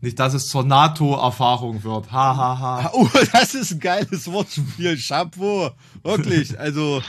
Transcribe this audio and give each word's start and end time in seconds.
Nicht, 0.00 0.18
dass 0.20 0.32
es 0.34 0.46
zur 0.46 0.62
NATO-Erfahrung 0.64 1.82
wird. 1.82 2.12
Ha, 2.12 2.36
ha, 2.36 2.58
ha. 2.58 2.90
Oh, 2.94 3.08
das 3.32 3.54
ist 3.54 3.72
ein 3.72 3.80
geiles 3.80 4.30
Wortspiel. 4.30 4.96
Chapeau. 4.96 5.70
Wirklich. 6.04 6.58
Also. 6.58 7.02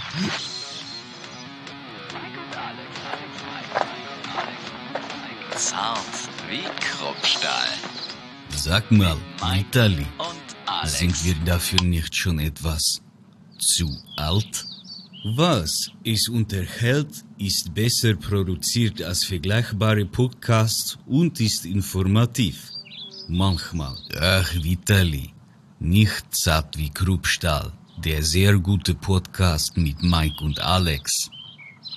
Zart 5.55 5.99
wie 6.49 6.63
Kruppstahl. 6.79 7.67
Sag 8.55 8.89
mal, 8.91 9.17
Vitali, 9.39 10.05
Und 10.17 10.55
Alex. 10.65 10.99
sind 10.99 11.25
wir 11.25 11.35
dafür 11.45 11.81
nicht 11.83 12.15
schon 12.15 12.39
etwas 12.39 13.01
zu 13.57 13.89
alt? 14.15 14.65
Was 15.35 15.91
es 16.05 16.29
unterhält, 16.29 17.23
ist 17.37 17.73
besser 17.73 18.15
produziert 18.15 19.01
als 19.01 19.25
vergleichbare 19.25 20.05
Podcasts 20.05 20.97
und 21.05 21.39
ist 21.41 21.65
informativ. 21.65 22.69
Manchmal, 23.31 23.95
ach 24.19 24.51
Vitali, 24.55 25.29
nicht 25.79 26.25
zart 26.31 26.75
wie 26.79 26.89
Kruppstahl, 26.89 27.71
der 28.03 28.23
sehr 28.23 28.57
gute 28.57 28.95
Podcast 28.95 29.77
mit 29.77 30.01
Mike 30.01 30.43
und 30.43 30.59
Alex. 30.59 31.29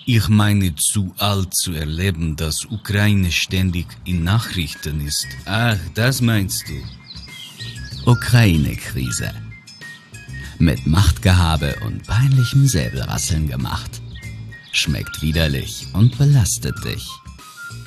Ich 0.05 0.29
meine 0.29 0.75
zu 0.75 1.15
alt 1.17 1.55
zu 1.55 1.73
erleben, 1.73 2.37
dass 2.37 2.67
Ukraine 2.67 3.33
ständig 3.33 3.87
in 4.05 4.25
Nachrichten 4.25 5.01
ist. 5.01 5.27
Ach, 5.47 5.79
das 5.95 6.21
meinst 6.21 6.69
du. 6.69 8.11
Ukraine-Krise. 8.11 9.33
Mit 10.59 10.87
Machtgehabe 10.87 11.77
und 11.87 12.07
peinlichem 12.07 12.67
Säbelrasseln 12.67 13.49
gemacht. 13.49 14.03
Schmeckt 14.73 15.23
widerlich 15.23 15.87
und 15.95 16.19
belastet 16.19 16.77
dich. 16.85 17.09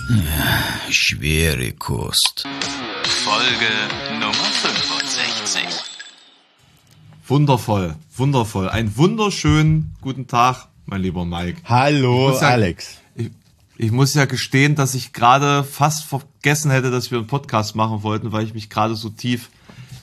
Ja, 0.10 0.92
schwere 0.92 1.74
Kost. 1.74 2.48
Folge 3.08 3.72
Nummer 4.20 4.34
65. 4.34 5.62
Wundervoll, 7.28 7.96
wundervoll. 8.18 8.70
Einen 8.70 8.96
wunderschönen 8.98 9.96
guten 10.02 10.28
Tag, 10.28 10.68
mein 10.86 11.02
lieber 11.02 11.24
Mike. 11.26 11.62
Hallo, 11.66 12.30
muss 12.30 12.42
ja- 12.42 12.50
Alex. 12.50 12.98
Ich, 13.16 13.30
ich 13.78 13.92
muss 13.92 14.14
ja 14.16 14.26
gestehen, 14.26 14.76
dass 14.76 14.96
ich 14.96 15.14
gerade 15.14 15.64
fast 15.64 16.04
vergessen 16.06 16.72
hätte, 16.72 16.90
dass 16.92 17.12
wir 17.12 17.20
einen 17.20 17.28
Podcast 17.28 17.76
machen 17.76 18.02
wollten, 18.04 18.32
weil 18.32 18.44
ich 18.46 18.54
mich 18.54 18.70
gerade 18.70 18.96
so 18.96 19.10
tief 19.10 19.50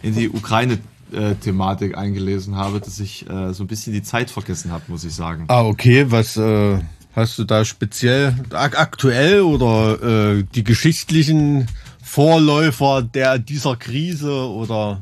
in 0.02 0.14
die 0.14 0.28
Ukraine-Thematik 0.30 1.96
eingelesen 1.98 2.54
habe, 2.56 2.80
dass 2.80 2.98
ich 3.00 3.28
äh, 3.28 3.52
so 3.52 3.64
ein 3.64 3.66
bisschen 3.68 3.92
die 3.92 4.02
Zeit 4.02 4.30
vergessen 4.30 4.70
habe, 4.70 4.84
muss 4.88 5.02
ich 5.04 5.14
sagen. 5.14 5.44
Ah, 5.48 5.62
okay. 5.64 6.06
Was 6.10 6.36
äh, 6.36 6.78
hast 7.14 7.38
du 7.38 7.44
da 7.44 7.64
speziell 7.64 8.34
ak 8.50 8.78
aktuell 8.78 9.40
oder 9.42 10.36
äh, 10.38 10.44
die 10.54 10.64
geschichtlichen 10.64 11.68
Vorläufer 12.12 13.00
der 13.00 13.38
dieser 13.38 13.74
Krise 13.76 14.46
oder? 14.46 15.00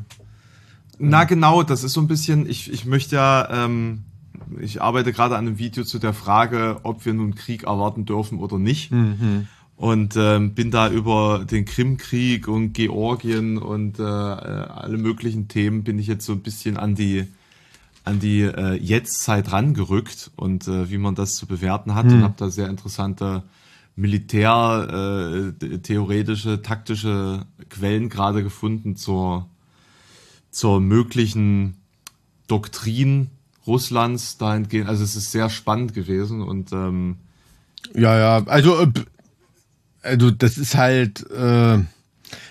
Na 1.00 1.25
genau, 1.25 1.64
das 1.64 1.83
ist 1.83 1.94
so 1.94 2.00
ein 2.00 2.06
bisschen, 2.06 2.48
ich, 2.48 2.72
ich 2.72 2.84
möchte 2.84 3.17
ja, 3.17 3.64
ähm, 3.64 4.05
ich 4.61 4.80
arbeite 4.80 5.12
gerade 5.12 5.36
an 5.36 5.48
einem 5.48 5.58
Video 5.58 5.83
zu 5.83 5.98
der 5.98 6.14
Frage, 6.14 6.78
ob 6.84 7.05
wir 7.05 7.12
nun 7.12 7.34
Krieg 7.34 7.64
erwarten 7.64 8.05
dürfen 8.05 8.39
oder 8.39 8.61
nicht. 8.61 8.92
Und 9.75 10.14
ähm, 10.17 10.55
bin 10.55 10.70
da 10.70 10.89
über 10.89 11.44
den 11.50 11.64
Krimkrieg 11.64 12.47
und 12.47 12.75
Georgien 12.75 13.58
und 13.58 13.98
äh, 13.98 14.02
äh, 14.02 14.06
alle 14.06 14.97
möglichen 14.97 15.48
Themen 15.48 15.83
bin 15.83 15.98
ich 15.98 16.06
jetzt 16.06 16.24
so 16.24 16.33
ein 16.33 16.42
bisschen 16.42 16.77
an 16.77 16.95
die 16.95 17.27
an 18.05 18.20
die 18.20 18.42
äh, 18.42 18.74
Jetztzeit 18.74 19.50
rangerückt 19.50 20.30
und 20.36 20.69
äh, 20.69 20.89
wie 20.92 20.98
man 20.98 21.17
das 21.17 21.34
zu 21.34 21.47
bewerten 21.47 21.97
hat 21.97 22.06
und 22.06 22.22
habe 22.22 22.34
da 22.36 22.50
sehr 22.50 22.69
interessante 22.69 23.42
militär 24.01 25.53
äh, 25.62 26.59
taktische 26.62 27.47
Quellen 27.69 28.09
gerade 28.09 28.42
gefunden 28.42 28.97
zur 28.97 29.47
zur 30.51 30.81
möglichen 30.81 31.77
Doktrin 32.48 33.31
Russlands 33.67 34.37
dahingehend. 34.39 34.89
Also 34.89 35.05
es 35.05 35.15
ist 35.15 35.31
sehr 35.31 35.48
spannend 35.51 35.95
gewesen 35.95 36.42
und 36.42 36.73
ähm, 36.73 37.17
Ja, 37.95 38.19
ja, 38.19 38.47
also, 38.47 38.80
äh, 38.83 38.89
also 40.03 40.30
das 40.30 40.58
ist 40.58 40.74
halt, 40.74 41.30
äh, 41.30 41.79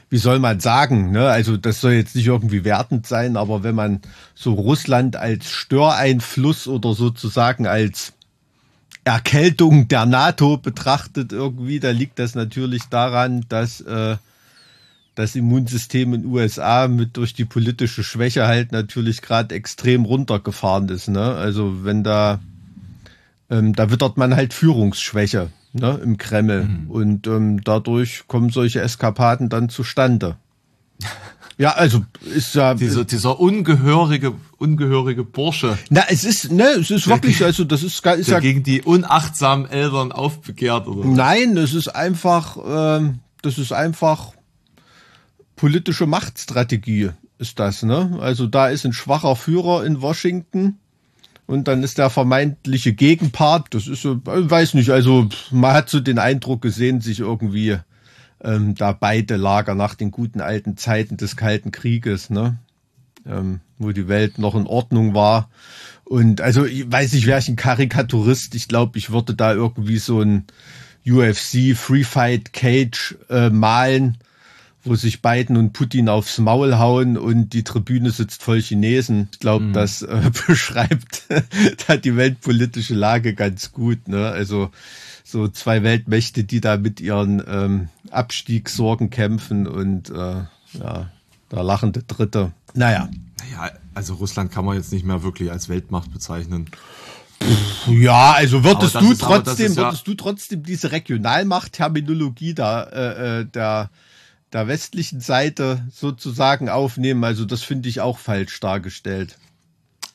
wie 0.10 0.18
soll 0.18 0.40
man 0.40 0.60
sagen, 0.60 1.12
ne? 1.12 1.30
Also 1.30 1.58
das 1.58 1.82
soll 1.82 1.94
jetzt 1.94 2.16
nicht 2.16 2.28
irgendwie 2.28 2.64
wertend 2.64 3.06
sein, 3.06 3.36
aber 3.38 3.64
wenn 3.64 3.76
man 3.76 4.02
so 4.34 4.54
Russland 4.54 5.16
als 5.18 5.50
Störeinfluss 5.50 6.68
oder 6.68 6.94
sozusagen 6.94 7.68
als 7.68 8.14
Erkältung 9.04 9.88
der 9.88 10.06
NATO 10.06 10.58
betrachtet 10.58 11.32
irgendwie, 11.32 11.80
da 11.80 11.92
liegt 11.92 12.20
das 12.20 12.36
natürlich 12.36 12.84
daran, 12.90 13.46
dass 13.50 13.82
äh, 13.82 14.18
das 15.16 15.36
Immunsystem 15.36 16.14
in 16.14 16.22
den 16.24 16.32
USA 16.32 16.88
mit 16.88 17.18
durch 17.18 17.34
die 17.34 17.46
politische 17.46 18.04
Schwäche 18.04 18.48
halt 18.48 18.72
natürlich 18.72 19.22
gerade 19.22 19.56
extrem 19.56 20.06
runtergefahren 20.06 20.90
ist. 20.90 21.08
Ne? 21.10 21.34
Also 21.36 21.84
wenn 21.84 22.04
da 22.04 22.40
ähm, 23.50 23.74
da 23.74 23.90
wittert 23.90 24.18
man 24.18 24.36
halt 24.36 24.54
Führungsschwäche 24.54 25.50
ne, 25.74 26.00
im 26.04 26.18
Kreml 26.18 26.70
und 26.88 27.28
ähm, 27.28 27.62
dadurch 27.64 28.26
kommen 28.28 28.50
solche 28.50 28.82
Eskapaden 28.82 29.50
dann 29.50 29.70
zustande. 29.70 30.38
Ja, 31.60 31.72
also 31.72 32.06
ist 32.34 32.56
ja 32.56 32.74
dieser, 32.74 33.04
dieser 33.04 33.38
ungehörige, 33.38 34.34
ungehörige 34.60 35.26
Bursche, 35.26 35.78
na 35.90 36.04
es 36.08 36.24
ist 36.24 36.54
ne 36.54 36.64
es 36.80 36.90
ist 36.90 37.10
wirklich 37.10 37.44
also 37.44 37.66
das 37.66 37.84
ist 37.84 38.06
ist 38.06 38.30
ja 38.30 38.40
gegen 38.40 38.64
die 38.64 38.82
unachtsamen 38.82 39.70
Eltern 39.70 40.14
aufbegehrt 40.14 40.88
oder 40.88 41.02
was? 41.02 41.18
nein 41.18 41.58
es 41.58 41.74
ist 41.74 41.90
einfach 41.90 42.58
ähm, 42.66 43.20
das 43.42 43.58
ist 43.58 43.74
einfach 43.74 44.32
politische 45.58 46.06
Machtstrategie 46.06 47.10
ist 47.40 47.60
das 47.60 47.84
ne 47.84 48.18
also 48.22 48.48
da 48.48 48.70
ist 48.70 48.86
ein 48.86 48.94
schwacher 48.94 49.36
Führer 49.36 49.84
in 49.84 50.02
Washington 50.02 50.80
und 51.46 51.68
dann 51.68 51.84
ist 51.84 51.98
der 51.98 52.10
vermeintliche 52.10 52.94
Gegenpart, 52.94 53.74
das 53.74 53.88
ist 53.88 54.04
so, 54.04 54.14
ich 54.14 54.50
weiß 54.50 54.76
nicht, 54.76 54.92
also 54.92 55.28
man 55.50 55.74
hat 55.74 55.90
so 55.90 56.00
den 56.00 56.20
Eindruck 56.20 56.62
gesehen, 56.62 57.02
sich 57.02 57.22
irgendwie 57.22 57.80
ähm, 58.44 58.76
da 58.76 58.92
beide 58.92 59.36
Lager 59.36 59.76
nach 59.76 59.96
den 59.96 60.12
guten 60.12 60.42
alten 60.42 60.78
Zeiten 60.78 61.18
des 61.18 61.36
Kalten 61.36 61.72
Krieges, 61.72 62.30
ne? 62.30 62.58
Ähm, 63.28 63.60
wo 63.78 63.92
die 63.92 64.08
Welt 64.08 64.40
noch 64.40 64.56
in 64.56 64.66
Ordnung 64.66 65.14
war. 65.14 65.50
Und 66.06 66.42
also 66.42 66.66
ich 66.66 66.92
weiß 66.92 67.14
nicht, 67.14 67.28
wäre 67.28 67.40
ich 67.40 67.50
ein 67.50 67.56
Karikaturist, 67.56 68.56
ich 68.56 68.68
glaube, 68.68 68.98
ich 68.98 69.12
würde 69.12 69.36
da 69.36 69.54
irgendwie 69.54 70.00
so 70.00 70.22
ein 70.22 70.46
UFC 71.08 71.76
Free 71.76 72.04
Fight 72.04 72.52
Cage 72.54 73.16
äh, 73.30 73.50
malen, 73.50 74.18
wo 74.84 74.96
sich 74.96 75.22
Biden 75.22 75.58
und 75.58 75.74
Putin 75.74 76.10
aufs 76.10 76.40
Maul 76.40 76.78
hauen 76.78 77.18
und 77.18 77.50
die 77.50 77.64
Tribüne 77.64 78.12
sitzt 78.12 78.42
voll 78.42 78.62
Chinesen. 78.62 79.30
Ich 79.34 79.40
glaube, 79.40 79.72
das 79.72 80.02
äh, 80.02 80.32
beschreibt 80.48 81.24
da 81.88 81.98
die 81.98 82.16
weltpolitische 82.16 82.96
Lage 82.96 83.34
ganz 83.34 83.72
gut. 83.72 84.08
Ne? 84.08 84.30
Also 84.30 84.72
so 85.32 85.48
zwei 85.48 85.84
Weltmächte, 85.84 86.44
die 86.44 86.62
da 86.62 86.78
mit 86.78 87.00
ihren 87.02 87.44
ähm, 87.48 87.90
Abstiegssorgen 88.12 89.10
kämpfen 89.10 89.68
und 89.68 90.10
äh, 90.10 90.44
ja, 90.74 91.10
der 91.52 91.64
lachende 91.64 92.04
Dritte. 92.04 92.52
Naja. 92.74 93.10
Naja, 93.40 93.72
also 93.94 94.16
Russland 94.16 94.52
kann 94.52 94.66
man 94.66 94.76
jetzt 94.76 94.92
nicht 94.92 95.06
mehr 95.06 95.24
wirklich 95.24 95.52
als 95.52 95.70
Weltmacht 95.70 96.12
bezeichnen. 96.12 96.70
Ja, 97.88 98.34
also 98.34 98.64
würdest 98.64 98.96
du 98.96 99.12
ist- 99.12 99.22
trotzdem, 99.22 99.74
ja- 99.74 99.84
würdest 99.84 100.08
du 100.08 100.14
trotzdem 100.14 100.64
diese 100.64 100.92
Regionalmacht-Terminologie 100.92 102.54
da 102.54 102.84
äh, 102.84 103.40
äh, 103.42 103.46
der 103.46 103.90
der 104.52 104.68
westlichen 104.68 105.22
Seite 105.22 105.86
sozusagen 105.94 106.70
aufnehmen? 106.70 107.24
Also 107.24 107.46
das 107.46 107.62
finde 107.62 107.88
ich 107.88 108.02
auch 108.02 108.18
falsch 108.18 108.60
dargestellt. 108.60 109.38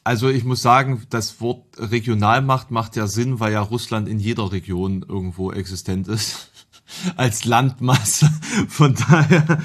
Also 0.04 0.28
ich 0.28 0.44
muss 0.44 0.60
sagen, 0.60 1.03
das 1.09 1.41
Wort 1.41 1.65
Regionalmacht 1.78 2.70
macht 2.70 2.94
ja 2.94 3.06
Sinn, 3.06 3.41
weil 3.41 3.54
ja 3.54 3.62
Russland 3.62 4.06
in 4.06 4.19
jeder 4.19 4.53
Region 4.53 5.04
irgendwo 5.09 5.50
existent 5.50 6.09
ist. 6.09 6.50
Als 7.16 7.47
Landmasse. 7.47 8.31
Von 8.69 8.94
daher. 8.94 9.59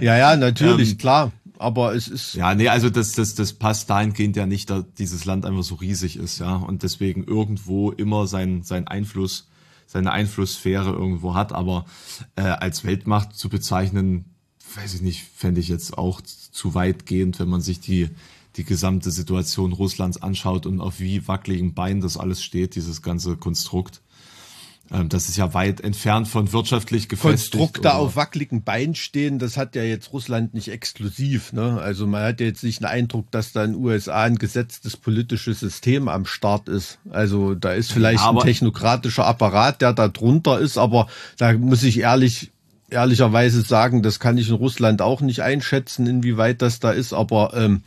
Ja, 0.00 0.16
ja, 0.16 0.36
natürlich, 0.36 0.92
Ähm, 0.92 0.98
klar. 0.98 1.32
Aber 1.58 1.94
es 1.94 2.08
ist 2.08 2.34
Ja, 2.34 2.54
nee, 2.54 2.68
also 2.68 2.88
das, 2.90 3.12
das, 3.12 3.34
das 3.34 3.52
passt 3.52 3.90
dahingehend 3.90 4.36
ja 4.36 4.46
nicht, 4.46 4.70
dass 4.70 4.84
dieses 4.98 5.26
Land 5.26 5.44
einfach 5.44 5.62
so 5.62 5.76
riesig 5.76 6.16
ist, 6.16 6.40
ja. 6.40 6.56
Und 6.56 6.82
deswegen 6.82 7.22
irgendwo 7.24 7.90
immer 7.92 8.26
sein, 8.26 8.62
sein 8.62 8.88
Einfluss, 8.88 9.48
seine 9.86 10.12
Einflusssphäre 10.12 10.90
irgendwo 10.90 11.34
hat. 11.34 11.52
Aber 11.52 11.84
äh, 12.36 12.42
als 12.42 12.84
Weltmacht 12.84 13.36
zu 13.36 13.50
bezeichnen, 13.50 14.24
weiß 14.74 14.94
ich 14.94 15.02
nicht, 15.02 15.24
fände 15.36 15.60
ich 15.60 15.68
jetzt 15.68 15.98
auch 15.98 16.22
zu 16.22 16.74
weitgehend, 16.74 17.38
wenn 17.38 17.48
man 17.48 17.60
sich 17.60 17.80
die, 17.80 18.08
die 18.56 18.64
gesamte 18.64 19.10
Situation 19.10 19.72
Russlands 19.72 20.22
anschaut 20.22 20.66
und 20.66 20.80
auf 20.80 21.00
wie 21.00 21.26
wackeligen 21.26 21.74
Beinen 21.74 22.00
das 22.00 22.16
alles 22.16 22.42
steht, 22.42 22.74
dieses 22.74 23.02
ganze 23.02 23.36
Konstrukt. 23.36 24.02
Ähm, 24.92 25.08
das 25.08 25.28
ist 25.28 25.36
ja 25.36 25.54
weit 25.54 25.80
entfernt 25.80 26.28
von 26.28 26.52
wirtschaftlich 26.52 27.08
gefestigt. 27.08 27.52
Konstrukte 27.52 27.94
auf 27.94 28.16
wackeligen 28.16 28.62
Beinen 28.62 28.94
stehen, 28.94 29.38
das 29.38 29.56
hat 29.56 29.74
ja 29.74 29.82
jetzt 29.82 30.12
Russland 30.12 30.54
nicht 30.54 30.68
exklusiv. 30.68 31.52
Ne? 31.52 31.80
Also 31.80 32.06
man 32.06 32.22
hat 32.22 32.40
ja 32.40 32.46
jetzt 32.46 32.62
nicht 32.62 32.80
den 32.80 32.86
Eindruck, 32.86 33.30
dass 33.30 33.52
da 33.52 33.64
in 33.64 33.72
den 33.72 33.82
USA 33.82 34.24
ein 34.24 34.36
gesetztes 34.36 34.96
politisches 34.96 35.60
System 35.60 36.08
am 36.08 36.26
Start 36.26 36.68
ist. 36.68 36.98
Also 37.10 37.54
da 37.54 37.72
ist 37.72 37.92
vielleicht 37.92 38.22
aber- 38.22 38.42
ein 38.42 38.46
technokratischer 38.46 39.26
Apparat, 39.26 39.80
der 39.80 39.92
da 39.94 40.08
drunter 40.08 40.58
ist, 40.58 40.76
aber 40.76 41.06
da 41.38 41.52
muss 41.54 41.82
ich 41.82 42.00
ehrlich 42.00 42.50
ehrlicherweise 42.90 43.62
sagen, 43.62 44.02
das 44.02 44.20
kann 44.20 44.36
ich 44.36 44.50
in 44.50 44.54
Russland 44.54 45.00
auch 45.00 45.22
nicht 45.22 45.40
einschätzen, 45.40 46.06
inwieweit 46.06 46.60
das 46.60 46.78
da 46.78 46.90
ist, 46.90 47.14
aber 47.14 47.54
ähm, 47.54 47.82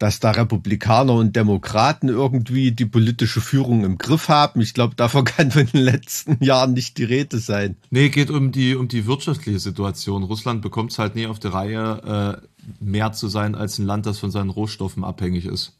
dass 0.00 0.18
da 0.18 0.30
Republikaner 0.30 1.12
und 1.12 1.36
Demokraten 1.36 2.08
irgendwie 2.08 2.72
die 2.72 2.86
politische 2.86 3.42
Führung 3.42 3.84
im 3.84 3.98
Griff 3.98 4.30
haben. 4.30 4.62
Ich 4.62 4.72
glaube, 4.72 4.94
davon 4.94 5.24
kann 5.26 5.50
in 5.50 5.66
den 5.66 5.82
letzten 5.82 6.42
Jahren 6.42 6.72
nicht 6.72 6.96
die 6.96 7.04
Rede 7.04 7.38
sein. 7.38 7.76
Nee, 7.90 8.08
geht 8.08 8.30
um 8.30 8.50
die, 8.50 8.74
um 8.74 8.88
die 8.88 9.06
wirtschaftliche 9.06 9.58
Situation. 9.58 10.22
Russland 10.22 10.62
bekommt 10.62 10.92
es 10.92 10.98
halt 10.98 11.16
nie 11.16 11.26
auf 11.26 11.38
die 11.38 11.48
Reihe, 11.48 12.40
äh, 12.42 12.46
mehr 12.82 13.12
zu 13.12 13.28
sein 13.28 13.54
als 13.54 13.78
ein 13.78 13.84
Land, 13.84 14.06
das 14.06 14.18
von 14.18 14.30
seinen 14.30 14.48
Rohstoffen 14.48 15.04
abhängig 15.04 15.44
ist. 15.44 15.76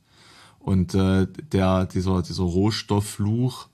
Und 0.59 0.95
äh, 0.95 1.27
der, 1.53 1.87
dieser, 1.87 2.21
dieser 2.21 2.45
Rohstofffluch 2.45 3.69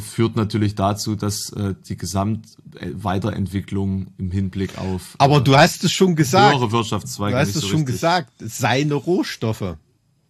führt 0.00 0.36
natürlich 0.36 0.74
dazu, 0.74 1.14
dass 1.16 1.50
äh, 1.50 1.74
die 1.88 1.96
Gesamtweiterentwicklung 1.96 4.08
im 4.18 4.30
Hinblick 4.30 4.78
auf 4.78 5.14
Aber 5.18 5.40
du 5.40 5.56
hast 5.56 5.84
es 5.84 5.92
schon 5.92 6.16
gesagt. 6.16 6.54
höhere 6.56 6.72
Wirtschaftszweige 6.72 7.34
Du 7.34 7.40
hast 7.40 7.48
es 7.54 7.62
so 7.62 7.68
schon 7.68 7.80
richtig- 7.80 7.94
gesagt. 7.94 8.32
Seine 8.40 8.94
Rohstoffe. 8.94 9.76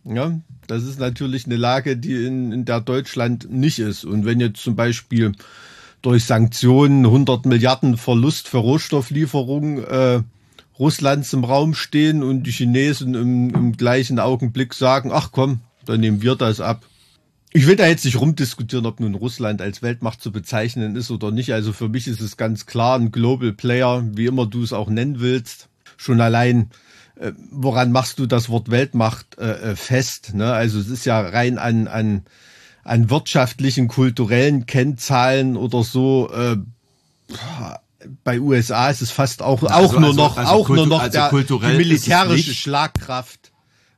Ja, 0.05 0.39
das 0.67 0.83
ist 0.85 0.99
natürlich 0.99 1.47
eine 1.47 1.57
Lage, 1.57 1.97
die 1.97 2.27
in, 2.27 2.51
in 2.53 2.65
der 2.65 2.81
Deutschland 2.81 3.49
nicht 3.51 3.79
ist. 3.79 4.05
Und 4.05 4.25
wenn 4.25 4.41
jetzt 4.41 4.63
zum 4.63 4.75
Beispiel 4.75 5.33
durch 6.03 6.25
Sanktionen 6.25 7.05
100 7.07 7.47
Milliarden 7.47 7.97
Verlust 7.97 8.49
für 8.49 8.59
Rohstofflieferungen 8.59 9.85
äh, 9.85 10.23
Russlands 10.79 11.33
im 11.33 11.45
Raum 11.45 11.75
stehen 11.75 12.23
und 12.25 12.43
die 12.45 12.51
Chinesen 12.51 13.15
im, 13.15 13.51
im 13.55 13.77
gleichen 13.77 14.19
Augenblick 14.19 14.75
sagen, 14.75 15.11
ach 15.13 15.31
komm, 15.31 15.61
dann 15.85 16.01
nehmen 16.01 16.23
wir 16.23 16.35
das 16.35 16.61
ab. 16.61 16.85
Ich 17.55 17.67
will 17.67 17.77
da 17.77 17.87
jetzt 17.87 18.05
nicht 18.05 18.19
rumdiskutieren, 18.19 18.87
ob 18.87 19.01
nun 19.01 19.15
Russland 19.15 19.61
als 19.61 19.83
Weltmacht 19.83 20.23
zu 20.23 20.33
bezeichnen 20.33 20.97
ist 20.97 21.11
oder 21.11 21.31
nicht. 21.31 21.53
Also 21.53 21.73
für 21.73 21.89
mich 21.89 22.07
ist 22.09 22.21
es 22.21 22.37
ganz 22.37 22.65
klar 22.67 22.99
ein 22.99 23.13
Global 23.13 23.53
Player, 23.53 24.03
wie 24.15 24.27
immer 24.27 24.47
du 24.47 24.63
es 24.63 24.73
auch 24.73 24.89
nennen 24.89 25.21
willst. 25.21 25.69
Schon 25.99 26.21
allein, 26.23 26.71
äh, 27.21 27.33
woran 27.51 27.93
machst 27.93 28.19
du 28.19 28.27
das 28.27 28.49
Wort 28.49 28.71
Weltmacht 28.71 29.39
äh, 29.39 29.73
äh, 29.73 29.77
fest? 29.77 30.35
Ne? 30.35 30.51
Also 30.53 30.79
es 30.81 30.89
ist 30.89 31.05
ja 31.05 31.21
rein 31.21 31.59
an, 31.59 31.89
an, 31.89 32.23
an 32.85 33.11
wirtschaftlichen, 33.11 33.87
kulturellen 33.87 34.65
Kennzahlen 34.65 35.57
oder 35.59 35.85
so. 35.85 36.31
Äh, 36.33 36.57
bei 38.25 38.41
USA 38.41 38.89
ist 38.89 39.03
es 39.03 39.11
fast 39.11 39.43
auch, 39.43 39.63
auch 39.63 39.71
Also- 39.71 40.01
nur 40.01 40.09
also- 40.11 40.23
noch, 40.23 40.37
also 40.39 40.51
auch 40.53 40.69
nur 40.69 40.87
noch 40.87 41.03
also 41.03 41.19
der, 41.19 41.31
die 41.31 41.77
militärische. 41.77 42.55
Schlagkraft. 42.55 43.42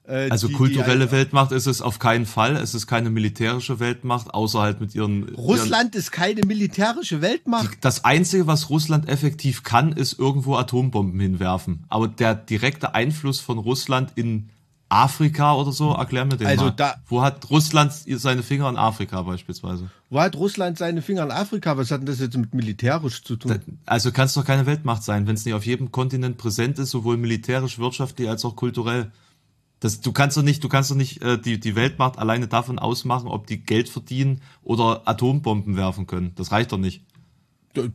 Äh, 0.06 0.28
Also 0.30 0.46
die- 0.48 0.52
die 0.52 0.58
kulturelle 0.58 1.04
ein- 1.06 1.10
Weltmacht 1.12 1.52
ist 1.52 1.66
es 1.66 1.80
auf 1.80 1.98
keinen 1.98 2.26
Fall. 2.26 2.56
Es 2.56 2.74
ist 2.74 2.86
keine 2.86 3.10
militärische 3.10 3.80
Weltmacht, 3.80 4.32
außer 4.34 4.60
halt 4.60 4.80
mit 4.80 4.94
ihren. 4.94 5.22
Ihren, 5.28 5.34
Russland 5.36 5.94
ist 5.94 6.12
keine 6.12 6.42
militärische 6.46 7.20
Weltmacht. 7.22 7.78
das 7.80 8.04
Einzige, 8.04 8.46
was 8.46 8.70
Russland 8.70 9.08
effektiv 9.08 9.62
kann, 9.62 9.92
ist 9.92 10.18
irgendwo 10.18 10.56
Atombomben 10.56 11.18
hinwerfen. 11.20 11.84
Aber 11.88 12.08
der 12.08 12.34
direkte 12.34 12.94
Einfluss 12.94 13.40
von 13.40 13.58
Russland 13.58 14.12
in 14.16 14.50
Afrika 14.90 15.54
oder 15.54 15.72
so, 15.72 15.92
erklär 15.92 16.24
mir 16.24 16.36
den 16.36 16.46
Also 16.46 16.66
mal. 16.66 16.70
da- 16.72 16.96
Wo 17.08 17.22
hat 17.22 17.50
Russland 17.50 17.92
seine 17.92 18.42
Finger 18.42 18.68
in 18.68 18.76
Afrika 18.76 19.22
beispielsweise? 19.22 19.90
Wo 20.10 20.20
hat 20.20 20.36
Russland 20.36 20.78
seine 20.78 21.02
Finger 21.02 21.24
in 21.24 21.30
Afrika? 21.32 21.76
Was 21.76 21.90
hat 21.90 22.00
denn 22.00 22.06
das 22.06 22.20
jetzt 22.20 22.36
mit 22.36 22.54
militärisch 22.54 23.24
zu 23.24 23.34
tun? 23.36 23.58
Also 23.86 24.12
kann 24.12 24.26
es 24.26 24.34
doch 24.34 24.44
keine 24.44 24.66
Weltmacht 24.66 25.02
sein, 25.02 25.26
wenn 25.26 25.34
es 25.34 25.44
nicht 25.44 25.54
auf 25.54 25.66
jedem 25.66 25.90
Kontinent 25.90 26.36
präsent 26.36 26.78
ist, 26.78 26.90
sowohl 26.90 27.16
militärisch, 27.16 27.78
wirtschaftlich 27.78 28.28
als 28.28 28.44
auch 28.44 28.54
kulturell. 28.54 29.10
Das, 29.84 30.00
du 30.00 30.12
kannst 30.12 30.34
doch 30.38 30.42
nicht, 30.42 30.64
du 30.64 30.70
kannst 30.70 30.90
doch 30.90 30.96
nicht 30.96 31.20
äh, 31.20 31.38
die, 31.38 31.60
die 31.60 31.76
Weltmacht 31.76 32.18
alleine 32.18 32.48
davon 32.48 32.78
ausmachen, 32.78 33.28
ob 33.28 33.46
die 33.46 33.58
Geld 33.58 33.90
verdienen 33.90 34.40
oder 34.62 35.02
Atombomben 35.04 35.76
werfen 35.76 36.06
können. 36.06 36.32
Das 36.36 36.52
reicht 36.52 36.72
doch 36.72 36.78
nicht. 36.78 37.02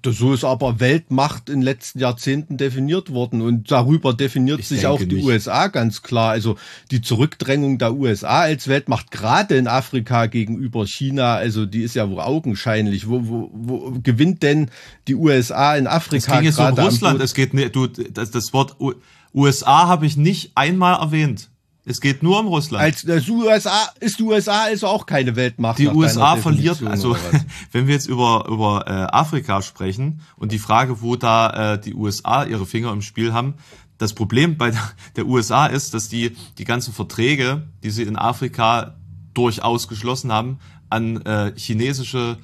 So 0.05 0.33
ist 0.35 0.43
aber 0.43 0.79
Weltmacht 0.79 1.49
in 1.49 1.61
den 1.61 1.63
letzten 1.63 1.97
Jahrzehnten 1.97 2.57
definiert 2.57 3.11
worden 3.11 3.41
und 3.41 3.71
darüber 3.71 4.13
definiert 4.13 4.59
Ich 4.59 4.67
sich 4.67 4.85
auch 4.85 4.99
die 4.99 5.15
nicht. 5.15 5.25
USA 5.25 5.65
ganz 5.65 6.03
klar. 6.03 6.29
Also 6.29 6.57
die 6.91 7.01
Zurückdrängung 7.01 7.79
der 7.79 7.95
USA 7.95 8.41
als 8.41 8.67
Weltmacht, 8.67 9.09
gerade 9.09 9.55
in 9.55 9.67
Afrika 9.67 10.27
gegenüber 10.27 10.85
China, 10.85 11.37
also 11.37 11.65
die 11.65 11.81
ist 11.81 11.95
ja 11.95 12.07
wohl 12.07 12.19
augenscheinlich. 12.19 13.09
Wo, 13.09 13.27
wo, 13.27 13.49
wo 13.51 13.99
gewinnt 14.03 14.43
denn 14.43 14.69
die 15.07 15.15
USA 15.15 15.75
in 15.75 15.87
Es 15.87 15.93
Afrika 15.93 16.35
ging 16.35 16.45
jetzt 16.45 16.59
um 16.59 16.67
Russland. 16.67 17.19
Es 17.19 17.33
geht 17.33 17.55
nicht, 17.55 17.75
du, 17.75 17.87
das, 17.87 18.29
das 18.29 18.53
Wort 18.53 18.79
U 18.79 18.93
USA 19.33 19.87
habe 19.87 20.05
ich 20.05 20.17
nicht 20.17 20.51
einmal 20.53 20.99
erwähnt. 20.99 21.49
Es 21.85 22.01
geht 22.01 22.21
nur 22.21 22.39
um 22.39 22.47
Russland. 22.47 22.83
Als 22.83 23.01
das 23.03 23.27
USA 23.29 23.89
ist 23.99 24.19
die 24.19 24.23
USA 24.23 24.63
also 24.63 24.87
auch 24.87 25.05
keine 25.05 25.35
Weltmacht. 25.35 25.79
die 25.79 25.87
USA 25.87 26.35
verliert, 26.35 26.83
also 26.83 27.15
wenn 27.71 27.87
wir 27.87 27.95
jetzt 27.95 28.07
über, 28.07 28.45
über 28.47 28.85
äh, 28.85 28.91
Afrika 28.91 29.61
sprechen 29.61 30.21
und 30.35 30.51
die 30.51 30.59
Frage, 30.59 31.01
wo 31.01 31.15
da 31.15 31.73
äh, 31.73 31.81
die 31.81 31.95
USA 31.95 32.43
ihre 32.43 32.65
Finger 32.65 32.91
im 32.91 33.01
Spiel 33.01 33.33
haben, 33.33 33.55
das 33.97 34.13
Problem 34.13 34.57
bei 34.57 34.71
der, 35.15 35.25
USA 35.25 35.67
ist, 35.67 35.93
dass 35.93 36.09
die 36.09 36.35
die 36.57 36.63
ganzen 36.63 36.93
Verträge, 36.93 37.63
die 37.83 37.91
sie 37.91 38.03
in 38.03 38.15
Afrika 38.15 38.95
durchaus 39.33 39.87
geschlossen 39.87 40.31
haben, 40.31 40.59
an 40.89 41.21
äh, 41.21 41.53
chinesische 41.55 42.37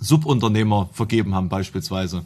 Subunternehmer 0.00 0.88
vergeben 0.92 1.34
haben 1.34 1.48
beispielsweise. 1.48 2.24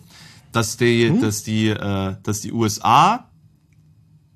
Dass 0.52 0.76
die, 0.76 1.18
dass 1.20 1.42
die, 1.42 1.68
äh, 1.68 2.16
dass 2.22 2.40
die 2.40 2.52
USA 2.52 3.25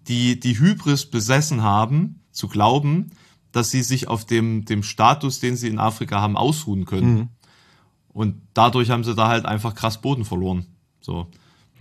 die, 0.09 0.41
die 0.41 0.59
Hybris 0.59 1.07
besessen 1.07 1.63
haben, 1.63 2.23
zu 2.33 2.49
glauben, 2.49 3.11
dass 3.53 3.71
sie 3.71 3.83
sich 3.83 4.09
auf 4.09 4.25
dem, 4.25 4.65
dem 4.65 4.83
Status, 4.83 5.41
den 5.41 5.57
sie 5.57 5.69
in 5.69 5.79
Afrika 5.79 6.21
haben, 6.21 6.37
ausruhen 6.37 6.85
können. 6.85 7.31
Und 8.13 8.41
dadurch 8.55 8.91
haben 8.91 9.05
sie 9.05 9.15
da 9.15 9.29
halt 9.29 9.47
einfach 9.47 9.75
krass 9.75 10.01
Boden 10.01 10.25
verloren. 10.25 10.67
So. 11.01 11.27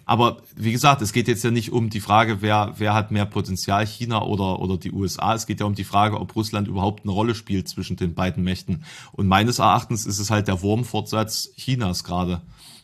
Aber 0.05 0.37
wie 0.55 0.71
gesagt, 0.71 1.03
es 1.03 1.13
geht 1.13 1.27
jetzt 1.27 1.43
ja 1.43 1.51
nicht 1.51 1.71
um 1.71 1.91
die 1.91 1.99
Frage, 1.99 2.41
wer, 2.41 2.73
wer 2.77 2.95
hat 2.95 3.11
mehr 3.11 3.27
Potenzial, 3.27 3.85
China 3.85 4.23
oder, 4.23 4.59
oder 4.59 4.77
die 4.77 4.91
USA. 4.91 5.35
Es 5.35 5.45
geht 5.45 5.59
ja 5.59 5.67
um 5.67 5.75
die 5.75 5.83
Frage, 5.83 6.19
ob 6.19 6.35
Russland 6.35 6.67
überhaupt 6.67 7.03
eine 7.03 7.11
Rolle 7.11 7.35
spielt 7.35 7.69
zwischen 7.69 7.95
den 7.95 8.15
beiden 8.15 8.43
Mächten. 8.43 8.83
Und 9.11 9.27
meines 9.27 9.59
Erachtens 9.59 10.07
ist 10.07 10.17
es 10.17 10.31
halt 10.31 10.47
der 10.47 10.63
Wurmfortsatz 10.63 11.51
Chinas 11.55 12.03
gerade. 12.03 12.41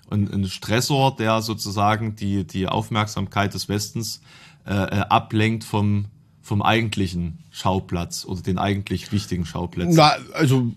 Und 0.07 0.31
ein 0.31 0.47
Stressor, 0.47 1.15
der 1.15 1.41
sozusagen 1.41 2.15
die, 2.15 2.45
die 2.45 2.67
Aufmerksamkeit 2.67 3.55
des 3.55 3.69
Westens 3.69 4.21
äh, 4.65 4.73
äh, 4.73 4.99
ablenkt 5.09 5.63
vom, 5.63 6.05
vom 6.41 6.61
eigentlichen 6.61 7.39
Schauplatz 7.51 8.25
oder 8.25 8.41
den 8.41 8.57
eigentlich 8.57 9.11
wichtigen 9.11 9.45
Schauplätzen. 9.45 9.95
Na, 9.95 10.15
also 10.33 10.71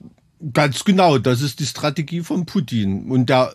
ganz 0.53 0.85
genau, 0.85 1.19
das 1.19 1.41
ist 1.41 1.61
die 1.61 1.67
Strategie 1.67 2.21
von 2.21 2.47
Putin. 2.47 3.11
Und 3.11 3.31
da 3.31 3.53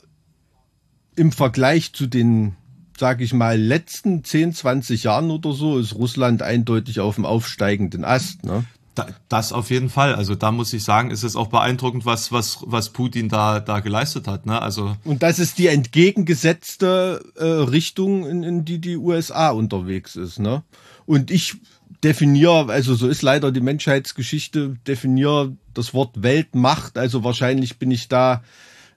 im 1.16 1.32
Vergleich 1.32 1.94
zu 1.94 2.08
den, 2.08 2.56
sag 2.98 3.22
ich 3.22 3.34
mal, 3.34 3.60
letzten 3.60 4.24
10, 4.24 4.54
20 4.54 5.04
Jahren 5.04 5.32
oder 5.32 5.54
so, 5.54 5.78
ist 5.78 5.96
Russland 5.96 6.42
eindeutig 6.42 7.00
auf 7.00 7.16
dem 7.16 7.26
aufsteigenden 7.26 8.04
Ast. 8.04 8.44
Ne? 8.44 8.66
Da, 8.96 9.08
das 9.28 9.52
auf 9.54 9.72
jeden 9.72 9.90
Fall. 9.90 10.14
Also 10.14 10.36
da 10.36 10.52
muss 10.52 10.72
ich 10.72 10.84
sagen, 10.84 11.10
ist 11.10 11.24
es 11.24 11.36
auch 11.36 11.48
beeindruckend, 11.48 12.06
was, 12.06 12.32
was, 12.32 12.60
was 12.62 12.90
Putin 12.90 13.28
da, 13.28 13.60
da 13.60 13.80
geleistet 13.80 14.28
hat. 14.28 14.46
Ne? 14.46 14.62
Also 14.62 14.96
Und 15.04 15.24
das 15.24 15.40
ist 15.40 15.58
die 15.58 15.68
entgegengesetzte 15.68 17.24
äh, 17.36 17.44
Richtung, 17.44 18.28
in, 18.28 18.44
in 18.44 18.66
die 18.66 18.80
die 18.80 18.98
USA 18.98 19.50
unterwegs 19.50 20.16
ist. 20.16 20.40
Ne? 20.40 20.64
Und 21.06 21.32
ich 21.32 21.56
definiere, 22.04 22.72
also 22.72 22.94
so 22.96 23.08
ist 23.08 23.22
leider 23.22 23.52
die 23.52 23.62
Menschheitsgeschichte, 23.62 24.76
definiere 24.86 25.56
das 25.74 25.94
Wort 25.94 26.22
Weltmacht. 26.22 26.98
Also 26.98 27.24
wahrscheinlich 27.24 27.80
bin 27.80 27.90
ich 27.92 28.10
da 28.10 28.44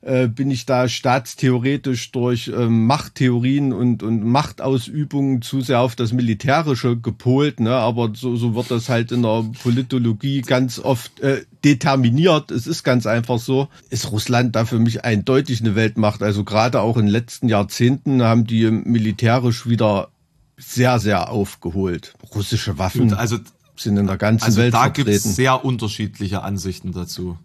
äh, 0.02 0.28
bin 0.28 0.50
ich 0.50 0.66
da 0.66 0.88
staatstheoretisch 0.88 2.12
durch 2.12 2.48
ähm, 2.48 2.86
Machttheorien 2.86 3.72
und, 3.72 4.02
und 4.02 4.24
Machtausübungen 4.24 5.42
zu 5.42 5.60
sehr 5.60 5.80
auf 5.80 5.96
das 5.96 6.12
Militärische 6.12 6.96
gepolt, 6.96 7.60
ne? 7.60 7.74
aber 7.74 8.12
so, 8.14 8.36
so 8.36 8.54
wird 8.54 8.70
das 8.70 8.88
halt 8.88 9.12
in 9.12 9.22
der 9.22 9.44
Politologie 9.62 10.42
ganz 10.42 10.78
oft 10.78 11.20
äh, 11.20 11.44
determiniert. 11.64 12.50
Es 12.50 12.66
ist 12.66 12.82
ganz 12.82 13.06
einfach 13.06 13.38
so. 13.38 13.68
Ist 13.90 14.10
Russland 14.12 14.54
da 14.54 14.64
für 14.64 14.78
mich 14.78 15.04
eindeutig 15.04 15.60
eine 15.60 15.74
Weltmacht? 15.74 16.22
Also 16.22 16.44
gerade 16.44 16.80
auch 16.80 16.96
in 16.96 17.06
den 17.06 17.12
letzten 17.12 17.48
Jahrzehnten 17.48 18.22
haben 18.22 18.46
die 18.46 18.70
militärisch 18.70 19.66
wieder 19.66 20.08
sehr, 20.56 20.98
sehr 20.98 21.30
aufgeholt. 21.30 22.14
Russische 22.34 22.78
Waffen 22.78 23.12
also, 23.12 23.38
sind 23.76 23.96
in 23.96 24.06
der 24.06 24.16
ganzen 24.16 24.44
also 24.44 24.60
Welt 24.60 24.74
da 24.74 24.84
gibt 24.88 25.08
vertreten. 25.08 25.28
es 25.28 25.36
sehr 25.36 25.64
unterschiedliche 25.64 26.42
Ansichten 26.42 26.92
dazu. 26.92 27.38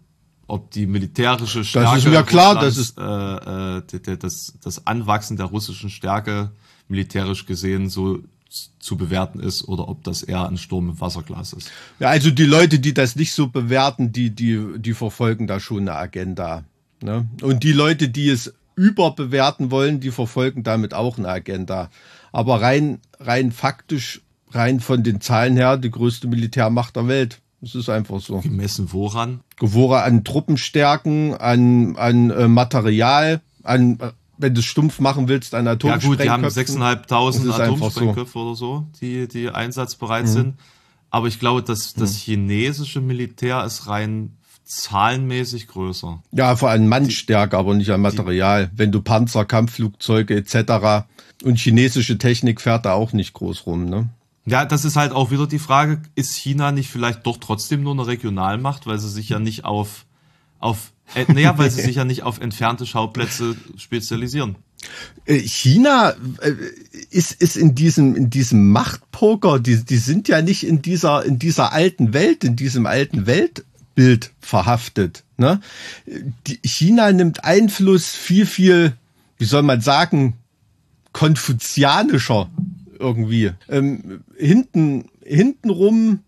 Ob 0.46 0.70
die 0.70 0.86
militärische 0.86 1.64
Stärke 1.64 1.90
Das 1.90 2.04
ist 2.04 2.10
mir 2.10 2.22
klar, 2.24 2.56
das 2.56 2.78
Russlands, 2.78 3.92
äh, 3.92 4.12
äh, 4.12 4.16
das, 4.18 4.54
das 4.62 4.86
Anwachsen 4.86 5.36
der 5.36 5.46
russischen 5.46 5.88
Stärke 5.88 6.50
militärisch 6.88 7.46
gesehen 7.46 7.88
so 7.88 8.20
zu 8.78 8.96
bewerten 8.96 9.40
ist 9.40 9.66
oder 9.66 9.88
ob 9.88 10.04
das 10.04 10.22
eher 10.22 10.46
ein 10.46 10.58
Sturm 10.58 10.90
im 10.90 11.00
Wasserglas 11.00 11.54
ist. 11.54 11.70
Ja, 11.98 12.08
also 12.08 12.30
die 12.30 12.44
Leute, 12.44 12.78
die 12.78 12.92
das 12.92 13.16
nicht 13.16 13.32
so 13.32 13.48
bewerten, 13.48 14.12
die, 14.12 14.30
die, 14.30 14.60
die 14.76 14.92
verfolgen 14.92 15.46
da 15.46 15.58
schon 15.58 15.88
eine 15.88 15.94
Agenda. 15.94 16.64
Ne? 17.00 17.26
Und 17.40 17.62
die 17.62 17.72
Leute, 17.72 18.08
die 18.08 18.28
es 18.28 18.52
überbewerten 18.74 19.70
wollen, 19.70 20.00
die 20.00 20.10
verfolgen 20.10 20.62
damit 20.62 20.94
auch 20.94 21.18
eine 21.18 21.28
Agenda. 21.28 21.90
Aber 22.30 22.60
rein, 22.60 23.00
rein 23.20 23.52
faktisch, 23.52 24.20
rein 24.50 24.80
von 24.80 25.02
den 25.02 25.20
Zahlen 25.20 25.56
her, 25.56 25.76
die 25.76 25.90
größte 25.90 26.26
Militärmacht 26.28 26.96
der 26.96 27.08
Welt. 27.08 27.40
Das 27.62 27.74
ist 27.76 27.88
einfach 27.88 28.20
so. 28.20 28.40
Gemessen 28.40 28.92
woran? 28.92 29.40
Gewohre 29.56 30.02
an 30.02 30.24
Truppenstärken, 30.24 31.34
an, 31.34 31.96
an 31.96 32.30
äh, 32.30 32.48
Material, 32.48 33.40
an 33.62 33.98
äh, 34.00 34.10
wenn 34.36 34.52
du 34.54 34.60
es 34.60 34.66
stumpf 34.66 34.98
machen 34.98 35.28
willst, 35.28 35.54
an 35.54 35.66
Ja 35.66 35.72
Atomsprengköpfen. 35.72 36.10
gut, 36.10 36.24
die 36.24 36.30
haben 36.30 36.42
Das 36.42 36.56
6.500 36.56 37.30
ist 37.30 37.60
einfach 37.60 37.76
so. 37.78 37.86
Atomsprengköpfe 37.86 38.38
oder 38.38 38.56
so, 38.56 38.86
die, 39.00 39.28
die 39.28 39.48
einsatzbereit 39.50 40.24
Mhm. 40.24 40.28
sind. 40.28 40.54
Aber 41.10 41.28
ich 41.28 41.38
glaube, 41.38 41.62
dass 41.62 41.94
das 41.94 42.16
chinesische 42.16 43.00
Militär 43.00 43.64
ist 43.64 43.86
rein 43.86 44.32
zahlenmäßig 44.64 45.68
größer. 45.68 46.22
Ja, 46.32 46.56
vor 46.56 46.70
allem 46.70 46.88
Mannstärke, 46.88 47.56
aber 47.58 47.74
nicht 47.74 47.90
an 47.90 48.00
Material. 48.00 48.70
Wenn 48.74 48.90
du 48.90 49.00
Panzer, 49.02 49.44
Kampfflugzeuge 49.44 50.34
etc. 50.34 51.04
und 51.44 51.58
chinesische 51.58 52.18
Technik 52.18 52.60
fährt 52.60 52.86
da 52.86 52.94
auch 52.94 53.12
nicht 53.12 53.34
groß 53.34 53.66
rum, 53.66 53.84
ne? 53.84 54.08
Ja, 54.44 54.64
das 54.64 54.84
ist 54.84 54.96
halt 54.96 55.12
auch 55.12 55.30
wieder 55.30 55.46
die 55.46 55.60
Frage, 55.60 56.02
ist 56.16 56.34
China 56.34 56.72
nicht 56.72 56.90
vielleicht 56.90 57.26
doch 57.26 57.36
trotzdem 57.36 57.82
nur 57.82 57.92
eine 57.92 58.06
Regionalmacht, 58.06 58.86
weil 58.86 58.98
sie 58.98 59.08
sich 59.08 59.28
ja 59.28 59.38
nicht 59.38 59.64
auf, 59.64 60.04
auf, 60.58 60.92
äh, 61.14 61.32
naja, 61.32 61.56
weil 61.58 61.70
sie 61.70 61.82
sich 61.82 61.96
ja 61.96 62.04
nicht 62.04 62.24
auf 62.24 62.40
entfernte 62.40 62.84
Schauplätze 62.84 63.56
spezialisieren. 63.76 64.56
Äh, 65.26 65.38
China 65.38 66.14
äh, 66.40 66.54
ist, 67.10 67.32
ist 67.40 67.56
in 67.56 67.76
diesem, 67.76 68.16
in 68.16 68.30
diesem 68.30 68.72
Machtpoker, 68.72 69.60
die, 69.60 69.84
die 69.84 69.98
sind 69.98 70.26
ja 70.26 70.42
nicht 70.42 70.66
in 70.66 70.82
dieser, 70.82 71.24
in 71.24 71.38
dieser 71.38 71.72
alten 71.72 72.12
Welt, 72.12 72.42
in 72.42 72.56
diesem 72.56 72.86
alten 72.86 73.26
Weltbild 73.26 74.32
verhaftet. 74.40 75.22
Ne? 75.36 75.60
Die, 76.48 76.58
China 76.64 77.12
nimmt 77.12 77.44
Einfluss 77.44 78.10
viel, 78.10 78.46
viel, 78.46 78.94
wie 79.38 79.44
soll 79.44 79.62
man 79.62 79.80
sagen, 79.80 80.34
konfuzianischer 81.12 82.50
irgendwie. 83.02 83.52
Ähm, 83.68 84.22
hinten, 84.36 85.10
hintenrum 85.22 86.20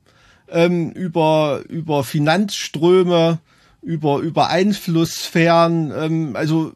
ähm, 0.49 0.91
über, 0.91 1.63
über 1.69 2.05
Finanzströme, 2.05 3.39
über, 3.83 4.19
über 4.19 4.49
Einflusssphären, 4.49 5.93
ähm, 5.97 6.37
also 6.37 6.73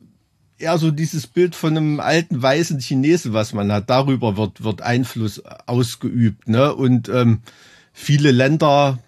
eher 0.58 0.78
so 0.78 0.90
dieses 0.90 1.26
Bild 1.26 1.54
von 1.54 1.76
einem 1.76 2.00
alten 2.00 2.42
weißen 2.42 2.80
Chinesen, 2.80 3.32
was 3.32 3.52
man 3.52 3.70
hat. 3.70 3.90
Darüber 3.90 4.36
wird, 4.36 4.62
wird 4.64 4.82
Einfluss 4.82 5.42
ausgeübt. 5.66 6.48
Ne? 6.48 6.74
Und 6.74 7.08
ähm, 7.08 7.40
viele 7.92 8.32
Länder 8.32 8.98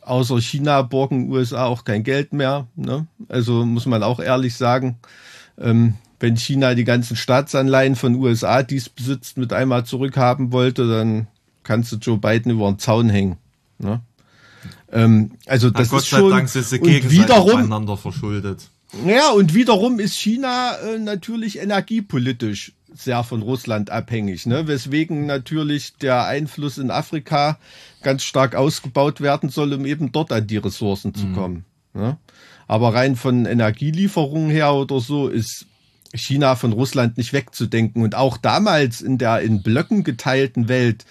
außer 0.00 0.40
China 0.40 0.82
borgen 0.82 1.30
USA 1.30 1.64
auch 1.66 1.84
kein 1.84 2.02
Geld 2.02 2.32
mehr. 2.32 2.66
Ne? 2.76 3.06
Also 3.28 3.64
muss 3.64 3.86
man 3.86 4.02
auch 4.02 4.20
ehrlich 4.20 4.56
sagen, 4.56 4.98
ähm, 5.58 5.94
wenn 6.24 6.38
China 6.38 6.74
die 6.74 6.84
ganzen 6.84 7.16
Staatsanleihen 7.16 7.96
von 7.96 8.14
USA, 8.14 8.62
die 8.62 8.76
es 8.76 8.88
besitzt, 8.88 9.36
mit 9.36 9.52
einmal 9.52 9.84
zurückhaben 9.84 10.52
wollte, 10.52 10.88
dann 10.88 11.26
kannst 11.64 11.92
du 11.92 11.96
Joe 11.96 12.16
Biden 12.16 12.50
über 12.50 12.66
den 12.66 12.78
Zaun 12.78 13.10
hängen. 13.10 13.36
Ne? 13.78 14.00
Ähm, 14.90 15.32
also 15.44 15.66
Na, 15.66 15.80
das 15.80 15.90
Gott 15.90 16.00
ist 16.00 16.08
sei 16.08 16.16
schon 16.20 16.30
Dank 16.30 16.48
sind 16.48 16.64
sie 16.64 16.78
und 16.78 16.88
gegenseitig 16.88 17.20
wiederum 17.20 17.52
beieinander 17.52 17.98
verschuldet. 17.98 18.70
ja, 19.06 19.32
und 19.32 19.52
wiederum 19.52 20.00
ist 20.00 20.14
China 20.14 20.78
äh, 20.78 20.98
natürlich 20.98 21.58
energiepolitisch 21.58 22.72
sehr 22.96 23.22
von 23.22 23.42
Russland 23.42 23.90
abhängig, 23.90 24.46
ne? 24.46 24.66
weswegen 24.66 25.26
natürlich 25.26 25.98
der 25.98 26.24
Einfluss 26.24 26.78
in 26.78 26.90
Afrika 26.90 27.58
ganz 28.02 28.22
stark 28.22 28.54
ausgebaut 28.54 29.20
werden 29.20 29.50
soll, 29.50 29.74
um 29.74 29.84
eben 29.84 30.10
dort 30.10 30.32
an 30.32 30.46
die 30.46 30.56
Ressourcen 30.56 31.14
zu 31.14 31.26
kommen. 31.34 31.66
Ne? 31.92 32.16
Aber 32.66 32.94
rein 32.94 33.14
von 33.14 33.44
Energielieferungen 33.44 34.48
her 34.48 34.72
oder 34.72 35.00
so 35.00 35.28
ist 35.28 35.66
China 36.14 36.56
von 36.56 36.72
Russland 36.72 37.16
nicht 37.16 37.32
wegzudenken. 37.32 38.02
Und 38.02 38.14
auch 38.14 38.36
damals 38.36 39.00
in 39.00 39.18
der 39.18 39.40
in 39.40 39.62
Blöcken 39.62 40.04
geteilten 40.04 40.68
Welt 40.68 41.04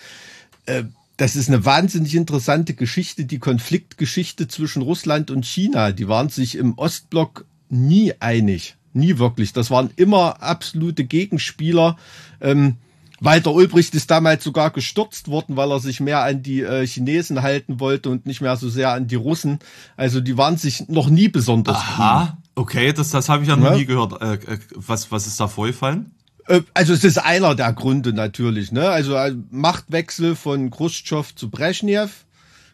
äh, 0.65 0.83
das 1.17 1.35
ist 1.35 1.47
eine 1.47 1.63
wahnsinnig 1.63 2.15
interessante 2.15 2.73
Geschichte, 2.73 3.25
die 3.25 3.39
Konfliktgeschichte 3.39 4.47
zwischen 4.47 4.81
Russland 4.81 5.29
und 5.29 5.45
China. 5.45 5.91
Die 5.91 6.07
waren 6.07 6.29
sich 6.29 6.57
im 6.57 6.77
Ostblock 6.77 7.45
nie 7.69 8.13
einig. 8.19 8.75
Nie 8.93 9.19
wirklich. 9.19 9.53
Das 9.53 9.69
waren 9.69 9.91
immer 9.95 10.41
absolute 10.41 11.03
Gegenspieler. 11.03 11.97
Ähm, 12.41 12.77
Walter 13.23 13.53
Ulbricht 13.53 13.95
ist 13.95 14.11
damals 14.11 14.43
sogar 14.43 14.71
gestürzt 14.71 15.29
worden, 15.29 15.55
weil 15.55 15.71
er 15.71 15.79
sich 15.79 15.99
mehr 16.01 16.23
an 16.23 16.43
die 16.43 16.61
äh, 16.61 16.85
Chinesen 16.85 17.41
halten 17.41 17.79
wollte 17.79 18.09
und 18.09 18.25
nicht 18.25 18.41
mehr 18.41 18.57
so 18.57 18.67
sehr 18.69 18.91
an 18.91 19.07
die 19.07 19.15
Russen. 19.15 19.59
Also 19.95 20.19
die 20.19 20.37
waren 20.37 20.57
sich 20.57 20.89
noch 20.89 21.09
nie 21.09 21.29
besonders 21.29 21.77
Aha, 21.77 22.37
okay, 22.55 22.91
das, 22.91 23.11
das 23.11 23.29
habe 23.29 23.43
ich 23.43 23.49
ja 23.49 23.55
noch 23.55 23.71
Ja. 23.71 23.75
nie 23.77 23.85
gehört. 23.85 24.21
Äh, 24.21 24.33
äh, 24.33 24.59
was, 24.75 25.11
was 25.11 25.25
ist 25.27 25.39
da 25.39 25.47
vorgefallen? 25.47 26.11
Äh, 26.47 26.61
Also 26.73 26.93
es 26.93 27.03
ist 27.05 27.17
einer 27.17 27.55
der 27.55 27.71
Gründe 27.71 28.11
natürlich. 28.11 28.71
Ne? 28.73 28.89
Also 28.89 29.15
ein 29.15 29.47
Machtwechsel 29.51 30.35
von 30.35 30.69
Khrushchev 30.69 31.33
zu 31.35 31.49
Brezhnev. 31.49 32.25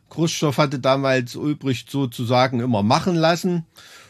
Khrushchev 0.09 0.57
hatte 0.57 0.79
damals 0.79 1.35
Ulbricht 1.35 1.91
sozusagen 1.91 2.59
immer 2.59 2.81
machen 2.81 3.15
lassen. 3.15 3.65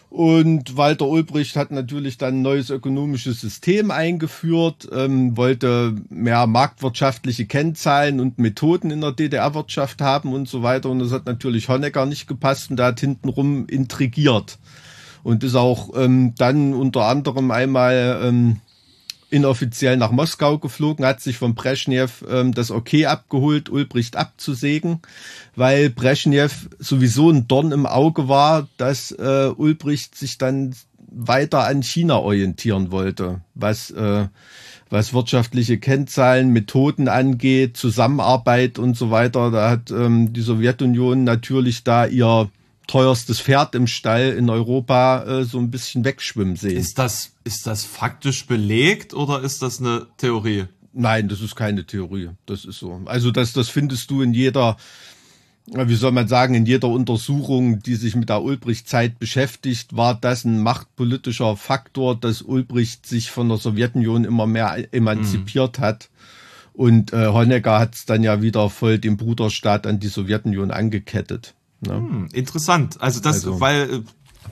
Und 0.10 0.76
Walter 0.76 1.08
Ulbricht 1.08 1.56
hat 1.56 1.70
natürlich 1.70 2.18
dann 2.18 2.40
ein 2.40 2.42
neues 2.42 2.72
ökonomisches 2.72 3.42
System 3.42 3.92
eingeführt, 3.92 4.90
ähm, 4.92 5.38
wollte 5.38 5.96
mehr 6.10 6.48
marktwirtschaftliche 6.48 7.46
Kennzahlen 7.46 8.20
und 8.20 8.40
Methoden 8.40 8.90
in 8.90 9.02
der 9.02 9.12
DDR-Wirtschaft 9.12 10.02
haben 10.02 10.34
und 10.34 10.50
so 10.50 10.64
weiter. 10.64 10.90
Und 10.90 11.00
das 11.00 11.12
hat 11.12 11.28
natürlich 11.28 11.70
Honecker 11.70 12.08
nicht 12.08 12.28
gepasst 12.28 12.72
und 12.72 12.78
der 12.78 12.88
hat 12.88 13.00
hintenrum 13.00 13.68
intrigiert. 13.68 14.58
Und 15.22 15.44
ist 15.44 15.56
auch 15.56 15.92
ähm, 15.96 16.34
dann 16.38 16.74
unter 16.74 17.06
anderem 17.06 17.52
einmal 17.52 18.20
ähm, 18.24 18.62
inoffiziell 19.30 19.98
nach 19.98 20.12
Moskau 20.12 20.58
geflogen, 20.58 21.06
hat 21.06 21.22
sich 21.22 21.38
von 21.38 21.56
Brezhnev 21.56 22.26
ähm, 22.30 22.54
das 22.54 22.72
Okay 22.72 23.06
abgeholt, 23.06 23.70
Ulbricht 23.70 24.16
abzusägen, 24.16 25.02
weil 25.56 25.90
Brezhnev 25.90 26.70
sowieso 26.80 27.30
ein 27.30 27.48
Dorn 27.48 27.72
im 27.72 27.86
Auge 27.86 28.28
war, 28.28 28.68
dass 28.78 29.12
äh, 29.12 29.52
Ulbricht 29.56 30.16
sich 30.16 30.38
dann 30.38 30.76
weiter 31.12 31.66
an 31.66 31.82
China 31.82 32.18
orientieren 32.18 32.92
wollte, 32.92 33.42
was 33.56 33.92
äh, 33.92 34.28
was 34.90 35.14
wirtschaftliche 35.14 35.78
Kennzahlen, 35.78 36.50
Methoden 36.50 37.08
angeht, 37.08 37.78
Zusammenarbeit 37.78 38.80
und 38.80 38.98
so 38.98 39.12
weiter. 39.12 39.52
Da 39.52 39.70
hat 39.70 39.92
ähm, 39.92 40.34
die 40.34 40.42
Sowjetunion 40.42 41.24
natürlich 41.24 41.84
da 41.84 42.06
ihr 42.06 42.50
teuerstes 42.90 43.40
Pferd 43.40 43.76
im 43.76 43.86
Stall 43.86 44.32
in 44.32 44.50
Europa 44.50 45.24
äh, 45.24 45.44
so 45.44 45.60
ein 45.60 45.70
bisschen 45.70 46.04
wegschwimmen 46.04 46.56
sehen. 46.56 46.76
Ist 46.78 46.98
das, 46.98 47.34
ist 47.44 47.68
das 47.68 47.86
faktisch 47.86 48.48
belegt 48.48 49.14
oder 49.14 49.42
ist 49.42 49.62
das 49.62 49.80
eine 49.80 50.08
Theorie? 50.18 50.66
Nein, 50.92 51.30
das 51.30 51.40
ist 51.40 51.56
keine 51.56 51.86
Theorie. 51.86 52.32
Das 52.48 52.66
ist 52.66 52.80
so. 52.80 53.00
Also 53.06 53.30
das, 53.30 53.54
das 53.54 53.70
findest 53.70 54.10
du 54.10 54.24
in 54.24 54.34
jeder, 54.34 54.76
wie 55.68 55.96
soll 55.96 56.12
man 56.12 56.28
sagen, 56.28 56.56
in 56.56 56.66
jeder 56.66 56.88
Untersuchung, 56.88 57.80
die 57.84 57.94
sich 57.94 58.16
mit 58.16 58.30
der 58.30 58.42
Ulbricht-Zeit 58.42 59.20
beschäftigt, 59.20 59.96
war 59.96 60.16
das 60.16 60.44
ein 60.44 60.60
machtpolitischer 60.60 61.58
Faktor, 61.58 62.20
dass 62.20 62.42
Ulbricht 62.42 63.06
sich 63.06 63.30
von 63.30 63.50
der 63.50 63.60
Sowjetunion 63.60 64.26
immer 64.26 64.48
mehr 64.48 64.92
emanzipiert 64.92 65.78
hat. 65.78 66.10
Und 66.74 67.14
äh, 67.14 67.28
Honecker 67.28 67.78
hat 67.78 67.94
es 67.94 68.06
dann 68.06 68.24
ja 68.24 68.42
wieder 68.42 68.68
voll 68.72 68.98
dem 68.98 69.16
Bruderstaat 69.16 69.86
an 69.86 70.00
die 70.00 70.08
Sowjetunion 70.08 70.72
angekettet. 70.72 71.54
Ne? 71.82 71.94
Hm, 71.94 72.30
interessant. 72.34 73.02
Also 73.02 73.20
das, 73.20 73.36
Also- 73.38 73.60
weil 73.60 73.94
äh, 73.94 74.02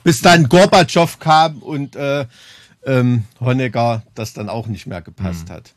Bis 0.04 0.20
dann 0.20 0.48
Gorbatschow 0.48 1.18
kam 1.18 1.58
und 1.62 1.96
äh, 1.96 2.26
ähm, 2.84 3.24
Honecker 3.40 4.02
das 4.14 4.32
dann 4.32 4.48
auch 4.48 4.66
nicht 4.66 4.86
mehr 4.86 5.02
gepasst 5.02 5.50
hat. 5.50 5.72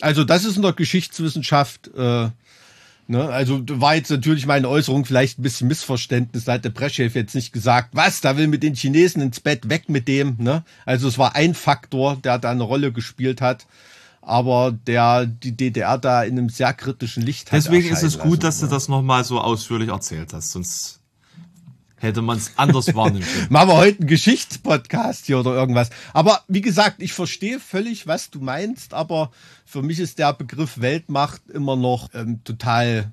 Also 0.00 0.24
das 0.24 0.44
ist 0.44 0.56
in 0.56 0.62
der 0.62 0.72
Geschichtswissenschaft, 0.72 1.88
äh, 1.96 2.28
ne, 3.08 3.28
also 3.30 3.62
war 3.68 3.94
jetzt 3.94 4.10
natürlich 4.10 4.46
meine 4.46 4.68
Äußerung 4.68 5.04
vielleicht 5.04 5.38
ein 5.38 5.42
bisschen 5.42 5.68
Missverständnis. 5.68 6.44
Da 6.44 6.54
hatte 6.54 6.70
Breschew 6.70 7.08
jetzt 7.12 7.34
nicht 7.34 7.52
gesagt, 7.52 7.90
was, 7.92 8.20
da 8.20 8.36
will 8.36 8.46
mit 8.48 8.62
den 8.62 8.74
Chinesen 8.74 9.22
ins 9.22 9.40
Bett, 9.40 9.68
weg 9.68 9.88
mit 9.88 10.08
dem. 10.08 10.36
Ne? 10.38 10.64
Also 10.86 11.08
es 11.08 11.18
war 11.18 11.34
ein 11.34 11.54
Faktor, 11.54 12.16
der 12.16 12.38
da 12.38 12.50
eine 12.50 12.62
Rolle 12.62 12.92
gespielt 12.92 13.40
hat, 13.40 13.66
aber 14.28 14.72
der 14.72 15.26
die 15.26 15.56
DDR 15.56 15.98
da 15.98 16.22
in 16.22 16.38
einem 16.38 16.48
sehr 16.48 16.72
kritischen 16.74 17.22
Licht 17.22 17.50
hat. 17.50 17.58
deswegen 17.58 17.88
ist 17.88 18.02
es 18.02 18.18
gut, 18.18 18.42
lassen, 18.42 18.46
dass 18.46 18.58
du 18.60 18.66
ne? 18.66 18.70
das 18.70 18.88
nochmal 18.88 19.24
so 19.24 19.40
ausführlich 19.40 19.88
erzählt 19.88 20.32
hast, 20.32 20.52
sonst 20.52 21.00
hätte 21.96 22.22
man 22.22 22.38
es 22.38 22.52
anders 22.56 22.86
wahrnehmen 22.94 23.24
können. 23.24 23.46
Machen 23.50 23.68
wir 23.68 23.76
heute 23.76 24.00
einen 24.00 24.08
Geschichtspodcast 24.08 25.26
hier 25.26 25.40
oder 25.40 25.54
irgendwas. 25.54 25.90
Aber 26.12 26.42
wie 26.48 26.60
gesagt, 26.60 27.02
ich 27.02 27.12
verstehe 27.12 27.58
völlig, 27.58 28.06
was 28.06 28.30
du 28.30 28.40
meinst, 28.40 28.94
aber 28.94 29.30
für 29.64 29.82
mich 29.82 29.98
ist 29.98 30.18
der 30.18 30.32
Begriff 30.32 30.80
Weltmacht 30.80 31.42
immer 31.50 31.76
noch 31.76 32.10
ähm, 32.14 32.44
total 32.44 33.12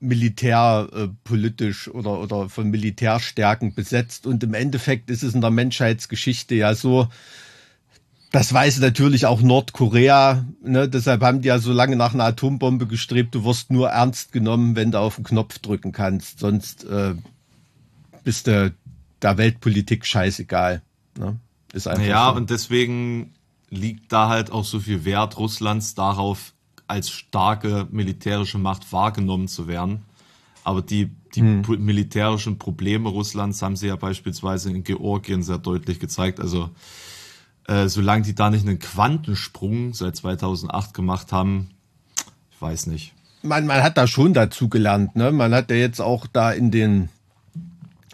militärpolitisch 0.00 1.88
oder, 1.88 2.20
oder 2.20 2.48
von 2.48 2.70
Militärstärken 2.70 3.74
besetzt. 3.74 4.26
Und 4.26 4.44
im 4.44 4.54
Endeffekt 4.54 5.10
ist 5.10 5.24
es 5.24 5.34
in 5.34 5.40
der 5.40 5.50
Menschheitsgeschichte 5.50 6.54
ja 6.54 6.74
so, 6.74 7.08
das 8.30 8.52
weiß 8.52 8.80
natürlich 8.80 9.26
auch 9.26 9.40
Nordkorea. 9.40 10.44
Ne? 10.62 10.88
Deshalb 10.88 11.22
haben 11.22 11.40
die 11.40 11.48
ja 11.48 11.58
so 11.58 11.72
lange 11.72 11.96
nach 11.96 12.12
einer 12.14 12.24
Atombombe 12.24 12.86
gestrebt. 12.86 13.34
Du 13.34 13.44
wirst 13.44 13.70
nur 13.70 13.88
ernst 13.90 14.32
genommen, 14.32 14.76
wenn 14.76 14.90
du 14.92 14.98
auf 15.00 15.16
den 15.16 15.24
Knopf 15.24 15.58
drücken 15.58 15.92
kannst. 15.92 16.38
Sonst 16.40 16.84
äh, 16.84 17.14
bist 18.24 18.46
du 18.46 18.74
der 19.22 19.38
Weltpolitik 19.38 20.04
scheißegal. 20.04 20.82
Ne? 21.18 21.38
Ist 21.72 21.88
einfach 21.88 22.04
Ja, 22.06 22.30
so. 22.30 22.36
und 22.36 22.50
deswegen 22.50 23.32
liegt 23.70 24.12
da 24.12 24.28
halt 24.28 24.50
auch 24.52 24.64
so 24.64 24.80
viel 24.80 25.04
Wert 25.04 25.38
Russlands 25.38 25.94
darauf, 25.94 26.52
als 26.86 27.10
starke 27.10 27.86
militärische 27.90 28.58
Macht 28.58 28.92
wahrgenommen 28.92 29.48
zu 29.48 29.66
werden. 29.68 30.02
Aber 30.64 30.80
die, 30.82 31.10
die 31.34 31.40
Hm. 31.40 31.62
militärischen 31.78 32.58
Probleme 32.58 33.08
Russlands 33.08 33.60
haben 33.62 33.76
sie 33.76 33.88
ja 33.88 33.96
beispielsweise 33.96 34.70
in 34.70 34.84
Georgien 34.84 35.42
sehr 35.42 35.58
deutlich 35.58 35.98
gezeigt. 36.00 36.40
Also 36.40 36.70
äh, 37.68 37.88
solange 37.88 38.22
die 38.22 38.34
da 38.34 38.50
nicht 38.50 38.66
einen 38.66 38.78
Quantensprung 38.78 39.94
seit 39.94 40.16
2008 40.16 40.94
gemacht 40.94 41.32
haben, 41.32 41.70
ich 42.50 42.60
weiß 42.60 42.86
nicht. 42.86 43.14
Man, 43.42 43.66
man 43.66 43.82
hat 43.82 43.96
da 43.96 44.06
schon 44.06 44.34
dazu 44.34 44.68
gelernt. 44.68 45.14
Ne? 45.14 45.30
Man 45.30 45.54
hat 45.54 45.70
ja 45.70 45.76
jetzt 45.76 46.00
auch 46.00 46.26
da 46.26 46.50
in 46.50 46.70
den 46.70 47.08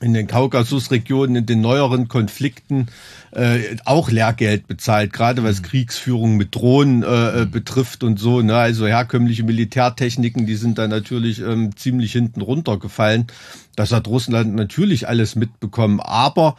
in 0.00 0.12
den 0.12 0.26
Kaukasusregionen, 0.26 1.36
in 1.36 1.46
den 1.46 1.60
neueren 1.60 2.08
Konflikten 2.08 2.88
äh, 3.30 3.76
auch 3.84 4.10
Lehrgeld 4.10 4.66
bezahlt, 4.66 5.12
gerade 5.12 5.44
was 5.44 5.60
mhm. 5.60 5.64
Kriegsführung 5.64 6.36
mit 6.36 6.54
Drohnen 6.54 7.02
äh, 7.02 7.42
äh, 7.42 7.46
betrifft 7.46 8.02
und 8.02 8.18
so. 8.18 8.42
Ne? 8.42 8.54
Also 8.54 8.86
herkömmliche 8.86 9.44
Militärtechniken, 9.44 10.46
die 10.46 10.56
sind 10.56 10.78
da 10.78 10.88
natürlich 10.88 11.40
ähm, 11.40 11.76
ziemlich 11.76 12.12
hinten 12.12 12.42
runtergefallen. 12.42 13.28
Das 13.76 13.92
hat 13.92 14.08
Russland 14.08 14.54
natürlich 14.54 15.08
alles 15.08 15.36
mitbekommen. 15.36 16.00
Aber 16.00 16.56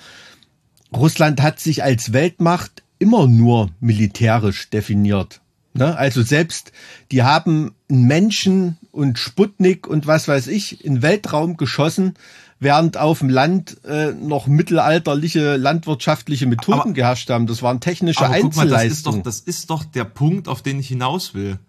Russland 0.96 1.42
hat 1.42 1.60
sich 1.60 1.84
als 1.84 2.14
Weltmacht 2.14 2.84
immer 3.00 3.28
nur 3.28 3.70
militärisch 3.80 4.70
definiert. 4.70 5.42
Ne? 5.74 5.98
Also 5.98 6.24
selbst 6.24 6.72
die 7.12 7.24
haben 7.24 7.76
Menschen 7.90 8.78
und 8.92 9.20
Sputnik 9.20 9.88
und 9.88 10.08
was 10.08 10.28
weiß 10.28 10.48
ich 10.48 10.86
in 10.86 11.02
Weltraum 11.02 11.58
geschossen, 11.58 12.14
während 12.60 12.98
auf 12.98 13.20
dem 13.20 13.30
Land 13.30 13.84
äh, 13.84 14.14
noch 14.14 14.48
mittelalterliche 14.48 15.58
landwirtschaftliche 15.58 16.46
Methoden 16.46 16.80
aber, 16.80 16.94
geherrscht 16.94 17.30
haben. 17.30 17.46
Das 17.46 17.62
waren 17.62 17.82
technische 17.82 18.24
aber 18.24 18.34
Einzelleistungen. 18.34 19.20
Mal, 19.20 19.24
das, 19.24 19.36
ist 19.36 19.46
doch, 19.46 19.52
das 19.52 19.58
ist 19.58 19.70
doch 19.70 19.84
der 19.84 20.06
Punkt, 20.06 20.48
auf 20.48 20.62
den 20.62 20.80
ich 20.80 20.88
hinaus 20.88 21.34
will. 21.34 21.60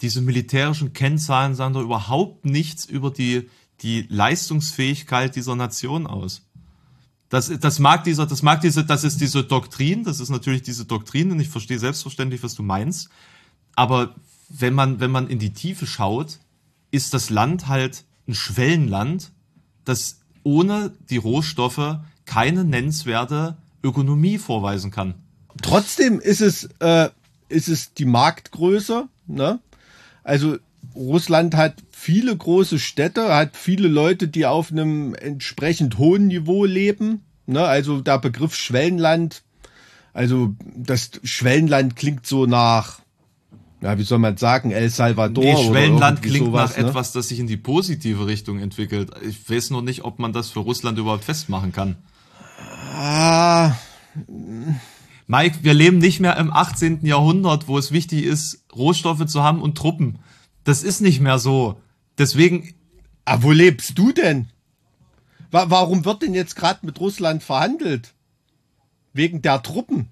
Diese 0.00 0.20
militärischen 0.20 0.92
Kennzahlen 0.92 1.54
sagen 1.54 1.74
doch 1.74 1.82
überhaupt 1.82 2.44
nichts 2.44 2.84
über 2.84 3.10
die, 3.10 3.48
die 3.80 4.06
Leistungsfähigkeit 4.08 5.34
dieser 5.34 5.56
Nation 5.56 6.06
aus. 6.06 6.45
Das, 7.28 7.52
das 7.58 7.78
mag 7.78 8.04
dieser, 8.04 8.26
das 8.26 8.42
mag 8.42 8.60
diese, 8.60 8.84
das 8.84 9.02
ist 9.02 9.20
diese 9.20 9.42
Doktrin, 9.42 10.04
das 10.04 10.20
ist 10.20 10.28
natürlich 10.28 10.62
diese 10.62 10.84
Doktrin 10.84 11.32
und 11.32 11.40
ich 11.40 11.48
verstehe 11.48 11.78
selbstverständlich, 11.78 12.42
was 12.42 12.54
du 12.54 12.62
meinst. 12.62 13.08
Aber 13.74 14.14
wenn 14.48 14.74
man, 14.74 15.00
wenn 15.00 15.10
man 15.10 15.28
in 15.28 15.38
die 15.38 15.52
Tiefe 15.52 15.86
schaut, 15.86 16.38
ist 16.90 17.14
das 17.14 17.30
Land 17.30 17.66
halt 17.66 18.04
ein 18.28 18.34
Schwellenland, 18.34 19.32
das 19.84 20.20
ohne 20.44 20.92
die 21.10 21.16
Rohstoffe 21.16 21.98
keine 22.24 22.64
nennenswerte 22.64 23.56
Ökonomie 23.82 24.38
vorweisen 24.38 24.90
kann. 24.90 25.14
Trotzdem 25.62 26.20
ist 26.20 26.40
es, 26.40 26.68
äh, 26.80 27.08
ist 27.48 27.68
es 27.68 27.94
die 27.94 28.04
Marktgröße. 28.04 29.08
Ne? 29.26 29.58
Also 30.22 30.58
Russland 30.94 31.54
hat 31.54 31.74
viele 31.98 32.36
große 32.36 32.78
Städte, 32.78 33.34
hat 33.34 33.56
viele 33.56 33.88
Leute, 33.88 34.28
die 34.28 34.44
auf 34.44 34.70
einem 34.70 35.14
entsprechend 35.14 35.96
hohen 35.96 36.26
Niveau 36.26 36.66
leben. 36.66 37.22
Ne? 37.46 37.64
Also 37.64 38.02
der 38.02 38.18
Begriff 38.18 38.54
Schwellenland, 38.54 39.42
also 40.12 40.54
das 40.76 41.12
Schwellenland 41.24 41.96
klingt 41.96 42.26
so 42.26 42.44
nach 42.44 43.00
ja, 43.82 43.98
wie 43.98 44.04
soll 44.04 44.18
man 44.18 44.36
sagen, 44.36 44.70
El 44.70 44.88
Salvador. 44.88 45.44
Nee, 45.44 45.66
Schwellenland 45.68 46.22
klingt 46.22 46.46
sowas, 46.46 46.70
nach 46.76 46.82
ne? 46.82 46.88
etwas, 46.88 47.12
das 47.12 47.28
sich 47.28 47.38
in 47.38 47.46
die 47.46 47.58
positive 47.58 48.26
Richtung 48.26 48.58
entwickelt. 48.58 49.10
Ich 49.26 49.48
weiß 49.48 49.70
nur 49.70 49.82
nicht, 49.82 50.04
ob 50.04 50.18
man 50.18 50.32
das 50.32 50.50
für 50.50 50.60
Russland 50.60 50.98
überhaupt 50.98 51.24
festmachen 51.24 51.72
kann. 51.72 51.96
Ah. 52.94 53.72
Mike, 55.26 55.58
wir 55.62 55.74
leben 55.74 55.98
nicht 55.98 56.20
mehr 56.20 56.36
im 56.38 56.52
18. 56.52 57.04
Jahrhundert, 57.04 57.68
wo 57.68 57.76
es 57.78 57.92
wichtig 57.92 58.24
ist, 58.24 58.64
Rohstoffe 58.74 59.26
zu 59.26 59.42
haben 59.42 59.60
und 59.60 59.76
Truppen. 59.76 60.18
Das 60.64 60.82
ist 60.82 61.00
nicht 61.00 61.20
mehr 61.20 61.38
so. 61.38 61.78
Deswegen. 62.18 62.74
Aber 63.24 63.42
wo 63.44 63.50
lebst 63.52 63.98
du 63.98 64.12
denn? 64.12 64.48
Warum 65.50 66.04
wird 66.04 66.22
denn 66.22 66.34
jetzt 66.34 66.56
gerade 66.56 66.84
mit 66.84 67.00
Russland 67.00 67.42
verhandelt? 67.42 68.14
Wegen 69.12 69.42
der 69.42 69.62
Truppen. 69.62 70.10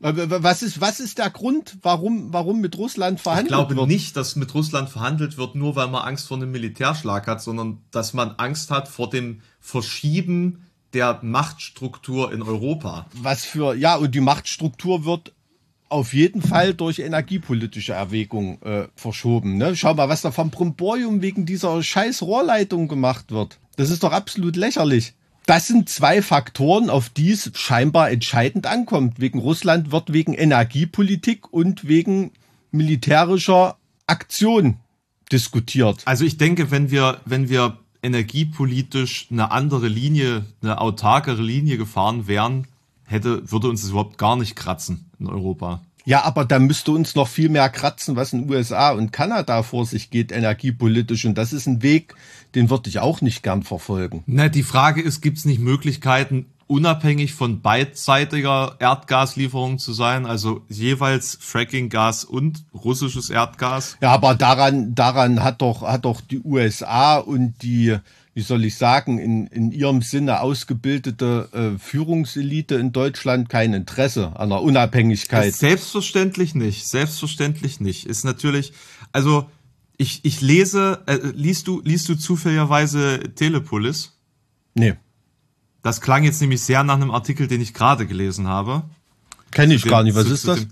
Was 0.00 0.62
ist, 0.62 0.80
was 0.80 1.00
ist 1.00 1.18
der 1.18 1.30
Grund, 1.30 1.78
warum, 1.82 2.32
warum 2.32 2.60
mit 2.60 2.76
Russland 2.76 3.20
verhandelt 3.20 3.52
wird? 3.52 3.60
Ich 3.60 3.68
glaube 3.68 3.80
wird? 3.80 3.88
nicht, 3.88 4.16
dass 4.16 4.36
mit 4.36 4.52
Russland 4.52 4.90
verhandelt 4.90 5.38
wird, 5.38 5.54
nur 5.54 5.76
weil 5.76 5.88
man 5.88 6.02
Angst 6.02 6.28
vor 6.28 6.36
einem 6.36 6.50
Militärschlag 6.50 7.26
hat, 7.26 7.40
sondern 7.40 7.78
dass 7.90 8.12
man 8.12 8.32
Angst 8.32 8.70
hat 8.70 8.88
vor 8.88 9.08
dem 9.08 9.40
Verschieben 9.60 10.66
der 10.92 11.20
Machtstruktur 11.22 12.32
in 12.32 12.42
Europa. 12.42 13.06
Was 13.14 13.44
für, 13.44 13.74
ja, 13.74 13.96
und 13.96 14.14
die 14.14 14.20
Machtstruktur 14.20 15.04
wird 15.04 15.32
auf 15.88 16.12
jeden 16.14 16.42
Fall 16.42 16.74
durch 16.74 16.98
energiepolitische 16.98 17.92
Erwägungen 17.92 18.60
äh, 18.62 18.88
verschoben. 18.96 19.58
Ne? 19.58 19.76
Schau 19.76 19.94
mal, 19.94 20.08
was 20.08 20.22
da 20.22 20.32
vom 20.32 20.50
Bromborium 20.50 21.22
wegen 21.22 21.46
dieser 21.46 21.82
scheiß 21.82 22.22
Rohrleitung 22.22 22.88
gemacht 22.88 23.30
wird. 23.30 23.58
Das 23.76 23.90
ist 23.90 24.02
doch 24.02 24.12
absolut 24.12 24.56
lächerlich. 24.56 25.14
Das 25.46 25.66
sind 25.66 25.88
zwei 25.90 26.22
Faktoren, 26.22 26.88
auf 26.88 27.10
die 27.10 27.32
es 27.32 27.50
scheinbar 27.54 28.10
entscheidend 28.10 28.66
ankommt. 28.66 29.20
Wegen 29.20 29.38
Russland 29.38 29.92
wird 29.92 30.12
wegen 30.12 30.32
Energiepolitik 30.32 31.52
und 31.52 31.86
wegen 31.86 32.32
militärischer 32.70 33.76
Aktion 34.06 34.78
diskutiert. 35.30 36.02
Also 36.06 36.24
ich 36.24 36.38
denke, 36.38 36.70
wenn 36.70 36.90
wir, 36.90 37.20
wenn 37.26 37.48
wir 37.48 37.78
energiepolitisch 38.02 39.28
eine 39.30 39.50
andere 39.50 39.88
Linie, 39.88 40.44
eine 40.62 40.80
autarkere 40.80 41.42
Linie 41.42 41.76
gefahren 41.76 42.26
wären, 42.26 42.66
hätte, 43.14 43.50
würde 43.50 43.68
uns 43.68 43.80
das 43.80 43.90
überhaupt 43.90 44.18
gar 44.18 44.36
nicht 44.36 44.56
kratzen 44.56 45.10
in 45.18 45.26
Europa. 45.26 45.80
Ja, 46.06 46.24
aber 46.24 46.44
da 46.44 46.58
müsste 46.58 46.90
uns 46.90 47.14
noch 47.14 47.28
viel 47.28 47.48
mehr 47.48 47.70
kratzen, 47.70 48.14
was 48.14 48.34
in 48.34 48.50
USA 48.50 48.90
und 48.90 49.10
Kanada 49.10 49.62
vor 49.62 49.86
sich 49.86 50.10
geht, 50.10 50.32
energiepolitisch. 50.32 51.24
Und 51.24 51.38
das 51.38 51.54
ist 51.54 51.66
ein 51.66 51.82
Weg, 51.82 52.14
den 52.54 52.68
würde 52.68 52.90
ich 52.90 52.98
auch 52.98 53.22
nicht 53.22 53.42
gern 53.42 53.62
verfolgen. 53.62 54.22
Na, 54.26 54.50
die 54.50 54.62
Frage 54.62 55.00
ist, 55.00 55.22
gibt 55.22 55.38
es 55.38 55.46
nicht 55.46 55.60
Möglichkeiten, 55.60 56.44
unabhängig 56.66 57.32
von 57.32 57.62
beidseitiger 57.62 58.76
Erdgaslieferung 58.78 59.78
zu 59.78 59.92
sein, 59.94 60.26
also 60.26 60.62
jeweils 60.68 61.38
Frackinggas 61.40 62.24
und 62.24 62.64
russisches 62.74 63.30
Erdgas? 63.30 63.96
Ja, 64.02 64.10
aber 64.12 64.34
daran, 64.34 64.94
daran 64.94 65.42
hat 65.42 65.62
doch, 65.62 65.82
hat 65.82 66.04
doch 66.04 66.20
die 66.20 66.40
USA 66.40 67.16
und 67.16 67.62
die 67.62 67.96
wie 68.34 68.42
soll 68.42 68.64
ich 68.64 68.76
sagen, 68.76 69.18
in, 69.18 69.46
in 69.46 69.70
ihrem 69.70 70.02
Sinne 70.02 70.40
ausgebildete 70.40 71.48
äh, 71.52 71.78
Führungselite 71.78 72.74
in 72.74 72.92
Deutschland 72.92 73.48
kein 73.48 73.72
Interesse 73.72 74.32
an 74.38 74.48
der 74.50 74.60
Unabhängigkeit. 74.60 75.54
Selbstverständlich 75.54 76.56
nicht, 76.56 76.86
selbstverständlich 76.86 77.78
nicht. 77.78 78.06
Ist 78.06 78.24
natürlich, 78.24 78.72
also 79.12 79.48
ich, 79.96 80.24
ich 80.24 80.40
lese, 80.40 81.02
äh, 81.06 81.18
liest 81.34 81.68
du, 81.68 81.80
liest 81.84 82.08
du 82.08 82.16
zufälligerweise 82.16 83.20
Telepolis? 83.36 84.18
Nee. 84.74 84.94
Das 85.82 86.00
klang 86.00 86.24
jetzt 86.24 86.40
nämlich 86.40 86.60
sehr 86.60 86.82
nach 86.82 86.96
einem 86.96 87.12
Artikel, 87.12 87.46
den 87.46 87.60
ich 87.60 87.72
gerade 87.72 88.04
gelesen 88.04 88.48
habe. 88.48 88.82
Kenne 89.52 89.74
ich 89.74 89.82
dem, 89.82 89.90
gar 89.90 90.02
nicht, 90.02 90.16
was 90.16 90.26
zu, 90.26 90.34
ist 90.34 90.48
das? 90.48 90.58
Dem, 90.58 90.70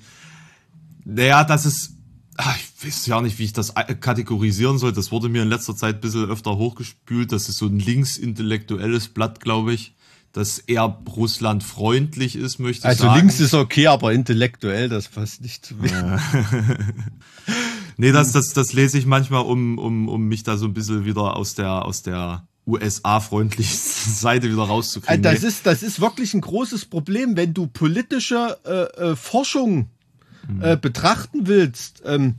naja, 1.05 1.45
das 1.45 1.65
ist 1.65 1.92
ach, 2.37 2.57
ich 2.57 2.87
weiß 2.87 3.07
ja 3.07 3.21
nicht, 3.21 3.39
wie 3.39 3.45
ich 3.45 3.53
das 3.53 3.75
kategorisieren 4.01 4.79
soll. 4.79 4.93
Das 4.93 5.13
wurde 5.13 5.29
mir 5.29 5.43
in 5.43 5.49
letzter 5.49 5.77
Zeit 5.77 5.97
ein 5.97 6.01
bisschen 6.01 6.31
öfter 6.31 6.57
hochgespült. 6.57 7.33
Das 7.33 7.49
ist 7.49 7.59
so 7.59 7.67
ein 7.67 7.79
linksintellektuelles 7.79 9.09
Blatt, 9.09 9.41
glaube 9.41 9.75
ich, 9.75 9.95
das 10.33 10.59
eher 10.59 10.99
Russland 11.15 11.63
freundlich 11.63 12.37
ist, 12.37 12.59
möchte 12.59 12.89
ich 12.89 12.97
sagen. 12.97 13.11
Also 13.11 13.21
links 13.21 13.41
ist 13.41 13.55
okay, 13.55 13.87
aber 13.89 14.13
intellektuell, 14.13 14.89
das 14.89 15.09
passt 15.09 15.43
nicht 15.43 15.67
zu 15.67 15.75
mir. 15.75 16.19
nee, 17.99 18.13
das, 18.13 18.33
das, 18.33 18.55
das 18.55 18.73
lese 18.73 18.99
ich 18.99 19.05
manchmal, 19.05 19.43
um, 19.43 19.79
um, 19.79 20.09
um 20.09 20.29
mich 20.29 20.43
da 20.43 20.57
so 20.57 20.67
ein 20.67 20.75
bisschen 20.75 21.05
wieder 21.05 21.37
aus 21.37 21.55
der, 21.55 21.85
aus 21.85 22.03
der 22.03 22.47
USA-freundlichen 22.67 23.77
Seite 24.15 24.51
wieder 24.51 24.63
rauszukriegen. 24.63 25.23
Das 25.23 25.43
ist, 25.43 25.67
das 25.67 25.83
ist 25.83 26.01
wirklich 26.01 26.33
ein 26.33 26.41
großes 26.41 26.87
Problem, 26.87 27.37
wenn 27.37 27.53
du 27.53 27.67
politische 27.67 28.57
äh, 28.65 29.11
äh, 29.11 29.17
Forschung 29.17 29.91
äh, 30.61 30.77
betrachten 30.77 31.47
willst, 31.47 32.03
ähm, 32.05 32.35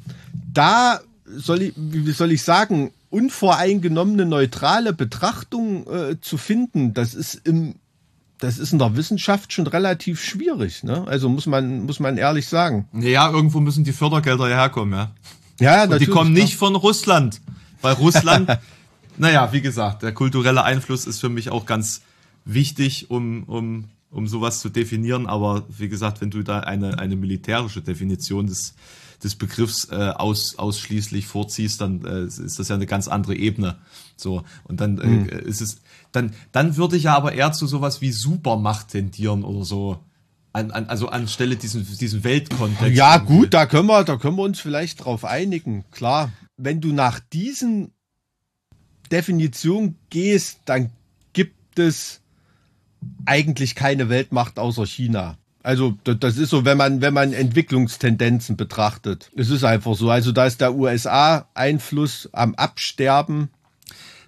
da 0.54 1.00
soll 1.26 1.62
ich, 1.64 1.74
wie 1.76 2.12
soll 2.12 2.32
ich 2.32 2.44
sagen, 2.44 2.92
unvoreingenommene 3.10 4.26
neutrale 4.26 4.94
Betrachtung 4.94 5.88
äh, 5.88 6.20
zu 6.20 6.38
finden, 6.38 6.94
das 6.94 7.14
ist 7.14 7.36
im 7.46 7.76
das 8.40 8.58
ist 8.58 8.74
in 8.74 8.80
der 8.80 8.98
Wissenschaft 8.98 9.54
schon 9.54 9.68
relativ 9.68 10.22
schwierig, 10.22 10.84
ne? 10.84 11.06
Also 11.08 11.30
muss 11.30 11.46
man 11.46 11.86
muss 11.86 12.02
man 12.02 12.18
ehrlich 12.18 12.48
sagen. 12.48 12.90
Ja, 12.92 13.32
irgendwo 13.32 13.62
müssen 13.62 13.86
die 13.86 13.94
Fördergelder 13.94 14.50
ja 14.50 14.58
herkommen, 14.58 14.94
ja. 15.00 15.12
Ja, 15.62 15.84
Und 15.86 16.02
die 16.02 16.08
kommen 16.08 16.34
nicht 16.34 16.58
von 16.58 16.76
Russland, 16.76 17.40
weil 17.82 17.94
Russland, 17.94 18.58
naja, 19.18 19.54
wie 19.54 19.62
gesagt, 19.62 20.04
der 20.04 20.12
kulturelle 20.12 20.64
Einfluss 20.64 21.06
ist 21.06 21.22
für 21.22 21.30
mich 21.30 21.52
auch 21.52 21.66
ganz 21.66 22.02
wichtig, 22.44 23.10
um 23.10 23.44
um 23.44 23.86
um 24.14 24.28
sowas 24.28 24.60
zu 24.60 24.70
definieren. 24.70 25.28
Aber 25.28 25.66
wie 25.68 25.90
gesagt, 25.90 26.22
wenn 26.22 26.30
du 26.30 26.44
da 26.44 26.60
eine, 26.60 27.00
eine 27.00 27.16
militärische 27.16 27.82
Definition 27.82 28.48
des, 28.48 28.76
des 29.24 29.36
Begriffs 29.36 29.90
äh, 29.92 30.14
aus, 30.16 30.58
ausschließlich 30.58 31.26
vorziehst, 31.26 31.82
dann 31.82 32.06
äh, 32.06 32.26
ist 32.26 32.60
das 32.60 32.68
ja 32.68 32.76
eine 32.76 32.86
ganz 32.86 33.08
andere 33.08 33.36
Ebene. 33.36 33.78
So 34.16 34.44
und 34.64 34.80
dann 34.80 35.00
äh, 35.00 35.08
mhm. 35.08 35.28
ist 35.28 35.62
es 35.62 35.78
dann 36.12 36.34
dann 36.52 36.78
würde 36.78 36.96
ich 36.96 37.04
ja 37.04 37.16
aber 37.16 37.34
eher 37.34 37.52
zu 37.52 37.66
sowas 37.66 38.02
wie 38.02 38.12
Supermacht 38.12 38.90
tendieren 38.90 39.44
oder 39.44 39.66
so. 39.66 40.00
An, 40.56 40.70
an, 40.70 40.86
also 40.86 41.08
anstelle 41.08 41.56
diesen 41.56 41.84
diesen 41.98 42.24
Weltkontext. 42.24 42.96
Ja 42.96 43.16
irgendwie. 43.16 43.34
gut, 43.34 43.54
da 43.56 43.66
können 43.66 43.88
wir 43.88 44.04
da 44.04 44.18
können 44.18 44.38
wir 44.38 44.44
uns 44.44 44.60
vielleicht 44.60 45.04
drauf 45.04 45.26
einigen. 45.26 45.84
Klar, 45.90 46.32
wenn 46.58 46.80
du 46.80 46.94
nach 46.94 47.20
diesen 47.20 47.92
Definitionen 49.12 49.98
gehst, 50.12 50.60
dann 50.66 50.92
gibt 51.34 51.80
es 51.80 52.23
eigentlich 53.26 53.76
keine 53.76 54.10
Weltmacht 54.10 54.60
außer 54.60 54.86
China. 54.86 55.38
Also 55.64 55.94
das 56.04 56.38
ist 56.38 56.50
so, 56.50 56.66
wenn 56.66 56.78
man 56.78 57.02
wenn 57.02 57.14
man 57.14 57.32
Entwicklungstendenzen 57.32 58.58
betrachtet. 58.58 59.32
Es 59.36 59.50
ist 59.50 59.64
einfach 59.64 59.96
so. 59.96 60.10
Also 60.10 60.34
da 60.34 60.46
ist 60.46 60.60
der 60.60 60.76
USA 60.76 61.48
Einfluss 61.54 62.30
am 62.34 62.54
Absterben. 62.56 63.50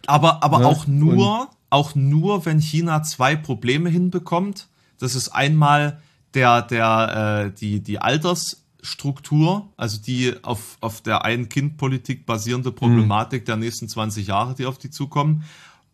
Aber, 0.08 0.44
aber 0.44 0.62
Ja, 0.62 0.68
auch 0.68 0.88
nur, 0.88 1.50
auch 1.70 1.94
nur, 1.94 2.46
wenn 2.46 2.60
China 2.60 3.04
zwei 3.04 3.36
Probleme 3.36 3.90
hinbekommt. 3.90 4.68
Das 4.98 5.14
ist 5.14 5.30
einmal 5.30 6.00
der, 6.36 6.62
der, 6.62 7.48
äh, 7.48 7.60
die, 7.60 7.82
die 7.82 8.00
Altersstruktur, 8.00 9.68
also 9.76 10.00
die 10.00 10.34
auf, 10.44 10.78
auf 10.80 11.02
der 11.02 11.26
Ein-Kind-Politik 11.26 12.26
basierende 12.26 12.72
Problematik 12.72 13.46
der 13.46 13.58
nächsten 13.58 13.90
20 13.90 14.28
Jahre, 14.28 14.56
die 14.56 14.66
auf 14.66 14.78
die 14.78 14.90
zukommen, 14.90 15.44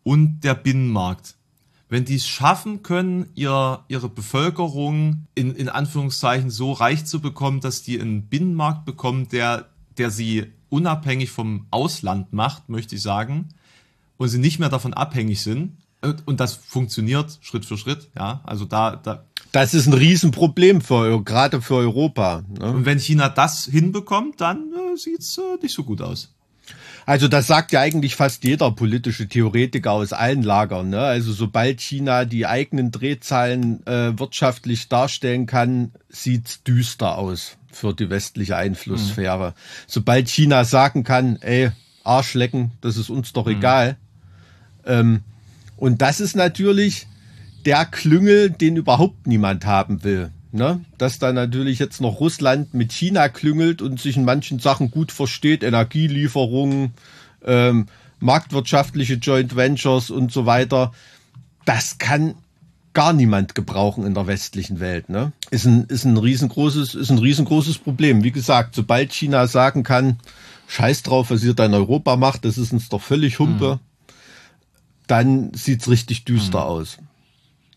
und 0.04 0.40
der 0.40 0.54
Binnenmarkt. 0.54 1.34
Wenn 1.92 2.06
die 2.06 2.14
es 2.14 2.26
schaffen 2.26 2.82
können, 2.82 3.28
ihr, 3.34 3.84
ihre 3.86 4.08
Bevölkerung 4.08 5.26
in, 5.34 5.54
in 5.54 5.68
Anführungszeichen 5.68 6.48
so 6.48 6.72
reich 6.72 7.04
zu 7.04 7.20
bekommen, 7.20 7.60
dass 7.60 7.82
die 7.82 8.00
einen 8.00 8.28
Binnenmarkt 8.28 8.86
bekommen, 8.86 9.28
der, 9.28 9.66
der 9.98 10.10
sie 10.10 10.54
unabhängig 10.70 11.30
vom 11.30 11.66
Ausland 11.70 12.32
macht, 12.32 12.70
möchte 12.70 12.94
ich 12.94 13.02
sagen, 13.02 13.50
und 14.16 14.28
sie 14.28 14.38
nicht 14.38 14.58
mehr 14.58 14.70
davon 14.70 14.94
abhängig 14.94 15.42
sind. 15.42 15.76
Und, 16.24 16.40
das 16.40 16.54
funktioniert 16.54 17.38
Schritt 17.42 17.66
für 17.66 17.76
Schritt, 17.76 18.08
ja. 18.16 18.40
Also 18.44 18.64
da, 18.64 18.96
da, 18.96 19.26
Das 19.52 19.74
ist 19.74 19.86
ein 19.86 19.92
Riesenproblem 19.92 20.80
für 20.80 21.22
gerade 21.22 21.60
für 21.60 21.74
Europa. 21.74 22.42
Ne? 22.58 22.72
und 22.72 22.86
wenn 22.86 23.00
China 23.00 23.28
das 23.28 23.66
hinbekommt, 23.66 24.40
dann 24.40 24.72
äh, 24.72 24.96
sieht's 24.96 25.36
äh, 25.36 25.58
nicht 25.60 25.74
so 25.74 25.84
gut 25.84 26.00
aus. 26.00 26.32
Also 27.06 27.28
das 27.28 27.46
sagt 27.46 27.72
ja 27.72 27.80
eigentlich 27.80 28.16
fast 28.16 28.44
jeder 28.44 28.70
politische 28.70 29.28
Theoretiker 29.28 29.92
aus 29.92 30.12
allen 30.12 30.42
Lagern. 30.42 30.90
Ne? 30.90 31.00
Also 31.00 31.32
sobald 31.32 31.80
China 31.80 32.24
die 32.24 32.46
eigenen 32.46 32.90
Drehzahlen 32.90 33.84
äh, 33.86 34.18
wirtschaftlich 34.18 34.88
darstellen 34.88 35.46
kann, 35.46 35.92
sieht's 36.08 36.62
düster 36.62 37.18
aus 37.18 37.56
für 37.72 37.94
die 37.94 38.10
westliche 38.10 38.56
Einflusssphäre. 38.56 39.54
Sobald 39.86 40.28
China 40.28 40.64
sagen 40.64 41.04
kann, 41.04 41.36
ey, 41.40 41.70
Arschlecken, 42.04 42.72
das 42.80 42.96
ist 42.96 43.10
uns 43.10 43.32
doch 43.32 43.46
egal. 43.46 43.96
Ähm, 44.84 45.22
und 45.76 46.02
das 46.02 46.20
ist 46.20 46.36
natürlich 46.36 47.06
der 47.64 47.84
Klüngel, 47.84 48.50
den 48.50 48.76
überhaupt 48.76 49.26
niemand 49.26 49.64
haben 49.64 50.04
will. 50.04 50.30
Ne? 50.52 50.84
Dass 50.98 51.18
da 51.18 51.32
natürlich 51.32 51.78
jetzt 51.78 52.02
noch 52.02 52.20
Russland 52.20 52.74
mit 52.74 52.92
China 52.92 53.30
klüngelt 53.30 53.80
und 53.80 53.98
sich 53.98 54.18
in 54.18 54.24
manchen 54.24 54.58
Sachen 54.58 54.90
gut 54.90 55.10
versteht, 55.10 55.62
Energielieferungen, 55.62 56.92
ähm, 57.44 57.86
marktwirtschaftliche 58.20 59.14
Joint 59.14 59.56
Ventures 59.56 60.10
und 60.10 60.30
so 60.30 60.44
weiter. 60.44 60.92
Das 61.64 61.96
kann 61.96 62.34
gar 62.92 63.14
niemand 63.14 63.54
gebrauchen 63.54 64.04
in 64.04 64.12
der 64.12 64.26
westlichen 64.26 64.78
Welt. 64.78 65.08
Ne? 65.08 65.32
Ist 65.50 65.64
ein, 65.64 65.84
ist 65.84 66.04
ein 66.04 66.18
riesengroßes, 66.18 66.94
ist 66.94 67.10
ein 67.10 67.18
riesengroßes 67.18 67.78
Problem. 67.78 68.22
Wie 68.22 68.32
gesagt, 68.32 68.74
sobald 68.74 69.12
China 69.12 69.46
sagen 69.46 69.82
kann, 69.82 70.18
scheiß 70.68 71.02
drauf, 71.02 71.30
was 71.30 71.42
ihr 71.42 71.54
da 71.54 71.64
in 71.64 71.74
Europa 71.74 72.16
macht, 72.16 72.44
das 72.44 72.58
ist 72.58 72.72
uns 72.72 72.90
doch 72.90 73.00
völlig 73.00 73.38
Humpe, 73.38 73.80
dann 75.06 75.52
sieht's 75.54 75.88
richtig 75.88 76.24
düster 76.24 76.66
aus. 76.66 76.98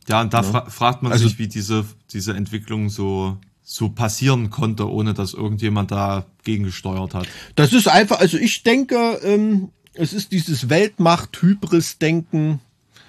Ja, 0.07 0.21
und 0.21 0.33
da 0.33 0.43
fra 0.43 0.69
fragt 0.69 1.01
man 1.03 1.11
Also- 1.11 1.27
sich, 1.27 1.39
wie 1.39 1.47
diese, 1.47 1.85
diese 2.11 2.33
Entwicklung 2.33 2.89
so, 2.89 3.37
so 3.63 3.89
passieren 3.89 4.49
konnte, 4.51 4.89
ohne 4.89 5.13
dass 5.13 5.33
irgendjemand 5.33 5.91
da 5.91 6.25
gegengesteuert 6.43 7.13
hat. 7.15 7.27
Das 7.55 7.73
ist 7.73 7.87
einfach, 7.87 8.19
also 8.19 8.37
ich 8.37 8.61
denke, 8.63 9.19
ähm, 9.23 9.69
es 9.93 10.13
ist 10.13 10.31
dieses 10.31 10.69
Weltmacht-Hybris-Denken 10.69 12.59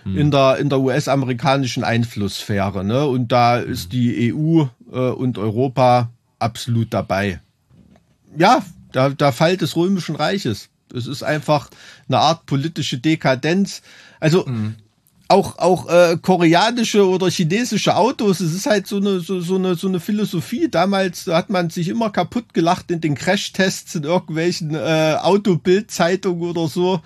in 0.04 0.30
der, 0.30 0.58
in 0.58 0.68
der 0.68 0.78
US-amerikanischen 0.78 1.82
Einflusssphäre. 1.82 2.84
Ne? 2.84 3.06
Und 3.06 3.32
da 3.32 3.56
ist 3.58 3.92
die 3.92 4.32
EU 4.32 4.62
äh, 4.92 5.10
und 5.10 5.36
Europa 5.36 6.10
absolut 6.38 6.94
dabei. 6.94 7.40
Ja, 8.38 8.64
der, 8.94 9.10
der 9.10 9.32
Fall 9.32 9.56
des 9.56 9.74
Römischen 9.74 10.14
Reiches. 10.14 10.68
Es 10.94 11.08
ist 11.08 11.24
einfach 11.24 11.70
eine 12.08 12.18
Art 12.18 12.46
politische 12.46 12.98
Dekadenz. 12.98 13.82
Also 14.20 14.46
auch 15.28 15.58
auch 15.58 15.88
äh, 15.88 16.16
koreanische 16.20 17.06
oder 17.06 17.28
chinesische 17.28 17.96
Autos, 17.96 18.40
es 18.40 18.54
ist 18.54 18.66
halt 18.66 18.86
so 18.86 18.96
eine 18.96 19.20
so, 19.20 19.40
so 19.40 19.56
eine 19.56 19.74
so 19.74 19.88
eine 19.88 20.00
Philosophie. 20.00 20.68
Damals 20.68 21.26
hat 21.26 21.50
man 21.50 21.70
sich 21.70 21.88
immer 21.88 22.10
kaputt 22.10 22.54
gelacht 22.54 22.90
in 22.90 23.00
den 23.00 23.14
Crashtests 23.14 23.94
in 23.96 24.04
irgendwelchen 24.04 24.74
äh, 24.74 25.16
Autobildzeitungen 25.20 26.48
oder 26.50 26.68
so 26.68 27.00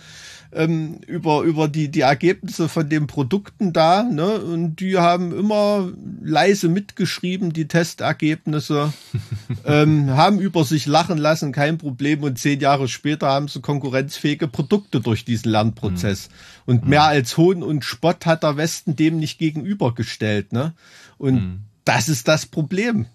ähm, 0.52 1.00
über 1.06 1.42
über 1.42 1.68
die 1.68 1.90
die 1.90 2.00
Ergebnisse 2.00 2.68
von 2.68 2.88
den 2.88 3.06
Produkten 3.06 3.72
da, 3.72 4.02
ne? 4.02 4.40
Und 4.40 4.76
die 4.76 4.98
haben 4.98 5.36
immer 5.36 5.92
leise 6.22 6.68
mitgeschrieben 6.68 7.52
die 7.52 7.68
Testergebnisse, 7.68 8.92
ähm, 9.64 10.10
haben 10.10 10.40
über 10.40 10.64
sich 10.64 10.86
lachen 10.86 11.18
lassen, 11.18 11.52
kein 11.52 11.78
Problem. 11.78 12.22
Und 12.22 12.38
zehn 12.38 12.60
Jahre 12.60 12.88
später 12.88 13.28
haben 13.28 13.48
sie 13.48 13.60
konkurrenzfähige 13.60 14.48
Produkte 14.48 15.00
durch 15.00 15.24
diesen 15.24 15.50
Lernprozess. 15.50 16.28
Und 16.66 16.86
mehr 16.86 17.04
als 17.04 17.36
Hohn 17.36 17.62
und 17.62 17.84
Spott 17.84 18.26
hat 18.26 18.42
der 18.42 18.56
Westen 18.56 18.96
dem 18.96 19.18
nicht 19.18 19.38
gegenübergestellt, 19.38 20.52
ne? 20.52 20.74
Und 21.18 21.64
das 21.84 22.08
ist 22.08 22.28
das 22.28 22.46
Problem. 22.46 23.06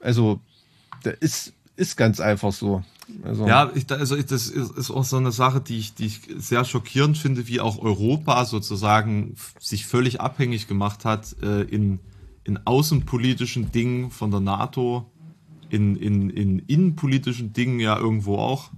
Also, 0.00 0.40
das 1.02 1.14
ist 1.20 1.52
ist 1.76 1.96
ganz 1.96 2.20
einfach 2.20 2.52
so. 2.52 2.82
Also, 3.22 3.46
Ja, 3.46 3.70
ich, 3.74 3.90
also 3.90 4.16
ich, 4.16 4.26
das 4.26 4.46
ist, 4.48 4.76
ist 4.76 4.90
auch 4.90 5.04
so 5.04 5.16
eine 5.16 5.32
Sache, 5.32 5.60
die 5.60 5.78
ich, 5.78 5.94
die 5.94 6.06
ich 6.06 6.20
sehr 6.36 6.64
schockierend 6.64 7.18
finde, 7.18 7.48
wie 7.48 7.60
auch 7.60 7.78
Europa 7.78 8.44
sozusagen 8.44 9.34
sich 9.60 9.86
völlig 9.86 10.20
abhängig 10.20 10.68
gemacht 10.68 11.04
hat 11.04 11.36
äh, 11.42 11.62
in, 11.62 12.00
in 12.44 12.66
außenpolitischen 12.66 13.72
Dingen 13.72 14.10
von 14.10 14.30
der 14.30 14.40
NATO, 14.40 15.10
in, 15.68 15.96
in, 15.96 16.30
in 16.30 16.60
innenpolitischen 16.60 17.52
Dingen 17.52 17.80
ja 17.80 17.98
irgendwo 17.98 18.38
auch 18.38 18.70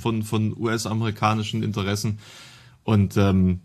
von, 0.00 0.22
von 0.22 0.56
US-amerikanischen 0.56 1.62
Interessen. 1.62 2.18
Und, 2.84 3.16
ähm, 3.16 3.60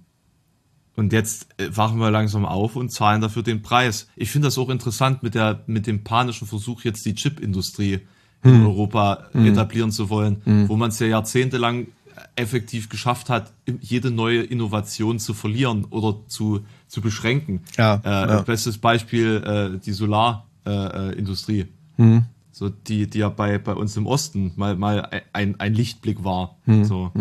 und 0.95 1.13
jetzt 1.13 1.47
äh, 1.57 1.69
wachen 1.75 1.99
wir 1.99 2.11
langsam 2.11 2.45
auf 2.45 2.75
und 2.75 2.89
zahlen 2.89 3.21
dafür 3.21 3.43
den 3.43 3.61
Preis. 3.61 4.07
Ich 4.15 4.31
finde 4.31 4.47
das 4.47 4.57
auch 4.57 4.69
interessant 4.69 5.23
mit 5.23 5.35
der, 5.35 5.63
mit 5.67 5.87
dem 5.87 6.03
panischen 6.03 6.47
Versuch, 6.47 6.83
jetzt 6.83 7.05
die 7.05 7.15
Chipindustrie 7.15 8.01
in 8.43 8.65
Europa 8.65 9.27
etablieren 9.33 9.91
zu 9.91 10.09
wollen, 10.09 10.41
wo 10.67 10.75
man 10.75 10.89
es 10.89 10.99
ja 10.99 11.07
jahrzehntelang 11.07 11.87
effektiv 12.35 12.89
geschafft 12.89 13.29
hat, 13.29 13.51
jede 13.81 14.09
neue 14.11 14.41
Innovation 14.43 15.19
zu 15.19 15.33
verlieren 15.33 15.85
oder 15.85 16.17
zu, 16.27 16.61
zu 16.87 17.01
beschränken. 17.01 17.61
Ja, 17.77 18.01
äh, 18.03 18.09
ja. 18.09 18.41
Bestes 18.41 18.77
Beispiel 18.79 19.43
äh, 19.75 19.79
die 19.79 19.91
Solarindustrie. 19.93 21.67
Äh. 21.97 22.21
So, 22.51 22.69
die, 22.69 23.07
die 23.09 23.17
ja 23.19 23.29
bei, 23.29 23.57
bei 23.57 23.73
uns 23.73 23.97
im 23.97 24.05
Osten 24.05 24.51
mal, 24.55 24.75
mal 24.75 25.09
ein, 25.33 25.59
ein 25.59 25.73
Lichtblick 25.73 26.23
war. 26.23 26.55
So. 26.83 27.11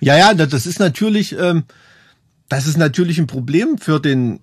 Ja, 0.00 0.16
ja, 0.16 0.34
da- 0.34 0.46
das 0.46 0.66
ist 0.66 0.78
natürlich, 0.78 1.36
ähm, 1.38 1.64
das 2.48 2.66
ist 2.66 2.76
natürlich 2.76 3.18
ein 3.18 3.26
Problem 3.26 3.78
für 3.78 3.98
den, 3.98 4.40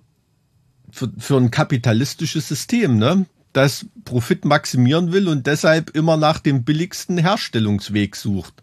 für, 0.90 1.10
für 1.18 1.36
ein 1.36 1.50
kapitalistisches 1.50 2.48
System, 2.48 2.98
ne? 2.98 3.26
Das 3.52 3.86
Profit 4.04 4.44
maximieren 4.44 5.12
will 5.12 5.28
und 5.28 5.46
deshalb 5.46 5.90
immer 5.90 6.16
nach 6.16 6.38
dem 6.38 6.64
billigsten 6.64 7.18
Herstellungsweg 7.18 8.14
sucht. 8.14 8.54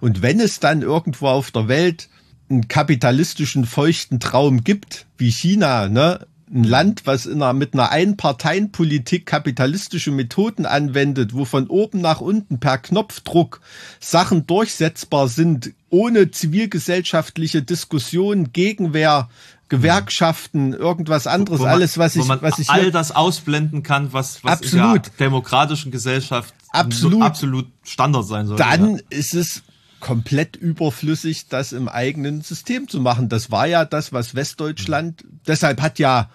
Und 0.00 0.22
wenn 0.22 0.40
es 0.40 0.60
dann 0.60 0.82
irgendwo 0.82 1.28
auf 1.28 1.50
der 1.50 1.68
Welt 1.68 2.08
einen 2.50 2.68
kapitalistischen 2.68 3.66
feuchten 3.66 4.20
Traum 4.20 4.64
gibt, 4.64 5.06
wie 5.16 5.30
China, 5.30 5.88
ne? 5.88 6.26
Ein 6.50 6.64
Land, 6.64 7.02
was 7.04 7.26
in 7.26 7.42
einer, 7.42 7.52
mit 7.52 7.74
einer 7.74 7.90
Einparteienpolitik 7.90 9.26
kapitalistische 9.26 10.10
Methoden 10.10 10.64
anwendet, 10.64 11.34
wo 11.34 11.44
von 11.44 11.66
oben 11.66 12.00
nach 12.00 12.22
unten 12.22 12.58
per 12.58 12.78
Knopfdruck 12.78 13.60
Sachen 14.00 14.46
durchsetzbar 14.46 15.28
sind, 15.28 15.74
ohne 15.90 16.30
zivilgesellschaftliche 16.30 17.60
Diskussion, 17.60 18.50
Gegenwehr, 18.54 19.28
Gewerkschaften, 19.68 20.72
irgendwas 20.72 21.26
anderes, 21.26 21.60
man- 21.60 21.68
alles, 21.68 21.98
was 21.98 22.16
ich, 22.16 22.24
man 22.24 22.40
was 22.42 22.58
ich 22.58 22.70
all 22.70 22.90
das 22.90 23.12
ausblenden 23.12 23.82
kann, 23.82 24.12
was, 24.12 24.42
was 24.44 24.52
Absolut. 24.52 24.96
in 24.96 25.02
der 25.02 25.12
demokratischen 25.18 25.92
Gesellschaft 25.92 26.54
Absolut. 26.70 27.22
absolut 27.22 27.66
Standard 27.82 28.26
sein 28.26 28.46
soll. 28.46 28.56
dann 28.56 28.96
ja. 28.96 29.02
ist 29.10 29.34
es 29.34 29.62
komplett 30.00 30.56
überflüssig, 30.56 31.48
das 31.48 31.72
im 31.72 31.88
eigenen 31.88 32.42
System 32.42 32.88
zu 32.88 33.00
machen. 33.00 33.28
Das 33.28 33.50
war 33.50 33.66
ja 33.66 33.84
das, 33.84 34.12
was 34.12 34.34
Westdeutschland, 34.34 35.24
deshalb 35.46 35.80
hat 35.80 35.98
ja 35.98 36.28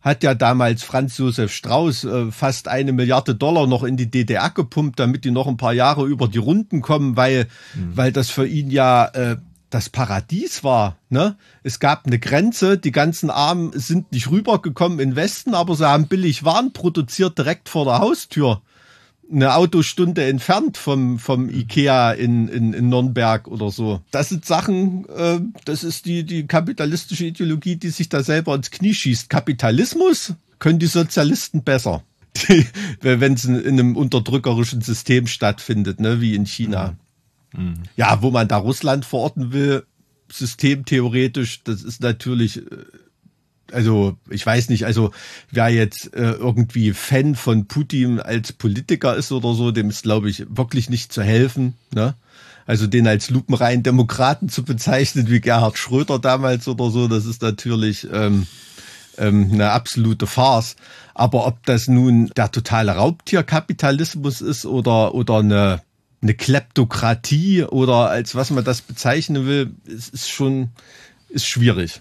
hat 0.00 0.22
ja 0.22 0.34
damals 0.34 0.84
Franz 0.84 1.18
Josef 1.18 1.52
Strauß 1.52 2.04
äh, 2.04 2.30
fast 2.30 2.68
eine 2.68 2.92
Milliarde 2.92 3.34
Dollar 3.34 3.66
noch 3.66 3.82
in 3.82 3.96
die 3.96 4.08
DDR 4.08 4.50
gepumpt, 4.50 5.00
damit 5.00 5.24
die 5.24 5.32
noch 5.32 5.48
ein 5.48 5.56
paar 5.56 5.72
Jahre 5.72 6.06
über 6.06 6.28
die 6.28 6.38
Runden 6.38 6.82
kommen, 6.82 7.16
weil, 7.16 7.48
weil 7.74 8.12
das 8.12 8.30
für 8.30 8.46
ihn 8.46 8.70
ja 8.70 9.06
äh, 9.06 9.36
das 9.70 9.88
Paradies 9.88 10.64
war. 10.64 10.96
Ne? 11.10 11.36
Es 11.62 11.80
gab 11.80 12.06
eine 12.06 12.18
Grenze, 12.18 12.78
die 12.78 12.92
ganzen 12.92 13.30
Armen 13.30 13.72
sind 13.78 14.12
nicht 14.12 14.30
rübergekommen 14.30 14.98
in 15.00 15.16
Westen, 15.16 15.54
aber 15.54 15.74
sie 15.74 15.88
haben 15.88 16.08
billig 16.08 16.44
Waren 16.44 16.72
produziert 16.72 17.38
direkt 17.38 17.68
vor 17.68 17.84
der 17.84 17.98
Haustür 17.98 18.62
eine 19.30 19.54
Autostunde 19.54 20.24
entfernt 20.24 20.76
vom, 20.76 21.18
vom 21.18 21.50
Ikea 21.50 22.12
in, 22.12 22.48
in, 22.48 22.72
in 22.72 22.88
Nürnberg 22.88 23.46
oder 23.48 23.70
so. 23.70 24.00
Das 24.10 24.30
sind 24.30 24.44
Sachen, 24.44 25.06
äh, 25.08 25.40
das 25.64 25.84
ist 25.84 26.06
die, 26.06 26.24
die 26.24 26.46
kapitalistische 26.46 27.26
Ideologie, 27.26 27.76
die 27.76 27.90
sich 27.90 28.08
da 28.08 28.22
selber 28.22 28.54
ins 28.54 28.70
Knie 28.70 28.94
schießt. 28.94 29.28
Kapitalismus 29.28 30.34
können 30.58 30.78
die 30.78 30.86
Sozialisten 30.86 31.62
besser. 31.62 32.02
Wenn 33.00 33.34
es 33.34 33.44
in, 33.44 33.56
in, 33.56 33.78
einem 33.78 33.96
unterdrückerischen 33.96 34.80
System 34.80 35.26
stattfindet, 35.26 36.00
ne, 36.00 36.20
wie 36.20 36.34
in 36.34 36.46
China. 36.46 36.92
Mhm. 36.92 37.07
Ja, 37.96 38.22
wo 38.22 38.30
man 38.30 38.48
da 38.48 38.58
Russland 38.58 39.04
verorten 39.04 39.52
will, 39.52 39.84
systemtheoretisch, 40.30 41.62
das 41.64 41.82
ist 41.82 42.02
natürlich, 42.02 42.58
äh, 42.58 42.84
also 43.72 44.16
ich 44.30 44.44
weiß 44.44 44.68
nicht, 44.68 44.86
also 44.86 45.10
wer 45.50 45.68
jetzt 45.68 46.14
äh, 46.14 46.32
irgendwie 46.32 46.92
Fan 46.92 47.34
von 47.34 47.66
Putin 47.66 48.20
als 48.20 48.52
Politiker 48.52 49.16
ist 49.16 49.32
oder 49.32 49.54
so, 49.54 49.70
dem 49.70 49.90
ist, 49.90 50.02
glaube 50.02 50.30
ich, 50.30 50.44
wirklich 50.48 50.90
nicht 50.90 51.12
zu 51.12 51.22
helfen. 51.22 51.74
Ne? 51.94 52.14
Also 52.66 52.86
den 52.86 53.06
als 53.06 53.30
lupenreinen 53.30 53.82
Demokraten 53.82 54.48
zu 54.48 54.62
bezeichnen, 54.62 55.30
wie 55.30 55.40
Gerhard 55.40 55.78
Schröder 55.78 56.18
damals 56.18 56.68
oder 56.68 56.90
so, 56.90 57.08
das 57.08 57.24
ist 57.24 57.40
natürlich 57.42 58.06
ähm, 58.12 58.46
ähm, 59.16 59.50
eine 59.52 59.70
absolute 59.70 60.26
Farce. 60.26 60.76
Aber 61.14 61.46
ob 61.46 61.64
das 61.66 61.88
nun 61.88 62.30
der 62.36 62.50
totale 62.50 62.92
Raubtierkapitalismus 62.92 64.40
ist 64.40 64.66
oder, 64.66 65.14
oder 65.14 65.38
eine 65.38 65.82
eine 66.20 66.34
Kleptokratie 66.34 67.64
oder 67.64 68.10
als 68.10 68.34
was 68.34 68.50
man 68.50 68.64
das 68.64 68.82
bezeichnen 68.82 69.46
will, 69.46 69.74
ist, 69.84 70.12
ist 70.12 70.30
schon 70.30 70.70
ist 71.28 71.46
schwierig. 71.46 72.00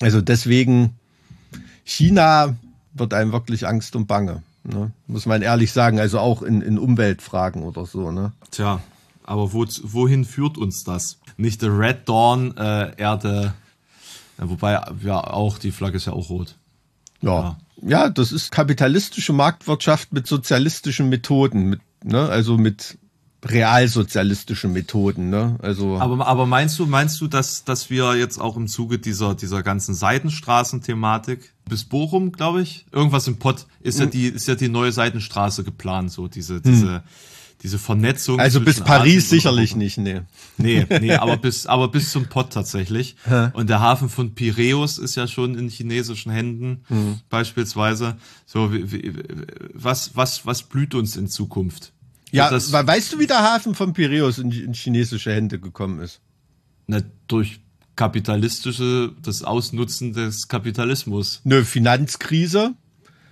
Also 0.00 0.20
deswegen 0.20 0.94
China 1.84 2.56
wird 2.94 3.14
einem 3.14 3.32
wirklich 3.32 3.66
Angst 3.66 3.96
und 3.96 4.06
Bange. 4.06 4.42
Ne? 4.64 4.92
Muss 5.06 5.26
man 5.26 5.42
ehrlich 5.42 5.72
sagen, 5.72 5.98
also 5.98 6.18
auch 6.18 6.42
in, 6.42 6.62
in 6.62 6.78
Umweltfragen 6.78 7.62
oder 7.62 7.86
so. 7.86 8.10
Ne? 8.10 8.32
Tja, 8.50 8.80
aber 9.24 9.52
wo, 9.52 9.66
wohin 9.82 10.24
führt 10.24 10.58
uns 10.58 10.84
das? 10.84 11.18
Nicht 11.36 11.62
der 11.62 11.78
Red 11.78 12.08
Dawn 12.08 12.56
äh, 12.56 12.92
Erde, 12.96 13.54
ja, 14.38 14.50
wobei 14.50 14.80
ja 15.04 15.20
auch 15.22 15.58
die 15.58 15.72
Flagge 15.72 15.96
ist 15.96 16.06
ja 16.06 16.12
auch 16.12 16.30
rot. 16.30 16.56
Ja. 17.20 17.56
ja. 17.82 17.88
ja, 17.88 18.08
das 18.08 18.32
ist 18.32 18.50
kapitalistische 18.50 19.32
Marktwirtschaft 19.32 20.12
mit 20.12 20.26
sozialistischen 20.26 21.08
Methoden, 21.08 21.64
mit, 21.64 21.80
ne? 22.04 22.28
also 22.28 22.56
mit 22.56 22.98
realsozialistische 23.44 24.68
Methoden, 24.68 25.30
ne? 25.30 25.56
Also 25.62 25.96
aber, 25.98 26.26
aber 26.26 26.46
meinst 26.46 26.78
du, 26.78 26.86
meinst 26.86 27.20
du, 27.20 27.28
dass, 27.28 27.64
dass 27.64 27.88
wir 27.88 28.16
jetzt 28.16 28.40
auch 28.40 28.56
im 28.56 28.66
Zuge 28.66 28.98
dieser, 28.98 29.34
dieser 29.34 29.62
ganzen 29.62 29.94
Seitenstraßen-Thematik 29.94 31.52
bis 31.68 31.84
Bochum, 31.84 32.32
glaube 32.32 32.62
ich, 32.62 32.86
irgendwas 32.90 33.28
im 33.28 33.38
Pott 33.38 33.66
ist 33.80 34.00
ja 34.00 34.06
hm. 34.06 34.10
die, 34.10 34.26
ist 34.26 34.48
ja 34.48 34.56
die 34.56 34.68
neue 34.68 34.90
Seitenstraße 34.90 35.62
geplant, 35.62 36.10
so 36.10 36.26
diese, 36.26 36.60
diese, 36.60 36.94
hm. 36.96 37.00
diese 37.62 37.78
Vernetzung. 37.78 38.40
Also 38.40 38.60
bis 38.60 38.80
Paris 38.80 39.26
Asien 39.26 39.40
sicherlich 39.40 39.76
nicht, 39.76 39.98
nee. 39.98 40.22
Nee, 40.56 40.84
nee, 41.00 41.14
aber 41.14 41.36
bis, 41.36 41.66
aber 41.66 41.88
bis 41.88 42.10
zum 42.10 42.26
Pott 42.26 42.52
tatsächlich. 42.52 43.14
Und 43.52 43.70
der 43.70 43.78
Hafen 43.78 44.08
von 44.08 44.34
Piräus 44.34 44.98
ist 44.98 45.14
ja 45.14 45.28
schon 45.28 45.56
in 45.56 45.68
chinesischen 45.68 46.32
Händen, 46.32 46.82
hm. 46.88 47.20
beispielsweise. 47.30 48.16
So, 48.46 48.72
wie, 48.72 48.90
wie, 48.90 49.12
was, 49.74 50.16
was, 50.16 50.44
was 50.44 50.64
blüht 50.64 50.96
uns 50.96 51.16
in 51.16 51.28
Zukunft? 51.28 51.92
Ja, 52.30 52.50
das, 52.50 52.72
weißt 52.72 53.12
du, 53.12 53.18
wie 53.18 53.26
der 53.26 53.42
Hafen 53.42 53.74
von 53.74 53.92
Piräus 53.92 54.38
in, 54.38 54.50
in 54.50 54.74
chinesische 54.74 55.32
Hände 55.32 55.58
gekommen 55.58 56.00
ist? 56.00 56.20
Na, 56.86 57.00
durch 57.26 57.60
kapitalistische, 57.96 59.12
das 59.22 59.42
Ausnutzen 59.42 60.12
des 60.12 60.48
Kapitalismus. 60.48 61.40
Eine 61.44 61.64
Finanzkrise. 61.64 62.74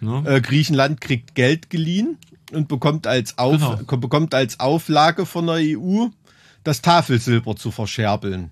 Ja. 0.00 0.24
Äh, 0.24 0.40
Griechenland 0.40 1.00
kriegt 1.00 1.34
Geld 1.34 1.70
geliehen 1.70 2.18
und 2.52 2.68
bekommt 2.68 3.06
als, 3.06 3.38
Auf, 3.38 3.60
genau. 3.60 3.96
bekommt 3.98 4.34
als 4.34 4.60
Auflage 4.60 5.24
von 5.24 5.46
der 5.46 5.56
EU 5.56 6.08
das 6.64 6.82
Tafelsilber 6.82 7.54
zu 7.56 7.70
verscherbeln. 7.70 8.50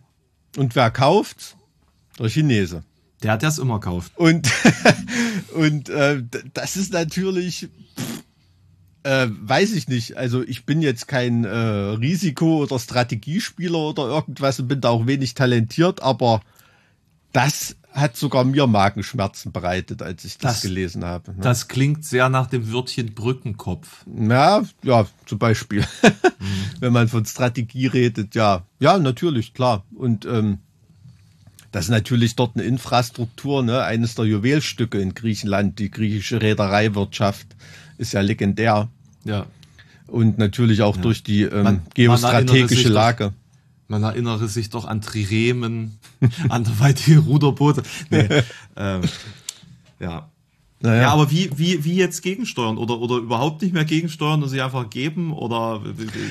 Und 0.56 0.76
wer 0.76 0.90
kauft? 0.90 1.56
Der 2.18 2.28
Chinese. 2.28 2.84
Der 3.22 3.32
hat 3.32 3.42
das 3.42 3.58
immer 3.58 3.80
kauft. 3.80 4.12
Und, 4.16 4.48
und 5.54 5.88
äh, 5.88 6.22
das 6.52 6.76
ist 6.76 6.92
natürlich. 6.92 7.68
Pff, 7.98 8.13
äh, 9.04 9.28
weiß 9.30 9.74
ich 9.74 9.88
nicht. 9.88 10.16
Also 10.16 10.42
ich 10.42 10.66
bin 10.66 10.82
jetzt 10.82 11.06
kein 11.06 11.44
äh, 11.44 11.48
Risiko- 11.48 12.62
oder 12.62 12.78
Strategiespieler 12.78 13.78
oder 13.78 14.08
irgendwas 14.08 14.58
und 14.58 14.68
bin 14.68 14.80
da 14.80 14.88
auch 14.90 15.06
wenig 15.06 15.34
talentiert, 15.34 16.02
aber 16.02 16.40
das 17.32 17.76
hat 17.92 18.16
sogar 18.16 18.44
mir 18.44 18.66
Magenschmerzen 18.66 19.52
bereitet, 19.52 20.02
als 20.02 20.24
ich 20.24 20.38
das, 20.38 20.54
das 20.54 20.62
gelesen 20.62 21.04
habe. 21.04 21.32
Ne? 21.32 21.38
Das 21.42 21.68
klingt 21.68 22.04
sehr 22.04 22.28
nach 22.28 22.48
dem 22.48 22.72
Wörtchen 22.72 23.14
Brückenkopf. 23.14 24.04
Ja, 24.06 24.64
ja, 24.82 25.06
zum 25.26 25.38
Beispiel. 25.38 25.80
mhm. 25.80 26.46
Wenn 26.80 26.92
man 26.92 27.06
von 27.06 27.24
Strategie 27.24 27.86
redet, 27.86 28.34
ja. 28.34 28.66
Ja, 28.80 28.98
natürlich, 28.98 29.54
klar. 29.54 29.84
Und 29.94 30.26
ähm, 30.26 30.58
das 31.70 31.84
ist 31.84 31.90
natürlich 31.90 32.34
dort 32.34 32.56
eine 32.56 32.64
Infrastruktur, 32.64 33.62
ne? 33.62 33.82
eines 33.82 34.14
der 34.14 34.24
Juwelstücke 34.24 34.98
in 34.98 35.14
Griechenland, 35.14 35.78
die 35.78 35.90
griechische 35.90 36.40
Reedereiwirtschaft 36.40 37.48
ist 37.98 38.12
ja 38.12 38.20
legendär. 38.20 38.88
Ja. 39.24 39.46
Und 40.06 40.38
natürlich 40.38 40.82
auch 40.82 40.96
ja. 40.96 41.02
durch 41.02 41.22
die 41.22 41.42
ähm, 41.42 41.62
man, 41.62 41.82
geostrategische 41.94 42.88
man 42.88 42.92
Lage. 42.92 43.24
Doch, 43.24 43.32
man 43.88 44.02
erinnere 44.02 44.48
sich 44.48 44.70
doch 44.70 44.86
an 44.86 45.00
Triremen, 45.00 45.98
anderweitige 46.48 47.18
Ruderboote. 47.20 47.82
Nee, 48.10 48.28
ähm, 48.76 49.02
ja. 50.00 50.28
Naja. 50.80 51.02
Ja, 51.02 51.12
aber 51.12 51.30
wie, 51.30 51.50
wie, 51.56 51.82
wie 51.82 51.94
jetzt 51.94 52.20
gegensteuern 52.20 52.76
oder, 52.76 52.98
oder 52.98 53.16
überhaupt 53.16 53.62
nicht 53.62 53.72
mehr 53.72 53.86
gegensteuern 53.86 54.42
und 54.42 54.50
sie 54.50 54.60
einfach 54.60 54.90
geben 54.90 55.32
oder 55.32 55.80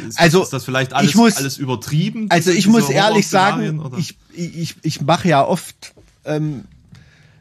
ist, 0.08 0.20
also, 0.20 0.44
ist 0.44 0.54
das 0.54 0.64
vielleicht 0.64 0.94
alles, 0.94 1.16
muss, 1.16 1.38
alles 1.38 1.58
übertrieben? 1.58 2.28
Also 2.30 2.52
ich 2.52 2.68
muss 2.68 2.88
ehrlich 2.90 3.28
sagen, 3.28 3.82
ich, 3.98 4.16
ich, 4.32 4.76
ich 4.84 5.02
mache 5.02 5.28
ja 5.28 5.44
oft, 5.44 5.96
ähm, 6.24 6.66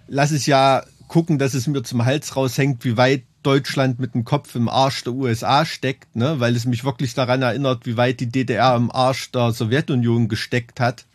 lass 0.08 0.30
es 0.30 0.46
ja 0.46 0.84
gucken, 1.06 1.38
dass 1.38 1.52
es 1.52 1.66
mir 1.66 1.82
zum 1.82 2.06
Hals 2.06 2.34
raushängt, 2.34 2.82
wie 2.86 2.96
weit 2.96 3.24
Deutschland 3.42 3.98
mit 3.98 4.14
dem 4.14 4.24
Kopf 4.24 4.54
im 4.54 4.68
Arsch 4.68 5.04
der 5.04 5.12
USA 5.12 5.64
steckt, 5.64 6.16
ne? 6.16 6.40
weil 6.40 6.56
es 6.56 6.64
mich 6.64 6.84
wirklich 6.84 7.14
daran 7.14 7.42
erinnert, 7.42 7.86
wie 7.86 7.96
weit 7.96 8.20
die 8.20 8.30
DDR 8.30 8.76
im 8.76 8.90
Arsch 8.90 9.30
der 9.32 9.52
Sowjetunion 9.52 10.28
gesteckt 10.28 10.80
hat. 10.80 11.06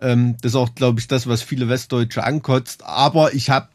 Ähm, 0.00 0.36
das 0.40 0.52
ist 0.52 0.56
auch, 0.56 0.74
glaube 0.74 1.00
ich, 1.00 1.08
das, 1.08 1.26
was 1.26 1.42
viele 1.42 1.68
Westdeutsche 1.68 2.24
ankotzt. 2.24 2.84
Aber 2.84 3.34
ich 3.34 3.50
habe 3.50 3.68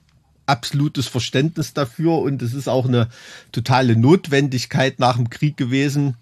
absolutes 0.46 1.08
Verständnis 1.08 1.74
dafür 1.74 2.20
und 2.20 2.42
es 2.42 2.54
ist 2.54 2.68
auch 2.68 2.88
eine 2.88 3.10
totale 3.52 3.96
Notwendigkeit 3.96 5.00
nach 5.00 5.16
dem 5.16 5.30
Krieg 5.30 5.58
gewesen, 5.58 6.16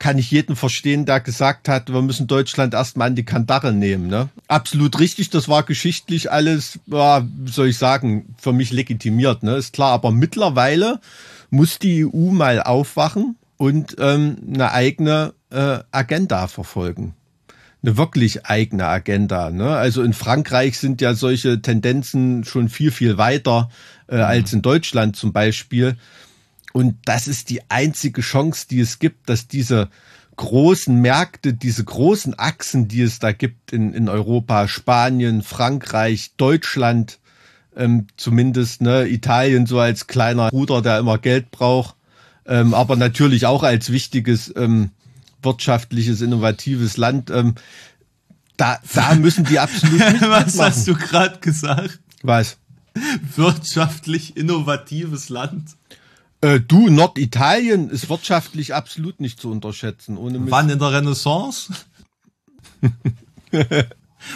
kann 0.00 0.18
ich 0.18 0.30
jeden 0.30 0.56
verstehen, 0.56 1.04
der 1.04 1.20
gesagt 1.20 1.68
hat, 1.68 1.92
wir 1.92 2.00
müssen 2.00 2.26
Deutschland 2.26 2.72
erstmal 2.72 3.08
an 3.08 3.14
die 3.14 3.24
Kandare 3.24 3.72
nehmen. 3.72 4.08
Ne? 4.08 4.30
Absolut 4.48 4.98
richtig, 4.98 5.28
das 5.28 5.46
war 5.48 5.62
geschichtlich 5.62 6.32
alles, 6.32 6.80
ja, 6.86 7.24
soll 7.44 7.68
ich 7.68 7.78
sagen, 7.78 8.34
für 8.38 8.54
mich 8.54 8.72
legitimiert, 8.72 9.42
ne? 9.42 9.56
ist 9.56 9.74
klar. 9.74 9.92
Aber 9.92 10.10
mittlerweile 10.10 11.00
muss 11.50 11.78
die 11.78 12.06
EU 12.06 12.30
mal 12.30 12.62
aufwachen 12.62 13.36
und 13.58 13.96
ähm, 13.98 14.38
eine 14.54 14.72
eigene 14.72 15.34
äh, 15.50 15.80
Agenda 15.92 16.48
verfolgen. 16.48 17.14
Eine 17.82 17.98
wirklich 17.98 18.46
eigene 18.46 18.86
Agenda. 18.86 19.50
Ne? 19.50 19.68
Also 19.68 20.02
in 20.02 20.14
Frankreich 20.14 20.78
sind 20.78 21.02
ja 21.02 21.12
solche 21.12 21.60
Tendenzen 21.60 22.44
schon 22.44 22.70
viel, 22.70 22.90
viel 22.90 23.18
weiter 23.18 23.70
äh, 24.08 24.16
mhm. 24.16 24.22
als 24.22 24.52
in 24.54 24.62
Deutschland 24.62 25.16
zum 25.16 25.34
Beispiel. 25.34 25.98
Und 26.72 26.96
das 27.04 27.28
ist 27.28 27.50
die 27.50 27.62
einzige 27.70 28.20
Chance, 28.20 28.66
die 28.68 28.80
es 28.80 28.98
gibt, 28.98 29.28
dass 29.28 29.48
diese 29.48 29.88
großen 30.36 30.94
Märkte, 30.94 31.52
diese 31.52 31.84
großen 31.84 32.38
Achsen, 32.38 32.88
die 32.88 33.02
es 33.02 33.18
da 33.18 33.32
gibt 33.32 33.72
in, 33.72 33.92
in 33.92 34.08
Europa, 34.08 34.68
Spanien, 34.68 35.42
Frankreich, 35.42 36.32
Deutschland, 36.36 37.18
ähm, 37.76 38.06
zumindest 38.16 38.80
ne, 38.80 39.06
Italien 39.06 39.66
so 39.66 39.78
als 39.78 40.06
kleiner 40.06 40.48
Bruder, 40.50 40.82
der 40.82 40.98
immer 40.98 41.18
Geld 41.18 41.50
braucht, 41.50 41.94
ähm, 42.46 42.72
aber 42.74 42.96
natürlich 42.96 43.46
auch 43.46 43.62
als 43.62 43.90
wichtiges 43.92 44.52
ähm, 44.56 44.90
wirtschaftliches, 45.42 46.20
innovatives 46.20 46.96
Land. 46.96 47.30
Ähm, 47.30 47.54
da, 48.56 48.78
da 48.94 49.14
müssen 49.16 49.44
die 49.44 49.58
absolut. 49.58 50.00
Was 50.22 50.58
hast 50.58 50.88
du 50.88 50.94
gerade 50.94 51.38
gesagt? 51.40 52.00
Was? 52.22 52.56
Wirtschaftlich 53.36 54.36
innovatives 54.36 55.28
Land. 55.28 55.76
Äh, 56.42 56.60
du, 56.60 56.88
Norditalien 56.88 57.90
ist 57.90 58.08
wirtschaftlich 58.08 58.74
absolut 58.74 59.20
nicht 59.20 59.40
zu 59.40 59.50
unterschätzen. 59.50 60.16
Ohne 60.16 60.50
Wann 60.50 60.70
in 60.70 60.78
der 60.78 60.92
Renaissance? 60.92 61.72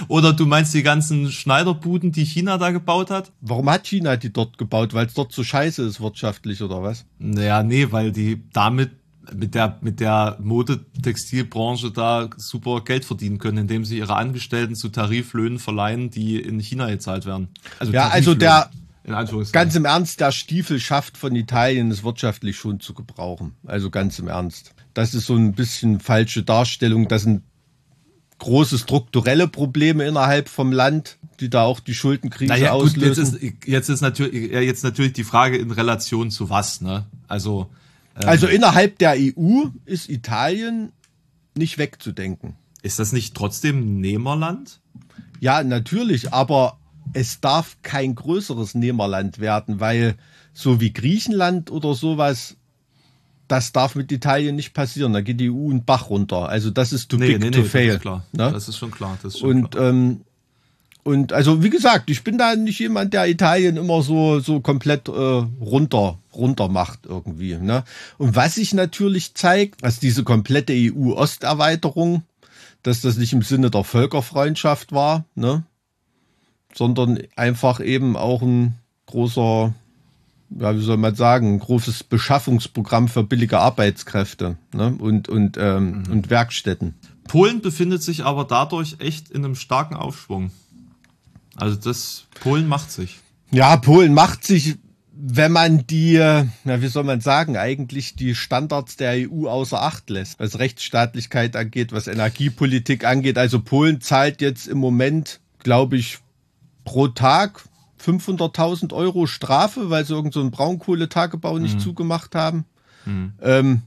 Oder 0.09 0.33
du 0.33 0.47
meinst 0.47 0.75
die 0.75 0.83
ganzen 0.83 1.31
Schneiderbuden, 1.31 2.13
die 2.13 2.25
China 2.25 2.59
da 2.59 2.71
gebaut 2.71 3.11
hat? 3.11 3.33
Warum 3.41 3.69
hat 3.71 3.87
China 3.87 4.17
die 4.17 4.33
dort 4.33 4.59
gebaut? 4.59 4.95
Weil 4.95 5.07
es 5.07 5.15
dort 5.15 5.33
so 5.33 5.45
scheiße 5.45 5.83
ist 5.83 6.01
wirtschaftlich 6.01 6.63
oder 6.63 6.83
was? 6.83 7.05
Naja, 7.19 7.63
nee, 7.63 7.89
weil 7.91 8.13
die 8.13 8.43
damit 8.53 8.93
mit 9.33 9.55
der, 9.55 9.79
mit 9.81 10.01
der 10.01 10.37
Modetextilbranche 10.41 11.91
da 11.91 12.29
super 12.37 12.83
Geld 12.83 13.05
verdienen 13.05 13.39
können, 13.39 13.59
indem 13.59 13.85
sie 13.85 13.99
ihre 13.99 14.17
Angestellten 14.17 14.75
zu 14.75 14.91
Tariflöhnen 14.91 15.59
verleihen, 15.59 16.11
die 16.11 16.37
in 16.39 16.61
China 16.61 16.89
gezahlt 16.89 17.25
werden. 17.25 17.49
Also 17.79 17.93
ja, 17.93 18.09
also 18.09 18.35
der, 18.35 18.71
Ganz 19.53 19.75
im 19.77 19.85
Ernst, 19.85 20.21
der 20.21 20.33
Stiefelschaft 20.33 21.17
von 21.19 21.35
Italien 21.37 21.91
ist 21.91 22.05
wirtschaftlich 22.05 22.57
schon 22.57 22.81
zu 22.81 22.95
gebrauchen. 22.95 23.55
Also 23.67 23.91
ganz 23.91 24.19
im 24.19 24.29
Ernst. 24.29 24.75
Das 24.95 25.15
ist 25.15 25.27
so 25.27 25.35
ein 25.37 25.53
bisschen 25.53 26.01
falsche 26.01 26.43
Darstellung. 26.43 27.09
Das 27.09 27.23
sind 27.23 27.43
große 28.39 28.79
strukturelle 28.79 29.47
Probleme 29.49 30.05
innerhalb 30.05 30.49
vom 30.49 30.73
Land. 30.73 31.19
die 31.41 31.51
da 31.51 31.63
auch 31.65 31.81
die 31.81 31.95
Schuldenkrise 31.95 32.53
Naja, 32.53 32.73
gut, 32.73 32.97
jetzt 32.97 33.19
auslösen. 33.19 33.37
ist, 33.37 33.67
jetzt 33.67 33.89
ist 33.89 34.01
natürlich, 34.01 34.53
jetzt 34.53 34.85
natürlich 34.85 35.13
die 35.13 35.25
Frage 35.25 35.57
in 35.59 35.71
Relation 35.71 36.31
zu 36.31 36.49
was, 36.49 36.81
ne? 36.81 37.07
Also, 37.29 37.69
ähm, 38.17 38.29
also 38.29 38.47
innerhalb 38.47 38.99
der 38.99 39.17
EU 39.19 39.65
ist 39.85 40.09
Italien 40.09 40.93
nicht 41.57 41.77
wegzudenken. 41.79 42.55
ist 42.83 42.99
das 42.99 43.13
nicht 43.13 43.35
trotzdem 43.35 43.81
ein 43.81 44.01
Nehmerland? 44.01 44.81
Ja, 45.41 45.63
natürlich, 45.65 46.33
aber 46.33 46.79
es 47.15 47.41
darf 47.41 47.77
kein 47.83 48.15
größeres 48.15 48.75
Nehmerland 48.75 49.39
werden, 49.39 49.81
weil 49.81 50.17
so 50.53 50.81
wie 50.81 50.93
Griechenland 50.93 51.71
oder 51.71 51.95
sowas, 51.95 52.57
das 53.49 53.73
darf 53.73 53.95
mit 53.95 54.13
Italien 54.13 54.57
nicht 54.57 54.75
passieren. 54.75 55.13
Da 55.13 55.21
geht 55.21 55.41
die 55.41 55.51
EU 55.51 55.71
einen 55.71 55.85
Bach 55.85 56.11
runter. 56.11 56.49
Also 56.49 56.71
das 56.71 56.93
ist 56.93 57.09
too 57.09 57.19
big 57.19 57.41
to 57.41 57.61
das 57.63 57.71
fail. 57.71 57.95
ist 57.95 58.01
klar. 58.01 58.25
Ne? 58.33 58.51
Das 58.53 58.69
ist 58.69 58.77
schon 58.77 58.91
klar. 58.91 59.19
Das 59.23 59.35
ist 59.35 59.41
schon 59.41 59.51
Und 59.65 59.71
klar. 59.73 59.89
ähm, 59.91 60.21
und 61.03 61.35
also 61.35 61.63
wie 61.63 61.69
gesagt, 61.71 62.09
ich 62.09 62.25
bin 62.25 62.39
da 62.39 62.57
nicht 62.57 62.79
jemand, 62.79 63.13
der 63.13 63.29
Italien 63.29 63.77
immer 63.77 64.01
so 64.03 64.41
so 64.41 64.61
komplett 64.61 65.09
äh, 65.09 65.13
runter 65.13 66.19
runter 66.35 66.69
macht 66.69 67.01
irgendwie. 67.07 67.55
Ne? 67.57 67.85
Und 68.19 68.35
was 68.35 68.55
sich 68.55 68.73
natürlich 68.75 69.35
zeigt, 69.35 69.85
dass 69.85 70.01
diese 70.01 70.25
komplette 70.25 70.73
EU-Osterweiterung, 70.75 72.23
dass 72.83 73.01
das 73.03 73.17
nicht 73.17 73.33
im 73.33 73.43
Sinne 73.43 73.71
der 73.71 73.85
Völkerfreundschaft 73.85 74.93
war, 74.93 75.25
ne? 75.35 75.65
Sondern 76.75 77.19
einfach 77.37 77.81
eben 77.81 78.17
auch 78.17 78.43
ein 78.43 78.75
großer, 79.07 79.75
ja, 80.59 80.77
wie 80.77 80.83
soll 80.83 80.97
man 80.97 81.15
sagen, 81.15 81.55
ein 81.55 81.59
großes 81.59 82.05
Beschaffungsprogramm 82.05 83.09
für 83.09 83.25
billige 83.25 83.59
Arbeitskräfte 83.59 84.57
ne? 84.73 84.95
und, 84.99 85.29
und, 85.29 85.57
ähm, 85.59 86.05
und 86.11 86.31
Werkstätten. 86.31 86.95
Polen 87.29 87.61
befindet 87.61 88.03
sich 88.03 88.25
aber 88.25 88.45
dadurch 88.45 88.97
echt 88.99 89.31
in 89.31 89.45
einem 89.45 89.55
starken 89.55 89.95
Aufschwung. 89.95 90.51
Also 91.57 91.77
das, 91.77 92.27
Polen 92.41 92.69
macht 92.69 92.91
sich. 92.91 93.19
Ja, 93.51 93.77
Polen 93.77 94.13
macht 94.13 94.45
sich, 94.45 94.77
wenn 95.13 95.53
man 95.53 95.87
die, 95.87 96.19
na, 96.65 96.83
wie 96.83 96.89
soll 96.89 97.05
man 97.05 97.21
sagen, 97.21 97.57
eigentlich 97.57 98.17
die 98.17 98.35
Standards 98.35 98.97
der 98.97 99.31
EU 99.31 99.47
außer 99.47 99.81
Acht 99.81 100.11
lässt, 100.11 100.41
was 100.41 100.59
Rechtsstaatlichkeit 100.59 101.55
angeht, 101.57 101.93
was 101.93 102.09
Energiepolitik 102.09 103.05
angeht. 103.05 103.39
Also 103.39 103.61
Polen 103.61 104.01
zahlt 104.01 104.41
jetzt 104.41 104.67
im 104.67 104.79
Moment, 104.79 105.41
glaube 105.61 105.97
ich, 105.97 106.19
pro 106.85 107.09
Tag 107.09 107.65
500.000 108.05 108.93
Euro 108.93 109.27
Strafe, 109.27 109.91
weil 109.91 110.05
sie 110.05 110.15
irgend 110.15 110.35
so 110.35 110.41
einen 110.41 110.51
Braunkohletagebau 110.51 111.59
nicht 111.59 111.81
zugemacht 111.81 112.35
haben. 112.35 112.65
Ähm, 113.41 113.83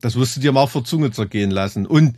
das 0.00 0.16
wirst 0.16 0.36
du 0.36 0.40
dir 0.40 0.52
mal 0.52 0.62
auf 0.62 0.72
der 0.72 0.84
Zunge 0.84 1.10
zergehen 1.10 1.50
lassen. 1.50 1.86
Und 1.86 2.16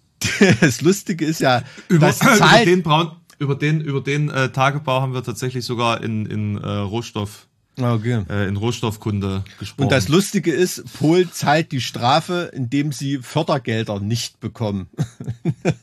das 0.60 0.80
Lustige 0.80 1.24
ist 1.24 1.40
ja, 1.40 1.62
Über, 1.88 2.08
über 2.36 2.64
den 2.64 2.82
Braun, 2.82 3.12
über 3.38 3.54
den, 3.54 3.80
über 3.80 4.00
den 4.00 4.30
äh, 4.30 4.50
Tagebau 4.50 5.00
haben 5.00 5.14
wir 5.14 5.22
tatsächlich 5.22 5.64
sogar 5.64 6.02
in, 6.02 6.26
in 6.26 6.56
äh, 6.56 6.66
Rohstoff, 6.68 7.46
okay. 7.80 8.24
äh, 8.28 8.48
in 8.48 8.56
Rohstoffkunde 8.56 9.44
gesprochen. 9.58 9.84
Und 9.84 9.92
das 9.92 10.08
Lustige 10.08 10.52
ist, 10.52 10.84
Polen 10.94 11.30
zahlt 11.32 11.72
die 11.72 11.80
Strafe, 11.80 12.50
indem 12.54 12.92
sie 12.92 13.18
Fördergelder 13.18 14.00
nicht 14.00 14.40
bekommen. 14.40 14.88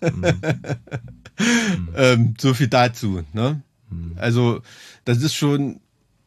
ähm, 1.95 2.35
so 2.39 2.53
viel 2.53 2.67
dazu. 2.67 3.23
Ne? 3.33 3.61
Also 4.17 4.61
das 5.05 5.21
ist 5.21 5.33
schon, 5.33 5.79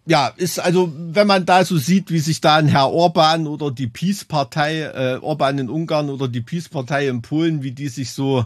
ja, 0.07 0.29
ist 0.37 0.61
also, 0.61 0.93
wenn 0.97 1.27
man 1.27 1.47
da 1.47 1.64
so 1.64 1.79
sieht, 1.79 2.11
wie 2.11 2.19
sich 2.19 2.40
da 2.40 2.57
ein 2.57 2.69
Herr 2.69 2.90
Orban 2.90 3.47
oder 3.47 3.71
die 3.71 3.87
Peace-Partei, 3.87 4.83
äh, 4.83 5.19
Orban 5.21 5.59
in 5.59 5.71
Ungarn 5.71 6.11
oder 6.11 6.29
die 6.29 6.43
Peace-Partei 6.43 7.09
in 7.09 7.23
Polen, 7.23 7.62
wie 7.62 7.73
die 7.73 7.88
sich 7.88 8.12
so 8.12 8.45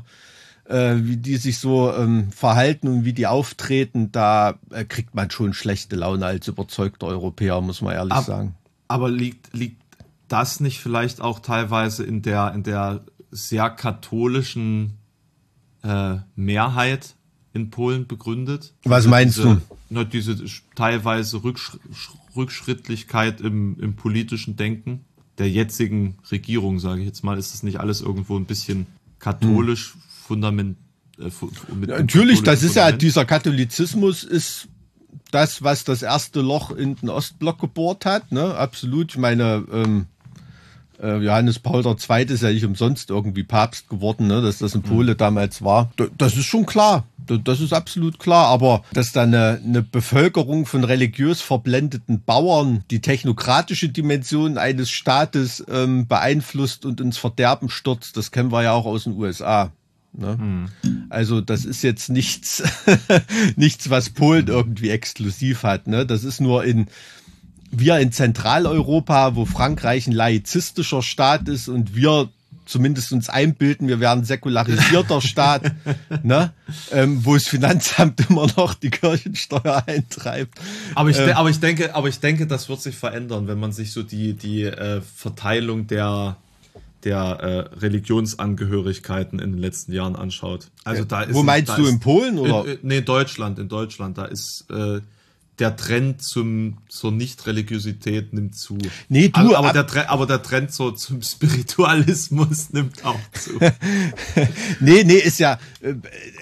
äh, 0.68 0.96
wie 1.00 1.16
die 1.16 1.36
sich 1.36 1.58
so 1.58 1.92
ähm, 1.92 2.30
verhalten 2.30 2.88
und 2.88 3.04
wie 3.04 3.14
die 3.14 3.26
auftreten, 3.26 4.12
da 4.12 4.58
äh, 4.70 4.84
kriegt 4.84 5.14
man 5.14 5.30
schon 5.30 5.54
schlechte 5.54 5.96
Laune 5.96 6.26
als 6.26 6.46
überzeugter 6.46 7.06
Europäer, 7.06 7.60
muss 7.60 7.80
man 7.80 7.94
ehrlich 7.94 8.12
Ab- 8.12 8.24
sagen. 8.24 8.54
Aber 8.86 9.10
liegt, 9.10 9.54
liegt 9.54 9.82
das 10.28 10.60
nicht 10.60 10.80
vielleicht 10.80 11.20
auch 11.20 11.40
teilweise 11.40 12.04
in 12.04 12.22
der, 12.22 12.52
in 12.54 12.62
der 12.62 13.04
sehr 13.30 13.70
katholischen 13.70 14.94
äh, 15.88 16.18
Mehrheit 16.36 17.14
in 17.54 17.70
Polen 17.70 18.06
begründet? 18.06 18.74
Was 18.84 18.96
Also 18.96 19.08
meinst 19.08 19.38
diese, 19.38 19.60
du? 19.90 20.04
Diese 20.04 20.36
teilweise 20.74 21.42
Rücksch 21.42 21.78
Rückschrittlichkeit 22.36 23.40
im, 23.40 23.80
im 23.80 23.96
politischen 23.96 24.56
Denken 24.56 25.04
der 25.38 25.50
jetzigen 25.50 26.18
Regierung, 26.30 26.78
sage 26.78 27.00
ich 27.00 27.06
jetzt 27.06 27.24
mal, 27.24 27.38
ist 27.38 27.52
das 27.52 27.62
nicht 27.62 27.80
alles 27.80 28.00
irgendwo 28.00 28.36
ein 28.36 28.44
bisschen 28.44 28.86
katholisch 29.18 29.94
fundament 30.26 30.76
äh, 31.18 31.30
mit 31.74 31.90
Natürlich, 31.90 32.42
das 32.42 32.62
ist 32.62 32.76
ja, 32.76 32.82
Fundament? 32.82 33.02
dieser 33.02 33.24
Katholizismus 33.24 34.24
ist 34.24 34.68
das, 35.30 35.62
was 35.62 35.84
das 35.84 36.02
erste 36.02 36.40
Loch 36.40 36.70
in 36.70 36.96
den 36.96 37.08
Ostblock 37.08 37.60
gebohrt 37.60 38.04
hat, 38.04 38.30
ne? 38.30 38.54
Absolut. 38.54 39.12
Ich 39.12 39.18
meine, 39.18 39.64
ähm, 39.72 40.06
äh, 40.17 40.17
Johannes 41.00 41.58
Paul 41.58 41.84
II. 41.86 42.24
ist 42.24 42.42
ja 42.42 42.50
nicht 42.50 42.64
umsonst 42.64 43.10
irgendwie 43.10 43.44
Papst 43.44 43.88
geworden, 43.88 44.26
ne? 44.26 44.42
dass 44.42 44.58
das 44.58 44.74
in 44.74 44.82
Pole 44.82 45.14
damals 45.14 45.62
war. 45.62 45.92
Das 46.16 46.36
ist 46.36 46.46
schon 46.46 46.66
klar. 46.66 47.06
Das 47.44 47.60
ist 47.60 47.72
absolut 47.72 48.18
klar. 48.18 48.46
Aber 48.46 48.82
dass 48.92 49.12
da 49.12 49.22
eine, 49.22 49.60
eine 49.64 49.82
Bevölkerung 49.82 50.66
von 50.66 50.82
religiös 50.84 51.40
verblendeten 51.40 52.22
Bauern 52.24 52.84
die 52.90 53.00
technokratische 53.00 53.90
Dimension 53.90 54.58
eines 54.58 54.90
Staates 54.90 55.64
ähm, 55.70 56.06
beeinflusst 56.08 56.84
und 56.84 57.00
ins 57.00 57.18
Verderben 57.18 57.68
stürzt, 57.68 58.16
das 58.16 58.32
kennen 58.32 58.50
wir 58.50 58.62
ja 58.62 58.72
auch 58.72 58.86
aus 58.86 59.04
den 59.04 59.16
USA. 59.16 59.70
Ne? 60.12 60.68
Also 61.10 61.40
das 61.40 61.64
ist 61.64 61.82
jetzt 61.82 62.08
nichts, 62.08 62.62
nichts, 63.56 63.90
was 63.90 64.10
Polen 64.10 64.48
irgendwie 64.48 64.90
exklusiv 64.90 65.62
hat. 65.62 65.86
Ne? 65.86 66.06
Das 66.06 66.24
ist 66.24 66.40
nur 66.40 66.64
in 66.64 66.86
wir 67.70 67.98
in 67.98 68.12
Zentraleuropa, 68.12 69.34
wo 69.34 69.44
Frankreich 69.44 70.06
ein 70.06 70.12
laizistischer 70.12 71.02
Staat 71.02 71.48
ist 71.48 71.68
und 71.68 71.94
wir 71.94 72.28
zumindest 72.68 73.12
uns 73.12 73.28
einbilden, 73.28 73.88
wir 73.88 73.98
wären 73.98 74.20
ein 74.20 74.24
säkularisierter 74.24 75.20
Staat, 75.22 75.72
ne? 76.22 76.52
ähm, 76.92 77.24
wo 77.24 77.34
das 77.34 77.48
Finanzamt 77.48 78.20
immer 78.30 78.46
noch 78.56 78.74
die 78.74 78.90
Kirchensteuer 78.90 79.82
eintreibt. 79.86 80.58
Aber 80.94 81.10
ich, 81.10 81.18
Ähm. 81.18 81.30
aber 81.30 81.50
ich 81.50 81.60
denke, 81.60 81.94
aber 81.94 82.08
ich 82.08 82.20
denke, 82.20 82.46
das 82.46 82.68
wird 82.68 82.82
sich 82.82 82.94
verändern, 82.94 83.48
wenn 83.48 83.58
man 83.58 83.72
sich 83.72 83.92
so 83.92 84.02
die 84.02 84.34
die 84.34 84.64
äh, 84.64 85.00
Verteilung 85.00 85.86
der 85.86 86.36
der 87.04 87.18
äh, 87.72 87.78
Religionsangehörigkeiten 87.78 89.38
in 89.38 89.52
den 89.52 89.58
letzten 89.58 89.92
Jahren 89.92 90.16
anschaut. 90.16 90.68
Also 90.84 91.04
da 91.04 91.22
ist 91.22 91.34
Wo 91.34 91.42
meinst 91.44 91.76
du, 91.78 91.84
ist, 91.84 91.90
in 91.90 92.00
Polen 92.00 92.38
oder? 92.38 92.64
In, 92.64 92.72
in, 92.72 92.78
nee, 92.82 93.00
Deutschland, 93.00 93.58
in 93.58 93.68
Deutschland, 93.68 94.18
da 94.18 94.24
ist 94.24 94.64
äh, 94.68 95.00
der 95.58 95.76
Trend 95.76 96.22
zum 96.22 96.78
zur 96.88 97.10
Nichtreligiosität 97.12 98.32
nimmt 98.32 98.54
zu. 98.56 98.78
Nee, 99.08 99.28
du, 99.28 99.40
aber, 99.40 99.58
aber 99.58 99.68
ab- 99.68 99.72
der 99.74 99.86
Trend, 99.86 100.08
aber 100.08 100.26
der 100.26 100.42
Trend 100.42 100.72
so 100.72 100.90
zum 100.92 101.22
Spiritualismus 101.22 102.70
nimmt 102.72 103.04
auch 103.04 103.18
zu. 103.32 103.58
Nee, 104.80 105.04
nee, 105.04 105.14
ist 105.18 105.38
ja, 105.38 105.58
äh, 105.80 105.94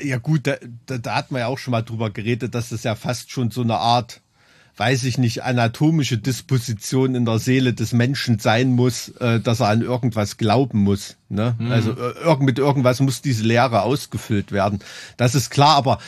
ja 0.05 0.19
gut, 0.19 0.47
da, 0.47 0.57
da, 0.87 0.99
da 0.99 1.15
hat 1.17 1.31
man 1.31 1.41
ja 1.41 1.47
auch 1.47 1.59
schon 1.59 1.73
mal 1.73 1.83
drüber 1.83 2.11
geredet, 2.11 2.55
dass 2.55 2.69
das 2.71 2.83
ja 2.85 2.95
fast 2.95 3.31
schon 3.31 3.51
so 3.51 3.63
eine 3.63 3.77
Art, 3.79 4.21
weiß 4.77 5.05
ich 5.05 5.17
nicht, 5.19 5.43
anatomische 5.43 6.19
Disposition 6.19 7.15
in 7.15 7.25
der 7.25 7.39
Seele 7.39 7.73
des 7.73 7.93
Menschen 7.93 8.39
sein 8.39 8.73
muss, 8.73 9.09
äh, 9.21 9.41
dass 9.41 9.61
er 9.61 9.69
an 9.69 9.81
irgendwas 9.83 10.37
glauben 10.37 10.81
muss. 10.83 11.17
Ne? 11.29 11.57
Also 11.71 11.93
äh, 11.93 12.37
mit 12.41 12.59
irgendwas 12.59 13.01
muss 13.01 13.23
diese 13.23 13.45
Lehre 13.45 13.83
ausgefüllt 13.83 14.53
werden. 14.53 14.81
Das 15.17 15.35
ist 15.35 15.51
klar, 15.51 15.77
aber 15.77 15.99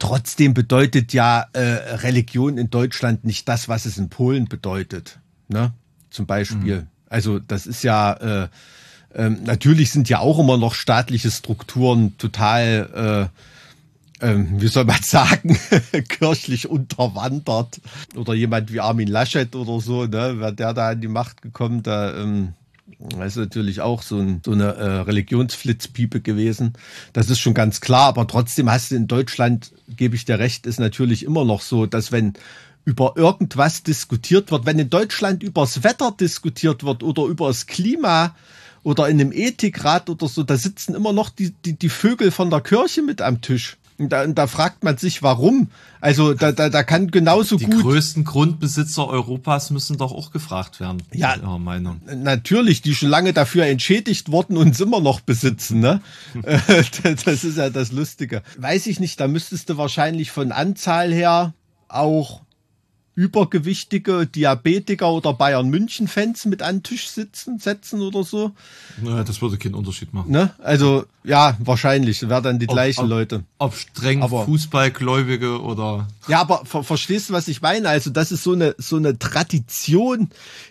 trotzdem 0.00 0.52
bedeutet 0.54 1.12
ja 1.12 1.46
äh, 1.52 1.60
Religion 1.60 2.58
in 2.58 2.70
Deutschland 2.70 3.24
nicht 3.24 3.48
das, 3.48 3.68
was 3.68 3.84
es 3.86 3.98
in 3.98 4.08
Polen 4.08 4.46
bedeutet. 4.46 5.20
Ne? 5.48 5.72
Zum 6.10 6.26
Beispiel. 6.26 6.86
Also 7.08 7.38
das 7.38 7.66
ist 7.66 7.84
ja 7.84 8.12
äh, 8.44 8.48
ähm, 9.14 9.38
natürlich 9.44 9.90
sind 9.90 10.08
ja 10.08 10.20
auch 10.20 10.38
immer 10.38 10.56
noch 10.56 10.74
staatliche 10.74 11.30
Strukturen 11.30 12.16
total, 12.16 13.30
äh, 14.22 14.26
ähm, 14.26 14.60
wie 14.60 14.68
soll 14.68 14.84
man 14.84 15.00
sagen, 15.02 15.58
kirchlich 16.08 16.68
unterwandert. 16.68 17.80
Oder 18.14 18.34
jemand 18.34 18.72
wie 18.72 18.80
Armin 18.80 19.08
Laschet 19.08 19.54
oder 19.54 19.80
so, 19.80 20.06
ne, 20.06 20.38
wäre 20.38 20.54
der 20.54 20.74
da 20.74 20.90
an 20.90 21.00
die 21.00 21.08
Macht 21.08 21.42
gekommen, 21.42 21.82
da 21.82 22.16
ähm, 22.16 22.54
das 22.98 23.32
ist 23.32 23.36
natürlich 23.36 23.80
auch 23.80 24.02
so, 24.02 24.18
ein, 24.18 24.40
so 24.44 24.52
eine 24.52 24.74
äh, 24.74 25.00
Religionsflitzpiepe 25.00 26.20
gewesen. 26.20 26.74
Das 27.12 27.30
ist 27.30 27.38
schon 27.38 27.54
ganz 27.54 27.80
klar, 27.80 28.06
aber 28.08 28.26
trotzdem 28.26 28.70
hast 28.70 28.90
du 28.90 28.96
in 28.96 29.06
Deutschland, 29.06 29.72
gebe 29.88 30.16
ich 30.16 30.24
dir 30.24 30.38
recht, 30.38 30.66
ist 30.66 30.80
natürlich 30.80 31.24
immer 31.24 31.44
noch 31.44 31.62
so, 31.62 31.86
dass 31.86 32.12
wenn 32.12 32.34
über 32.84 33.14
irgendwas 33.16 33.82
diskutiert 33.82 34.50
wird, 34.50 34.66
wenn 34.66 34.78
in 34.78 34.90
Deutschland 34.90 35.42
übers 35.42 35.84
Wetter 35.84 36.12
diskutiert 36.18 36.82
wird 36.82 37.02
oder 37.02 37.24
über 37.24 37.48
das 37.48 37.66
Klima 37.66 38.34
oder 38.82 39.08
in 39.08 39.20
einem 39.20 39.32
Ethikrat 39.32 40.08
oder 40.08 40.28
so, 40.28 40.42
da 40.42 40.56
sitzen 40.56 40.94
immer 40.94 41.12
noch 41.12 41.28
die, 41.28 41.50
die, 41.64 41.78
die 41.78 41.88
Vögel 41.88 42.30
von 42.30 42.50
der 42.50 42.62
Kirche 42.62 43.02
mit 43.02 43.20
am 43.20 43.42
Tisch. 43.42 43.76
Und 44.00 44.08
da, 44.08 44.26
da 44.26 44.46
fragt 44.46 44.82
man 44.82 44.96
sich, 44.96 45.22
warum. 45.22 45.68
Also 46.00 46.32
da, 46.32 46.52
da, 46.52 46.70
da 46.70 46.82
kann 46.82 47.10
genauso 47.10 47.58
Die 47.58 47.66
gut. 47.66 47.82
größten 47.82 48.24
Grundbesitzer 48.24 49.06
Europas 49.06 49.70
müssen 49.70 49.98
doch 49.98 50.12
auch 50.12 50.30
gefragt 50.30 50.80
werden. 50.80 51.02
Ja. 51.12 51.36
Ihrer 51.36 51.58
Meinung. 51.58 52.00
Natürlich, 52.06 52.80
die 52.80 52.94
schon 52.94 53.10
lange 53.10 53.34
dafür 53.34 53.66
entschädigt 53.66 54.32
wurden 54.32 54.56
und 54.56 54.68
es 54.70 54.80
immer 54.80 55.00
noch 55.00 55.20
besitzen, 55.20 55.80
ne? 55.80 56.00
Das 57.24 57.44
ist 57.44 57.58
ja 57.58 57.68
das 57.68 57.92
Lustige. 57.92 58.42
Weiß 58.56 58.86
ich 58.86 59.00
nicht, 59.00 59.20
da 59.20 59.28
müsstest 59.28 59.68
du 59.68 59.76
wahrscheinlich 59.76 60.30
von 60.30 60.50
Anzahl 60.50 61.12
her 61.12 61.52
auch 61.88 62.40
übergewichtige 63.20 64.26
Diabetiker 64.26 65.10
oder 65.12 65.32
Bayern 65.34 65.68
München 65.68 66.08
Fans 66.08 66.46
mit 66.46 66.62
an 66.62 66.76
den 66.76 66.82
Tisch 66.82 67.08
sitzen, 67.08 67.58
setzen 67.58 68.00
oder 68.00 68.24
so, 68.24 68.52
Naja, 69.02 69.24
das 69.24 69.42
würde 69.42 69.58
keinen 69.58 69.74
Unterschied 69.74 70.12
machen. 70.14 70.30
ne? 70.32 70.50
Also, 70.58 71.04
ja, 71.22 71.56
wahrscheinlich, 71.60 72.26
wären 72.28 72.42
dann 72.42 72.58
die 72.58 72.68
Ob- 72.68 72.74
gleichen 72.74 73.00
ob, 73.04 73.08
Leute. 73.08 73.44
Ob 73.58 73.74
streng 73.74 74.22
Aber- 74.22 74.44
Fußballgläubige 74.46 75.60
oder 75.60 76.08
Ja, 76.28 76.40
aber 76.40 76.64
ver 76.64 76.82
verstehst 76.82 77.28
du, 77.28 77.32
was 77.34 77.48
ich 77.48 77.60
meine? 77.60 77.88
Also 77.88 78.10
das 78.10 78.32
ist 78.32 78.42
so 78.42 78.52
eine 78.52 78.74
so 78.78 78.96
eine 78.96 79.18
Tradition, 79.18 80.30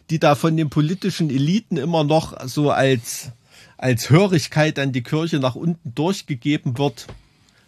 die 0.10 0.20
da 0.20 0.34
von 0.36 0.58
den 0.58 0.70
politischen 0.70 1.30
Eliten 1.30 1.78
immer 1.78 2.04
noch 2.04 2.36
so 2.48 2.72
als 2.72 3.32
als 3.78 4.10
Hörigkeit 4.10 4.78
an 4.80 4.92
die 4.92 5.04
Kirche 5.04 5.40
nach 5.40 5.56
unten 5.56 5.94
durchgegeben 5.96 6.78
wird. 6.78 7.08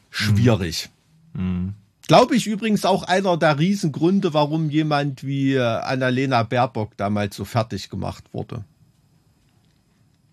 Schwierig. 0.09 0.89
Glaube 2.11 2.35
ich 2.35 2.45
übrigens 2.45 2.83
auch 2.83 3.03
einer 3.03 3.37
der 3.37 3.57
Riesengründe, 3.57 4.33
warum 4.33 4.69
jemand 4.69 5.23
wie 5.23 5.53
äh, 5.53 5.61
Annalena 5.61 6.43
Baerbock 6.43 6.97
damals 6.97 7.37
so 7.37 7.45
fertig 7.45 7.89
gemacht 7.89 8.25
wurde. 8.33 8.65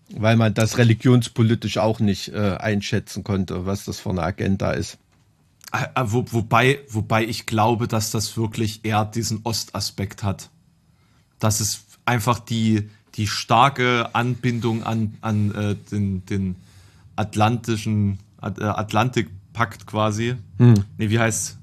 Weil 0.09 0.35
man 0.35 0.53
das 0.53 0.77
religionspolitisch 0.77 1.77
auch 1.77 2.01
nicht 2.01 2.33
äh, 2.33 2.57
einschätzen 2.57 3.23
konnte, 3.23 3.65
was 3.65 3.85
das 3.85 4.01
für 4.01 4.09
eine 4.09 4.23
Agenda 4.23 4.71
ist. 4.71 4.97
Äh, 5.71 5.85
äh, 5.95 6.03
Wo, 6.03 6.25
wobei, 6.29 6.79
wobei 6.89 7.23
ich 7.23 7.45
glaube, 7.45 7.87
dass 7.87 8.11
das 8.11 8.35
wirklich 8.35 8.83
eher 8.83 9.05
diesen 9.05 9.39
Ostaspekt 9.45 10.21
hat. 10.21 10.49
Dass 11.39 11.61
es 11.61 11.85
einfach 12.03 12.39
die, 12.39 12.89
die 13.15 13.27
starke 13.27 14.09
Anbindung 14.11 14.83
an, 14.83 15.17
an 15.21 15.55
äh, 15.55 15.75
den, 15.89 16.25
den 16.25 16.57
atlantischen 17.15 18.19
At 18.41 18.59
äh, 18.59 18.65
Atlantikpakt 18.65 19.87
quasi. 19.87 20.35
Nee, 20.57 21.09
wie 21.09 21.19
heißt 21.19 21.53
At 21.53 21.58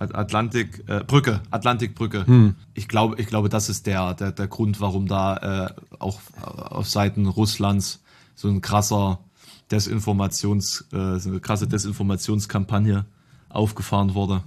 Atlantik 0.00 0.82
äh, 0.88 1.04
Brücke, 1.06 1.42
Atlantikbrücke. 1.50 2.24
Ich 2.74 2.88
glaube, 2.88 3.20
ich 3.20 3.26
glaube, 3.26 3.48
das 3.48 3.68
ist 3.68 3.86
der, 3.86 4.14
der, 4.14 4.32
der 4.32 4.48
Grund, 4.48 4.80
warum 4.80 5.06
da 5.06 5.36
äh, 5.66 5.74
auch 5.98 6.20
auf 6.42 6.88
Seiten 6.88 7.26
Russlands 7.26 8.02
so 8.34 8.48
ein 8.48 8.62
krasser 8.62 9.20
Desinformations, 9.70 10.86
äh, 10.92 11.18
so 11.18 11.28
eine 11.28 11.40
krasse 11.40 11.68
Desinformationskampagne 11.68 13.04
aufgefahren 13.50 14.14
wurde. 14.14 14.42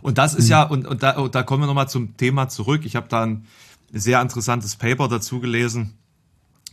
Und 0.00 0.18
das 0.18 0.34
ist 0.34 0.48
ja, 0.48 0.62
und, 0.62 0.86
und 0.86 1.02
da, 1.02 1.18
und 1.18 1.34
da 1.34 1.42
kommen 1.42 1.62
wir 1.62 1.66
nochmal 1.66 1.88
zum 1.88 2.16
Thema 2.16 2.48
zurück. 2.48 2.84
Ich 2.84 2.96
habe 2.96 3.08
da 3.08 3.24
ein 3.24 3.46
sehr 3.92 4.20
interessantes 4.20 4.76
Paper 4.76 5.08
dazu 5.08 5.40
gelesen 5.40 5.94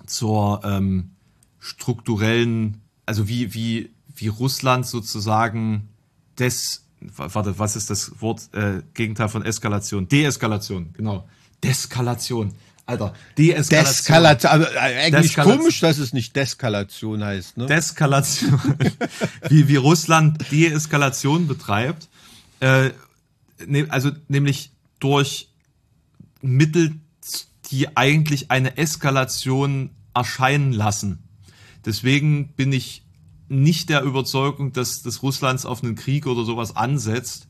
zur 0.05 0.61
ähm, 0.63 1.11
strukturellen, 1.59 2.81
also 3.05 3.27
wie, 3.27 3.53
wie, 3.53 3.91
wie 4.15 4.27
Russland 4.27 4.85
sozusagen 4.85 5.89
des, 6.37 6.84
warte, 7.15 7.57
was 7.59 7.75
ist 7.75 7.89
das 7.89 8.21
Wort, 8.21 8.49
äh, 8.53 8.81
Gegenteil 8.93 9.29
von 9.29 9.43
Eskalation? 9.43 10.07
Deeskalation, 10.07 10.93
genau. 10.93 11.27
Deskalation. 11.63 12.53
Alter, 12.87 13.13
Deeskalation. 13.37 13.85
Deskalation, 13.85 14.51
aber 14.51 14.73
äh, 14.75 14.77
eigentlich 14.77 15.21
Deskalation. 15.29 15.57
komisch, 15.59 15.79
dass 15.79 15.97
es 15.97 16.13
nicht 16.13 16.35
Deskalation 16.35 17.23
heißt, 17.23 17.57
ne? 17.57 17.65
Deskalation, 17.65 18.59
wie, 19.49 19.67
wie 19.67 19.75
Russland 19.75 20.51
Deeskalation 20.51 21.47
betreibt, 21.47 22.07
äh, 22.59 22.91
ne, 23.65 23.87
also 23.89 24.11
nämlich 24.27 24.71
durch 24.99 25.49
Mittel, 26.41 26.95
die 27.71 27.97
eigentlich 27.97 28.51
eine 28.51 28.77
Eskalation 28.77 29.89
erscheinen 30.13 30.71
lassen. 30.71 31.23
Deswegen 31.85 32.49
bin 32.49 32.71
ich 32.71 33.04
nicht 33.47 33.89
der 33.89 34.03
Überzeugung, 34.03 34.73
dass, 34.73 35.01
dass 35.01 35.21
Russlands 35.21 35.65
auf 35.65 35.83
einen 35.83 35.95
Krieg 35.95 36.25
oder 36.27 36.43
sowas 36.43 36.75
ansetzt, 36.75 37.47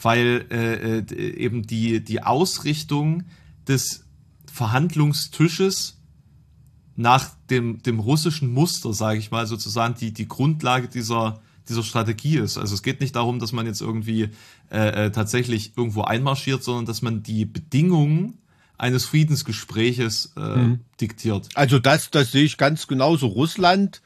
weil 0.00 0.46
äh, 0.50 0.98
äh, 0.98 1.36
eben 1.36 1.62
die, 1.62 2.02
die 2.02 2.22
Ausrichtung 2.22 3.24
des 3.68 4.04
Verhandlungstisches 4.52 5.98
nach 6.96 7.30
dem, 7.48 7.82
dem 7.82 8.00
russischen 8.00 8.52
Muster, 8.52 8.92
sage 8.92 9.18
ich 9.18 9.30
mal, 9.30 9.46
sozusagen 9.46 9.94
die, 9.94 10.12
die 10.12 10.28
Grundlage 10.28 10.88
dieser, 10.88 11.40
dieser 11.68 11.82
Strategie 11.82 12.36
ist. 12.36 12.58
Also 12.58 12.74
es 12.74 12.82
geht 12.82 13.00
nicht 13.00 13.16
darum, 13.16 13.38
dass 13.38 13.52
man 13.52 13.66
jetzt 13.66 13.80
irgendwie 13.80 14.30
äh, 14.70 15.06
äh, 15.06 15.10
tatsächlich 15.10 15.72
irgendwo 15.76 16.02
einmarschiert, 16.02 16.62
sondern 16.62 16.86
dass 16.86 17.00
man 17.00 17.22
die 17.22 17.44
Bedingungen 17.44 18.38
eines 18.76 19.04
Friedensgespräches 19.04 20.32
äh, 20.36 20.76
diktiert. 21.00 21.48
Also 21.54 21.78
das, 21.78 22.10
das 22.10 22.32
sehe 22.32 22.44
ich 22.44 22.56
ganz 22.56 22.88
genauso. 22.88 23.28
Russland 23.28 24.02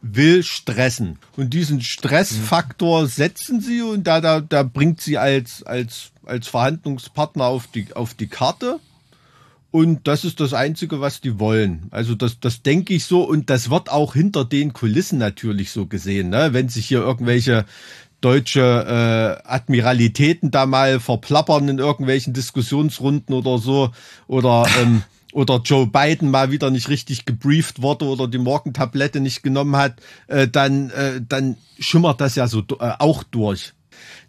will 0.00 0.42
stressen. 0.42 1.18
Und 1.36 1.54
diesen 1.54 1.80
Stressfaktor 1.80 3.06
setzen 3.06 3.60
sie 3.60 3.82
und 3.82 4.06
da, 4.06 4.20
da, 4.20 4.40
da 4.40 4.62
bringt 4.62 5.00
sie 5.00 5.18
als, 5.18 5.62
als, 5.62 6.12
als 6.24 6.48
Verhandlungspartner 6.48 7.44
auf 7.44 7.66
die, 7.66 7.94
auf 7.94 8.14
die 8.14 8.28
Karte. 8.28 8.78
Und 9.70 10.08
das 10.08 10.24
ist 10.24 10.40
das 10.40 10.54
Einzige, 10.54 11.00
was 11.00 11.20
die 11.20 11.38
wollen. 11.38 11.88
Also 11.90 12.14
das, 12.14 12.40
das 12.40 12.62
denke 12.62 12.94
ich 12.94 13.04
so 13.04 13.22
und 13.22 13.50
das 13.50 13.70
wird 13.70 13.90
auch 13.90 14.14
hinter 14.14 14.44
den 14.44 14.72
Kulissen 14.72 15.18
natürlich 15.18 15.70
so 15.72 15.86
gesehen. 15.86 16.30
Ne? 16.30 16.50
Wenn 16.52 16.68
sich 16.68 16.86
hier 16.86 17.00
irgendwelche 17.00 17.66
deutsche 18.20 18.60
äh, 19.44 19.48
Admiralitäten 19.48 20.50
da 20.50 20.66
mal 20.66 21.00
verplappern 21.00 21.68
in 21.68 21.78
irgendwelchen 21.78 22.32
Diskussionsrunden 22.32 23.34
oder 23.34 23.58
so 23.58 23.90
oder 24.26 24.66
ähm, 24.80 25.02
oder 25.32 25.60
Joe 25.64 25.86
Biden 25.86 26.30
mal 26.30 26.50
wieder 26.50 26.70
nicht 26.70 26.88
richtig 26.88 27.26
gebrieft 27.26 27.82
wurde 27.82 28.06
oder 28.06 28.28
die 28.28 28.38
Morgentablette 28.38 29.20
nicht 29.20 29.42
genommen 29.42 29.76
hat, 29.76 30.00
äh, 30.26 30.48
dann 30.48 30.90
äh, 30.90 31.20
dann 31.26 31.56
schimmert 31.78 32.20
das 32.20 32.34
ja 32.34 32.46
so 32.46 32.60
äh, 32.80 32.92
auch 32.98 33.22
durch. 33.22 33.74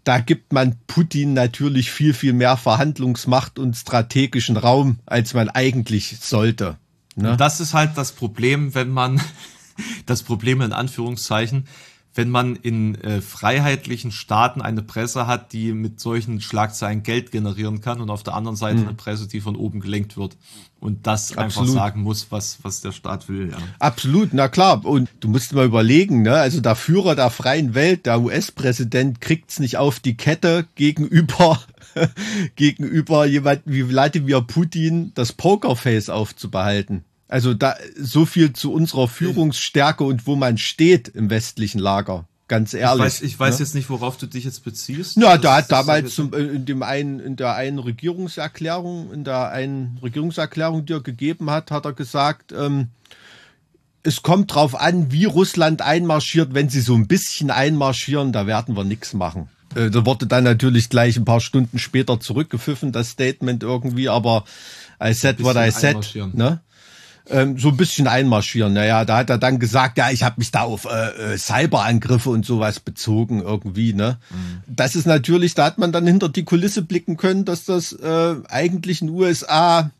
Da 0.03 0.19
gibt 0.19 0.51
man 0.53 0.75
Putin 0.87 1.33
natürlich 1.33 1.91
viel 1.91 2.13
viel 2.13 2.33
mehr 2.33 2.57
Verhandlungsmacht 2.57 3.59
und 3.59 3.75
strategischen 3.75 4.57
Raum, 4.57 4.99
als 5.05 5.33
man 5.33 5.49
eigentlich 5.49 6.17
sollte. 6.19 6.77
Ne? 7.15 7.37
Das 7.37 7.59
ist 7.59 7.73
halt 7.73 7.91
das 7.95 8.11
Problem, 8.11 8.75
wenn 8.75 8.89
man, 8.89 9.21
das 10.05 10.23
Problem 10.23 10.61
in 10.61 10.73
Anführungszeichen, 10.73 11.67
wenn 12.15 12.29
man 12.29 12.55
in 12.55 12.95
äh, 12.95 13.21
freiheitlichen 13.21 14.11
Staaten 14.11 14.61
eine 14.61 14.81
Presse 14.81 15.27
hat, 15.27 15.53
die 15.53 15.73
mit 15.73 15.99
solchen 15.99 16.41
Schlagzeilen 16.41 17.03
Geld 17.03 17.31
generieren 17.31 17.81
kann 17.81 18.01
und 18.01 18.09
auf 18.09 18.23
der 18.23 18.33
anderen 18.33 18.57
Seite 18.57 18.81
eine 18.81 18.93
Presse, 18.93 19.27
die 19.27 19.41
von 19.41 19.55
oben 19.55 19.79
gelenkt 19.79 20.17
wird 20.17 20.35
und 20.79 21.05
das 21.07 21.31
einfach 21.31 21.61
Absolut. 21.61 21.73
sagen 21.73 22.01
muss, 22.01 22.27
was, 22.29 22.59
was 22.63 22.81
der 22.81 22.91
Staat 22.91 23.27
will. 23.27 23.49
Ja. 23.51 23.57
Absolut, 23.79 24.29
na 24.33 24.47
klar. 24.47 24.85
Und 24.85 25.09
du 25.19 25.27
musst 25.27 25.53
mal 25.53 25.65
überlegen, 25.65 26.21
ne? 26.21 26.35
Also 26.35 26.61
der 26.61 26.75
Führer 26.75 27.15
der 27.15 27.29
freien 27.29 27.73
Welt, 27.73 28.05
der 28.05 28.21
US-Präsident, 28.21 29.21
kriegt's 29.21 29.59
nicht 29.59 29.77
auf 29.77 29.99
die 29.99 30.15
Kette 30.15 30.65
gegenüber 30.75 31.59
gegenüber 32.55 33.25
jemanden 33.25 33.73
wie 33.73 33.89
Wladimir 33.89 34.41
Putin 34.41 35.11
das 35.15 35.33
Pokerface 35.33 36.09
aufzubehalten. 36.09 37.03
Also 37.27 37.53
da 37.53 37.75
so 37.95 38.25
viel 38.25 38.53
zu 38.53 38.73
unserer 38.73 39.07
Führungsstärke 39.07 40.03
und 40.03 40.25
wo 40.25 40.35
man 40.35 40.57
steht 40.57 41.09
im 41.09 41.29
westlichen 41.29 41.79
Lager. 41.79 42.25
Ganz 42.49 42.73
Ich 42.73 42.81
ehrlich. 42.81 43.05
weiß, 43.05 43.21
ich 43.21 43.39
weiß 43.39 43.59
ne? 43.59 43.65
jetzt 43.65 43.75
nicht, 43.75 43.89
worauf 43.89 44.17
du 44.17 44.25
dich 44.25 44.43
jetzt 44.43 44.65
beziehst. 44.65 45.15
Ja, 45.15 45.33
Das- 45.35 45.41
da 45.41 45.55
hat 45.57 45.71
damals 45.71 46.15
zum, 46.15 46.33
äh, 46.33 46.39
in 46.39 46.65
dem 46.65 46.83
einen, 46.83 47.21
in 47.21 47.37
der 47.37 47.53
einen 47.55 47.79
Regierungserklärung, 47.79 49.13
in 49.13 49.23
der 49.23 49.49
einen 49.51 49.97
Regierungserklärung, 50.03 50.85
die 50.85 50.93
er 50.93 51.01
gegeben 51.01 51.49
hat, 51.49 51.71
hat 51.71 51.85
er 51.85 51.93
gesagt, 51.93 52.51
ähm, 52.51 52.87
es 54.03 54.21
kommt 54.23 54.53
drauf 54.53 54.79
an, 54.79 55.11
wie 55.11 55.25
Russland 55.25 55.81
einmarschiert. 55.81 56.53
Wenn 56.53 56.69
sie 56.69 56.81
so 56.81 56.95
ein 56.95 57.07
bisschen 57.07 57.51
einmarschieren, 57.51 58.31
da 58.31 58.47
werden 58.47 58.75
wir 58.75 58.83
nichts 58.83 59.13
machen. 59.13 59.49
Äh, 59.75 59.89
da 59.91 60.05
wurde 60.05 60.25
dann 60.25 60.43
natürlich 60.43 60.89
gleich 60.89 61.17
ein 61.17 61.25
paar 61.25 61.41
Stunden 61.41 61.77
später 61.77 62.19
zurückgepfiffen, 62.19 62.91
das 62.91 63.09
Statement 63.09 63.61
irgendwie, 63.61 64.09
aber 64.09 64.43
I 65.01 65.13
said 65.13 65.43
what 65.43 65.55
I 65.55 65.69
said. 65.69 65.97
Ne? 66.33 66.61
Ähm, 67.29 67.57
so 67.57 67.69
ein 67.69 67.77
bisschen 67.77 68.07
einmarschieren. 68.07 68.73
Naja, 68.73 69.05
da 69.05 69.17
hat 69.17 69.29
er 69.29 69.37
dann 69.37 69.59
gesagt, 69.59 69.97
ja, 69.97 70.11
ich 70.11 70.23
habe 70.23 70.35
mich 70.37 70.51
da 70.51 70.61
auf 70.61 70.85
äh, 70.85 71.33
äh, 71.33 71.37
Cyberangriffe 71.37 72.29
und 72.29 72.45
sowas 72.45 72.79
bezogen 72.79 73.41
irgendwie. 73.41 73.93
Ne, 73.93 74.17
das 74.67 74.95
ist 74.95 75.05
natürlich, 75.05 75.53
da 75.55 75.65
hat 75.65 75.77
man 75.77 75.91
dann 75.91 76.07
hinter 76.07 76.29
die 76.29 76.43
Kulisse 76.43 76.81
blicken 76.81 77.17
können, 77.17 77.45
dass 77.45 77.65
das 77.65 77.93
äh, 77.93 78.35
eigentlich 78.49 79.01
in 79.01 79.07
den 79.07 79.15
USA 79.15 79.91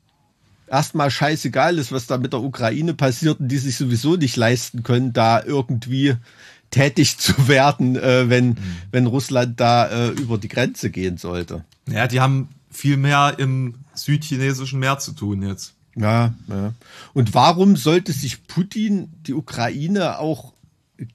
erstmal 0.68 1.12
scheißegal 1.12 1.78
ist, 1.78 1.92
was 1.92 2.08
da 2.08 2.18
mit 2.18 2.34
der 2.34 2.42
Ukraine 2.42 2.94
passiert 2.94 3.40
und 3.40 3.48
die 3.48 3.58
sich 3.58 3.78
sowieso 3.78 4.16
nicht 4.16 4.36
leisten 4.36 4.84
können, 4.84 5.14
da 5.14 5.44
irgendwie 5.44 6.16
tätig 6.70 7.18
zu 7.18 7.48
werden, 7.48 7.96
äh, 7.96 8.30
wenn 8.30 8.58
wenn 8.92 9.06
Russland 9.06 9.60
da 9.60 9.88
äh, 9.88 10.10
über 10.10 10.38
die 10.38 10.50
Grenze 10.50 10.90
gehen 10.90 11.18
sollte. 11.18 11.64
Ja, 11.90 12.08
die 12.08 12.20
haben 12.20 12.50
viel 12.72 12.98
mehr 12.98 13.36
im 13.38 13.76
südchinesischen 13.94 14.80
Meer 14.80 15.00
zu 15.00 15.14
tun 15.14 15.42
jetzt. 15.42 15.74
Ja, 16.00 16.34
ja. 16.47 16.74
Und 17.14 17.34
warum 17.34 17.76
sollte 17.76 18.14
sich 18.14 18.47
Putin 18.47 19.12
die 19.26 19.34
Ukraine 19.34 20.20
auch 20.20 20.54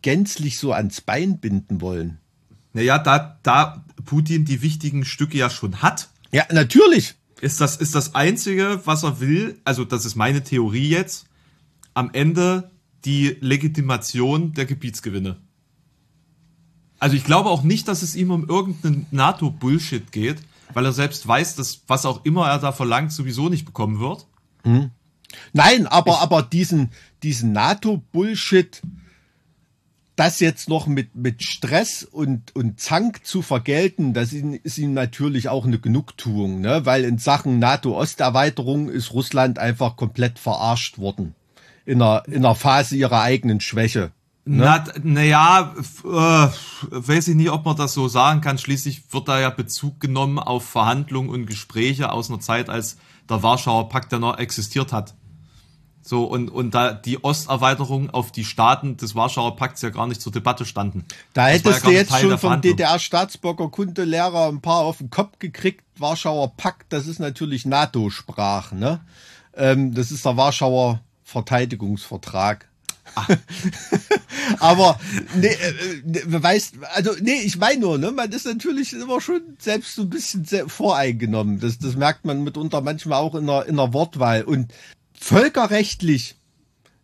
gänzlich 0.03 0.59
so 0.59 0.72
ans 0.72 1.01
Bein 1.01 1.39
binden 1.39 1.80
wollen. 1.80 2.18
Naja, 2.72 2.99
da, 2.99 3.39
da 3.43 3.85
Putin 4.05 4.45
die 4.45 4.62
wichtigen 4.62 5.05
Stücke 5.05 5.39
ja 5.39 5.51
schon 5.51 5.82
hat, 5.82 6.09
Ja, 6.32 6.45
natürlich. 6.51 7.14
ist 7.41 7.61
das, 7.61 7.76
ist 7.76 7.95
das 7.95 8.14
Einzige, 8.14 8.80
was 8.85 9.05
er 9.05 9.20
will, 9.20 9.61
also 9.64 9.85
das 9.85 10.05
ist 10.05 10.16
meine 10.16 10.43
Theorie 10.43 10.89
jetzt, 10.89 11.26
am 11.95 12.11
Ende 12.12 12.70
die 13.05 13.37
Legitimation 13.41 14.55
der 14.55 14.64
Gebietsgewinne. 14.64 15.37
Also 16.99 17.16
ich 17.16 17.24
glaube 17.24 17.51
auch 17.51 17.62
nicht, 17.62 17.87
dass 17.87 18.03
es 18.03 18.16
ihm 18.16 18.30
um 18.30 18.49
irgendeinen 18.49 19.07
NATO-Bullshit 19.11 20.11
geht, 20.11 20.39
weil 20.72 20.87
er 20.87 20.93
selbst 20.93 21.28
weiß, 21.28 21.55
dass 21.57 21.82
was 21.87 22.07
auch 22.07 22.24
immer 22.24 22.49
er 22.49 22.59
da 22.59 22.72
verlangt, 22.72 23.12
sowieso 23.12 23.49
nicht 23.49 23.66
bekommen 23.66 24.01
wird. 24.01 24.26
Nein, 25.53 25.87
aber, 25.87 26.21
aber 26.21 26.43
diesen, 26.43 26.91
diesen 27.23 27.53
NATO-Bullshit, 27.53 28.83
das 30.17 30.41
jetzt 30.41 30.69
noch 30.69 30.87
mit, 30.87 31.17
mit 31.17 31.43
Stress 31.43 32.05
und, 32.05 32.55
und 32.55 32.81
Zank 32.81 33.25
zu 33.27 33.43
vergelten, 33.43 34.15
das 34.15 34.33
ist, 34.33 34.79
ihm 34.79 34.95
natürlich 34.95 35.49
auch 35.49 35.65
eine 35.65 35.79
Genugtuung, 35.79 36.61
ne? 36.61 36.87
weil 36.87 37.05
in 37.05 37.19
Sachen 37.19 37.59
NATO-Osterweiterung 37.59 38.89
ist 38.89 39.12
Russland 39.12 39.59
einfach 39.59 39.97
komplett 39.97 40.39
verarscht 40.39 40.99
worden. 40.99 41.35
In 41.85 42.01
einer, 42.01 42.23
in 42.27 42.37
einer 42.37 42.55
Phase 42.55 42.97
ihrer 42.97 43.21
eigenen 43.21 43.61
Schwäche. 43.61 44.12
Na, 44.47 44.85
naja, 45.03 45.75
äh, 46.05 46.49
weiß 46.91 47.29
ich 47.29 47.35
nicht, 47.35 47.51
ob 47.51 47.65
man 47.65 47.77
das 47.77 47.95
so 47.95 48.09
sagen 48.09 48.43
kann. 48.43 48.59
Schließlich 48.59 49.12
wird 49.12 49.29
da 49.29 49.41
ja 49.41 49.49
Bezug 49.49 50.01
genommen 50.01 50.39
auf 50.39 50.67
Verhandlungen 50.67 51.31
und 51.31 51.47
Gespräche 51.47 52.12
aus 52.12 52.29
einer 52.29 52.41
Zeit, 52.41 52.69
als 52.69 52.99
der 53.29 53.43
Warschauer 53.43 53.89
Pakt 53.89 54.12
ja 54.12 54.18
noch 54.18 54.39
existiert 54.39 54.93
hat. 54.93 55.14
So, 56.07 56.25
und, 56.25 56.51
und 56.51 56.75
da 56.75 56.93
die 56.93 57.18
Osterweiterung 57.18 58.11
auf 58.11 58.31
die 58.31 58.45
Staaten 58.45 58.99
des 58.99 59.14
Warschauer 59.14 59.57
Pakts 59.57 59.81
ja 59.81 59.89
gar 59.89 60.07
nicht 60.07 60.20
zur 60.20 60.33
Debatte 60.33 60.66
standen. 60.66 61.07
Da 61.33 61.47
Das 61.47 61.53
ja 61.53 61.55
hättest 61.55 61.83
gar 61.83 61.91
du 61.91 61.97
jetzt 61.97 62.11
Teil 62.11 62.20
schon 62.20 62.29
der 62.29 62.39
vom 62.39 62.49
Verhandlung. 62.49 62.77
DDR-Staatsbürgerkundelehrer 62.77 64.49
ein 64.49 64.61
paar 64.61 64.81
auf 64.81 64.99
den 64.99 65.09
Kopf 65.09 65.39
gekriegt. 65.39 65.83
Warschauer 65.97 66.57
Pakt, 66.59 66.93
das 66.93 67.07
ist 67.07 67.20
natürlich 67.20 67.64
NATO-Sprach, 67.64 68.72
ne? 68.72 69.01
Ähm, 69.57 69.95
das 69.95 70.11
ist 70.11 70.27
der 70.27 70.37
Warschauer 70.37 71.01
Verteidigungsvertrag. 71.22 72.68
Aber 74.61 74.99
nee, 75.37 75.47
äh, 75.47 76.03
nee, 76.05 76.23
weißt, 76.27 76.75
also 76.95 77.12
nee, 77.21 77.43
ich 77.45 77.59
meine 77.59 77.81
nur, 77.81 77.99
ne, 77.99 78.11
man 78.12 78.31
ist 78.33 78.47
natürlich 78.47 78.93
immer 78.93 79.21
schon 79.21 79.43
selbst 79.59 79.95
so 79.95 80.03
ein 80.03 80.11
bisschen 80.11 80.45
voreingenommen. 80.69 81.61
Das, 81.61 81.79
das 81.79 81.97
merkt 81.97 82.25
man 82.25 82.45
mitunter 82.45 82.81
manchmal 82.81 83.21
auch 83.21 83.35
in 83.35 83.47
der, 83.47 83.67
in 83.67 83.77
der 83.77 83.93
Wortwahl. 83.93 84.43
Und 84.43 84.73
völkerrechtlich 85.19 86.37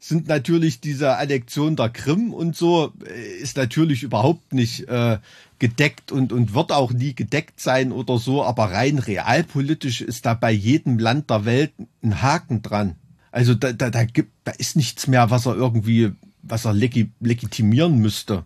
sind 0.00 0.28
natürlich 0.28 0.80
diese 0.80 1.16
Annexion 1.16 1.76
der 1.76 1.90
Krim 1.90 2.32
und 2.32 2.56
so 2.56 2.92
äh, 3.06 3.38
ist 3.38 3.56
natürlich 3.56 4.02
überhaupt 4.02 4.54
nicht 4.54 4.88
äh, 4.88 5.18
gedeckt 5.58 6.10
und, 6.10 6.32
und 6.32 6.54
wird 6.54 6.72
auch 6.72 6.90
nie 6.90 7.14
gedeckt 7.14 7.60
sein 7.60 7.92
oder 7.92 8.18
so, 8.18 8.42
aber 8.42 8.72
rein 8.72 8.98
realpolitisch 8.98 10.00
ist 10.00 10.24
da 10.24 10.32
bei 10.32 10.50
jedem 10.50 10.98
Land 10.98 11.28
der 11.28 11.44
Welt 11.44 11.72
ein 12.02 12.22
Haken 12.22 12.62
dran. 12.62 12.96
Also 13.32 13.54
da, 13.54 13.72
da, 13.72 13.90
da 13.90 14.04
gibt, 14.04 14.32
da 14.44 14.52
ist 14.52 14.76
nichts 14.76 15.06
mehr, 15.06 15.30
was 15.30 15.46
er 15.46 15.54
irgendwie, 15.54 16.12
was 16.42 16.64
er 16.64 16.72
legi 16.72 17.12
legitimieren 17.20 17.98
müsste. 17.98 18.44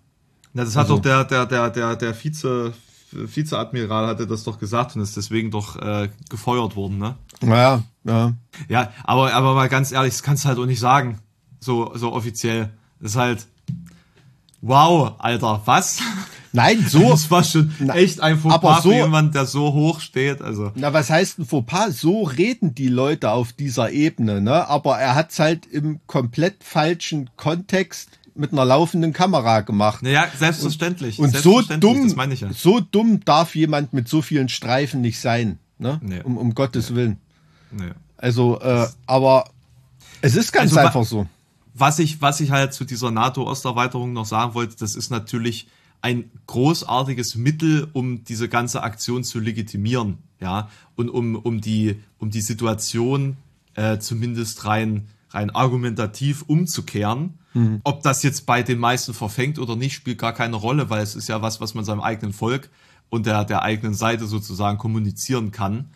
Na, 0.53 0.65
das 0.65 0.77
hat 0.77 0.83
Also- 0.85 0.97
doch 0.97 1.03
der, 1.03 1.25
der, 1.25 1.47
der, 1.47 1.71
der, 1.71 1.97
der 1.97 2.15
Vize, 2.15 2.73
Vizeadmiral 3.13 4.07
hatte 4.07 4.27
das 4.27 4.45
doch 4.45 4.59
gesagt 4.59 4.97
und 4.97 5.03
ist 5.03 5.17
deswegen 5.17 5.51
doch 5.51 5.77
äh, 5.77 6.09
gefeuert 6.29 6.77
worden, 6.77 6.99
ne? 6.99 7.17
Ja, 7.43 7.83
ja. 8.05 8.35
Ja, 8.69 8.93
aber, 9.05 9.33
aber 9.33 9.55
mal 9.55 9.69
ganz 9.69 9.93
ehrlich, 9.93 10.13
das 10.15 10.23
kannst 10.23 10.45
du 10.45 10.49
halt 10.49 10.59
auch 10.59 10.67
nicht 10.67 10.81
sagen. 10.81 11.21
So, 11.61 11.93
so 11.97 12.13
offiziell. 12.13 12.71
Das 13.01 13.13
ist 13.13 13.17
halt, 13.17 13.47
wow, 14.67 15.13
Alter, 15.19 15.61
was? 15.65 15.99
Nein, 16.53 16.85
so. 16.89 17.01
Das 17.11 17.31
war 17.31 17.43
schon 17.45 17.73
Na, 17.81 17.95
echt 17.95 18.21
ein 18.21 18.35
aber 18.45 18.51
Fauxpas 18.53 18.83
so- 18.85 18.91
für 18.91 18.97
jemanden, 18.97 19.33
der 19.33 19.47
so 19.47 19.73
hoch 19.73 20.01
steht. 20.01 20.41
Also, 20.41 20.71
Na, 20.75 20.93
was 20.93 21.11
heißt 21.11 21.39
ein 21.41 21.47
Fauxpas? 21.47 22.01
So 22.01 22.23
reden 22.23 22.75
die 22.75 22.89
Leute 22.89 23.31
auf 23.31 23.53
dieser 23.53 23.91
Ebene, 23.91 24.41
ne? 24.41 24.69
Aber 24.69 24.99
er 24.99 25.15
hat's 25.15 25.39
halt 25.39 25.67
im 25.67 26.01
komplett 26.07 26.63
falschen 26.65 27.31
Kontext 27.37 28.11
mit 28.37 28.53
einer 28.53 28.65
laufenden 28.65 29.13
Kamera 29.13 29.61
gemacht. 29.61 30.03
naja, 30.03 30.27
selbstverständlich. 30.37 31.19
Und 31.21 31.31
so 31.37 31.61
selbstverständlich, 31.61 31.93
dumm, 31.93 32.07
Das 32.09 32.17
meine 32.17 32.35
ich 32.35 32.41
ja. 32.41 32.53
so 32.53 32.81
dumm 32.81 33.21
darf 33.25 33.55
jemand 33.55 33.93
mit 33.93 34.09
so 34.09 34.23
vielen 34.23 34.49
Streifen 34.49 35.01
nicht 35.03 35.21
sein, 35.21 35.59
ne? 35.79 36.01
Nee. 36.03 36.21
Um, 36.23 36.37
um 36.39 36.55
Gottes 36.55 36.95
Willen. 36.97 37.19
Nee. 37.71 37.91
Also, 38.17 38.61
äh, 38.61 38.87
aber 39.07 39.45
es 40.21 40.35
ist 40.37 40.53
ganz 40.53 40.73
Also, 40.73 40.87
einfach 40.87 41.05
so. 41.05 41.27
Was 41.75 41.99
ich, 41.99 42.23
was 42.23 42.41
ich 42.41 42.51
halt 42.51 42.73
zu 42.73 42.85
dieser 42.85 43.11
NATO-Osterweiterung 43.11 44.13
noch 44.13 44.27
sagen 44.27 44.55
wollte, 44.55 44.77
das 44.79 44.95
ist 44.95 45.11
natürlich 45.11 45.69
ein 46.01 46.31
großartiges 46.47 47.35
Mittel, 47.35 47.89
um 47.93 48.25
diese 48.25 48.49
ganze 48.49 48.83
Aktion 48.83 49.25
zu 49.25 49.41
legitimieren, 49.41 50.19
ja, 50.41 50.69
und 50.97 51.09
um, 51.09 51.35
um 51.35 51.61
die, 51.61 52.01
um 52.19 52.31
die 52.31 52.43
Situation 52.43 53.37
äh, 53.75 53.99
zumindest 53.99 54.67
rein, 54.67 55.09
rein 55.31 55.51
argumentativ 55.51 56.43
umzukehren. 56.43 57.35
Ob 57.85 58.03
das 58.03 58.23
jetzt 58.23 58.47
bei 58.47 58.63
den 58.63 58.79
meisten 58.79 59.15
verfängt 59.15 59.59
oder 59.59 59.77
nicht, 59.77 59.95
spielt 59.95 60.19
gar 60.19 60.33
keine 60.33 60.57
Rolle, 60.57 60.91
weil 60.91 61.03
es 61.03 61.15
ist 61.15 61.29
ja 61.29 61.41
was, 61.41 61.61
was 61.61 61.75
man 61.75 61.85
seinem 61.85 62.01
eigenen 62.01 62.33
Volk 62.33 62.69
und 63.15 63.27
der, 63.27 63.45
der 63.45 63.63
eigenen 63.63 63.95
Seite 63.95 64.27
sozusagen 64.27 64.77
kommunizieren 64.77 65.53
kann. 65.53 65.91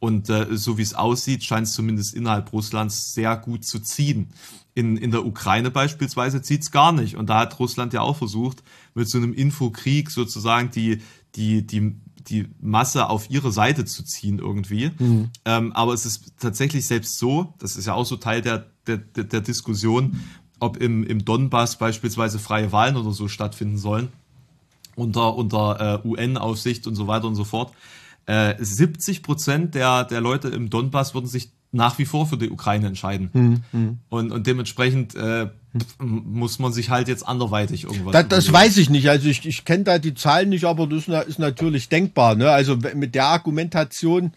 Und 0.00 0.28
äh, 0.28 0.56
so 0.56 0.76
wie 0.76 0.82
es 0.82 0.94
aussieht, 0.94 1.44
scheint 1.44 1.68
es 1.68 1.72
zumindest 1.72 2.14
innerhalb 2.14 2.52
Russlands 2.52 3.14
sehr 3.14 3.36
gut 3.36 3.64
zu 3.64 3.78
ziehen. 3.78 4.30
In, 4.74 4.96
in 4.96 5.12
der 5.12 5.24
Ukraine 5.24 5.70
beispielsweise 5.70 6.42
zieht 6.42 6.62
es 6.62 6.72
gar 6.72 6.90
nicht. 6.90 7.16
Und 7.16 7.30
da 7.30 7.38
hat 7.38 7.60
Russland 7.60 7.92
ja 7.92 8.00
auch 8.00 8.16
versucht, 8.16 8.64
mit 8.94 9.08
so 9.08 9.18
einem 9.18 9.32
Infokrieg 9.32 10.10
sozusagen 10.10 10.72
die, 10.72 11.00
die, 11.36 11.64
die, 11.64 11.94
die 12.26 12.48
Masse 12.60 13.08
auf 13.08 13.30
ihre 13.30 13.52
Seite 13.52 13.84
zu 13.84 14.02
ziehen 14.02 14.40
irgendwie. 14.40 14.90
Ähm, 15.44 15.72
aber 15.74 15.94
es 15.94 16.04
ist 16.06 16.32
tatsächlich 16.40 16.86
selbst 16.86 17.18
so, 17.18 17.54
das 17.60 17.76
ist 17.76 17.86
ja 17.86 17.94
auch 17.94 18.04
so 18.04 18.16
Teil 18.16 18.42
der, 18.42 18.66
der, 18.88 18.96
der, 18.96 19.24
der 19.24 19.42
Diskussion, 19.42 20.20
ob 20.58 20.76
im, 20.78 21.04
im 21.04 21.24
Donbass 21.24 21.78
beispielsweise 21.78 22.40
freie 22.40 22.72
Wahlen 22.72 22.96
oder 22.96 23.12
so 23.12 23.28
stattfinden 23.28 23.78
sollen 23.78 24.08
unter, 24.96 25.34
unter 25.36 26.02
äh, 26.04 26.08
UN-Aufsicht 26.08 26.86
und 26.86 26.94
so 26.94 27.06
weiter 27.06 27.26
und 27.26 27.34
so 27.34 27.44
fort. 27.44 27.72
Äh, 28.26 28.54
70 28.58 29.22
Prozent 29.22 29.74
der, 29.74 30.04
der 30.04 30.20
Leute 30.20 30.48
im 30.48 30.70
Donbass 30.70 31.14
würden 31.14 31.26
sich 31.26 31.50
nach 31.72 31.98
wie 31.98 32.04
vor 32.04 32.26
für 32.26 32.36
die 32.38 32.50
Ukraine 32.50 32.86
entscheiden. 32.86 33.64
Und, 34.08 34.30
und 34.30 34.46
dementsprechend 34.46 35.14
äh, 35.16 35.48
muss 35.98 36.60
man 36.60 36.72
sich 36.72 36.88
halt 36.90 37.08
jetzt 37.08 37.26
anderweitig 37.26 37.82
irgendwas. 37.84 38.12
Das, 38.12 38.28
das 38.28 38.52
weiß 38.52 38.76
ich 38.76 38.90
nicht. 38.90 39.08
Also 39.10 39.28
ich, 39.28 39.44
ich 39.44 39.64
kenne 39.64 39.82
da 39.82 39.98
die 39.98 40.14
Zahlen 40.14 40.50
nicht, 40.50 40.64
aber 40.64 40.86
das 40.86 41.00
ist, 41.00 41.08
na- 41.08 41.20
ist 41.20 41.40
natürlich 41.40 41.88
denkbar. 41.88 42.36
Ne? 42.36 42.48
Also 42.48 42.76
mit 42.94 43.16
der 43.16 43.26
Argumentation 43.26 44.32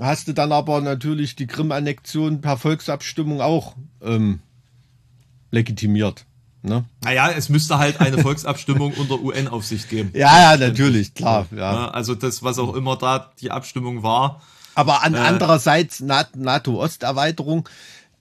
hast 0.00 0.26
du 0.26 0.32
dann 0.32 0.50
aber 0.50 0.80
natürlich 0.80 1.36
die 1.36 1.46
Krim-Annexion 1.46 2.40
per 2.40 2.56
Volksabstimmung 2.56 3.40
auch 3.40 3.76
ähm, 4.02 4.40
legitimiert. 5.52 6.26
Ne? 6.62 6.84
Naja, 7.02 7.30
es 7.30 7.48
müsste 7.48 7.78
halt 7.78 8.00
eine 8.00 8.18
Volksabstimmung 8.22 8.92
unter 8.94 9.20
UN-Aufsicht 9.20 9.88
geben. 9.88 10.10
Ja, 10.14 10.52
ja, 10.52 10.56
natürlich, 10.58 11.14
klar. 11.14 11.46
Ja. 11.56 11.88
Also 11.90 12.14
das, 12.14 12.42
was 12.42 12.58
auch 12.58 12.74
immer 12.74 12.96
da 12.96 13.30
die 13.40 13.50
Abstimmung 13.50 14.02
war, 14.02 14.42
Aber 14.74 15.02
an 15.02 15.14
Äh. 15.14 15.18
andererseits 15.18 16.00
Na- 16.00 16.26
NATO-Osterweiterung, 16.34 17.68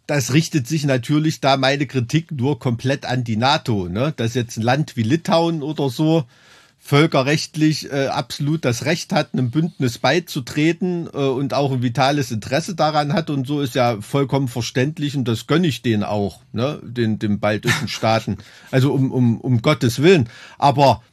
das 0.07 0.33
richtet 0.33 0.67
sich 0.67 0.85
natürlich 0.85 1.39
da 1.41 1.57
meine 1.57 1.85
Kritik 1.85 2.31
nur 2.31 2.57
komplett 2.59 3.05
an 3.05 3.23
die 3.23 3.35
NATO. 3.37 3.87
Ne? 3.89 4.13
Dass 4.15 4.33
jetzt 4.33 4.57
ein 4.57 4.63
Land 4.63 4.95
wie 4.95 5.03
Litauen 5.03 5.61
oder 5.61 5.89
so 5.89 6.23
völkerrechtlich 6.89 7.91
äh, 7.91 8.07
absolut 8.07 8.65
das 8.65 8.83
Recht 8.83 9.13
hat, 9.13 9.33
einem 9.33 9.51
Bündnis 9.51 9.99
beizutreten 9.99 11.07
äh, 11.13 11.17
und 11.17 11.53
auch 11.53 11.71
ein 11.71 11.83
vitales 11.83 12.31
Interesse 12.31 12.73
daran 12.73 13.13
hat 13.13 13.29
und 13.29 13.45
so 13.45 13.61
ist 13.61 13.75
ja 13.75 14.01
vollkommen 14.01 14.47
verständlich 14.47 15.15
und 15.15 15.27
das 15.27 15.45
gönne 15.45 15.67
ich 15.67 15.83
denen 15.83 16.03
auch, 16.03 16.39
ne? 16.51 16.79
den, 16.81 17.19
den 17.19 17.39
baltischen 17.39 17.87
Staaten. 17.87 18.39
Also 18.71 18.91
um, 18.91 19.11
um, 19.11 19.39
um 19.39 19.61
Gottes 19.61 20.01
Willen. 20.01 20.29
Aber 20.57 21.03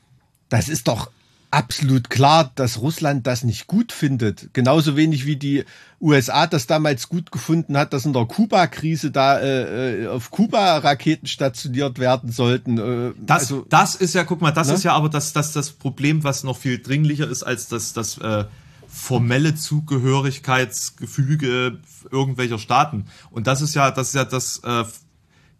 das 0.48 0.70
ist 0.70 0.88
doch 0.88 1.10
absolut 1.56 2.10
klar, 2.10 2.52
dass 2.54 2.82
Russland 2.82 3.26
das 3.26 3.42
nicht 3.42 3.66
gut 3.66 3.90
findet. 3.90 4.50
Genauso 4.52 4.94
wenig 4.94 5.24
wie 5.24 5.36
die 5.36 5.64
USA 6.02 6.46
das 6.46 6.66
damals 6.66 7.08
gut 7.08 7.32
gefunden 7.32 7.78
hat, 7.78 7.94
dass 7.94 8.04
in 8.04 8.12
der 8.12 8.26
Kuba-Krise 8.26 9.10
da 9.10 9.38
äh, 9.38 10.02
äh, 10.02 10.06
auf 10.08 10.30
Kuba 10.30 10.76
Raketen 10.76 11.26
stationiert 11.26 11.98
werden 11.98 12.30
sollten. 12.30 12.76
Äh, 12.76 13.14
Das, 13.24 13.44
also, 13.44 13.64
das 13.70 13.94
ist 13.94 14.14
ja, 14.14 14.24
guck 14.24 14.42
mal, 14.42 14.50
das 14.50 14.68
Ne? 14.68 14.74
ist 14.74 14.82
ja 14.82 14.92
aber 14.92 15.08
das, 15.08 15.32
das, 15.32 15.52
das 15.52 15.70
Problem, 15.70 16.24
was 16.24 16.44
noch 16.44 16.58
viel 16.58 16.78
dringlicher 16.78 17.26
ist 17.26 17.42
als 17.42 17.68
das, 17.68 17.94
das 17.94 18.18
äh, 18.18 18.44
formelle 18.86 19.54
Zugehörigkeitsgefüge 19.54 21.78
irgendwelcher 22.10 22.58
Staaten. 22.58 23.06
Und 23.30 23.46
das 23.46 23.62
ist 23.62 23.74
ja, 23.74 23.90
das 23.90 24.08
ist 24.08 24.14
ja 24.14 24.26
das, 24.26 24.60
äh, 24.62 24.84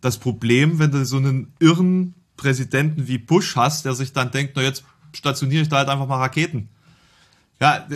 das 0.03 0.19
Problem, 0.19 0.79
wenn 0.79 0.91
du 0.91 1.07
so 1.07 1.17
einen 1.17 1.55
irren 1.59 2.13
Präsidenten 2.37 3.09
wie 3.09 3.17
Bush 3.17 3.57
hast, 3.57 3.87
der 3.87 3.95
sich 3.95 4.13
dann 4.13 4.31
denkt, 4.31 4.53
na 4.57 4.63
jetzt 4.63 4.85
stationiere 5.17 5.63
ich 5.63 5.69
da 5.69 5.79
halt 5.79 5.89
einfach 5.89 6.07
mal 6.07 6.19
Raketen. 6.19 6.69
Ja, 7.59 7.87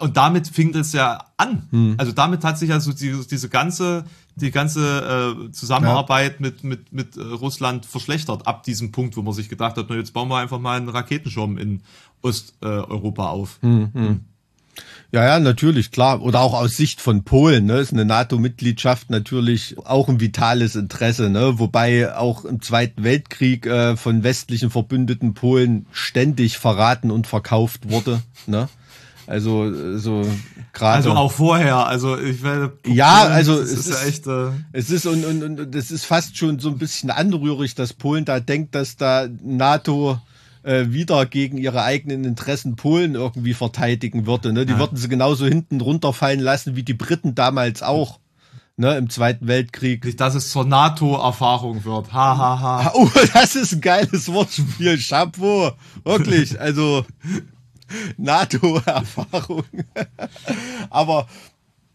und 0.00 0.16
damit 0.16 0.48
fing 0.48 0.72
das 0.72 0.94
ja 0.94 1.26
an. 1.36 1.68
Also 1.98 2.12
damit 2.12 2.42
hat 2.42 2.58
sich 2.58 2.72
also 2.72 2.90
die, 2.92 3.14
diese 3.30 3.50
ganze, 3.50 4.06
die 4.34 4.50
ganze 4.50 5.36
äh, 5.46 5.52
Zusammenarbeit 5.52 6.40
mit, 6.40 6.64
mit, 6.64 6.90
mit 6.90 7.16
äh, 7.18 7.20
Russland 7.20 7.84
verschlechtert 7.84 8.46
ab 8.46 8.62
diesem 8.62 8.92
Punkt, 8.92 9.16
wo 9.18 9.22
man 9.22 9.34
sich 9.34 9.50
gedacht 9.50 9.76
hat, 9.76 9.86
na, 9.90 9.96
jetzt 9.96 10.14
bauen 10.14 10.28
wir 10.28 10.38
einfach 10.38 10.58
mal 10.58 10.78
einen 10.78 10.88
Raketenschirm 10.88 11.58
in 11.58 11.82
Osteuropa 12.22 13.24
äh, 13.24 13.28
auf. 13.28 13.58
Ja, 15.14 15.24
ja, 15.24 15.38
natürlich, 15.38 15.92
klar. 15.92 16.22
Oder 16.22 16.40
auch 16.40 16.54
aus 16.54 16.72
Sicht 16.76 17.00
von 17.00 17.22
Polen, 17.22 17.66
ne, 17.66 17.74
ist 17.78 17.92
eine 17.92 18.04
NATO-Mitgliedschaft 18.04 19.10
natürlich 19.10 19.76
auch 19.84 20.08
ein 20.08 20.18
vitales 20.18 20.74
Interesse, 20.74 21.30
ne? 21.30 21.60
Wobei 21.60 22.16
auch 22.16 22.44
im 22.44 22.60
Zweiten 22.60 23.04
Weltkrieg 23.04 23.64
äh, 23.64 23.96
von 23.96 24.24
westlichen 24.24 24.70
Verbündeten 24.70 25.32
Polen 25.34 25.86
ständig 25.92 26.58
verraten 26.58 27.12
und 27.12 27.28
verkauft 27.28 27.88
wurde, 27.90 28.22
ne? 28.48 28.68
Also 29.28 29.98
so 29.98 30.26
gerade. 30.72 30.96
Also 30.96 31.12
auch 31.12 31.30
vorher, 31.30 31.86
also 31.86 32.18
ich 32.18 32.42
werde. 32.42 32.72
Ja, 32.84 33.22
also 33.28 33.60
es 33.60 33.70
ist, 33.70 33.86
ist- 33.86 34.04
echt. 34.08 34.26
Äh, 34.26 34.48
Es 34.72 34.90
ist 34.90 35.06
und, 35.06 35.24
und, 35.24 35.42
und 35.60 35.74
es 35.76 35.92
ist 35.92 36.06
fast 36.06 36.36
schon 36.36 36.58
so 36.58 36.70
ein 36.70 36.78
bisschen 36.78 37.10
anrührig, 37.10 37.76
dass 37.76 37.92
Polen 37.92 38.24
da 38.24 38.40
denkt, 38.40 38.74
dass 38.74 38.96
da 38.96 39.28
NATO 39.44 40.18
äh, 40.64 40.86
wieder 40.90 41.24
gegen 41.26 41.56
ihre 41.58 41.82
eigenen 41.82 42.24
Interessen 42.24 42.74
Polen 42.76 43.14
irgendwie 43.14 43.54
verteidigen 43.54 44.26
würde. 44.26 44.52
Ne? 44.52 44.66
Die 44.66 44.72
Ja. 44.72 44.78
würden 44.80 44.96
sie 44.96 45.08
genauso 45.08 45.46
hinten 45.46 45.80
runterfallen 45.80 46.40
lassen 46.40 46.74
wie 46.74 46.82
die 46.82 46.94
Briten 46.94 47.34
damals 47.34 47.82
auch. 47.82 48.18
Ne, 48.76 48.96
Im 48.96 49.08
Zweiten 49.08 49.46
Weltkrieg. 49.46 50.04
nicht, 50.04 50.18
dass 50.20 50.34
es 50.34 50.50
zur 50.50 50.64
NATO-Erfahrung 50.64 51.84
wird. 51.84 52.12
Ha, 52.12 52.36
ha, 52.36 52.58
ha. 52.60 52.92
Oh, 52.96 53.08
das 53.32 53.54
ist 53.54 53.74
ein 53.74 53.80
geiles 53.80 54.32
Wortspiel. 54.32 54.98
Chapeau. 54.98 55.70
Wirklich. 56.02 56.60
Also 56.60 57.04
NATO-Erfahrung. 58.16 59.64
Aber 60.90 61.26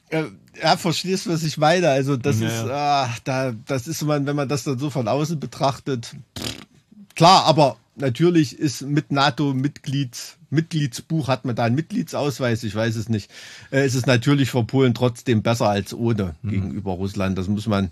äh, 0.09 0.23
ja, 0.61 0.77
verstehst 0.77 1.25
du, 1.25 1.31
was 1.31 1.43
ich 1.43 1.57
meine? 1.57 1.89
Also 1.89 2.17
das 2.17 2.39
Ja, 2.39 2.47
ist, 2.47 2.69
ah, 2.69 3.09
da, 3.23 3.51
das 3.67 3.87
ist 3.87 4.01
man, 4.03 4.25
wenn 4.25 4.35
man 4.35 4.47
das 4.49 4.63
dann 4.63 4.79
so 4.79 4.89
von 4.89 5.07
außen 5.07 5.39
betrachtet. 5.39 6.15
pff, 6.37 6.55
Klar, 7.15 7.43
aber 7.45 7.75
natürlich 7.99 8.57
ist 8.57 8.81
mit 8.81 9.11
NATO-Mitglied, 9.11 10.17
Mitgliedsbuch 10.49 11.27
hat 11.27 11.45
man 11.45 11.55
da 11.55 11.65
einen 11.65 11.75
Mitgliedsausweis, 11.75 12.63
ich 12.63 12.73
weiß 12.75 12.95
es 12.95 13.09
nicht. 13.09 13.29
Äh, 13.71 13.85
ist 13.85 13.95
es 13.95 14.05
natürlich 14.05 14.51
für 14.51 14.63
Polen 14.63 14.93
trotzdem 14.93 15.41
besser 15.43 15.69
als 15.69 15.93
ohne 15.93 16.35
Mhm. 16.41 16.49
gegenüber 16.49 16.91
Russland. 16.93 17.37
Das 17.37 17.47
muss 17.47 17.67
man, 17.67 17.91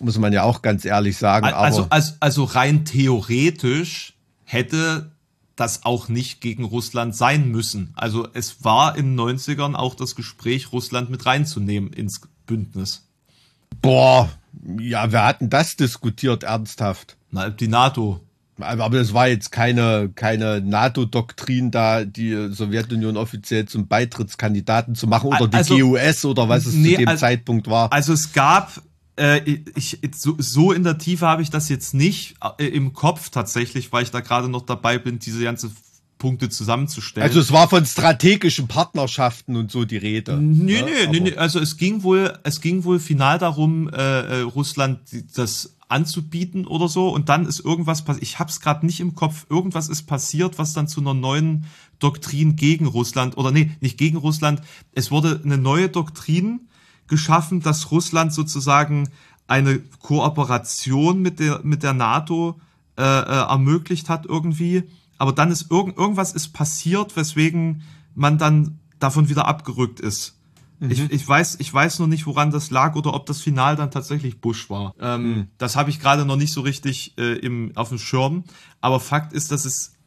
muss 0.00 0.18
man 0.18 0.32
ja 0.32 0.42
auch 0.44 0.62
ganz 0.62 0.84
ehrlich 0.84 1.16
sagen. 1.16 1.46
Also, 1.46 1.86
also, 1.90 2.12
also 2.20 2.44
rein 2.44 2.84
theoretisch 2.84 4.14
hätte 4.44 5.10
das 5.56 5.84
auch 5.84 6.08
nicht 6.08 6.40
gegen 6.40 6.64
Russland 6.64 7.16
sein 7.16 7.48
müssen. 7.48 7.92
Also 7.96 8.28
es 8.32 8.64
war 8.64 8.96
in 8.96 9.16
den 9.16 9.20
90ern 9.20 9.74
auch 9.74 9.96
das 9.96 10.14
Gespräch, 10.14 10.72
Russland 10.72 11.10
mit 11.10 11.26
reinzunehmen 11.26 11.92
ins 11.92 12.20
Bündnis. 12.46 13.04
boah, 13.82 14.30
ja, 14.80 15.12
wir 15.12 15.24
hatten 15.24 15.50
das 15.50 15.76
diskutiert 15.76 16.42
ernsthaft. 16.44 17.16
Na, 17.30 17.50
die 17.50 17.68
NATO. 17.68 18.20
Aber 18.60 18.98
das 18.98 19.12
war 19.14 19.28
jetzt 19.28 19.52
keine, 19.52 20.10
keine 20.14 20.60
NATO-Doktrin 20.60 21.70
da, 21.70 22.04
die 22.04 22.48
Sowjetunion 22.52 23.16
offiziell 23.16 23.66
zum 23.66 23.86
Beitrittskandidaten 23.88 24.94
zu 24.94 25.06
machen 25.06 25.28
oder 25.28 25.48
die 25.48 25.56
Also- 25.56 25.76
GUS 25.78 26.24
oder 26.24 26.48
was 26.48 26.66
es 26.66 26.74
Nee, 26.74 26.92
zu 26.92 26.98
dem 26.98 27.08
also- 27.08 27.20
Zeitpunkt 27.20 27.66
war. 27.68 27.92
Also 27.92 28.12
es 28.12 28.32
gab, 28.32 28.82
äh, 29.16 29.40
ich, 29.76 29.98
so, 30.14 30.34
so 30.38 30.72
in 30.72 30.84
der 30.84 30.98
Tiefe 30.98 31.26
habe 31.26 31.42
ich 31.42 31.50
das 31.50 31.68
jetzt 31.68 31.94
nicht 31.94 32.34
äh, 32.58 32.66
im 32.66 32.92
Kopf 32.92 33.30
tatsächlich, 33.30 33.92
weil 33.92 34.02
ich 34.02 34.10
da 34.10 34.20
gerade 34.20 34.48
noch 34.48 34.62
dabei 34.62 34.98
bin, 34.98 35.18
diese 35.18 35.42
ganze 35.44 35.70
Punkte 36.18 36.48
zusammenzustellen. 36.48 37.28
Also 37.28 37.38
es 37.38 37.52
war 37.52 37.68
von 37.68 37.86
strategischen 37.86 38.66
Partnerschaften 38.66 39.54
und 39.54 39.70
so 39.70 39.84
die 39.84 39.98
Rede. 39.98 40.36
Nee, 40.36 40.82
ne? 40.82 40.86
Aber- 41.06 41.12
nee, 41.20 41.36
also 41.36 41.60
es 41.60 41.76
ging 41.76 42.02
wohl, 42.02 42.36
es 42.42 42.60
ging 42.60 42.82
wohl 42.82 42.98
final 42.98 43.38
darum, 43.38 43.88
äh, 43.88 43.92
äh, 43.94 44.40
Russland 44.40 44.98
das 45.36 45.76
anzubieten 45.88 46.66
oder 46.66 46.88
so. 46.88 47.08
Und 47.08 47.28
dann 47.28 47.46
ist 47.46 47.60
irgendwas 47.60 48.04
passiert, 48.04 48.22
ich 48.22 48.38
hab's 48.38 48.60
gerade 48.60 48.86
nicht 48.86 49.00
im 49.00 49.14
Kopf, 49.14 49.46
irgendwas 49.50 49.88
ist 49.88 50.02
passiert, 50.02 50.58
was 50.58 50.72
dann 50.72 50.88
zu 50.88 51.00
einer 51.00 51.14
neuen 51.14 51.64
Doktrin 51.98 52.56
gegen 52.56 52.86
Russland 52.86 53.36
oder 53.36 53.50
nee, 53.50 53.72
nicht 53.80 53.98
gegen 53.98 54.18
Russland, 54.18 54.62
es 54.92 55.10
wurde 55.10 55.40
eine 55.44 55.58
neue 55.58 55.88
Doktrin 55.88 56.68
geschaffen, 57.08 57.60
dass 57.60 57.90
Russland 57.90 58.32
sozusagen 58.32 59.08
eine 59.46 59.78
Kooperation 59.78 61.20
mit 61.20 61.40
der 61.40 61.60
mit 61.64 61.82
der 61.82 61.94
NATO 61.94 62.60
äh, 62.96 63.02
äh, 63.02 63.48
ermöglicht 63.48 64.08
hat 64.08 64.26
irgendwie, 64.26 64.84
aber 65.16 65.32
dann 65.32 65.50
ist 65.50 65.70
irgend, 65.70 65.96
irgendwas 65.96 66.32
ist 66.32 66.52
passiert, 66.52 67.16
weswegen 67.16 67.82
man 68.14 68.38
dann 68.38 68.78
davon 68.98 69.28
wieder 69.28 69.46
abgerückt 69.46 70.00
ist. 70.00 70.37
Ich, 70.80 71.10
ich 71.10 71.28
weiß, 71.28 71.56
ich 71.60 71.72
weiß 71.72 71.98
noch 71.98 72.06
nicht, 72.06 72.26
woran 72.26 72.50
das 72.50 72.70
lag 72.70 72.94
oder 72.94 73.14
ob 73.14 73.26
das 73.26 73.40
Final 73.40 73.74
dann 73.76 73.90
tatsächlich 73.90 74.40
Bush 74.40 74.70
war. 74.70 74.94
Ähm, 75.00 75.48
Das 75.58 75.76
habe 75.76 75.90
ich 75.90 75.98
gerade 75.98 76.24
noch 76.24 76.36
nicht 76.36 76.52
so 76.52 76.60
richtig 76.60 77.14
äh, 77.18 77.34
im, 77.38 77.72
auf 77.74 77.88
dem 77.88 77.98
Schirm. 77.98 78.44
Aber 78.80 79.00
Fakt 79.00 79.32
ist, 79.32 79.50
dass 79.50 79.64
es 79.64 79.97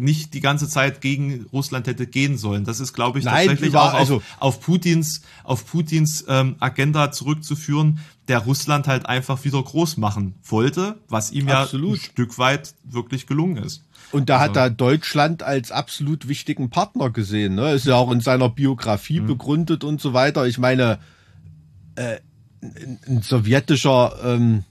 nicht 0.00 0.34
die 0.34 0.40
ganze 0.40 0.68
Zeit 0.68 1.00
gegen 1.00 1.46
Russland 1.52 1.86
hätte 1.86 2.06
gehen 2.06 2.36
sollen. 2.38 2.64
Das 2.64 2.80
ist, 2.80 2.92
glaube 2.92 3.18
ich, 3.18 3.24
Nein, 3.24 3.48
tatsächlich 3.48 3.74
auch 3.76 3.92
auf, 3.92 3.98
also- 3.98 4.22
auf 4.38 4.60
Putins, 4.60 5.22
auf 5.44 5.66
Putins 5.66 6.24
ähm, 6.28 6.56
Agenda 6.60 7.12
zurückzuführen, 7.12 8.00
der 8.28 8.38
Russland 8.38 8.86
halt 8.88 9.06
einfach 9.06 9.44
wieder 9.44 9.62
groß 9.62 9.96
machen 9.96 10.34
wollte, 10.44 10.98
was 11.08 11.30
ihm 11.32 11.48
Absolut. 11.48 11.96
ja 11.98 12.02
ein 12.02 12.10
Stück 12.10 12.38
weit 12.38 12.74
wirklich 12.84 13.26
gelungen 13.26 13.56
ist. 13.62 13.82
Und 14.12 14.28
da 14.28 14.40
hat 14.40 14.50
Also- 14.50 14.60
er 14.60 14.70
Deutschland 14.70 15.42
als 15.42 15.70
absolut 15.70 16.26
wichtigen 16.28 16.70
Partner 16.70 17.10
gesehen. 17.10 17.54
Ne? 17.54 17.72
Ist 17.72 17.86
ja 17.86 17.94
auch 17.94 18.10
in 18.10 18.20
seiner 18.20 18.48
Biografie 18.48 19.20
begründet 19.20 19.84
und 19.84 20.00
so 20.00 20.12
weiter. 20.14 20.46
Ich 20.46 20.58
meine, 20.58 20.98
äh, 21.94 22.16
ein, 22.62 22.98
ein 23.06 23.22
sowjetischer, 23.22 24.14
ähm, 24.24 24.64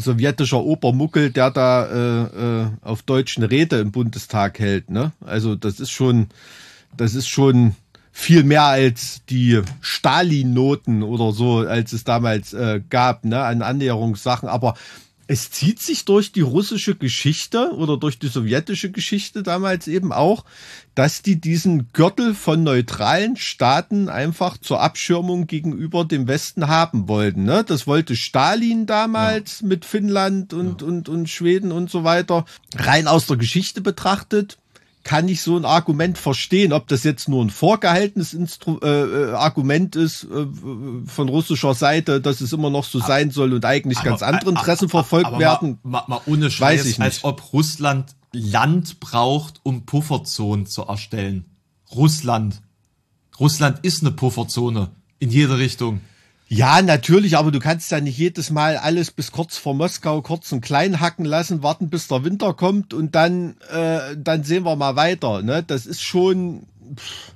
sowjetischer 0.00 0.62
Obermuckel, 0.62 1.30
der 1.30 1.50
da 1.50 1.86
äh, 1.86 2.62
äh, 2.62 2.66
auf 2.82 3.02
deutschen 3.02 3.44
Rede 3.44 3.78
im 3.80 3.92
Bundestag 3.92 4.58
hält. 4.58 4.90
Ne? 4.90 5.12
Also 5.24 5.54
das 5.54 5.80
ist 5.80 5.90
schon, 5.90 6.28
das 6.96 7.14
ist 7.14 7.28
schon 7.28 7.74
viel 8.12 8.42
mehr 8.42 8.64
als 8.64 9.22
die 9.28 9.62
Stalin-Noten 9.80 11.02
oder 11.02 11.32
so, 11.32 11.58
als 11.58 11.92
es 11.92 12.02
damals 12.04 12.52
äh, 12.52 12.80
gab, 12.90 13.24
ne, 13.24 13.40
an 13.42 13.62
Annäherungssachen. 13.62 14.48
Aber 14.48 14.74
es 15.30 15.50
zieht 15.50 15.80
sich 15.80 16.06
durch 16.06 16.32
die 16.32 16.40
russische 16.40 16.94
Geschichte 16.94 17.74
oder 17.74 17.98
durch 17.98 18.18
die 18.18 18.28
sowjetische 18.28 18.90
Geschichte 18.90 19.42
damals 19.42 19.86
eben 19.86 20.10
auch, 20.10 20.46
dass 20.94 21.20
die 21.20 21.38
diesen 21.38 21.92
Gürtel 21.92 22.34
von 22.34 22.62
neutralen 22.62 23.36
Staaten 23.36 24.08
einfach 24.08 24.56
zur 24.56 24.80
Abschirmung 24.80 25.46
gegenüber 25.46 26.06
dem 26.06 26.28
Westen 26.28 26.68
haben 26.68 27.08
wollten. 27.08 27.44
Ne? 27.44 27.62
Das 27.62 27.86
wollte 27.86 28.16
Stalin 28.16 28.86
damals 28.86 29.60
mit 29.60 29.84
Finnland 29.84 30.54
und, 30.54 30.82
und, 30.82 31.10
und 31.10 31.28
Schweden 31.28 31.72
und 31.72 31.90
so 31.90 32.04
weiter. 32.04 32.46
Rein 32.74 33.06
aus 33.06 33.26
der 33.26 33.36
Geschichte 33.36 33.82
betrachtet 33.82 34.56
kann 35.08 35.26
ich 35.26 35.40
so 35.40 35.56
ein 35.56 35.64
Argument 35.64 36.18
verstehen, 36.18 36.74
ob 36.74 36.86
das 36.86 37.02
jetzt 37.02 37.30
nur 37.30 37.42
ein 37.42 37.48
vorgehaltenes 37.48 38.34
Instru 38.34 38.78
äh, 38.82 39.30
äh, 39.30 39.32
Argument 39.32 39.96
ist 39.96 40.24
äh, 40.24 40.46
von 41.06 41.30
russischer 41.30 41.72
Seite, 41.72 42.20
dass 42.20 42.42
es 42.42 42.52
immer 42.52 42.68
noch 42.68 42.84
so 42.84 42.98
sein 42.98 43.30
soll 43.30 43.54
und 43.54 43.64
eigentlich 43.64 44.02
ganz 44.02 44.22
andere 44.22 44.50
Interessen 44.50 44.90
verfolgt 44.90 45.28
aber 45.28 45.38
werden. 45.38 45.78
Mal, 45.82 46.04
mal, 46.06 46.18
mal 46.18 46.20
ohne 46.26 46.44
Weiß 46.44 46.52
Scheiß, 46.52 46.84
ich 46.84 47.00
als 47.00 47.14
nicht. 47.14 47.24
ob 47.24 47.54
Russland 47.54 48.16
Land 48.34 49.00
braucht, 49.00 49.60
um 49.62 49.86
Pufferzonen 49.86 50.66
zu 50.66 50.82
erstellen. 50.82 51.46
Russland. 51.90 52.60
Russland 53.40 53.78
ist 53.86 54.02
eine 54.02 54.10
Pufferzone 54.10 54.90
in 55.20 55.30
jede 55.30 55.56
Richtung. 55.56 56.02
Ja, 56.48 56.80
natürlich, 56.80 57.36
aber 57.36 57.50
du 57.52 57.58
kannst 57.58 57.90
ja 57.90 58.00
nicht 58.00 58.16
jedes 58.16 58.50
Mal 58.50 58.78
alles 58.78 59.10
bis 59.10 59.32
kurz 59.32 59.58
vor 59.58 59.74
Moskau 59.74 60.22
kurz 60.22 60.50
und 60.50 60.62
klein 60.62 60.98
hacken 60.98 61.26
lassen, 61.26 61.62
warten 61.62 61.90
bis 61.90 62.08
der 62.08 62.24
Winter 62.24 62.54
kommt 62.54 62.94
und 62.94 63.14
dann, 63.14 63.56
äh, 63.70 64.16
dann 64.16 64.44
sehen 64.44 64.64
wir 64.64 64.74
mal 64.74 64.96
weiter. 64.96 65.42
Ne? 65.42 65.62
Das 65.62 65.84
ist 65.84 66.02
schon. 66.02 66.62
Pff. 66.96 67.32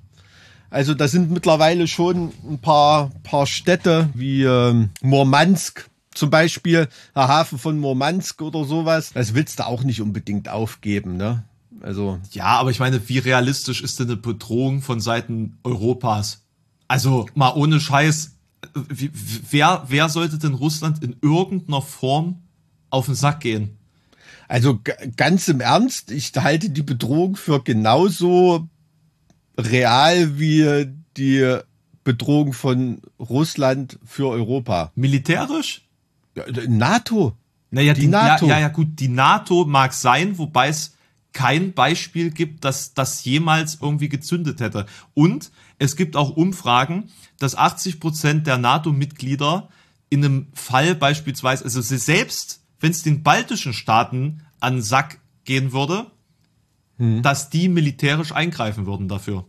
Also 0.71 0.95
da 0.95 1.07
sind 1.07 1.31
mittlerweile 1.31 1.87
schon 1.87 2.33
ein 2.49 2.59
paar, 2.59 3.11
paar 3.25 3.47
Städte 3.47 4.09
wie 4.15 4.45
ähm, 4.45 4.89
Murmansk 5.03 5.91
zum 6.15 6.31
Beispiel, 6.31 6.89
der 7.15 7.29
Hafen 7.29 7.59
von 7.59 7.79
Murmansk 7.79 8.41
oder 8.41 8.65
sowas. 8.65 9.13
Das 9.13 9.35
willst 9.35 9.59
du 9.59 9.67
auch 9.67 9.83
nicht 9.83 10.01
unbedingt 10.01 10.49
aufgeben, 10.49 11.17
ne? 11.19 11.45
Also 11.83 12.19
Ja, 12.31 12.47
aber 12.59 12.71
ich 12.71 12.79
meine, 12.79 13.07
wie 13.09 13.19
realistisch 13.19 13.83
ist 13.83 13.99
denn 13.99 14.07
eine 14.07 14.17
Bedrohung 14.17 14.83
von 14.83 15.01
Seiten 15.01 15.59
Europas? 15.65 16.43
Also 16.89 17.27
mal 17.35 17.53
ohne 17.55 17.81
Scheiß, 17.81 18.33
wie, 18.89 19.11
wer, 19.51 19.85
wer 19.89 20.09
sollte 20.09 20.39
denn 20.39 20.55
Russland 20.55 21.03
in 21.03 21.17
irgendeiner 21.23 21.83
Form 21.83 22.43
auf 22.91 23.07
den 23.07 23.15
Sack 23.15 23.41
gehen? 23.41 23.77
Also 24.49 24.81
ganz 25.17 25.49
im 25.49 25.61
Ernst, 25.61 26.11
ich 26.11 26.33
halte 26.37 26.71
die 26.71 26.83
Bedrohung 26.83 27.37
für 27.37 27.63
genauso 27.63 28.69
real 29.59 30.39
wie 30.39 30.87
die 31.17 31.59
Bedrohung 32.05 32.53
von 32.53 33.01
Russland 33.19 33.99
für 34.05 34.29
Europa. 34.29 34.93
Militärisch? 34.95 35.83
Ja, 36.37 36.45
d- 36.45 36.67
NATO. 36.69 37.37
Naja, 37.71 37.95
Die 37.95 38.03
die, 38.03 38.07
NATO. 38.09 38.47
Ja, 38.47 38.59
ja, 38.59 38.69
gut, 38.69 38.89
die 38.99 39.09
NATO 39.09 39.65
mag 39.65 39.93
sein, 39.95 40.37
wobei 40.39 40.69
es 40.69 40.97
kein 41.33 41.73
Beispiel 41.73 42.31
gibt, 42.31 42.65
dass 42.65 42.93
das 42.93 43.25
jemals 43.25 43.79
irgendwie 43.81 44.11
gezündet 44.11 44.61
hätte. 44.61 44.85
Und 45.15 45.51
es 45.79 45.97
gibt 45.97 46.17
auch 46.17 46.37
Umfragen, 46.37 47.11
dass 47.43 47.55
80 47.55 48.01
Prozent 48.01 48.47
der 48.47 48.59
NATO-Mitglieder 48.59 49.69
in 50.11 50.25
einem 50.25 50.47
Fall 50.55 50.95
beispielsweise, 50.95 51.65
also 51.65 51.81
sie 51.81 51.99
selbst, 51.99 52.61
wenn 52.81 52.91
es 52.93 53.03
den 53.03 53.23
baltischen 53.23 53.73
Staaten 53.73 54.43
an 54.61 54.77
den 54.77 54.83
Sack 54.83 55.19
gehen 55.45 55.73
würde, 55.73 56.07
dass 56.99 57.51
die 57.51 57.69
militärisch 57.69 58.33
eingreifen 58.33 58.87
würden 58.87 59.09
dafür. 59.09 59.45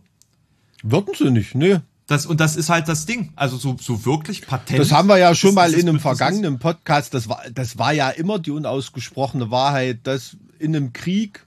Würden 0.82 1.14
sie 1.16 1.30
nicht, 1.30 1.54
ne? 1.54 1.82
Das, 2.06 2.26
und 2.26 2.40
das 2.40 2.56
ist 2.56 2.68
halt 2.68 2.88
das 2.88 3.06
Ding. 3.06 3.32
Also 3.36 3.56
so, 3.56 3.76
so 3.80 4.04
wirklich 4.04 4.46
Patent. 4.46 4.78
Das 4.78 4.92
haben 4.92 5.08
wir 5.08 5.16
ja 5.16 5.34
schon 5.34 5.54
mal 5.54 5.72
in 5.72 5.88
einem 5.88 6.00
vergangenen 6.00 6.58
Podcast. 6.58 7.14
Das 7.14 7.28
war, 7.28 7.42
das 7.52 7.78
war 7.78 7.92
ja 7.92 8.10
immer 8.10 8.38
die 8.38 8.50
unausgesprochene 8.50 9.50
Wahrheit, 9.50 10.00
dass 10.02 10.36
in 10.58 10.76
einem 10.76 10.92
Krieg 10.92 11.46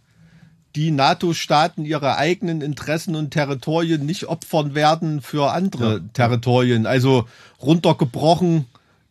die 0.78 0.92
NATO-Staaten 0.92 1.86
ihre 1.86 2.18
eigenen 2.18 2.62
Interessen 2.62 3.16
und 3.16 3.32
Territorien 3.32 4.06
nicht 4.06 4.26
opfern 4.26 4.76
werden 4.76 5.22
für 5.22 5.52
andere 5.52 5.94
Ja. 5.96 6.00
Territorien. 6.14 6.86
Also 6.86 7.26
runtergebrochen 7.62 8.66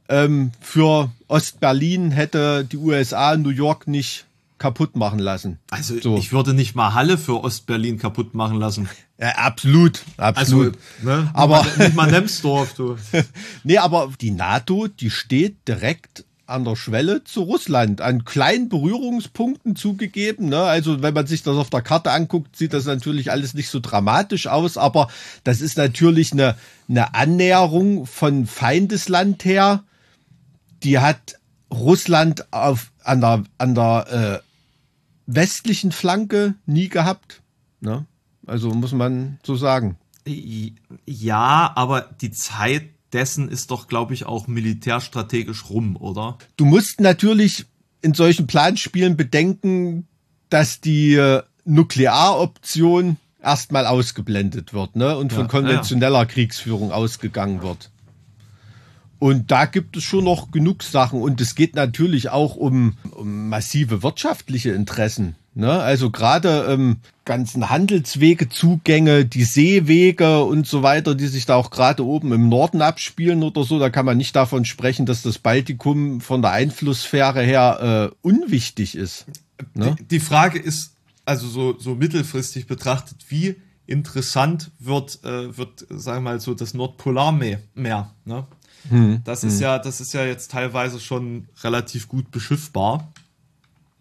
ähm, 0.08 0.52
für 0.60 1.10
Ostberlin 1.26 2.12
hätte 2.12 2.64
die 2.64 2.76
USA 2.76 3.36
New 3.36 3.50
York 3.50 3.88
nicht 3.88 4.26
kaputt 4.58 4.94
machen 4.96 5.18
lassen. 5.18 5.58
Also 5.70 5.98
So. 6.00 6.16
ich 6.16 6.32
würde 6.32 6.54
nicht 6.54 6.76
mal 6.76 6.94
Halle 6.94 7.18
für 7.18 7.42
Ostberlin 7.42 7.98
kaputt 7.98 8.34
machen 8.34 8.58
lassen. 8.58 8.88
Ja, 9.18 9.30
absolut, 9.30 10.02
Also, 10.16 10.40
absolut. 10.40 10.78
ne? 11.02 11.28
Aber- 11.34 11.66
nicht 11.78 11.94
mal 11.96 12.10
Nemsdorf, 12.10 12.74
du. 12.74 12.96
Nee, 13.64 13.78
aber 13.78 14.10
die 14.20 14.30
NATO, 14.30 14.86
die 14.88 15.10
steht 15.10 15.66
direkt 15.66 16.24
an 16.46 16.64
der 16.64 16.76
Schwelle 16.76 17.24
zu 17.24 17.42
Russland, 17.42 18.00
an 18.00 18.24
kleinen 18.24 18.68
Berührungspunkten 18.68 19.76
zugegeben. 19.76 20.48
Ne? 20.48 20.62
Also 20.62 21.02
wenn 21.02 21.14
man 21.14 21.26
sich 21.26 21.42
das 21.42 21.56
auf 21.56 21.70
der 21.70 21.82
Karte 21.82 22.12
anguckt, 22.12 22.56
sieht 22.56 22.72
das 22.72 22.84
natürlich 22.84 23.30
alles 23.30 23.54
nicht 23.54 23.68
so 23.68 23.80
dramatisch 23.80 24.46
aus, 24.46 24.76
aber 24.76 25.08
das 25.44 25.60
ist 25.60 25.76
natürlich 25.76 26.32
eine, 26.32 26.56
eine 26.88 27.14
Annäherung 27.14 28.06
von 28.06 28.46
Feindesland 28.46 29.44
her. 29.44 29.82
Die 30.82 30.98
hat 30.98 31.38
Russland 31.72 32.52
auf, 32.52 32.92
an 33.02 33.20
der, 33.20 33.44
an 33.58 33.74
der 33.74 34.42
äh, 34.42 34.46
westlichen 35.26 35.92
Flanke 35.92 36.54
nie 36.64 36.88
gehabt. 36.88 37.42
Ne? 37.80 38.06
Also 38.46 38.70
muss 38.70 38.92
man 38.92 39.38
so 39.42 39.56
sagen. 39.56 39.96
Ja, 41.06 41.72
aber 41.74 42.00
die 42.20 42.30
Zeit 42.30 42.95
dessen 43.12 43.48
ist 43.48 43.70
doch, 43.70 43.88
glaube 43.88 44.14
ich, 44.14 44.26
auch 44.26 44.46
militärstrategisch 44.46 45.70
rum, 45.70 45.96
oder? 45.96 46.38
du 46.56 46.64
musst 46.64 47.00
natürlich 47.00 47.66
in 48.02 48.14
solchen 48.14 48.46
Planspielen 48.46 49.16
bedenken, 49.16 50.06
dass 50.48 50.80
die 50.80 51.14
äh, 51.14 51.42
Nuklearoption 51.64 53.16
erstmal 53.42 53.86
ausgeblendet 53.86 54.72
wird 54.72 54.96
ne? 54.96 55.16
und 55.16 55.32
von 55.32 55.42
Ja, 55.42 55.48
konventioneller 55.48 56.26
Kriegsführung 56.26 56.92
ausgegangen 56.92 57.62
wird. 57.62 57.90
Und 59.18 59.50
da 59.50 59.64
gibt 59.64 59.96
es 59.96 60.04
schon 60.04 60.24
noch 60.24 60.50
genug 60.50 60.82
Sachen. 60.82 61.22
Und 61.22 61.40
es 61.40 61.54
geht 61.54 61.74
natürlich 61.74 62.28
auch 62.28 62.56
um, 62.56 62.94
um 63.12 63.48
massive 63.48 64.02
wirtschaftliche 64.02 64.70
Interessen. 64.70 65.36
Ne? 65.54 65.72
Also 65.72 66.10
gerade 66.10 66.66
ähm, 66.68 66.98
ganzen 67.26 67.68
Handelswege, 67.68 68.48
Zugänge, 68.48 69.26
die 69.26 69.44
Seewege 69.44 70.44
und 70.44 70.66
so 70.66 70.82
weiter, 70.82 71.14
die 71.14 71.26
sich 71.26 71.44
da 71.44 71.56
auch 71.56 71.70
gerade 71.70 72.06
oben 72.06 72.32
im 72.32 72.48
Norden 72.48 72.80
abspielen 72.80 73.42
oder 73.42 73.64
so, 73.64 73.78
da 73.78 73.90
kann 73.90 74.06
man 74.06 74.16
nicht 74.16 74.34
davon 74.34 74.64
sprechen, 74.64 75.04
dass 75.04 75.20
das 75.20 75.38
Baltikum 75.38 76.22
von 76.22 76.40
der 76.40 76.52
Einflusssphäre 76.52 77.42
her 77.42 78.12
äh, 78.12 78.16
unwichtig 78.26 78.94
ist. 78.94 79.26
Ne? 79.74 79.96
Die, 80.10 80.20
Frage 80.20 80.58
ist, 80.58 80.94
also 81.26 81.48
so, 81.48 81.78
so 81.78 81.94
mittelfristig 81.94 82.66
betrachtet, 82.66 83.18
wie 83.28 83.56
interessant 83.86 84.70
wird, 84.78 85.22
äh, 85.24 85.56
wird, 85.56 85.86
sagen 85.90 86.24
wir 86.24 86.30
mal, 86.32 86.40
so 86.40 86.54
das 86.54 86.74
Nordpolarmeer. 86.74 87.60
Meer, 87.74 88.10
ne? 88.24 88.46
Hm, 88.88 89.20
Das 89.24 89.42
ist 89.42 89.60
ja, 89.60 89.78
das 89.78 90.00
ist 90.00 90.12
ja 90.14 90.24
jetzt 90.24 90.52
teilweise 90.52 91.00
schon 91.00 91.48
relativ 91.64 92.06
gut 92.08 92.30
beschiffbar. 92.30 93.12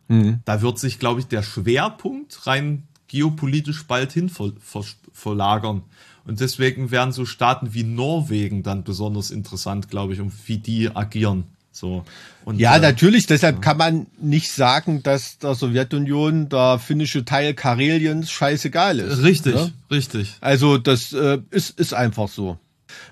Hm. 0.09 0.41
Da 0.45 0.61
wird 0.61 0.77
sich, 0.77 0.99
glaube 0.99 1.21
ich, 1.21 1.27
der 1.27 1.41
Schwerpunkt 1.41 2.45
rein 2.45 2.83
geopolitisch 3.15 3.87
bald 3.87 4.11
hin 4.11 4.29
ver 4.29 4.51
ver 4.59 4.83
verlagern. 5.13 5.83
Und 6.27 6.39
deswegen 6.41 6.91
werden 6.91 7.13
so 7.13 7.25
Staaten 7.25 7.73
wie 7.73 7.83
Norwegen 7.83 8.61
dann 8.63 8.83
besonders 8.83 9.31
interessant, 9.31 9.89
glaube 9.89 10.13
ich, 10.13 10.19
um 10.19 10.31
wie 10.45 10.57
die 10.57 10.93
agieren. 10.93 11.45
So. 11.71 12.03
Und, 12.45 12.59
Ja, 12.59 12.75
äh, 12.75 12.79
natürlich. 12.79 13.27
Deshalb 13.27 13.61
kann 13.61 13.77
man 13.77 14.07
nicht 14.19 14.51
sagen, 14.51 15.03
dass 15.03 15.37
der 15.37 15.55
Sowjetunion 15.55 16.49
der 16.49 16.79
finnische 16.79 17.23
Teil 17.25 17.53
Kareliens 17.53 18.31
scheißegal 18.31 18.99
ist. 18.99 19.23
Richtig, 19.23 19.55
Ne? 19.55 19.71
richtig. 19.91 20.35
Also 20.41 20.77
das 20.77 21.13
äh, 21.13 21.39
ist, 21.51 21.79
ist 21.79 21.93
einfach 21.93 22.27
so. 22.27 22.57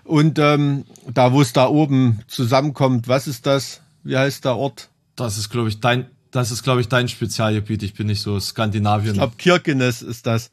Und 0.03 0.39
ähm, 0.39 0.85
da, 1.13 1.31
wo 1.33 1.41
es 1.41 1.53
da 1.53 1.67
oben 1.67 2.21
zusammenkommt, 2.27 3.07
was 3.07 3.27
ist 3.27 3.45
das? 3.45 3.81
Wie 4.03 4.17
heißt 4.17 4.43
der 4.45 4.55
Ort? 4.57 4.89
Das 5.15 5.37
ist, 5.37 5.49
glaube 5.49 5.69
ich, 5.69 5.79
dein, 5.81 6.07
das 6.33 6.51
ist, 6.51 6.63
glaube 6.63 6.81
ich, 6.81 6.87
dein 6.87 7.07
Spezialgebiet. 7.07 7.83
Ich 7.83 7.93
bin 7.93 8.07
nicht 8.07 8.21
so 8.21 8.39
Skandinavien. 8.39 9.13
Ich 9.13 9.19
glaube, 9.19 9.35
Kirkenes 9.37 10.01
ist 10.01 10.25
das. 10.25 10.51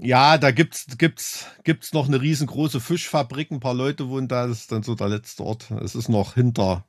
Ja, 0.00 0.36
da 0.36 0.50
gibt's 0.50 0.86
gibt's 0.98 1.46
gibt's 1.64 1.92
noch 1.92 2.06
eine 2.06 2.20
riesengroße 2.20 2.80
Fischfabrik, 2.80 3.50
ein 3.50 3.60
paar 3.60 3.74
Leute 3.74 4.08
wohnen 4.08 4.28
da, 4.28 4.46
das 4.46 4.60
ist 4.60 4.72
dann 4.72 4.82
so 4.82 4.94
der 4.94 5.08
letzte 5.08 5.44
Ort. 5.44 5.70
Es 5.82 5.94
ist 5.94 6.08
noch 6.08 6.34
hinter 6.34 6.84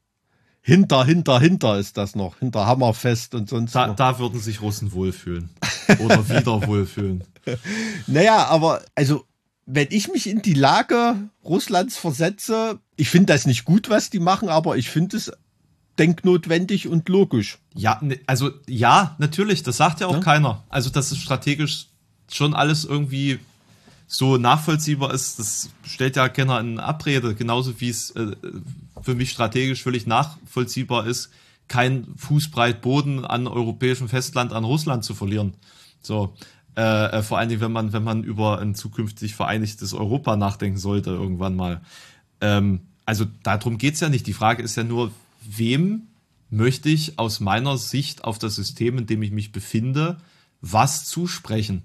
hinter 0.61 1.05
hinter 1.05 1.39
hinter 1.39 1.79
ist 1.79 1.97
das 1.97 2.15
noch, 2.15 2.39
hinter 2.39 2.65
Hammerfest 2.65 3.33
und 3.35 3.49
sonst 3.49 3.73
da, 3.73 3.87
noch. 3.87 3.95
da 3.95 4.19
würden 4.19 4.39
sich 4.39 4.61
Russen 4.61 4.91
wohlfühlen. 4.91 5.49
Oder 5.99 6.27
wieder 6.29 6.67
wohlfühlen. 6.67 7.23
Naja, 8.07 8.45
aber 8.45 8.81
also, 8.95 9.25
wenn 9.65 9.87
ich 9.91 10.11
mich 10.11 10.27
in 10.27 10.41
die 10.41 10.53
Lage 10.53 11.15
Russlands 11.43 11.97
versetze, 11.97 12.79
ich 12.95 13.09
finde 13.09 13.33
das 13.33 13.45
nicht 13.45 13.65
gut, 13.65 13.89
was 13.89 14.09
die 14.09 14.19
machen, 14.19 14.49
aber 14.49 14.77
ich 14.77 14.89
finde 14.89 15.17
es 15.17 15.31
denknotwendig 15.99 16.87
und 16.87 17.09
logisch. 17.09 17.59
Ja, 17.75 17.99
ne, 18.01 18.19
also 18.25 18.51
ja, 18.67 19.15
natürlich, 19.19 19.63
das 19.63 19.77
sagt 19.77 19.99
ja 19.99 20.07
auch 20.07 20.13
Ja. 20.13 20.19
keiner. 20.21 20.63
Also, 20.69 20.89
dass 20.89 21.11
es 21.11 21.17
strategisch 21.19 21.87
schon 22.31 22.53
alles 22.53 22.85
irgendwie 22.85 23.39
so 24.07 24.37
nachvollziehbar 24.37 25.13
ist, 25.13 25.37
das 25.37 25.69
stellt 25.85 26.15
ja 26.15 26.29
keiner 26.29 26.59
in 26.59 26.79
Abrede, 26.79 27.35
genauso 27.35 27.79
wie 27.79 27.89
es 27.89 28.09
äh, 28.11 28.35
für 29.03 29.13
mich 29.13 29.29
strategisch 29.29 29.83
völlig 29.83 30.07
nachvollziehbar 30.07 31.05
ist, 31.05 31.29
kein 31.67 32.07
Fußbreit 32.17 32.81
Boden 32.81 33.23
an 33.23 33.45
europäischem 33.45 34.09
Festland 34.09 34.51
an 34.53 34.63
Russland 34.63 35.03
zu 35.03 35.13
verlieren. 35.13 35.53
So, 36.01 36.33
äh, 36.75 36.81
äh, 36.81 37.21
vor 37.21 37.37
allen 37.37 37.49
Dingen, 37.49 37.61
wenn 37.61 37.71
man, 37.71 37.93
wenn 37.93 38.03
man 38.03 38.23
über 38.23 38.59
ein 38.59 38.73
zukünftig 38.73 39.35
vereinigtes 39.35 39.93
Europa 39.93 40.35
nachdenken 40.35 40.79
sollte, 40.79 41.11
irgendwann 41.11 41.55
mal. 41.55 41.81
Ähm, 42.41 42.81
also 43.05 43.25
darum 43.43 43.77
geht's 43.77 43.99
ja 43.99 44.09
nicht. 44.09 44.25
Die 44.25 44.33
Frage 44.33 44.63
ist 44.63 44.75
ja 44.75 44.83
nur, 44.83 45.11
wem 45.41 46.07
möchte 46.49 46.89
ich 46.89 47.19
aus 47.19 47.39
meiner 47.39 47.77
Sicht 47.77 48.23
auf 48.23 48.39
das 48.39 48.55
System, 48.55 48.97
in 48.97 49.05
dem 49.05 49.21
ich 49.21 49.31
mich 49.31 49.51
befinde, 49.51 50.17
was 50.61 51.05
zusprechen? 51.05 51.83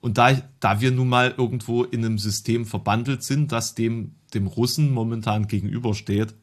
Und 0.00 0.18
da, 0.18 0.40
da 0.60 0.80
wir 0.80 0.92
nun 0.92 1.08
mal 1.08 1.34
irgendwo 1.36 1.82
in 1.82 2.04
einem 2.04 2.18
System 2.18 2.66
verbandelt 2.66 3.22
sind, 3.22 3.50
das 3.50 3.74
dem, 3.74 4.12
dem 4.34 4.46
Russen 4.46 4.92
momentan 4.92 5.48
gegenübersteht, 5.48 6.34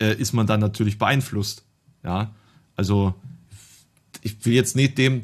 äh, 0.00 0.14
ist 0.14 0.32
man 0.32 0.46
dann 0.46 0.60
natürlich 0.60 0.98
beeinflusst. 0.98 1.64
Ja, 2.02 2.34
also 2.76 3.14
ich 4.22 4.44
will 4.44 4.54
jetzt 4.54 4.76
nicht 4.76 4.96
dem, 4.98 5.22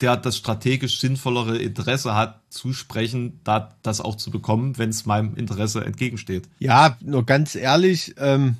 der 0.00 0.16
das 0.16 0.36
strategisch 0.36 0.98
sinnvollere 0.98 1.58
Interesse 1.58 2.14
hat, 2.14 2.40
zusprechen, 2.48 3.40
da 3.44 3.76
das 3.82 4.00
auch 4.00 4.16
zu 4.16 4.30
bekommen, 4.30 4.78
wenn 4.78 4.90
es 4.90 5.06
meinem 5.06 5.34
Interesse 5.36 5.84
entgegensteht. 5.84 6.48
Ja, 6.58 6.96
nur 7.00 7.26
ganz 7.26 7.54
ehrlich, 7.54 8.14
ähm, 8.18 8.56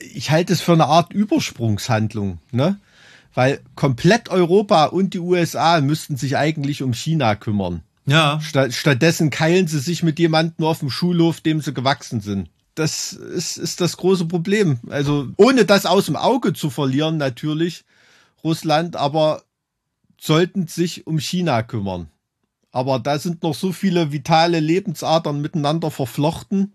ich 0.00 0.30
halte 0.30 0.52
es 0.52 0.60
für 0.60 0.72
eine 0.72 0.86
Art 0.86 1.12
Übersprungshandlung, 1.12 2.38
ne? 2.52 2.78
Weil 3.34 3.60
komplett 3.76 4.28
Europa 4.28 4.86
und 4.86 5.14
die 5.14 5.20
USA 5.20 5.80
müssten 5.80 6.16
sich 6.16 6.36
eigentlich 6.36 6.82
um 6.82 6.92
China 6.92 7.36
kümmern. 7.36 7.82
Ja, 8.06 8.40
Statt, 8.40 8.74
stattdessen 8.74 9.30
keilen 9.30 9.68
sie 9.68 9.78
sich 9.78 10.02
mit 10.02 10.18
jemandem 10.18 10.66
auf 10.66 10.80
dem 10.80 10.90
Schulhof, 10.90 11.40
dem 11.40 11.60
sie 11.60 11.72
gewachsen 11.72 12.20
sind. 12.20 12.50
Das 12.74 13.12
ist, 13.12 13.56
ist 13.56 13.80
das 13.80 13.96
große 13.96 14.24
Problem. 14.24 14.80
Also 14.88 15.28
ohne 15.36 15.64
das 15.64 15.86
aus 15.86 16.06
dem 16.06 16.16
Auge 16.16 16.52
zu 16.54 16.70
verlieren, 16.70 17.18
natürlich, 17.18 17.84
Russland, 18.42 18.96
aber 18.96 19.42
sollten 20.20 20.66
sich 20.66 21.06
um 21.06 21.18
China 21.18 21.62
kümmern. 21.62 22.08
Aber 22.72 22.98
da 22.98 23.18
sind 23.18 23.42
noch 23.42 23.54
so 23.54 23.72
viele 23.72 24.12
vitale 24.12 24.60
Lebensadern 24.60 25.40
miteinander 25.40 25.90
verflochten, 25.90 26.72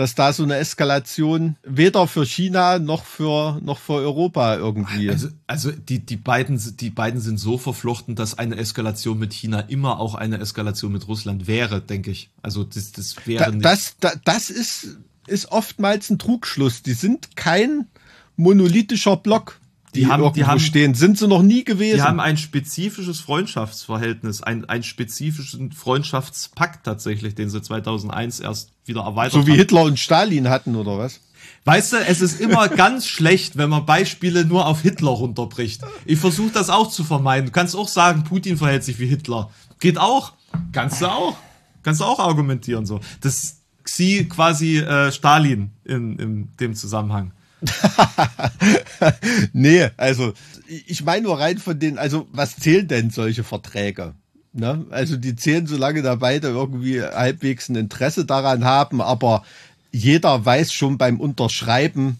dass 0.00 0.14
da 0.14 0.32
so 0.32 0.44
eine 0.44 0.56
Eskalation 0.56 1.56
weder 1.62 2.06
für 2.06 2.24
China 2.24 2.78
noch 2.78 3.04
für, 3.04 3.60
noch 3.62 3.78
für 3.78 3.92
Europa 3.92 4.56
irgendwie. 4.56 5.10
Also, 5.10 5.28
also 5.46 5.72
die, 5.72 5.98
die, 5.98 6.16
beiden, 6.16 6.58
die 6.78 6.88
beiden 6.88 7.20
sind 7.20 7.36
so 7.36 7.58
verflochten, 7.58 8.14
dass 8.14 8.38
eine 8.38 8.56
Eskalation 8.56 9.18
mit 9.18 9.34
China 9.34 9.60
immer 9.60 10.00
auch 10.00 10.14
eine 10.14 10.38
Eskalation 10.38 10.90
mit 10.90 11.06
Russland 11.06 11.46
wäre, 11.46 11.82
denke 11.82 12.12
ich. 12.12 12.30
Also 12.40 12.64
das, 12.64 12.92
das 12.92 13.26
wäre 13.26 13.44
da, 13.44 13.50
nicht. 13.50 13.62
das, 13.62 13.96
da, 14.00 14.12
das 14.24 14.48
ist, 14.48 14.96
ist 15.26 15.52
oftmals 15.52 16.08
ein 16.08 16.18
Trugschluss. 16.18 16.82
Die 16.82 16.94
sind 16.94 17.36
kein 17.36 17.86
monolithischer 18.36 19.18
Block. 19.18 19.59
Die, 19.94 20.00
Die 20.00 20.06
haben- 20.06 20.32
die 20.32 20.44
haben- 20.44 20.60
stehen. 20.60 20.94
Sind 20.94 21.18
sie 21.18 21.26
noch 21.28 21.42
nie 21.42 21.64
gewesen. 21.64 21.96
Die 21.96 22.02
haben 22.02 22.20
ein 22.20 22.36
spezifisches 22.36 23.20
Freundschaftsverhältnis, 23.20 24.42
ein, 24.42 24.64
einen 24.68 24.82
spezifischen 24.84 25.72
Freundschaftspakt 25.72 26.84
tatsächlich, 26.84 27.34
den 27.34 27.50
sie 27.50 27.60
2001 27.62 28.40
erst 28.40 28.72
wieder 28.84 29.02
erweitert 29.02 29.32
so 29.32 29.46
wie 29.46 29.52
haben. 29.52 29.58
Hitler 29.58 29.82
und 29.82 29.98
Stalin 29.98 30.48
hatten, 30.48 30.76
oder 30.76 30.98
was? 30.98 31.20
Weißt 31.64 31.92
du, 31.92 31.96
es 31.98 32.20
ist 32.20 32.40
immer 32.40 32.68
ganz 32.84 33.06
schlecht, 33.06 33.56
wenn 33.56 33.70
man 33.70 33.84
Beispiele 33.86 34.44
nur 34.44 34.66
auf 34.66 34.82
Hitler 34.82 35.10
runterbricht. 35.10 35.82
Ich 36.06 36.18
versuche 36.18 36.50
das 36.52 36.70
auch 36.70 36.88
zu 36.90 37.04
vermeiden. 37.04 37.46
Du 37.46 37.52
kannst 37.52 37.74
auch 37.76 37.88
sagen, 37.88 38.24
Putin 38.24 38.56
verhält 38.56 38.84
sich 38.84 38.98
wie 38.98 39.06
Hitler. 39.06 39.50
Geht 39.78 39.98
auch. 39.98 40.32
Kannst 40.72 41.00
du 41.02 41.06
auch. 41.06 41.36
Kannst 41.82 42.00
du 42.00 42.04
auch 42.04 42.18
argumentieren 42.18 42.86
so. 42.86 43.00
Das 43.20 43.56
Xi 43.84 44.26
quasi 44.28 44.78
äh, 44.78 45.10
Stalin 45.10 45.70
in, 45.84 46.18
in 46.18 46.48
dem 46.60 46.74
Zusammenhang. 46.74 47.32
Nee, 49.52 49.88
also 49.96 50.34
ich 50.86 51.04
meine 51.04 51.22
nur 51.22 51.38
rein 51.38 51.58
von 51.58 51.78
den, 51.78 51.98
also 51.98 52.28
was 52.32 52.56
zählen 52.56 52.86
denn 52.86 53.10
solche 53.10 53.44
Verträge? 53.44 54.14
Ne? 54.52 54.86
Also 54.90 55.16
die 55.16 55.36
zählen, 55.36 55.66
solange 55.66 56.02
da 56.02 56.16
beide 56.16 56.48
irgendwie 56.48 57.02
halbwegs 57.02 57.68
ein 57.68 57.76
Interesse 57.76 58.24
daran 58.24 58.64
haben, 58.64 59.00
aber 59.00 59.44
jeder 59.92 60.44
weiß 60.44 60.72
schon 60.72 60.98
beim 60.98 61.20
Unterschreiben, 61.20 62.18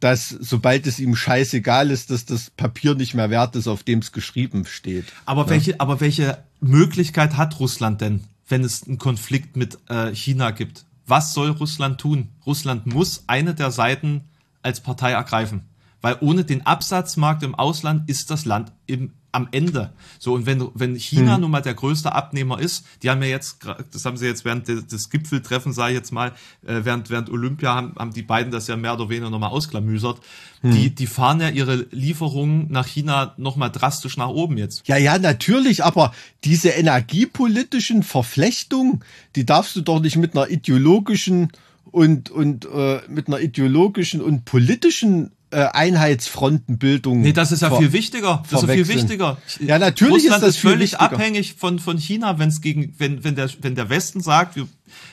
dass 0.00 0.28
sobald 0.28 0.86
es 0.86 0.98
ihm 0.98 1.14
scheißegal 1.14 1.90
ist, 1.90 2.10
dass 2.10 2.24
das 2.24 2.50
Papier 2.50 2.94
nicht 2.94 3.14
mehr 3.14 3.30
wert 3.30 3.54
ist, 3.54 3.68
auf 3.68 3.84
dem 3.84 4.00
es 4.00 4.10
geschrieben 4.10 4.64
steht. 4.66 5.04
Aber 5.26 5.48
welche, 5.48 5.78
aber 5.78 6.00
welche 6.00 6.38
Möglichkeit 6.60 7.36
hat 7.36 7.60
Russland 7.60 8.00
denn, 8.00 8.24
wenn 8.48 8.64
es 8.64 8.82
einen 8.82 8.98
Konflikt 8.98 9.56
mit 9.56 9.78
äh, 9.88 10.12
China 10.12 10.50
gibt? 10.50 10.84
Was 11.06 11.34
soll 11.34 11.50
Russland 11.50 12.00
tun? 12.00 12.28
Russland 12.44 12.86
muss 12.86 13.24
eine 13.28 13.54
der 13.54 13.70
Seiten 13.70 14.22
als 14.62 14.80
Partei 14.80 15.12
ergreifen. 15.12 15.62
Weil 16.02 16.16
ohne 16.20 16.44
den 16.44 16.66
Absatzmarkt 16.66 17.44
im 17.44 17.54
Ausland 17.54 18.08
ist 18.10 18.30
das 18.30 18.44
Land 18.44 18.72
im, 18.86 19.12
am 19.30 19.48
Ende. 19.52 19.92
So, 20.18 20.34
und 20.34 20.46
wenn, 20.46 20.68
wenn 20.74 20.96
China 20.96 21.38
nun 21.38 21.50
mal 21.50 21.62
der 21.62 21.74
größte 21.74 22.12
Abnehmer 22.12 22.58
ist, 22.58 22.84
die 23.02 23.08
haben 23.08 23.22
ja 23.22 23.28
jetzt, 23.28 23.58
das 23.92 24.04
haben 24.04 24.16
sie 24.16 24.26
jetzt 24.26 24.44
während 24.44 24.66
des, 24.66 25.10
Gipfeltreffens, 25.10 25.76
sage 25.76 25.92
ich 25.92 25.98
jetzt 25.98 26.12
mal, 26.12 26.32
äh, 26.66 26.80
während, 26.82 27.08
während 27.08 27.30
Olympia 27.30 27.74
haben, 27.74 27.94
haben 27.96 28.12
die 28.12 28.22
beiden 28.22 28.50
das 28.50 28.66
ja 28.66 28.76
mehr 28.76 28.94
oder 28.94 29.08
weniger 29.08 29.30
nochmal 29.30 29.50
ausklamüsert. 29.50 30.20
Die, 30.64 30.94
die 30.94 31.08
fahren 31.08 31.40
ja 31.40 31.48
ihre 31.48 31.86
Lieferungen 31.90 32.70
nach 32.70 32.86
China 32.86 33.34
nochmal 33.36 33.72
drastisch 33.72 34.16
nach 34.16 34.28
oben 34.28 34.58
jetzt. 34.58 34.86
Ja, 34.86 34.96
ja, 34.96 35.18
natürlich, 35.18 35.82
aber 35.82 36.12
diese 36.44 36.68
energiepolitischen 36.68 38.04
Verflechtungen, 38.04 39.02
die 39.34 39.44
darfst 39.44 39.74
du 39.74 39.80
doch 39.80 40.00
nicht 40.00 40.16
mit 40.16 40.36
einer 40.36 40.48
ideologischen 40.48 41.50
und, 41.92 42.30
und 42.30 42.64
äh, 42.64 43.00
mit 43.08 43.28
einer 43.28 43.38
ideologischen 43.38 44.20
und 44.20 44.44
politischen 44.44 45.30
äh, 45.50 45.66
Einheitsfrontenbildung. 45.66 47.20
Nee, 47.20 47.34
das 47.34 47.52
ist 47.52 47.60
ja 47.60 47.76
viel 47.76 47.92
wichtiger. 47.92 48.42
Das 48.50 48.62
ist 48.62 48.68
ja 48.68 48.74
viel 48.74 48.88
wichtiger. 48.88 49.36
Ja, 49.60 49.78
natürlich 49.78 50.14
Russland 50.14 50.36
ist 50.36 50.42
das 50.42 50.54
ist 50.56 50.60
völlig 50.60 50.92
wichtiger. 50.92 51.02
abhängig 51.02 51.54
von, 51.54 51.78
von 51.78 51.98
China, 51.98 52.38
wenn 52.38 52.48
es 52.48 52.62
gegen, 52.62 52.94
wenn, 52.98 53.22
wenn 53.22 53.36
der, 53.36 53.50
wenn 53.60 53.74
der 53.74 53.90
Westen 53.90 54.22
sagt, 54.22 54.56
wir, 54.56 54.66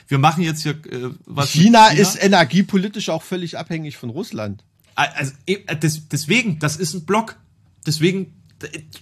wir 0.08 0.18
machen 0.18 0.42
jetzt 0.42 0.62
hier 0.62 0.72
äh, 0.72 1.10
was. 1.26 1.54
mit 1.54 1.64
China 1.64 1.88
ist 1.88 2.22
energiepolitisch 2.22 3.10
auch 3.10 3.22
völlig 3.22 3.58
abhängig 3.58 3.98
von 3.98 4.08
Russland. 4.08 4.64
also, 4.94 5.32
eh, 5.46 5.58
des, 5.76 6.08
deswegen, 6.08 6.58
das 6.58 6.76
ist 6.76 6.94
ein 6.94 7.04
Block. 7.04 7.36
Deswegen, 7.86 8.32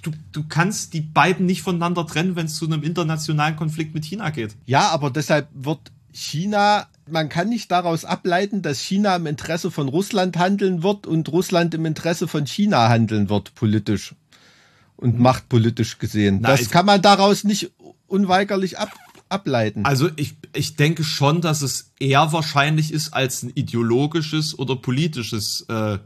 du, 0.02 0.10
du 0.32 0.42
kannst 0.48 0.92
die 0.92 1.00
beiden 1.00 1.46
nicht 1.46 1.62
voneinander 1.62 2.04
trennen, 2.04 2.34
wenn 2.34 2.46
es 2.46 2.56
zu 2.56 2.66
einem 2.66 2.82
internationalen 2.82 3.54
Konflikt 3.54 3.94
mit 3.94 4.04
China 4.04 4.30
geht. 4.30 4.56
Ja, 4.66 4.88
aber 4.88 5.10
deshalb 5.10 5.48
wird 5.54 5.92
China, 6.12 6.88
man 7.10 7.28
kann 7.28 7.48
nicht 7.48 7.70
daraus 7.70 8.04
ableiten, 8.04 8.62
dass 8.62 8.80
China 8.80 9.16
im 9.16 9.26
Interesse 9.26 9.70
von 9.70 9.88
Russland 9.88 10.36
handeln 10.36 10.82
wird 10.82 11.06
und 11.06 11.28
Russland 11.30 11.74
im 11.74 11.86
Interesse 11.86 12.28
von 12.28 12.46
China 12.46 12.88
handeln 12.88 13.28
wird, 13.28 13.54
politisch 13.54 14.14
und 14.96 15.18
machtpolitisch 15.18 15.98
gesehen. 15.98 16.40
Na, 16.42 16.50
das 16.50 16.70
kann 16.70 16.86
man 16.86 17.00
daraus 17.02 17.44
nicht 17.44 17.70
unweigerlich 18.06 18.78
ab, 18.78 18.90
ableiten. 19.28 19.84
Also 19.84 20.08
ich, 20.16 20.36
ich 20.54 20.76
denke 20.76 21.04
schon, 21.04 21.40
dass 21.40 21.62
es 21.62 21.92
eher 21.98 22.32
wahrscheinlich 22.32 22.92
ist 22.92 23.12
als 23.12 23.42
ein 23.42 23.52
ideologisches 23.54 24.58
oder 24.58 24.76
politisches, 24.76 25.66
äh, 25.68 25.98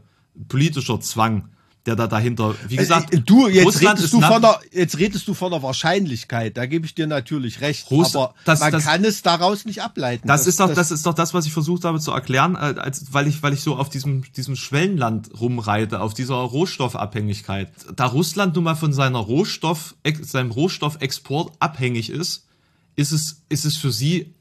politischer 0.47 0.99
Zwang, 0.99 1.49
der 1.85 1.95
da 1.97 2.07
dahinter, 2.07 2.55
wie 2.69 2.77
gesagt, 2.77 3.13
Äh, 3.13 3.19
du, 3.19 3.47
jetzt 3.49 3.65
Russland 3.65 3.97
redest 3.99 4.05
ist 4.05 4.13
du 4.13 4.21
von 4.21 4.41
der, 4.41 4.59
jetzt 4.71 4.97
redest 4.99 5.27
du 5.27 5.33
von 5.33 5.51
der 5.51 5.61
Wahrscheinlichkeit. 5.63 6.55
Da 6.55 6.65
gebe 6.65 6.85
ich 6.85 6.95
dir 6.95 7.07
natürlich 7.07 7.59
recht. 7.59 7.91
Russ- 7.91 8.15
aber 8.15 8.33
das- 8.45 8.61
man 8.61 8.71
das- 8.71 8.85
kann 8.85 9.03
es 9.03 9.21
daraus 9.21 9.65
nicht 9.65 9.81
ableiten. 9.81 10.25
Das, 10.27 10.47
ist 10.47 10.59
doch, 10.61 10.73
das, 10.73 10.91
ist 10.91 11.05
doch 11.05 11.13
das, 11.13 11.33
was 11.33 11.45
ich 11.45 11.51
versucht 11.51 11.83
habe 11.83 11.99
zu 11.99 12.11
erklären, 12.11 12.55
äh, 12.55 12.59
als, 12.79 13.13
weil 13.13 13.27
ich, 13.27 13.43
weil 13.43 13.51
ich 13.53 13.61
so 13.61 13.75
auf 13.75 13.89
diesem, 13.89 14.23
diesem 14.33 14.55
Schwellenland 14.55 15.29
rumreite, 15.39 15.99
auf 15.99 16.13
dieser 16.13 16.35
Rohstoffabhängigkeit. 16.35 17.69
Da 17.95 18.05
Russland 18.05 18.55
nun 18.55 18.63
mal 18.63 18.75
von 18.75 18.93
seiner 18.93 19.19
Rohstoff, 19.19 19.95
seinem 20.21 20.51
Rohstoffexport 20.51 21.53
abhängig 21.59 22.09
ist, 22.09 22.47
ist 22.95 23.11
es, 23.11 23.41
ist 23.49 23.65
es 23.65 23.75
für 23.77 23.91
sie 23.91 24.33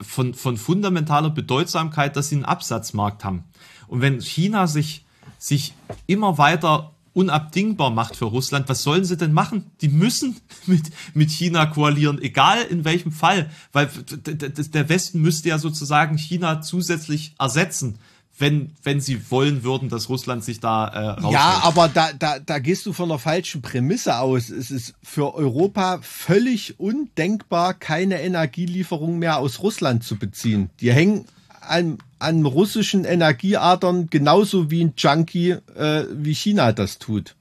von, 0.00 0.34
von 0.34 0.56
fundamentaler 0.56 1.30
Bedeutsamkeit, 1.30 2.16
dass 2.16 2.28
sie 2.28 2.34
einen 2.36 2.44
Absatzmarkt 2.44 3.24
haben. 3.24 3.44
Und 3.86 4.00
wenn 4.00 4.20
China 4.20 4.66
sich, 4.66 5.04
sich 5.42 5.74
immer 6.06 6.38
weiter 6.38 6.92
unabdingbar 7.14 7.90
macht 7.90 8.16
für 8.16 8.26
Russland, 8.26 8.68
was 8.68 8.84
sollen 8.84 9.04
sie 9.04 9.16
denn 9.16 9.32
machen? 9.32 9.70
Die 9.80 9.88
müssen 9.88 10.36
mit, 10.66 10.90
mit 11.14 11.30
China 11.30 11.66
koalieren, 11.66 12.22
egal 12.22 12.62
in 12.62 12.84
welchem 12.84 13.12
Fall, 13.12 13.50
weil 13.72 13.90
der 14.06 14.88
Westen 14.88 15.20
müsste 15.20 15.48
ja 15.48 15.58
sozusagen 15.58 16.16
China 16.16 16.62
zusätzlich 16.62 17.34
ersetzen, 17.38 17.98
wenn, 18.38 18.70
wenn 18.82 19.00
sie 19.00 19.30
wollen 19.30 19.62
würden, 19.62 19.88
dass 19.88 20.08
Russland 20.08 20.42
sich 20.42 20.60
da 20.60 20.86
äh, 20.86 20.98
raushält. 21.10 21.32
Ja, 21.32 21.60
aber 21.64 21.88
da, 21.88 22.12
da, 22.12 22.38
da 22.38 22.58
gehst 22.60 22.86
du 22.86 22.92
von 22.92 23.10
einer 23.10 23.18
falschen 23.18 23.62
Prämisse 23.62 24.18
aus. 24.18 24.48
Es 24.48 24.70
ist 24.70 24.94
für 25.02 25.34
Europa 25.34 25.98
völlig 26.02 26.80
undenkbar, 26.80 27.74
keine 27.74 28.22
Energielieferung 28.22 29.18
mehr 29.18 29.38
aus 29.38 29.60
Russland 29.60 30.02
zu 30.02 30.16
beziehen. 30.16 30.70
Die 30.80 30.92
hängen 30.92 31.26
an, 31.60 31.98
an 32.22 32.46
russischen 32.46 33.04
Energieadern 33.04 34.08
genauso 34.08 34.70
wie 34.70 34.84
ein 34.84 34.94
Junkie, 34.96 35.56
äh, 35.76 36.04
wie 36.12 36.34
China 36.34 36.72
das 36.72 36.98
tut. 36.98 37.34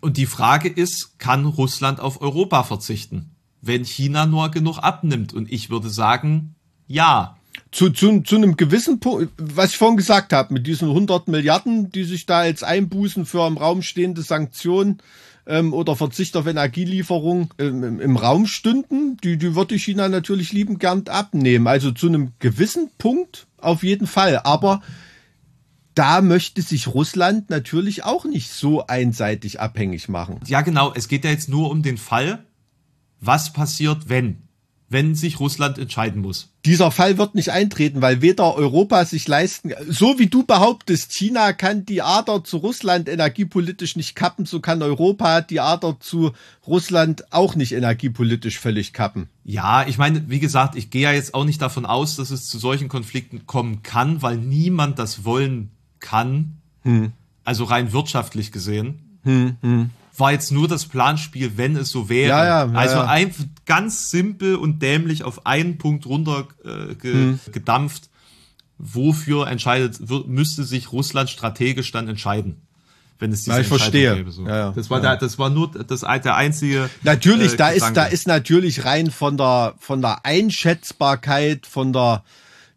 Und 0.00 0.16
die 0.16 0.26
Frage 0.26 0.68
ist, 0.68 1.18
kann 1.18 1.46
Russland 1.46 2.00
auf 2.00 2.20
Europa 2.20 2.62
verzichten, 2.62 3.30
wenn 3.62 3.84
China 3.84 4.26
nur 4.26 4.50
genug 4.50 4.78
abnimmt? 4.78 5.32
Und 5.32 5.50
ich 5.50 5.70
würde 5.70 5.90
sagen, 5.90 6.54
ja. 6.86 7.34
Zu, 7.70 7.90
zu, 7.90 8.20
zu 8.22 8.36
einem 8.36 8.56
gewissen 8.56 8.98
Punkt, 8.98 9.30
was 9.36 9.72
ich 9.72 9.76
vorhin 9.76 9.98
gesagt 9.98 10.32
habe, 10.32 10.54
mit 10.54 10.66
diesen 10.66 10.88
100 10.88 11.28
Milliarden, 11.28 11.90
die 11.90 12.04
sich 12.04 12.24
da 12.24 12.44
jetzt 12.44 12.64
einbußen 12.64 13.26
für 13.26 13.46
im 13.46 13.58
Raum 13.58 13.82
stehende 13.82 14.22
Sanktionen 14.22 15.02
ähm, 15.48 15.72
oder 15.72 15.96
Verzicht 15.96 16.36
auf 16.36 16.46
Energielieferung 16.46 17.52
ähm, 17.58 17.82
im, 17.82 18.00
im 18.00 18.16
Raum 18.16 18.46
stünden, 18.46 19.16
die, 19.24 19.38
die 19.38 19.54
würde 19.54 19.76
China 19.76 20.08
natürlich 20.08 20.52
liebend 20.52 20.78
gern 20.78 21.08
abnehmen. 21.08 21.66
Also 21.66 21.90
zu 21.90 22.06
einem 22.06 22.32
gewissen 22.38 22.90
Punkt 22.98 23.46
auf 23.56 23.82
jeden 23.82 24.06
Fall. 24.06 24.40
Aber 24.44 24.82
da 25.94 26.20
möchte 26.20 26.62
sich 26.62 26.86
Russland 26.86 27.50
natürlich 27.50 28.04
auch 28.04 28.24
nicht 28.24 28.50
so 28.50 28.86
einseitig 28.86 29.58
abhängig 29.58 30.08
machen. 30.08 30.38
Ja, 30.46 30.60
genau. 30.60 30.92
Es 30.94 31.08
geht 31.08 31.24
ja 31.24 31.30
jetzt 31.30 31.48
nur 31.48 31.70
um 31.70 31.82
den 31.82 31.96
Fall, 31.96 32.44
was 33.20 33.52
passiert, 33.52 34.08
wenn? 34.08 34.47
Wenn 34.90 35.14
sich 35.14 35.38
Russland 35.38 35.76
entscheiden 35.76 36.22
muss. 36.22 36.48
Dieser 36.64 36.90
Fall 36.90 37.18
wird 37.18 37.34
nicht 37.34 37.50
eintreten, 37.50 38.00
weil 38.00 38.22
weder 38.22 38.54
Europa 38.54 39.04
sich 39.04 39.28
leisten, 39.28 39.72
so 39.86 40.18
wie 40.18 40.28
du 40.28 40.44
behauptest, 40.44 41.12
China 41.12 41.52
kann 41.52 41.84
die 41.84 42.00
Ader 42.00 42.42
zu 42.42 42.56
Russland 42.56 43.06
energiepolitisch 43.08 43.96
nicht 43.96 44.14
kappen, 44.14 44.46
so 44.46 44.60
kann 44.60 44.82
Europa 44.82 45.42
die 45.42 45.60
Ader 45.60 45.98
zu 46.00 46.32
Russland 46.66 47.32
auch 47.32 47.54
nicht 47.54 47.72
energiepolitisch 47.72 48.58
völlig 48.58 48.94
kappen. 48.94 49.28
Ja, 49.44 49.86
ich 49.86 49.98
meine, 49.98 50.28
wie 50.30 50.40
gesagt, 50.40 50.74
ich 50.74 50.88
gehe 50.88 51.02
ja 51.02 51.12
jetzt 51.12 51.34
auch 51.34 51.44
nicht 51.44 51.60
davon 51.60 51.84
aus, 51.84 52.16
dass 52.16 52.30
es 52.30 52.46
zu 52.46 52.58
solchen 52.58 52.88
Konflikten 52.88 53.46
kommen 53.46 53.82
kann, 53.82 54.22
weil 54.22 54.38
niemand 54.38 54.98
das 54.98 55.24
wollen 55.24 55.70
kann. 56.00 56.56
Also 57.44 57.64
rein 57.64 57.92
wirtschaftlich 57.92 58.52
gesehen. 58.52 59.00
War 60.18 60.32
jetzt 60.32 60.50
nur 60.52 60.68
das 60.68 60.84
Planspiel, 60.86 61.52
wenn 61.56 61.76
es 61.76 61.90
so 61.90 62.08
wäre. 62.08 62.28
Ja, 62.30 62.44
ja, 62.44 62.66
ja, 62.66 62.72
also 62.78 62.98
einfach 63.00 63.44
ganz 63.66 64.10
simpel 64.10 64.56
und 64.56 64.80
dämlich 64.82 65.22
auf 65.24 65.46
einen 65.46 65.78
Punkt 65.78 66.06
runter 66.06 66.48
äh, 66.64 66.94
ge 66.96 67.12
Hm. 67.14 67.40
gedampft. 67.52 68.10
Wofür 68.78 69.48
entscheidet, 69.48 69.98
müsste 70.28 70.62
sich 70.64 70.92
Russland 70.92 71.30
strategisch 71.30 71.90
dann 71.90 72.06
entscheiden? 72.08 72.62
Wenn 73.18 73.32
es 73.32 73.40
diese 73.42 73.56
Ja, 73.56 73.60
ich 73.60 73.66
verstehe. 73.66 74.14
Gäbe, 74.14 74.30
so. 74.30 74.46
Ja, 74.46 74.56
ja. 74.56 74.72
Das 74.72 74.88
war 74.90 74.98
Ja. 74.98 75.10
der, 75.10 75.16
das 75.16 75.38
war 75.38 75.50
nur 75.50 75.72
das, 75.72 76.00
der 76.02 76.36
einzige. 76.36 76.88
Natürlich, 77.02 77.54
äh, 77.54 77.56
da 77.56 77.68
ist, 77.70 77.74
Gedanke. 77.88 77.94
da 77.94 78.04
ist 78.06 78.28
natürlich 78.28 78.84
rein 78.84 79.10
von 79.10 79.36
der, 79.36 79.74
von 79.80 80.00
der 80.00 80.24
Einschätzbarkeit, 80.24 81.66
von 81.66 81.92
der, 81.92 82.22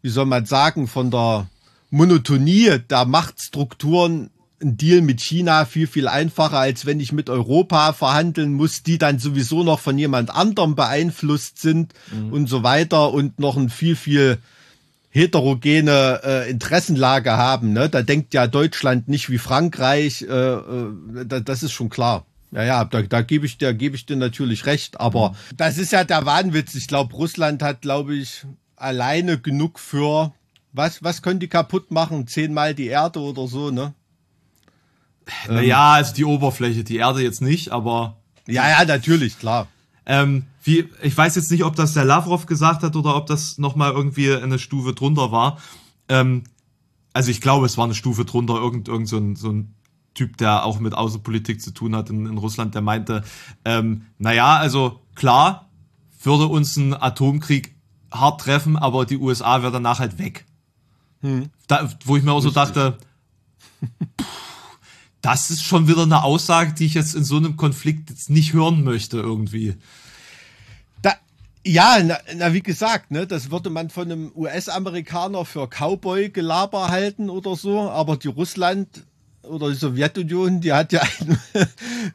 wie 0.02 0.08
soll 0.08 0.26
man 0.26 0.44
sagen, 0.46 0.88
von 0.88 1.12
der 1.12 1.46
Monotonie 1.90 2.78
der 2.90 3.04
Machtstrukturen 3.04 4.30
ein 4.62 4.76
Deal 4.76 5.00
mit 5.00 5.20
China 5.20 5.64
viel, 5.64 5.86
viel 5.86 6.08
einfacher, 6.08 6.58
als 6.58 6.86
wenn 6.86 7.00
ich 7.00 7.12
mit 7.12 7.28
Europa 7.28 7.92
verhandeln 7.92 8.52
muss, 8.54 8.82
die 8.82 8.98
dann 8.98 9.18
sowieso 9.18 9.62
noch 9.64 9.80
von 9.80 9.98
jemand 9.98 10.30
anderem 10.34 10.74
beeinflusst 10.74 11.60
sind 11.60 11.92
Mhm. 12.12 12.32
und 12.32 12.48
so 12.48 12.62
weiter 12.62 13.12
und 13.12 13.38
noch 13.38 13.56
ein 13.56 13.68
viel, 13.68 13.96
viel 13.96 14.38
heterogene 15.10 16.20
äh, 16.24 16.50
Interessenlage 16.50 17.32
haben. 17.32 17.72
Ne? 17.72 17.88
Da 17.88 18.02
denkt 18.02 18.32
ja 18.34 18.46
Deutschland 18.46 19.08
nicht 19.08 19.28
wie 19.30 19.38
Frankreich. 19.38 20.22
Äh, 20.22 20.26
äh, 20.26 20.92
da, 21.26 21.40
das 21.40 21.62
ist 21.62 21.72
schon 21.72 21.90
klar. 21.90 22.24
Ja, 22.50 22.64
ja, 22.64 22.84
da, 22.84 23.02
da 23.02 23.22
gebe 23.22 23.46
ich 23.46 23.58
dir, 23.58 23.74
gebe 23.74 23.96
ich 23.96 24.06
dir 24.06 24.16
natürlich 24.16 24.66
recht. 24.66 25.00
Aber 25.00 25.30
mhm. 25.30 25.56
das 25.56 25.78
ist 25.78 25.92
ja 25.92 26.04
der 26.04 26.24
Wahnwitz. 26.24 26.74
Ich 26.74 26.88
glaube, 26.88 27.14
Russland 27.14 27.62
hat, 27.62 27.82
glaube 27.82 28.14
ich, 28.14 28.44
alleine 28.76 29.38
genug 29.38 29.78
für 29.78 30.32
was, 30.72 31.02
was 31.02 31.20
können 31.20 31.40
die 31.40 31.48
kaputt 31.48 31.90
machen? 31.90 32.26
Zehnmal 32.26 32.74
die 32.74 32.86
Erde 32.86 33.20
oder 33.20 33.46
so, 33.46 33.70
ne? 33.70 33.92
Naja, 35.48 35.92
also 35.92 36.14
die 36.14 36.24
Oberfläche, 36.24 36.84
die 36.84 36.96
Erde 36.96 37.22
jetzt 37.22 37.42
nicht, 37.42 37.70
aber. 37.70 38.16
Ja, 38.46 38.68
ja, 38.68 38.84
natürlich, 38.84 39.38
klar. 39.38 39.68
Ähm, 40.04 40.46
wie, 40.64 40.88
ich 41.02 41.16
weiß 41.16 41.36
jetzt 41.36 41.50
nicht, 41.50 41.64
ob 41.64 41.76
das 41.76 41.94
der 41.94 42.04
Lavrov 42.04 42.46
gesagt 42.46 42.82
hat 42.82 42.96
oder 42.96 43.16
ob 43.16 43.26
das 43.26 43.58
nochmal 43.58 43.92
irgendwie 43.92 44.34
eine 44.34 44.58
Stufe 44.58 44.94
drunter 44.94 45.30
war. 45.30 45.58
Ähm, 46.08 46.44
also 47.12 47.30
ich 47.30 47.40
glaube, 47.40 47.66
es 47.66 47.76
war 47.76 47.84
eine 47.84 47.94
Stufe 47.94 48.24
drunter, 48.24 48.54
irgend, 48.54 48.88
irgend 48.88 49.08
so 49.08 49.18
ein, 49.18 49.36
so 49.36 49.50
ein 49.50 49.74
Typ, 50.14 50.36
der 50.36 50.64
auch 50.64 50.78
mit 50.78 50.94
Außenpolitik 50.94 51.60
zu 51.60 51.72
tun 51.72 51.96
hat 51.96 52.10
in, 52.10 52.26
in 52.26 52.38
Russland, 52.38 52.74
der 52.74 52.82
meinte, 52.82 53.24
ähm, 53.64 54.06
naja, 54.18 54.56
also 54.56 55.00
klar, 55.14 55.70
würde 56.22 56.46
uns 56.46 56.76
ein 56.76 56.94
Atomkrieg 56.94 57.74
hart 58.10 58.42
treffen, 58.42 58.76
aber 58.76 59.06
die 59.06 59.16
USA 59.16 59.62
wäre 59.62 59.72
danach 59.72 59.98
halt 60.00 60.18
weg. 60.18 60.44
Hm. 61.20 61.50
Da, 61.66 61.90
wo 62.04 62.16
ich 62.16 62.22
mir 62.22 62.32
auch 62.32 62.40
so 62.40 62.50
dachte, 62.50 62.98
das 65.22 65.50
ist 65.50 65.62
schon 65.62 65.88
wieder 65.88 66.02
eine 66.02 66.24
Aussage, 66.24 66.74
die 66.74 66.84
ich 66.84 66.94
jetzt 66.94 67.14
in 67.14 67.24
so 67.24 67.36
einem 67.36 67.56
Konflikt 67.56 68.10
jetzt 68.10 68.28
nicht 68.28 68.52
hören 68.52 68.82
möchte 68.82 69.18
irgendwie. 69.18 69.76
Da, 71.00 71.14
ja, 71.64 71.98
na, 72.02 72.18
na, 72.36 72.52
wie 72.52 72.62
gesagt, 72.62 73.12
ne, 73.12 73.26
das 73.26 73.50
würde 73.50 73.70
man 73.70 73.88
von 73.88 74.10
einem 74.10 74.32
US-Amerikaner 74.34 75.44
für 75.44 75.68
Cowboy-Gelaber 75.68 76.88
halten 76.88 77.30
oder 77.30 77.54
so, 77.54 77.88
aber 77.88 78.16
die 78.16 78.28
Russland 78.28 79.04
oder 79.44 79.70
die 79.70 79.76
Sowjetunion, 79.76 80.60
die 80.60 80.72
hat 80.72 80.92
ja 80.92 81.02
in 81.20 81.38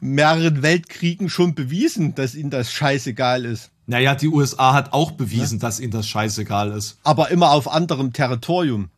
mehreren 0.00 0.62
Weltkriegen 0.62 1.30
schon 1.30 1.54
bewiesen, 1.54 2.14
dass 2.14 2.34
ihnen 2.34 2.50
das 2.50 2.70
scheißegal 2.72 3.46
ist. 3.46 3.70
Naja, 3.86 4.14
die 4.14 4.28
USA 4.28 4.74
hat 4.74 4.92
auch 4.92 5.12
bewiesen, 5.12 5.58
ja? 5.58 5.62
dass 5.62 5.80
ihnen 5.80 5.92
das 5.92 6.06
scheißegal 6.06 6.72
ist. 6.72 6.98
Aber 7.04 7.30
immer 7.30 7.52
auf 7.52 7.72
anderem 7.72 8.12
Territorium 8.12 8.90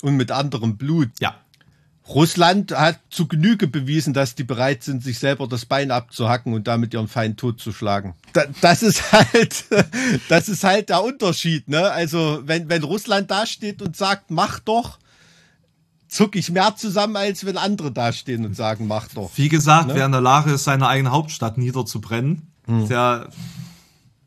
und 0.00 0.16
mit 0.16 0.32
anderem 0.32 0.76
Blut. 0.76 1.10
Ja. 1.20 1.36
Russland 2.14 2.72
hat 2.72 2.98
zu 3.10 3.26
Genüge 3.26 3.66
bewiesen, 3.66 4.12
dass 4.14 4.34
die 4.34 4.44
bereit 4.44 4.82
sind, 4.82 5.02
sich 5.02 5.18
selber 5.18 5.46
das 5.46 5.64
Bein 5.64 5.90
abzuhacken 5.90 6.52
und 6.54 6.66
damit 6.66 6.94
ihren 6.94 7.08
Feind 7.08 7.38
totzuschlagen. 7.38 8.14
das 8.60 8.82
ist 8.82 9.12
halt, 9.12 9.64
das 10.28 10.48
ist 10.48 10.64
halt 10.64 10.88
der 10.88 11.02
Unterschied, 11.02 11.68
ne? 11.68 11.90
Also, 11.90 12.42
wenn, 12.44 12.68
wenn 12.68 12.82
Russland 12.82 13.30
dasteht 13.30 13.82
und 13.82 13.96
sagt, 13.96 14.30
mach 14.30 14.58
doch, 14.60 14.98
zuck 16.08 16.36
ich 16.36 16.50
mehr 16.50 16.76
zusammen, 16.76 17.16
als 17.16 17.44
wenn 17.44 17.56
andere 17.56 17.90
dastehen 17.90 18.44
und 18.44 18.54
sagen, 18.54 18.86
mach 18.86 19.08
doch. 19.08 19.30
Wie 19.36 19.48
gesagt, 19.48 19.88
ne? 19.88 19.94
wer 19.94 20.06
in 20.06 20.12
der 20.12 20.20
Lage 20.20 20.52
ist, 20.52 20.64
seine 20.64 20.86
eigene 20.88 21.10
Hauptstadt 21.10 21.58
niederzubrennen, 21.58 22.52
hm. 22.66 22.88
der 22.88 23.28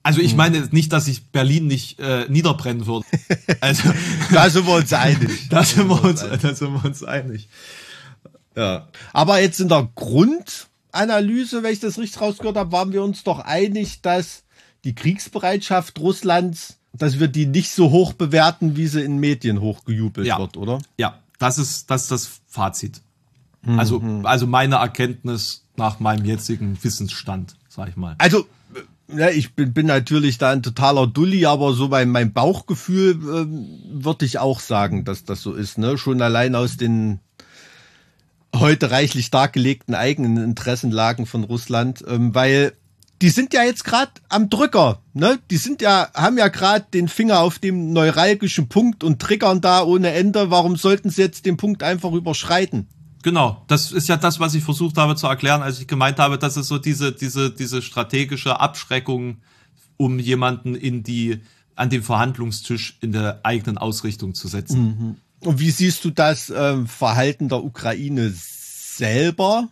also 0.05 0.21
ich 0.21 0.31
hm. 0.31 0.37
meine 0.37 0.59
nicht, 0.69 0.93
dass 0.93 1.07
ich 1.07 1.25
Berlin 1.31 1.65
nicht 1.65 1.99
äh, 1.99 2.27
niederbrennen 2.29 2.85
würde. 2.85 3.05
Also 3.59 3.91
da 4.31 4.49
sind 4.51 4.67
wir 4.67 4.75
uns 4.75 4.93
einig. 4.93 5.31
Da 5.49 5.63
sind 5.63 5.87
wir 5.87 6.03
uns, 6.03 6.21
da 6.21 6.53
sind 6.53 6.73
wir 6.73 6.85
uns 6.85 7.03
einig. 7.03 7.49
Ja. 8.55 8.87
Aber 9.13 9.41
jetzt 9.41 9.59
in 9.59 9.67
der 9.67 9.89
Grundanalyse, 9.95 11.63
wenn 11.63 11.73
ich 11.73 11.79
das 11.79 11.97
richtig 11.97 12.21
rausgehört 12.21 12.55
habe, 12.55 12.71
waren 12.71 12.91
wir 12.91 13.01
uns 13.01 13.23
doch 13.23 13.39
einig, 13.39 14.03
dass 14.03 14.43
die 14.83 14.93
Kriegsbereitschaft 14.93 15.99
Russlands, 15.99 16.77
dass 16.93 17.19
wir 17.19 17.27
die 17.27 17.47
nicht 17.47 17.71
so 17.71 17.89
hoch 17.89 18.13
bewerten, 18.13 18.77
wie 18.77 18.85
sie 18.85 19.01
in 19.01 19.17
Medien 19.17 19.59
hochgejubelt 19.59 20.27
ja. 20.27 20.37
wird, 20.37 20.55
oder? 20.55 20.79
Ja, 20.99 21.19
das 21.39 21.57
ist 21.57 21.89
das, 21.89 22.03
ist 22.03 22.11
das 22.11 22.41
Fazit. 22.45 23.01
Mhm. 23.63 23.79
Also, 23.79 24.03
also 24.21 24.45
meine 24.45 24.75
Erkenntnis 24.75 25.65
nach 25.77 25.99
meinem 25.99 26.25
jetzigen 26.25 26.77
Wissensstand, 26.83 27.55
sag 27.69 27.89
ich 27.89 27.95
mal. 27.95 28.13
Also 28.19 28.45
ja, 29.07 29.29
ich 29.29 29.53
bin, 29.53 29.73
bin 29.73 29.85
natürlich 29.85 30.37
da 30.37 30.51
ein 30.51 30.63
totaler 30.63 31.07
Dulli, 31.07 31.45
aber 31.45 31.73
so 31.73 31.89
bei 31.89 32.05
meinem 32.05 32.33
Bauchgefühl 32.33 33.11
äh, 33.11 34.01
würde 34.01 34.25
ich 34.25 34.39
auch 34.39 34.59
sagen, 34.59 35.05
dass 35.05 35.23
das 35.23 35.41
so 35.41 35.53
ist. 35.53 35.77
Ne? 35.77 35.97
Schon 35.97 36.21
allein 36.21 36.55
aus 36.55 36.77
den 36.77 37.19
heute 38.55 38.91
reichlich 38.91 39.31
dargelegten 39.31 39.95
eigenen 39.95 40.37
Interessenlagen 40.37 41.25
von 41.25 41.43
Russland, 41.43 42.03
ähm, 42.07 42.33
weil 42.33 42.73
die 43.21 43.29
sind 43.29 43.53
ja 43.53 43.63
jetzt 43.63 43.85
gerade 43.85 44.11
am 44.27 44.49
Drücker, 44.49 45.01
ne? 45.13 45.39
Die 45.49 45.57
sind 45.57 45.81
ja, 45.81 46.09
haben 46.13 46.37
ja 46.37 46.49
gerade 46.49 46.85
den 46.93 47.07
Finger 47.07 47.39
auf 47.39 47.59
dem 47.59 47.93
neuralgischen 47.93 48.67
Punkt 48.67 49.03
und 49.03 49.21
triggern 49.21 49.61
da 49.61 49.83
ohne 49.83 50.11
Ende. 50.11 50.51
Warum 50.51 50.75
sollten 50.75 51.09
sie 51.09 51.21
jetzt 51.21 51.45
den 51.45 51.55
Punkt 51.55 51.81
einfach 51.81 52.11
überschreiten? 52.11 52.87
Genau, 53.25 53.63
das 53.65 53.91
ist 53.91 54.07
ja 54.07 54.17
das, 54.17 54.39
was 54.39 54.53
ich 54.53 54.63
versucht 54.63 54.97
habe 54.97 55.15
zu 55.15 55.25
erklären, 55.25 55.63
als 55.63 55.79
ich 55.79 55.87
gemeint 55.87 56.19
habe, 56.19 56.37
dass 56.37 56.57
es 56.57 56.67
so 56.67 56.77
diese, 56.77 57.11
diese, 57.11 57.49
diese 57.49 57.81
strategische 57.81 58.59
Abschreckung, 58.59 59.37
um 59.97 60.19
jemanden 60.19 60.75
in 60.75 61.01
die, 61.01 61.41
an 61.75 61.89
den 61.89 62.03
Verhandlungstisch 62.03 62.99
in 63.01 63.13
der 63.13 63.39
eigenen 63.41 63.79
Ausrichtung 63.79 64.35
zu 64.35 64.47
setzen. 64.47 64.83
Mhm. 64.83 65.15
Und 65.39 65.59
wie 65.59 65.71
siehst 65.71 66.05
du 66.05 66.11
das 66.11 66.51
äh, 66.51 66.85
Verhalten 66.85 67.49
der 67.49 67.63
Ukraine 67.63 68.31
selber? 68.31 69.69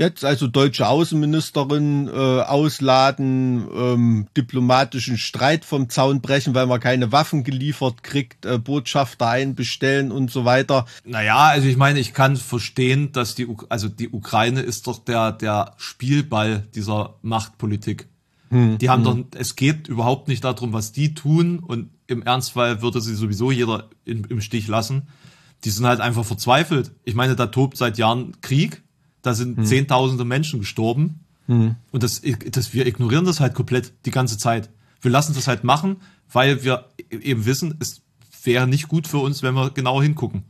Jetzt 0.00 0.24
also 0.24 0.46
deutsche 0.46 0.88
Außenministerin 0.88 2.08
äh, 2.08 2.10
ausladen, 2.10 3.68
ähm, 3.72 4.26
diplomatischen 4.36 5.18
Streit 5.18 5.64
vom 5.64 5.90
Zaun 5.90 6.20
brechen, 6.20 6.54
weil 6.54 6.66
man 6.66 6.80
keine 6.80 7.12
Waffen 7.12 7.44
geliefert 7.44 8.02
kriegt, 8.02 8.46
äh, 8.46 8.58
Botschafter 8.58 9.28
einbestellen 9.28 10.10
und 10.10 10.30
so 10.30 10.44
weiter. 10.44 10.86
Naja, 11.04 11.36
also 11.36 11.68
ich 11.68 11.76
meine, 11.76 12.00
ich 12.00 12.14
kann 12.14 12.36
verstehen, 12.36 13.12
dass 13.12 13.34
die, 13.34 13.46
also 13.68 13.88
die 13.88 14.08
Ukraine 14.08 14.62
ist 14.62 14.86
doch 14.86 14.98
der, 14.98 15.32
der 15.32 15.74
Spielball 15.76 16.66
dieser 16.74 17.16
Machtpolitik. 17.22 18.08
Hm, 18.48 18.78
die 18.78 18.88
haben 18.88 19.04
hm. 19.04 19.30
doch, 19.30 19.38
es 19.38 19.54
geht 19.54 19.86
überhaupt 19.86 20.28
nicht 20.28 20.42
darum, 20.42 20.72
was 20.72 20.92
die 20.92 21.14
tun 21.14 21.58
und 21.58 21.90
im 22.06 22.22
Ernstfall 22.22 22.82
würde 22.82 23.00
sie 23.00 23.14
sowieso 23.14 23.52
jeder 23.52 23.90
in, 24.04 24.24
im 24.24 24.40
Stich 24.40 24.66
lassen. 24.66 25.08
Die 25.64 25.70
sind 25.70 25.86
halt 25.86 26.00
einfach 26.00 26.24
verzweifelt. 26.24 26.92
Ich 27.04 27.14
meine, 27.14 27.36
da 27.36 27.46
tobt 27.46 27.76
seit 27.76 27.98
Jahren 27.98 28.40
Krieg 28.40 28.82
da 29.22 29.34
sind 29.34 29.58
hm. 29.58 29.64
zehntausende 29.64 30.24
Menschen 30.24 30.60
gestorben. 30.60 31.20
Hm. 31.46 31.76
Und 31.90 32.02
das, 32.02 32.22
das, 32.50 32.74
wir 32.74 32.86
ignorieren 32.86 33.24
das 33.24 33.40
halt 33.40 33.54
komplett 33.54 33.92
die 34.06 34.10
ganze 34.10 34.38
Zeit. 34.38 34.70
Wir 35.02 35.10
lassen 35.10 35.34
das 35.34 35.48
halt 35.48 35.64
machen, 35.64 35.96
weil 36.32 36.64
wir 36.64 36.86
eben 37.10 37.46
wissen, 37.46 37.74
es 37.80 38.02
wäre 38.44 38.66
nicht 38.66 38.88
gut 38.88 39.08
für 39.08 39.18
uns, 39.18 39.42
wenn 39.42 39.54
wir 39.54 39.70
genau 39.70 40.00
hingucken. 40.00 40.44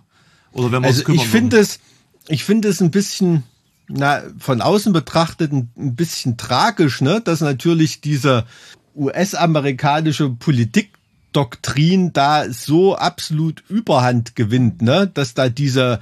Oder 0.52 0.72
wenn 0.72 0.82
wir 0.82 0.88
also 0.88 1.00
uns 1.00 1.04
kümmern. 1.06 1.24
Ich 1.24 1.28
finde 1.28 1.58
es, 1.58 1.80
ich 2.28 2.44
finde 2.44 2.68
es 2.68 2.80
ein 2.80 2.90
bisschen, 2.90 3.44
na, 3.88 4.22
von 4.38 4.60
außen 4.60 4.92
betrachtet 4.92 5.52
ein, 5.52 5.70
ein 5.76 5.94
bisschen 5.94 6.36
tragisch, 6.36 7.00
ne, 7.00 7.20
dass 7.20 7.40
natürlich 7.40 8.00
diese 8.00 8.46
US-amerikanische 8.94 10.30
Politikdoktrin 10.30 12.12
da 12.12 12.50
so 12.50 12.96
absolut 12.96 13.62
Überhand 13.68 14.36
gewinnt, 14.36 14.82
ne, 14.82 15.06
dass 15.06 15.34
da 15.34 15.48
diese 15.48 16.00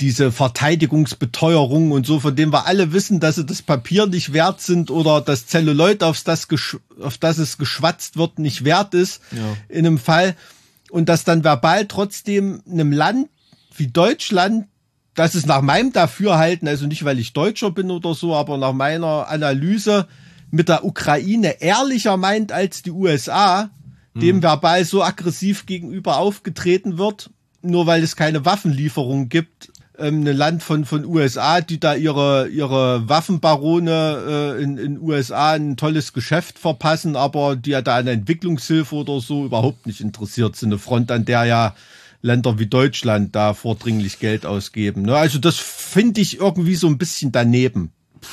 diese 0.00 0.32
Verteidigungsbeteuerung 0.32 1.92
und 1.92 2.06
so, 2.06 2.18
von 2.18 2.34
dem 2.34 2.52
wir 2.52 2.66
alle 2.66 2.92
wissen, 2.92 3.20
dass 3.20 3.36
sie 3.36 3.44
das 3.44 3.62
Papier 3.62 4.06
nicht 4.06 4.32
wert 4.32 4.60
sind 4.60 4.90
oder 4.90 5.20
das 5.20 5.46
Zelluloid, 5.46 6.02
auf 6.02 6.20
das, 6.22 6.48
auf 7.00 7.18
das 7.18 7.38
es 7.38 7.58
geschwatzt 7.58 8.16
wird, 8.16 8.38
nicht 8.38 8.64
wert 8.64 8.94
ist 8.94 9.20
ja. 9.30 9.56
in 9.68 9.86
einem 9.86 9.98
Fall. 9.98 10.34
Und 10.90 11.08
dass 11.08 11.24
dann 11.24 11.44
verbal 11.44 11.86
trotzdem 11.86 12.62
einem 12.68 12.92
Land 12.92 13.28
wie 13.76 13.86
Deutschland, 13.86 14.66
das 15.14 15.34
ist 15.34 15.46
nach 15.46 15.62
meinem 15.62 15.92
Dafürhalten, 15.92 16.68
also 16.68 16.86
nicht 16.86 17.04
weil 17.04 17.18
ich 17.18 17.32
Deutscher 17.32 17.70
bin 17.70 17.90
oder 17.90 18.14
so, 18.14 18.34
aber 18.34 18.58
nach 18.58 18.72
meiner 18.72 19.28
Analyse 19.28 20.08
mit 20.50 20.68
der 20.68 20.84
Ukraine 20.84 21.60
ehrlicher 21.62 22.16
meint 22.16 22.52
als 22.52 22.82
die 22.82 22.90
USA, 22.90 23.70
hm. 24.14 24.20
dem 24.20 24.42
verbal 24.42 24.84
so 24.84 25.02
aggressiv 25.02 25.66
gegenüber 25.66 26.18
aufgetreten 26.18 26.98
wird, 26.98 27.30
nur 27.62 27.86
weil 27.86 28.02
es 28.02 28.16
keine 28.16 28.44
Waffenlieferung 28.44 29.28
gibt, 29.28 29.71
ähm, 30.02 30.26
ein 30.26 30.36
Land 30.36 30.62
von 30.62 30.84
von 30.84 31.04
USA, 31.04 31.60
die 31.60 31.80
da 31.80 31.94
ihre 31.94 32.48
ihre 32.48 33.08
Waffenbarone 33.08 34.56
äh, 34.58 34.62
in 34.62 34.78
in 34.78 35.00
USA 35.00 35.52
ein 35.52 35.76
tolles 35.76 36.12
Geschäft 36.12 36.58
verpassen, 36.58 37.16
aber 37.16 37.56
die 37.56 37.70
ja 37.70 37.82
da 37.82 37.96
an 37.96 38.06
Entwicklungshilfe 38.06 38.94
oder 38.94 39.20
so 39.20 39.44
überhaupt 39.44 39.86
nicht 39.86 40.00
interessiert 40.00 40.56
sind. 40.56 40.70
Eine 40.70 40.78
Front, 40.78 41.10
an 41.10 41.24
der 41.24 41.44
ja 41.44 41.74
Länder 42.20 42.58
wie 42.58 42.66
Deutschland 42.66 43.34
da 43.34 43.54
vordringlich 43.54 44.18
Geld 44.18 44.46
ausgeben. 44.46 45.02
Ne? 45.02 45.16
Also 45.16 45.38
das 45.38 45.56
finde 45.56 46.20
ich 46.20 46.38
irgendwie 46.38 46.76
so 46.76 46.86
ein 46.86 46.98
bisschen 46.98 47.32
daneben. 47.32 47.92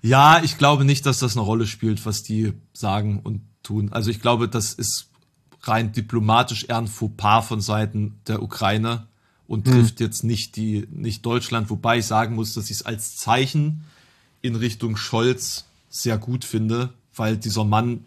Ja, 0.00 0.40
ich 0.44 0.58
glaube 0.58 0.84
nicht, 0.84 1.06
dass 1.06 1.18
das 1.18 1.36
eine 1.36 1.44
Rolle 1.44 1.66
spielt, 1.66 2.06
was 2.06 2.22
die 2.22 2.52
sagen 2.72 3.18
und 3.18 3.42
tun. 3.64 3.92
Also 3.92 4.10
ich 4.10 4.20
glaube, 4.20 4.48
das 4.48 4.72
ist 4.72 5.10
rein 5.62 5.92
diplomatisch 5.92 6.66
eher 6.68 6.78
ein 6.78 6.86
Fauxpas 6.86 7.42
von 7.42 7.60
Seiten 7.60 8.20
der 8.26 8.40
Ukraine 8.42 9.08
und 9.48 9.66
hm. 9.66 9.74
trifft 9.74 9.98
jetzt 9.98 10.22
nicht 10.22 10.54
die, 10.54 10.86
nicht 10.92 11.26
Deutschland, 11.26 11.70
wobei 11.70 11.98
ich 11.98 12.06
sagen 12.06 12.36
muss, 12.36 12.54
dass 12.54 12.66
ich 12.66 12.76
es 12.76 12.82
als 12.86 13.16
Zeichen 13.16 13.84
in 14.42 14.54
Richtung 14.54 14.96
Scholz 14.96 15.64
sehr 15.88 16.18
gut 16.18 16.44
finde, 16.44 16.92
weil 17.16 17.36
dieser 17.36 17.64
Mann 17.64 18.04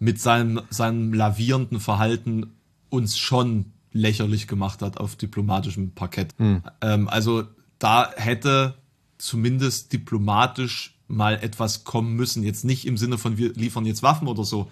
mit 0.00 0.20
seinem, 0.20 0.62
seinem 0.70 1.12
lavierenden 1.12 1.78
Verhalten 1.78 2.50
uns 2.88 3.16
schon 3.16 3.66
lächerlich 3.92 4.48
gemacht 4.48 4.82
hat 4.82 4.96
auf 4.96 5.14
diplomatischem 5.14 5.92
Parkett. 5.92 6.34
Ähm, 6.80 7.08
also 7.08 7.44
da 7.78 8.10
hätte 8.16 8.74
zumindest 9.18 9.92
diplomatisch 9.92 10.98
mal 11.08 11.34
etwas 11.34 11.84
kommen 11.84 12.14
müssen. 12.16 12.42
Jetzt 12.42 12.64
nicht 12.64 12.86
im 12.86 12.96
Sinne 12.96 13.18
von 13.18 13.36
wir 13.36 13.52
liefern 13.52 13.84
jetzt 13.84 14.02
Waffen 14.02 14.28
oder 14.28 14.44
so, 14.44 14.70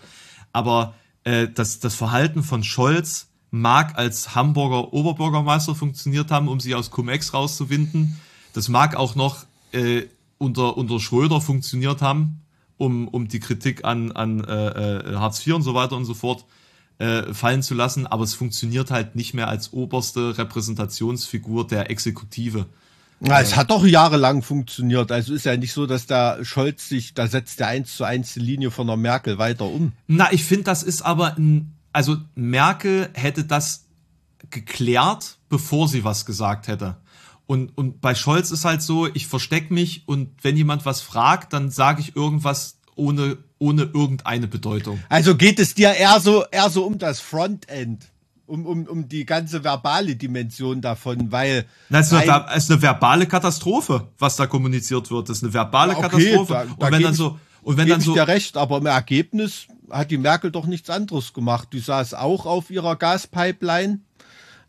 aber 0.53 0.95
äh, 1.25 1.49
das, 1.49 1.81
das 1.81 1.95
Verhalten 1.95 2.43
von 2.43 2.65
Scholz 2.65 3.30
mag 3.51 3.99
als 3.99 4.35
Hamburger 4.35 4.93
Oberbürgermeister 4.93 5.75
funktioniert 5.75 6.31
haben, 6.31 6.49
um 6.49 6.61
sie 6.61 6.75
aus 6.75 6.91
Cum-Ex 6.91 7.35
rauszuwinden. 7.35 8.21
Das 8.53 8.69
mag 8.69 8.97
auch 8.97 9.15
noch 9.15 9.47
äh, 9.73 10.03
unter, 10.39 10.77
unter 10.77 11.01
Schröder 11.01 11.41
funktioniert 11.41 12.03
haben, 12.03 12.41
um, 12.79 13.09
um 13.09 13.29
die 13.29 13.41
Kritik 13.41 13.85
an, 13.85 14.13
an 14.13 14.45
äh, 14.45 14.69
äh, 14.99 15.17
Hartz 15.17 15.47
IV 15.47 15.55
und 15.55 15.63
so 15.63 15.75
weiter 15.75 15.97
und 15.97 16.05
so 16.05 16.15
fort 16.15 16.45
äh, 16.99 17.33
fallen 17.33 17.63
zu 17.63 17.75
lassen, 17.75 18.07
aber 18.07 18.25
es 18.25 18.35
funktioniert 18.35 18.91
halt 18.91 19.17
nicht 19.17 19.35
mehr 19.35 19.49
als 19.49 19.73
oberste 19.73 20.37
Repräsentationsfigur 20.37 21.67
der 21.67 21.91
Exekutive. 21.91 22.67
Ja, 23.21 23.41
es 23.41 23.55
hat 23.57 23.71
doch 23.71 23.85
jahrelang 23.85 24.43
funktioniert. 24.43 25.13
Also 25.13 25.35
ist 25.35 25.45
ja 25.45 25.57
nicht 25.57 25.75
so, 25.75 25.87
dass 25.87 26.07
der 26.07 26.43
Scholz 26.43 26.89
sich, 26.89 27.13
da 27.13 27.27
setzt 27.27 27.61
der 27.61 27.69
eins 27.69 27.97
zu 27.97 28.05
eins 28.05 28.33
die 28.33 28.41
Linie 28.41 28.71
von 28.71 28.87
der 28.87 28.97
Merkel 28.97 29.37
weiter 29.37 29.67
um. 29.67 29.93
Na, 30.07 30.33
ich 30.33 30.45
finde, 30.45 30.65
das 30.65 30.83
ist 30.83 31.03
aber 31.03 31.37
ein, 31.37 31.75
also 31.93 32.17
Merkel 32.35 33.11
hätte 33.15 33.45
das 33.45 33.87
geklärt, 34.51 35.39
bevor 35.49 35.89
sie 35.89 36.05
was 36.05 36.25
gesagt 36.27 36.69
hätte. 36.69 36.97
Und, 37.47 37.77
und 37.77 38.01
bei 38.01 38.15
Scholz 38.15 38.51
ist 38.53 38.65
halt 38.65 38.81
so, 38.81 39.07
ich 39.13 39.27
verstecke 39.27 39.75
mich 39.75 40.05
und 40.07 40.31
wenn 40.43 40.57
jemand 40.57 40.87
was 40.87 41.01
fragt, 41.01 41.53
dann 41.53 41.71
sage 41.71 42.01
ich 42.01 42.15
irgendwas 42.15 42.79
ohne, 42.95 43.39
ohne 43.59 43.83
irgendeine 43.83 44.47
Bedeutung. 44.47 45.01
Also 45.09 45.37
geht 45.37 45.59
es 45.59 45.75
dir 45.75 45.91
eher 45.95 46.21
so, 46.21 46.45
eher 46.53 46.71
so 46.71 46.85
um 46.85 46.99
das 46.99 47.19
Frontend, 47.21 48.07
um, 48.47 48.67
um, 48.67 48.85
um 48.87 49.09
die 49.09 49.27
ganze 49.27 49.65
verbale 49.65 50.15
Dimension 50.15 50.81
davon, 50.81 51.33
weil. 51.33 51.67
Na, 51.89 51.99
es 52.01 52.13
ist, 52.13 52.19
eine, 52.19 52.47
es 52.55 52.65
ist 52.65 52.71
eine 52.71 52.83
verbale 52.83 53.27
Katastrophe, 53.27 54.09
was 54.19 54.37
da 54.37 54.47
kommuniziert 54.47 55.11
wird. 55.11 55.29
Das 55.29 55.39
ist 55.39 55.43
eine 55.45 55.53
verbale 55.53 55.97
Okay, 55.97 56.03
Katastrophe. 56.03 56.53
da- 56.53 56.65
da 56.65 56.87
und 56.87 56.93
wenn 56.93 57.03
dann 57.03 57.15
so, 57.15 57.39
und 57.63 57.77
wenn 57.77 57.89
dann 57.89 58.01
so, 58.01 58.15
dir 58.15 58.29
recht, 58.29 58.57
aber 58.57 58.79
im 58.79 58.87
Ergebnis 58.87 59.67
hat 59.91 60.11
die 60.11 60.19
Merkel 60.19 60.51
doch 60.51 60.67
nichts 60.67 60.91
anderes 60.91 61.33
gemacht. 61.33 61.69
Die 61.73 61.81
saß 61.81 62.15
auch 62.15 62.47
auf 62.47 62.71
ihrer 62.71 62.97
Gaspipeline, 62.97 64.01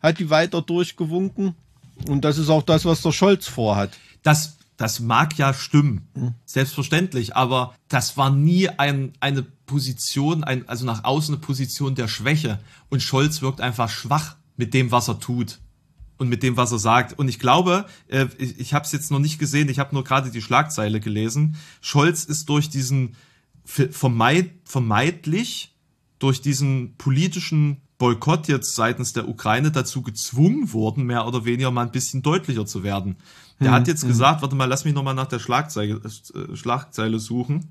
hat 0.02 0.18
die 0.18 0.30
weiter 0.30 0.62
durchgewunken. 0.62 1.54
Und 2.08 2.24
das 2.24 2.38
ist 2.38 2.48
auch 2.48 2.62
das, 2.62 2.84
was 2.84 3.02
der 3.02 3.12
Scholz 3.12 3.46
vorhat. 3.46 3.90
das, 4.22 4.56
das 4.76 5.00
mag 5.00 5.38
ja 5.38 5.54
stimmen, 5.54 6.08
selbstverständlich, 6.44 7.36
aber 7.36 7.74
das 7.88 8.16
war 8.16 8.30
nie 8.30 8.68
ein, 8.68 9.12
eine 9.20 9.42
Position, 9.42 10.42
ein, 10.42 10.68
also 10.68 10.84
nach 10.84 11.04
außen 11.04 11.34
eine 11.34 11.40
Position 11.40 11.94
der 11.94 12.08
Schwäche. 12.08 12.58
Und 12.88 13.02
Scholz 13.02 13.42
wirkt 13.42 13.60
einfach 13.60 13.88
schwach 13.88 14.36
mit 14.56 14.74
dem, 14.74 14.90
was 14.90 15.08
er 15.08 15.20
tut 15.20 15.60
und 16.18 16.28
mit 16.28 16.42
dem, 16.42 16.56
was 16.56 16.72
er 16.72 16.78
sagt. 16.78 17.18
Und 17.18 17.28
ich 17.28 17.38
glaube, 17.38 17.86
äh, 18.08 18.26
ich, 18.38 18.58
ich 18.58 18.74
habe 18.74 18.84
es 18.84 18.92
jetzt 18.92 19.10
noch 19.10 19.18
nicht 19.18 19.38
gesehen, 19.38 19.68
ich 19.68 19.78
habe 19.78 19.94
nur 19.94 20.04
gerade 20.04 20.30
die 20.30 20.42
Schlagzeile 20.42 21.00
gelesen. 21.00 21.56
Scholz 21.80 22.24
ist 22.24 22.48
durch 22.48 22.70
diesen 22.70 23.16
vermeid, 23.64 24.50
vermeidlich 24.64 25.74
durch 26.18 26.40
diesen 26.40 26.96
politischen 26.96 27.80
Boykott 27.98 28.48
jetzt 28.48 28.74
seitens 28.74 29.12
der 29.12 29.28
Ukraine 29.28 29.70
dazu 29.70 30.02
gezwungen 30.02 30.72
worden, 30.72 31.04
mehr 31.04 31.26
oder 31.26 31.44
weniger 31.44 31.70
mal 31.70 31.82
ein 31.82 31.92
bisschen 31.92 32.22
deutlicher 32.22 32.66
zu 32.66 32.82
werden. 32.82 33.16
Der 33.60 33.70
hat 33.70 33.86
jetzt 33.86 34.06
gesagt, 34.06 34.42
warte 34.42 34.56
mal, 34.56 34.64
lass 34.64 34.84
mich 34.84 34.94
nochmal 34.94 35.14
nach 35.14 35.28
der 35.28 35.38
Schlagzeile, 35.38 36.00
äh, 36.04 36.56
Schlagzeile 36.56 37.20
suchen. 37.20 37.68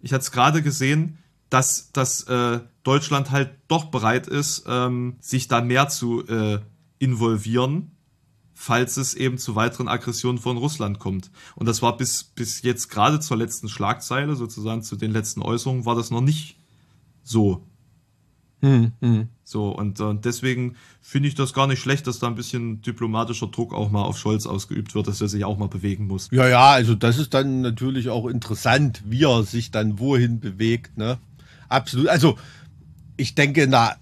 Ich 0.00 0.12
hatte 0.14 0.22
es 0.22 0.32
gerade 0.32 0.62
gesehen, 0.62 1.18
dass, 1.50 1.92
dass 1.92 2.22
äh, 2.24 2.60
Deutschland 2.84 3.30
halt 3.30 3.50
doch 3.68 3.86
bereit 3.86 4.26
ist, 4.26 4.64
ähm, 4.66 5.16
sich 5.20 5.48
da 5.48 5.60
mehr 5.60 5.88
zu 5.88 6.26
äh, 6.26 6.60
involvieren, 6.98 7.92
falls 8.58 8.96
es 8.96 9.14
eben 9.14 9.36
zu 9.36 9.54
weiteren 9.54 9.86
Aggressionen 9.86 10.38
von 10.38 10.56
Russland 10.56 10.98
kommt. 10.98 11.30
Und 11.54 11.66
das 11.66 11.82
war 11.82 11.96
bis, 11.96 12.24
bis 12.24 12.62
jetzt 12.62 12.88
gerade 12.88 13.20
zur 13.20 13.36
letzten 13.36 13.68
Schlagzeile, 13.68 14.34
sozusagen 14.34 14.82
zu 14.82 14.96
den 14.96 15.12
letzten 15.12 15.42
Äußerungen, 15.42 15.84
war 15.84 15.94
das 15.94 16.10
noch 16.10 16.22
nicht 16.22 16.56
so. 17.22 17.62
So, 19.44 19.68
und, 19.68 20.00
und 20.00 20.24
deswegen 20.24 20.74
finde 21.02 21.28
ich 21.28 21.34
das 21.34 21.52
gar 21.52 21.66
nicht 21.66 21.80
schlecht, 21.80 22.06
dass 22.06 22.18
da 22.18 22.26
ein 22.26 22.34
bisschen 22.34 22.80
diplomatischer 22.80 23.46
Druck 23.48 23.74
auch 23.74 23.90
mal 23.90 24.02
auf 24.02 24.18
Scholz 24.18 24.46
ausgeübt 24.46 24.94
wird, 24.94 25.06
dass 25.06 25.20
er 25.20 25.28
sich 25.28 25.44
auch 25.44 25.58
mal 25.58 25.68
bewegen 25.68 26.06
muss. 26.06 26.28
Ja, 26.32 26.48
ja, 26.48 26.70
also 26.70 26.94
das 26.94 27.18
ist 27.18 27.34
dann 27.34 27.60
natürlich 27.60 28.08
auch 28.08 28.26
interessant, 28.26 29.02
wie 29.06 29.24
er 29.24 29.42
sich 29.44 29.70
dann 29.70 29.98
wohin 29.98 30.40
bewegt, 30.40 30.96
ne? 30.96 31.18
Absolut. 31.68 32.08
Also, 32.08 32.38
ich 33.16 33.34
denke, 33.34 33.66
na, 33.68 33.96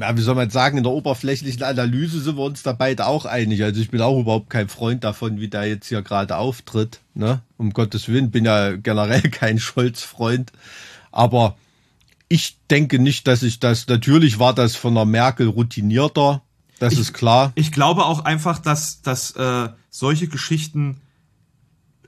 ja, 0.00 0.16
wie 0.16 0.20
soll 0.20 0.34
man 0.34 0.50
sagen, 0.50 0.78
in 0.78 0.84
der 0.84 0.92
oberflächlichen 0.92 1.62
Analyse 1.62 2.20
sind 2.20 2.36
wir 2.36 2.44
uns 2.44 2.62
da 2.62 2.72
beide 2.72 3.06
auch 3.06 3.24
einig. 3.24 3.62
Also 3.62 3.80
ich 3.80 3.90
bin 3.90 4.00
auch 4.00 4.18
überhaupt 4.18 4.50
kein 4.50 4.68
Freund 4.68 5.04
davon, 5.04 5.40
wie 5.40 5.48
der 5.48 5.66
jetzt 5.66 5.88
hier 5.88 6.02
gerade 6.02 6.36
auftritt, 6.36 7.00
ne? 7.14 7.42
Um 7.56 7.72
Gottes 7.72 8.08
Willen, 8.08 8.30
bin 8.30 8.44
ja 8.44 8.76
generell 8.76 9.22
kein 9.30 9.58
Scholz-Freund. 9.58 10.52
Aber 11.12 11.56
ich 12.28 12.58
denke 12.70 12.98
nicht, 12.98 13.26
dass 13.26 13.42
ich 13.42 13.60
das, 13.60 13.86
natürlich 13.86 14.38
war 14.38 14.54
das 14.54 14.76
von 14.76 14.94
der 14.94 15.04
Merkel 15.04 15.48
routinierter, 15.48 16.42
das 16.78 16.98
ist 16.98 17.14
klar. 17.14 17.52
Ich 17.54 17.72
glaube 17.72 18.04
auch 18.04 18.24
einfach, 18.24 18.58
dass, 18.58 19.00
dass 19.00 19.30
äh, 19.32 19.68
solche 19.88 20.28
Geschichten, 20.28 21.00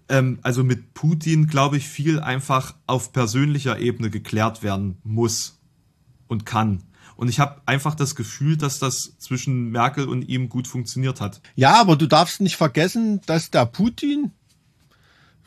ähm, 0.08 0.38
also 0.42 0.62
mit 0.62 0.94
Putin, 0.94 1.46
glaube 1.46 1.78
ich, 1.78 1.88
viel 1.88 2.20
einfach 2.20 2.74
auf 2.86 3.12
persönlicher 3.12 3.78
Ebene 3.78 4.10
geklärt 4.10 4.62
werden 4.62 4.98
muss 5.04 5.58
und 6.26 6.44
kann. 6.44 6.82
Und 7.16 7.28
ich 7.28 7.40
habe 7.40 7.60
einfach 7.66 7.94
das 7.94 8.14
Gefühl, 8.14 8.56
dass 8.56 8.78
das 8.78 9.18
zwischen 9.18 9.70
Merkel 9.70 10.08
und 10.08 10.28
ihm 10.28 10.48
gut 10.48 10.66
funktioniert 10.66 11.20
hat. 11.20 11.40
Ja, 11.56 11.80
aber 11.80 11.96
du 11.96 12.06
darfst 12.06 12.40
nicht 12.40 12.56
vergessen, 12.56 13.20
dass 13.26 13.50
der 13.50 13.66
Putin, 13.66 14.32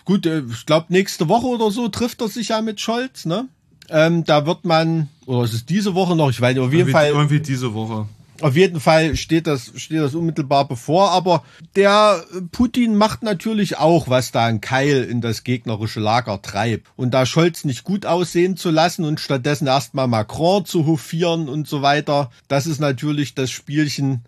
gut, 0.06 0.26
äh, 0.26 0.44
ich 0.50 0.66
glaube 0.66 0.88
nächste 0.90 1.28
Woche 1.28 1.48
oder 1.48 1.72
so 1.72 1.88
trifft 1.88 2.22
er 2.22 2.28
sich 2.28 2.50
ja 2.50 2.62
mit 2.62 2.80
Scholz, 2.80 3.26
ne? 3.26 3.48
Ähm, 3.90 4.24
da 4.24 4.46
wird 4.46 4.64
man, 4.64 5.10
oder 5.26 5.44
es 5.44 5.54
ist 5.54 5.70
diese 5.70 5.96
Woche 5.96 6.16
noch, 6.16 6.30
ich 6.30 6.40
weiß 6.40 6.56
nicht, 6.56 6.64
auf 6.64 6.72
jeden 6.72 6.80
Irgendwie, 6.80 6.92
Fall, 6.92 7.10
irgendwie 7.10 7.40
diese 7.42 7.74
Woche. 7.74 8.08
Auf 8.42 8.56
jeden 8.56 8.80
Fall 8.80 9.16
steht 9.16 9.48
das, 9.48 9.72
steht 9.76 10.00
das 10.00 10.16
unmittelbar 10.16 10.68
bevor, 10.68 11.12
aber 11.12 11.44
der 11.76 12.24
Putin 12.52 12.96
macht 12.96 13.24
natürlich 13.24 13.78
auch, 13.78 14.10
was 14.10 14.32
da 14.32 14.46
ein 14.46 14.62
Keil 14.62 15.04
in 15.04 15.22
das 15.22 15.44
gegnerische 15.44 16.00
Lager 16.00 16.42
treibt. 16.42 16.88
Und 16.96 17.14
da 17.14 17.26
Scholz 17.26 17.64
nicht 17.64 17.84
gut 17.84 18.06
aussehen 18.06 18.58
zu 18.58 18.70
lassen 18.70 19.06
und 19.06 19.20
stattdessen 19.20 19.68
erstmal 19.68 20.08
Macron 20.08 20.66
zu 20.66 20.86
hofieren 20.86 21.50
und 21.50 21.68
so 21.68 21.82
weiter, 21.82 22.32
das 22.48 22.68
ist 22.68 22.80
natürlich 22.80 23.36
das 23.36 23.52
Spielchen, 23.52 24.24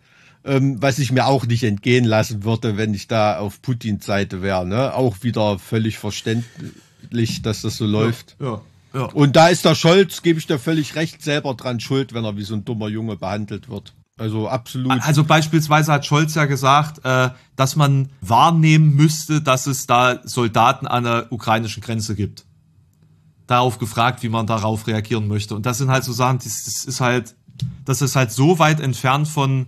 ähm, 0.45 0.81
was 0.81 0.99
ich 0.99 1.11
mir 1.11 1.27
auch 1.27 1.45
nicht 1.45 1.63
entgehen 1.63 2.05
lassen 2.05 2.43
würde, 2.43 2.77
wenn 2.77 2.93
ich 2.93 3.07
da 3.07 3.39
auf 3.39 3.61
Putins 3.61 4.05
Seite 4.05 4.41
wäre. 4.41 4.65
Ne? 4.65 4.93
Auch 4.93 5.23
wieder 5.23 5.59
völlig 5.59 5.97
verständlich, 5.97 7.41
dass 7.41 7.61
das 7.61 7.77
so 7.77 7.85
läuft. 7.85 8.35
Ja, 8.39 8.61
ja. 8.93 9.05
Und 9.05 9.35
da 9.35 9.47
ist 9.47 9.65
der 9.65 9.75
Scholz, 9.75 10.21
gebe 10.21 10.37
ich 10.39 10.47
dir 10.47 10.59
völlig 10.59 10.95
recht, 10.95 11.21
selber 11.23 11.55
dran 11.55 11.79
schuld, 11.79 12.13
wenn 12.13 12.25
er 12.25 12.37
wie 12.37 12.43
so 12.43 12.53
ein 12.53 12.63
dummer 12.63 12.89
Junge 12.89 13.15
behandelt 13.15 13.69
wird. 13.69 13.93
Also 14.17 14.47
absolut. 14.47 15.01
Also 15.01 15.23
beispielsweise 15.23 15.91
hat 15.91 16.05
Scholz 16.05 16.35
ja 16.35 16.45
gesagt, 16.45 17.03
äh, 17.03 17.29
dass 17.55 17.75
man 17.75 18.09
wahrnehmen 18.21 18.95
müsste, 18.95 19.41
dass 19.41 19.65
es 19.65 19.87
da 19.87 20.19
Soldaten 20.23 20.85
an 20.85 21.03
der 21.03 21.31
ukrainischen 21.31 21.81
Grenze 21.81 22.15
gibt. 22.15 22.45
Darauf 23.47 23.79
gefragt, 23.79 24.21
wie 24.21 24.29
man 24.29 24.45
darauf 24.45 24.85
reagieren 24.87 25.27
möchte. 25.27 25.55
Und 25.55 25.65
das 25.65 25.79
sind 25.79 25.89
halt 25.89 26.03
so 26.03 26.13
Sachen, 26.13 26.37
das, 26.37 26.63
das 26.63 26.85
ist 26.85 27.01
halt, 27.01 27.35
das 27.85 28.01
ist 28.01 28.15
halt 28.15 28.31
so 28.31 28.59
weit 28.59 28.79
entfernt 28.79 29.27
von 29.27 29.67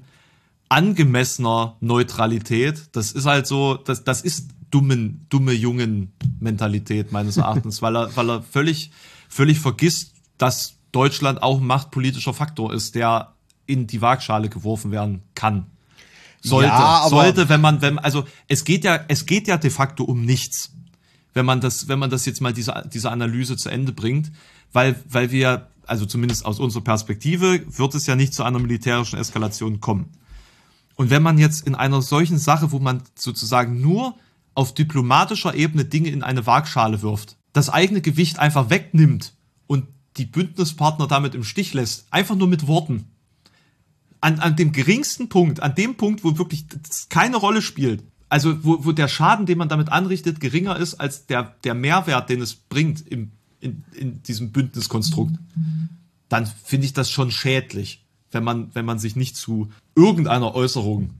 angemessener 0.70 1.76
Neutralität. 1.80 2.90
Das 2.92 3.12
ist 3.12 3.26
halt 3.26 3.48
so, 3.48 3.76
das, 3.76 4.04
das 4.04 4.22
ist 4.22 4.50
dummen, 4.70 5.26
dumme 5.30 5.54
jungen 5.54 6.14
Mentalität 6.40 7.12
meines 7.12 7.38
Erachtens, 7.38 7.82
weil 7.82 7.96
er, 7.96 8.16
weil 8.16 8.30
er 8.30 8.44
völlig, 8.44 8.92
völlig 9.28 9.60
vergisst, 9.60 10.14
dass 10.38 10.76
Deutschland 10.92 11.42
auch 11.42 11.60
ein 11.60 11.68
machtpolitischer 11.68 12.34
Faktor 12.34 12.74
ist, 12.74 12.96
der 12.96 13.35
in 13.66 13.88
die 13.88 14.02
Waagschale 14.02 14.50
geworfen 14.50 14.92
werden 14.92 15.22
kann. 15.36 15.68
Sollte, 16.42 16.68
Ja, 16.68 17.08
sollte, 17.10 17.50
wenn 17.50 17.62
man, 17.62 17.82
wenn, 17.82 17.98
also 17.98 18.26
es 18.48 18.64
geht 18.66 18.84
ja, 18.84 19.00
es 19.08 19.26
geht 19.26 19.48
ja 19.48 19.58
de 19.58 19.72
facto 19.72 20.04
um 20.04 20.24
nichts, 20.24 20.74
wenn 21.34 21.46
man 21.46 21.60
das, 21.60 21.88
wenn 21.88 22.00
man 22.00 22.10
das 22.10 22.26
jetzt 22.26 22.40
mal 22.42 22.54
diese, 22.54 22.88
diese 22.94 23.12
Analyse 23.12 23.58
zu 23.58 23.70
Ende 23.70 23.92
bringt, 23.92 24.32
weil, 24.72 24.96
weil 25.10 25.32
wir, 25.32 25.70
also 25.88 26.06
zumindest 26.06 26.46
aus 26.46 26.60
unserer 26.60 26.84
Perspektive, 26.84 27.62
wird 27.68 27.96
es 27.96 28.06
ja 28.06 28.16
nicht 28.16 28.34
zu 28.34 28.44
einer 28.44 28.60
militärischen 28.60 29.18
Eskalation 29.18 29.80
kommen. 29.80 30.12
Und 30.96 31.10
wenn 31.10 31.24
man 31.24 31.38
jetzt 31.38 31.68
in 31.68 31.76
einer 31.76 32.02
solchen 32.02 32.38
Sache, 32.38 32.72
wo 32.72 32.80
man 32.80 33.02
sozusagen 33.16 33.82
nur 33.82 34.16
auf 34.54 34.74
diplomatischer 34.74 35.54
Ebene 35.54 35.84
Dinge 35.86 36.10
in 36.10 36.24
eine 36.24 36.46
Waagschale 36.46 37.02
wirft, 37.02 37.36
das 37.54 37.70
eigene 37.70 38.02
Gewicht 38.02 38.40
einfach 38.40 38.70
wegnimmt 38.70 39.34
und 39.68 39.88
die 40.18 40.26
Bündnispartner 40.26 41.08
damit 41.08 41.36
im 41.36 41.44
Stich 41.44 41.74
lässt, 41.74 42.06
einfach 42.12 42.36
nur 42.36 42.48
mit 42.48 42.68
Worten, 42.68 43.12
an, 44.26 44.40
an 44.40 44.56
dem 44.56 44.72
geringsten 44.72 45.30
Punkt, 45.30 45.62
an 45.62 45.76
dem 45.76 45.98
Punkt, 45.98 46.24
wo 46.24 46.40
wirklich 46.40 46.66
keine 47.10 47.38
Rolle 47.38 47.62
spielt, 47.62 48.04
also 48.28 48.64
wo, 48.64 48.84
wo 48.84 48.92
der 48.92 49.08
Schaden, 49.08 49.46
den 49.46 49.60
man 49.60 49.70
damit 49.70 49.90
anrichtet, 49.90 50.40
geringer 50.40 50.78
ist 50.78 50.96
als 50.96 51.28
der, 51.28 51.56
der 51.64 51.76
Mehrwert, 51.76 52.28
den 52.30 52.42
es 52.42 52.56
bringt 52.56 53.08
im, 53.08 53.34
in, 53.60 53.84
in 53.94 54.24
diesem 54.24 54.52
Bündniskonstrukt, 54.52 55.36
dann 56.28 56.48
finde 56.48 56.88
ich 56.88 56.94
das 56.94 57.12
schon 57.12 57.30
schädlich, 57.30 58.04
wenn 58.32 58.44
man, 58.44 58.74
wenn 58.74 58.84
man 58.84 58.98
sich 58.98 59.16
nicht 59.16 59.38
zu 59.38 59.70
irgendeiner 59.96 60.56
Äußerung 60.56 61.12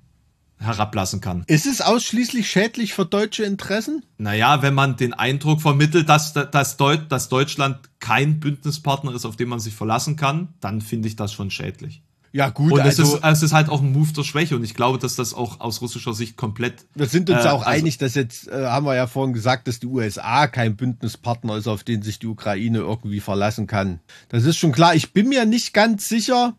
herablassen 0.58 1.22
kann. 1.22 1.44
Ist 1.46 1.68
es 1.68 1.82
ausschließlich 1.82 2.50
schädlich 2.50 2.96
für 2.96 3.06
deutsche 3.06 3.44
Interessen? 3.44 4.04
Naja, 4.18 4.64
wenn 4.64 4.74
man 4.74 4.98
den 4.98 5.14
Eindruck 5.14 5.62
vermittelt, 5.62 6.10
dass, 6.10 6.34
dass, 6.34 6.78
Deut 6.78 7.12
dass 7.12 7.30
Deutschland 7.30 7.78
kein 8.00 8.40
Bündnispartner 8.40 9.14
ist, 9.14 9.26
auf 9.26 9.36
den 9.36 9.50
man 9.50 9.60
sich 9.60 9.76
verlassen 9.76 10.16
kann, 10.16 10.56
dann 10.60 10.82
finde 10.82 11.08
ich 11.08 11.16
das 11.16 11.34
schon 11.34 11.52
schädlich. 11.52 12.02
Ja, 12.36 12.50
gut, 12.50 12.74
Und 12.74 12.82
es, 12.82 13.00
also 13.00 13.16
ist, 13.16 13.24
es 13.24 13.44
ist 13.44 13.54
halt 13.54 13.70
auch 13.70 13.82
ein 13.82 13.94
Move 13.94 14.12
der 14.12 14.24
Schwäche 14.24 14.58
und 14.58 14.64
ich 14.66 14.74
glaube, 14.74 15.00
dass 15.00 15.16
das 15.16 15.34
auch 15.34 15.62
aus 15.62 15.80
russischer 15.80 16.14
Sicht 16.14 16.36
komplett. 16.36 16.86
wir 16.94 17.06
sind 17.06 17.30
uns 17.30 17.46
äh, 17.46 17.48
auch 17.48 17.66
also- 17.66 17.80
einig, 17.80 17.98
dass 17.98 18.14
jetzt, 18.14 18.50
äh, 18.50 18.66
haben 18.66 18.86
wir 18.86 18.94
ja 18.94 19.08
vorhin 19.08 19.34
gesagt, 19.34 19.70
dass 19.70 19.80
die 19.80 19.88
USA 19.88 20.48
kein 20.48 20.76
Bündnispartner 20.76 21.56
ist, 21.56 21.68
auf 21.68 21.86
den 21.86 22.02
sich 22.02 22.20
die 22.20 22.28
Ukraine 22.28 22.80
irgendwie 22.80 23.22
verlassen 23.22 23.68
kann. 23.68 24.02
Das 24.28 24.44
ist 24.44 24.58
schon 24.58 24.74
klar. 24.74 24.96
Ich 24.96 25.14
bin 25.14 25.30
mir 25.30 25.46
nicht 25.46 25.74
ganz 25.74 26.10
sicher, 26.10 26.58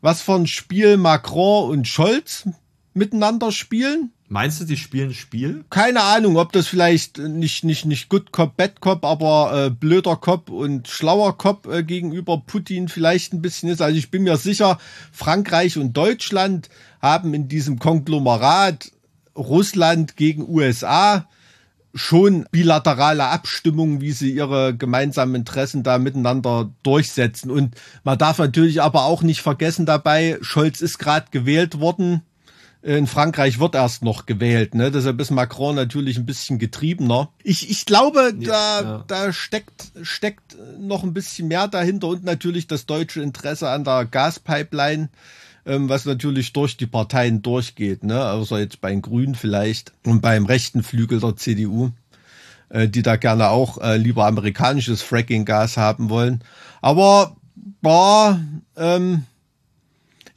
was 0.00 0.22
für 0.22 0.36
ein 0.36 0.46
Spiel 0.46 0.96
Macron 0.96 1.68
und 1.68 1.86
Scholz 1.86 2.48
miteinander 2.94 3.52
spielen. 3.52 4.10
Meinst 4.28 4.60
du, 4.60 4.64
die 4.64 4.76
spielen 4.76 5.14
Spiel? 5.14 5.64
keine 5.70 6.02
Ahnung, 6.02 6.36
ob 6.36 6.50
das 6.52 6.66
vielleicht 6.66 7.18
nicht, 7.18 7.62
nicht, 7.62 7.84
nicht 7.84 8.08
Good 8.08 8.32
Cop, 8.32 8.56
Bad 8.56 8.80
Cop, 8.80 9.04
aber 9.04 9.66
äh, 9.66 9.70
blöder 9.70 10.16
Cop 10.16 10.50
und 10.50 10.88
schlauer 10.88 11.38
Cop 11.38 11.66
äh, 11.66 11.84
gegenüber 11.84 12.42
Putin 12.44 12.88
vielleicht 12.88 13.32
ein 13.32 13.42
bisschen 13.42 13.68
ist. 13.68 13.80
Also 13.80 13.96
ich 13.96 14.10
bin 14.10 14.24
mir 14.24 14.36
sicher, 14.36 14.78
Frankreich 15.12 15.78
und 15.78 15.96
Deutschland 15.96 16.68
haben 17.00 17.34
in 17.34 17.46
diesem 17.46 17.78
Konglomerat 17.78 18.90
Russland 19.36 20.16
gegen 20.16 20.48
USA 20.48 21.28
schon 21.96 22.46
bilaterale 22.50 23.24
Abstimmungen, 23.24 24.00
wie 24.00 24.12
sie 24.12 24.32
ihre 24.32 24.76
gemeinsamen 24.76 25.34
Interessen 25.34 25.82
da 25.82 25.98
miteinander 25.98 26.70
durchsetzen. 26.82 27.50
Und 27.50 27.74
man 28.04 28.18
darf 28.18 28.38
natürlich 28.38 28.82
aber 28.82 29.04
auch 29.04 29.22
nicht 29.22 29.40
vergessen 29.40 29.86
dabei, 29.86 30.38
Scholz 30.42 30.80
ist 30.80 30.98
gerade 30.98 31.26
gewählt 31.30 31.80
worden. 31.80 32.22
In 32.86 33.08
Frankreich 33.08 33.58
wird 33.58 33.74
erst 33.74 34.04
noch 34.04 34.26
gewählt, 34.26 34.76
ne? 34.76 34.92
Deshalb 34.92 35.20
ist 35.20 35.32
Macron 35.32 35.74
natürlich 35.74 36.18
ein 36.18 36.24
bisschen 36.24 36.60
getriebener. 36.60 37.30
Ich, 37.42 37.68
ich 37.68 37.84
glaube, 37.84 38.32
da, 38.32 38.80
ja. 38.80 39.04
da 39.08 39.32
steckt, 39.32 39.90
steckt 40.02 40.56
noch 40.78 41.02
ein 41.02 41.12
bisschen 41.12 41.48
mehr 41.48 41.66
dahinter 41.66 42.06
und 42.06 42.22
natürlich 42.22 42.68
das 42.68 42.86
deutsche 42.86 43.20
Interesse 43.22 43.70
an 43.70 43.82
der 43.82 44.04
Gaspipeline, 44.04 45.08
ähm, 45.66 45.88
was 45.88 46.04
natürlich 46.04 46.52
durch 46.52 46.76
die 46.76 46.86
Parteien 46.86 47.42
durchgeht, 47.42 48.04
ne? 48.04 48.24
Außer 48.30 48.60
jetzt 48.60 48.80
bei 48.80 48.90
den 48.90 49.02
Grünen 49.02 49.34
vielleicht 49.34 49.92
und 50.04 50.20
beim 50.20 50.46
rechten 50.46 50.84
Flügel 50.84 51.18
der 51.18 51.34
CDU, 51.34 51.90
äh, 52.68 52.86
die 52.86 53.02
da 53.02 53.16
gerne 53.16 53.48
auch 53.48 53.78
äh, 53.78 53.96
lieber 53.96 54.26
amerikanisches 54.26 55.02
Fracking-Gas 55.02 55.76
haben 55.76 56.08
wollen. 56.08 56.44
Aber, 56.82 57.34
boah, 57.82 58.40
ähm, 58.76 59.24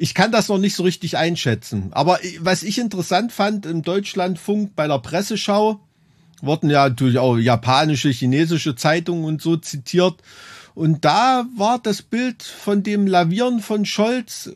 ich 0.01 0.13
kann 0.13 0.31
das 0.31 0.47
noch 0.47 0.57
nicht 0.57 0.75
so 0.75 0.83
richtig 0.83 1.17
einschätzen. 1.17 1.89
Aber 1.91 2.19
was 2.39 2.63
ich 2.63 2.79
interessant 2.79 3.33
fand 3.33 3.65
im 3.65 3.81
Deutschlandfunk 3.81 4.73
bei 4.73 4.87
der 4.87 4.99
Presseschau, 4.99 5.81
wurden 6.41 6.69
ja 6.69 6.87
natürlich 6.87 7.17
auch 7.17 7.35
japanische, 7.35 8.09
chinesische 8.09 8.75
Zeitungen 8.75 9.25
und 9.25 9.41
so 9.41 9.57
zitiert. 9.57 10.15
Und 10.73 11.03
da 11.03 11.45
war 11.57 11.79
das 11.79 12.01
Bild 12.01 12.43
von 12.43 12.81
dem 12.81 13.07
Lavieren 13.07 13.59
von 13.59 13.85
Scholz 13.85 14.51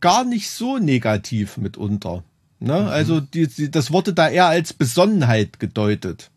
gar 0.00 0.24
nicht 0.24 0.50
so 0.50 0.78
negativ 0.78 1.58
mitunter. 1.58 2.24
Ne? 2.58 2.74
Also 2.74 3.20
die, 3.20 3.46
die, 3.46 3.70
das 3.70 3.92
wurde 3.92 4.12
da 4.12 4.28
eher 4.28 4.46
als 4.46 4.72
Besonnenheit 4.72 5.60
gedeutet. 5.60 6.32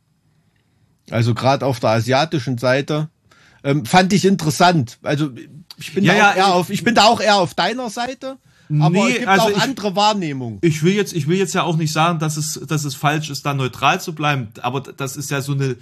Also 1.10 1.34
gerade 1.34 1.66
auf 1.66 1.80
der 1.80 1.90
asiatischen 1.90 2.60
Seite. 2.60 3.10
Ähm, 3.64 3.88
fand 3.88 4.14
ich 4.14 4.24
interessant. 4.24 5.00
Also 5.02 5.32
ich 5.78 5.94
bin, 5.94 6.04
Ja, 6.04 6.14
da 6.14 6.18
ja, 6.18 6.32
auch 6.32 6.36
eher 6.38 6.54
auf, 6.56 6.70
ich 6.70 6.84
bin 6.84 6.96
da 6.96 7.06
auch 7.06 7.20
eher 7.22 7.36
auf 7.38 7.54
deiner 7.54 7.90
Seite. 7.90 8.38
Aber 8.80 8.90
Nee, 8.90 9.10
es 9.12 9.16
gibt 9.18 9.28
also 9.28 9.46
auch 9.46 9.50
ich- 9.52 9.62
andere 9.62 9.96
Wahrnehmungen. 9.96 10.58
Ich 10.62 10.82
will 10.82 10.94
jetzt, 10.96 11.14
ich 11.14 11.28
will 11.28 11.38
jetzt 11.38 11.54
ja 11.54 11.62
auch 11.64 11.76
nicht 11.78 11.92
sagen, 11.94 12.18
dass 12.18 12.36
es, 12.36 12.60
dass 12.68 12.84
es 12.84 12.96
falsch 12.96 13.30
ist, 13.30 13.46
da 13.46 13.54
neutral 13.54 14.02
zu 14.02 14.16
bleiben, 14.16 14.48
aber 14.62 14.82
das 14.82 15.18
ist 15.18 15.30
ja 15.30 15.42
so 15.42 15.52
eine, 15.54 15.76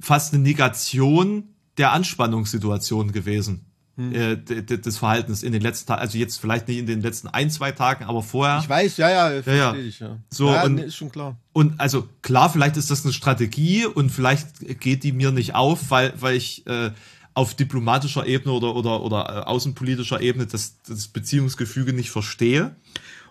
fast 0.00 0.32
eine 0.32 0.42
Negation 0.42 1.44
der 1.76 1.90
Anspannungssituation 1.92 3.12
gewesen. 3.12 3.66
Äh, 3.98 4.36
d- 4.38 4.62
d- 4.62 4.78
des 4.78 4.96
Verhaltens 4.96 5.42
in 5.42 5.52
den 5.52 5.60
letzten 5.60 5.88
Tagen, 5.88 6.00
also 6.00 6.16
jetzt 6.16 6.40
vielleicht 6.40 6.68
nicht 6.68 6.78
in 6.78 6.86
den 6.86 7.02
letzten 7.02 7.28
ein, 7.28 7.50
zwei 7.50 7.70
Tagen, 7.72 8.04
aber 8.04 8.22
vorher. 8.22 8.60
Ich 8.62 8.68
weiß, 8.68 8.96
ja, 8.96 9.10
ja, 9.10 9.42
verstehe 9.42 9.56
ja. 9.58 9.74
ich. 9.74 9.98
Ja. 10.00 10.16
So, 10.30 10.48
ja, 10.48 10.62
und- 10.62 10.76
nee, 10.76 10.84
ist 10.84 10.96
schon 10.96 11.10
klar. 11.12 11.36
Und 11.52 11.78
also 11.78 12.08
klar, 12.22 12.48
vielleicht 12.48 12.78
ist 12.78 12.90
das 12.90 13.04
eine 13.04 13.12
Strategie 13.12 13.84
und 13.84 14.08
vielleicht 14.10 14.80
geht 14.80 15.04
die 15.04 15.12
mir 15.12 15.32
nicht 15.32 15.54
auf, 15.54 15.90
weil, 15.90 16.14
weil 16.18 16.36
ich 16.36 16.66
äh, 16.66 16.92
auf 17.40 17.54
diplomatischer 17.54 18.26
Ebene 18.26 18.52
oder, 18.52 18.76
oder, 18.76 19.02
oder 19.02 19.24
äh, 19.24 19.40
außenpolitischer 19.46 20.20
Ebene 20.20 20.46
das, 20.46 20.76
das 20.86 21.08
Beziehungsgefüge 21.08 21.94
nicht 21.94 22.10
verstehe. 22.10 22.76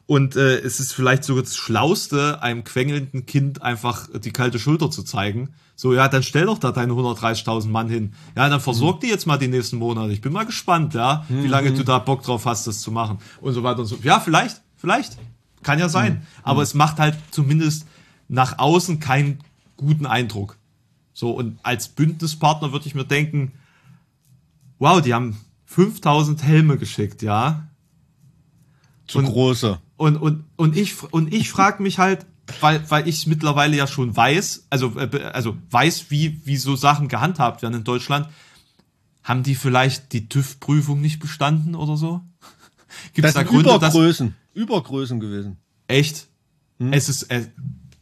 Und 0.07 0.35
äh, 0.35 0.57
es 0.57 0.79
ist 0.79 0.93
vielleicht 0.93 1.23
sogar 1.23 1.43
das 1.43 1.55
Schlauste, 1.55 2.41
einem 2.41 2.63
quengelnden 2.63 3.27
Kind 3.27 3.61
einfach 3.61 4.07
die 4.11 4.31
kalte 4.31 4.57
Schulter 4.57 4.89
zu 4.89 5.03
zeigen. 5.03 5.49
So, 5.75 5.93
ja, 5.93 6.07
dann 6.07 6.23
stell 6.23 6.47
doch 6.47 6.57
da 6.57 6.71
deine 6.71 6.93
130.000 6.93 7.67
Mann 7.67 7.87
hin. 7.87 8.15
Ja, 8.35 8.49
dann 8.49 8.59
versorg 8.59 8.99
die 9.01 9.09
jetzt 9.09 9.27
mal 9.27 9.37
die 9.37 9.47
nächsten 9.47 9.77
Monate. 9.77 10.11
Ich 10.11 10.21
bin 10.21 10.33
mal 10.33 10.47
gespannt, 10.47 10.95
ja, 10.95 11.23
wie 11.29 11.47
lange 11.47 11.71
du 11.71 11.83
da 11.83 11.99
Bock 11.99 12.23
drauf 12.23 12.47
hast, 12.47 12.65
das 12.65 12.81
zu 12.81 12.91
machen. 12.91 13.19
Und 13.41 13.53
so 13.53 13.61
weiter 13.61 13.81
und 13.81 13.85
so. 13.85 13.99
Ja, 14.01 14.19
vielleicht, 14.19 14.59
vielleicht. 14.75 15.17
Kann 15.61 15.77
ja 15.77 15.87
sein. 15.87 16.25
Aber 16.41 16.63
es 16.63 16.73
macht 16.73 16.97
halt 16.97 17.15
zumindest 17.29 17.85
nach 18.27 18.57
außen 18.57 18.99
keinen 18.99 19.41
guten 19.77 20.07
Eindruck. 20.07 20.57
So, 21.13 21.29
und 21.29 21.59
als 21.61 21.89
Bündnispartner 21.89 22.71
würde 22.71 22.87
ich 22.87 22.95
mir 22.95 23.05
denken, 23.05 23.51
wow, 24.79 25.01
die 25.01 25.13
haben 25.13 25.37
5000 25.65 26.41
Helme 26.43 26.77
geschickt, 26.77 27.21
ja. 27.21 27.67
Zu 29.07 29.19
Und- 29.19 29.25
große. 29.25 29.79
Und, 29.97 30.15
und, 30.17 30.45
und 30.55 30.77
ich, 30.77 31.03
und 31.11 31.33
ich 31.33 31.49
frage 31.49 31.83
mich 31.83 31.99
halt, 31.99 32.25
weil, 32.61 32.89
weil 32.89 33.07
ich 33.07 33.27
mittlerweile 33.27 33.75
ja 33.75 33.85
schon 33.85 34.15
weiß, 34.15 34.67
also, 34.69 34.97
äh, 34.97 35.23
also 35.33 35.57
weiß, 35.69 36.05
wie, 36.09 36.39
wie 36.45 36.55
so 36.57 36.75
Sachen 36.75 37.07
gehandhabt 37.09 37.61
werden 37.61 37.75
in 37.75 37.83
Deutschland, 37.83 38.27
haben 39.23 39.43
die 39.43 39.55
vielleicht 39.55 40.13
die 40.13 40.29
TÜV-Prüfung 40.29 41.01
nicht 41.01 41.19
bestanden 41.19 41.75
oder 41.75 41.97
so? 41.97 42.21
Gibt 43.13 43.27
es 43.27 43.33
da 43.33 43.43
Gründe, 43.43 43.65
dass, 43.79 43.93
Übergrößen. 43.93 44.35
Übergrößen 44.53 45.19
gewesen. 45.19 45.57
echt? 45.87 46.27
Es 46.91 47.09
ist, 47.09 47.23
äh, 47.23 47.45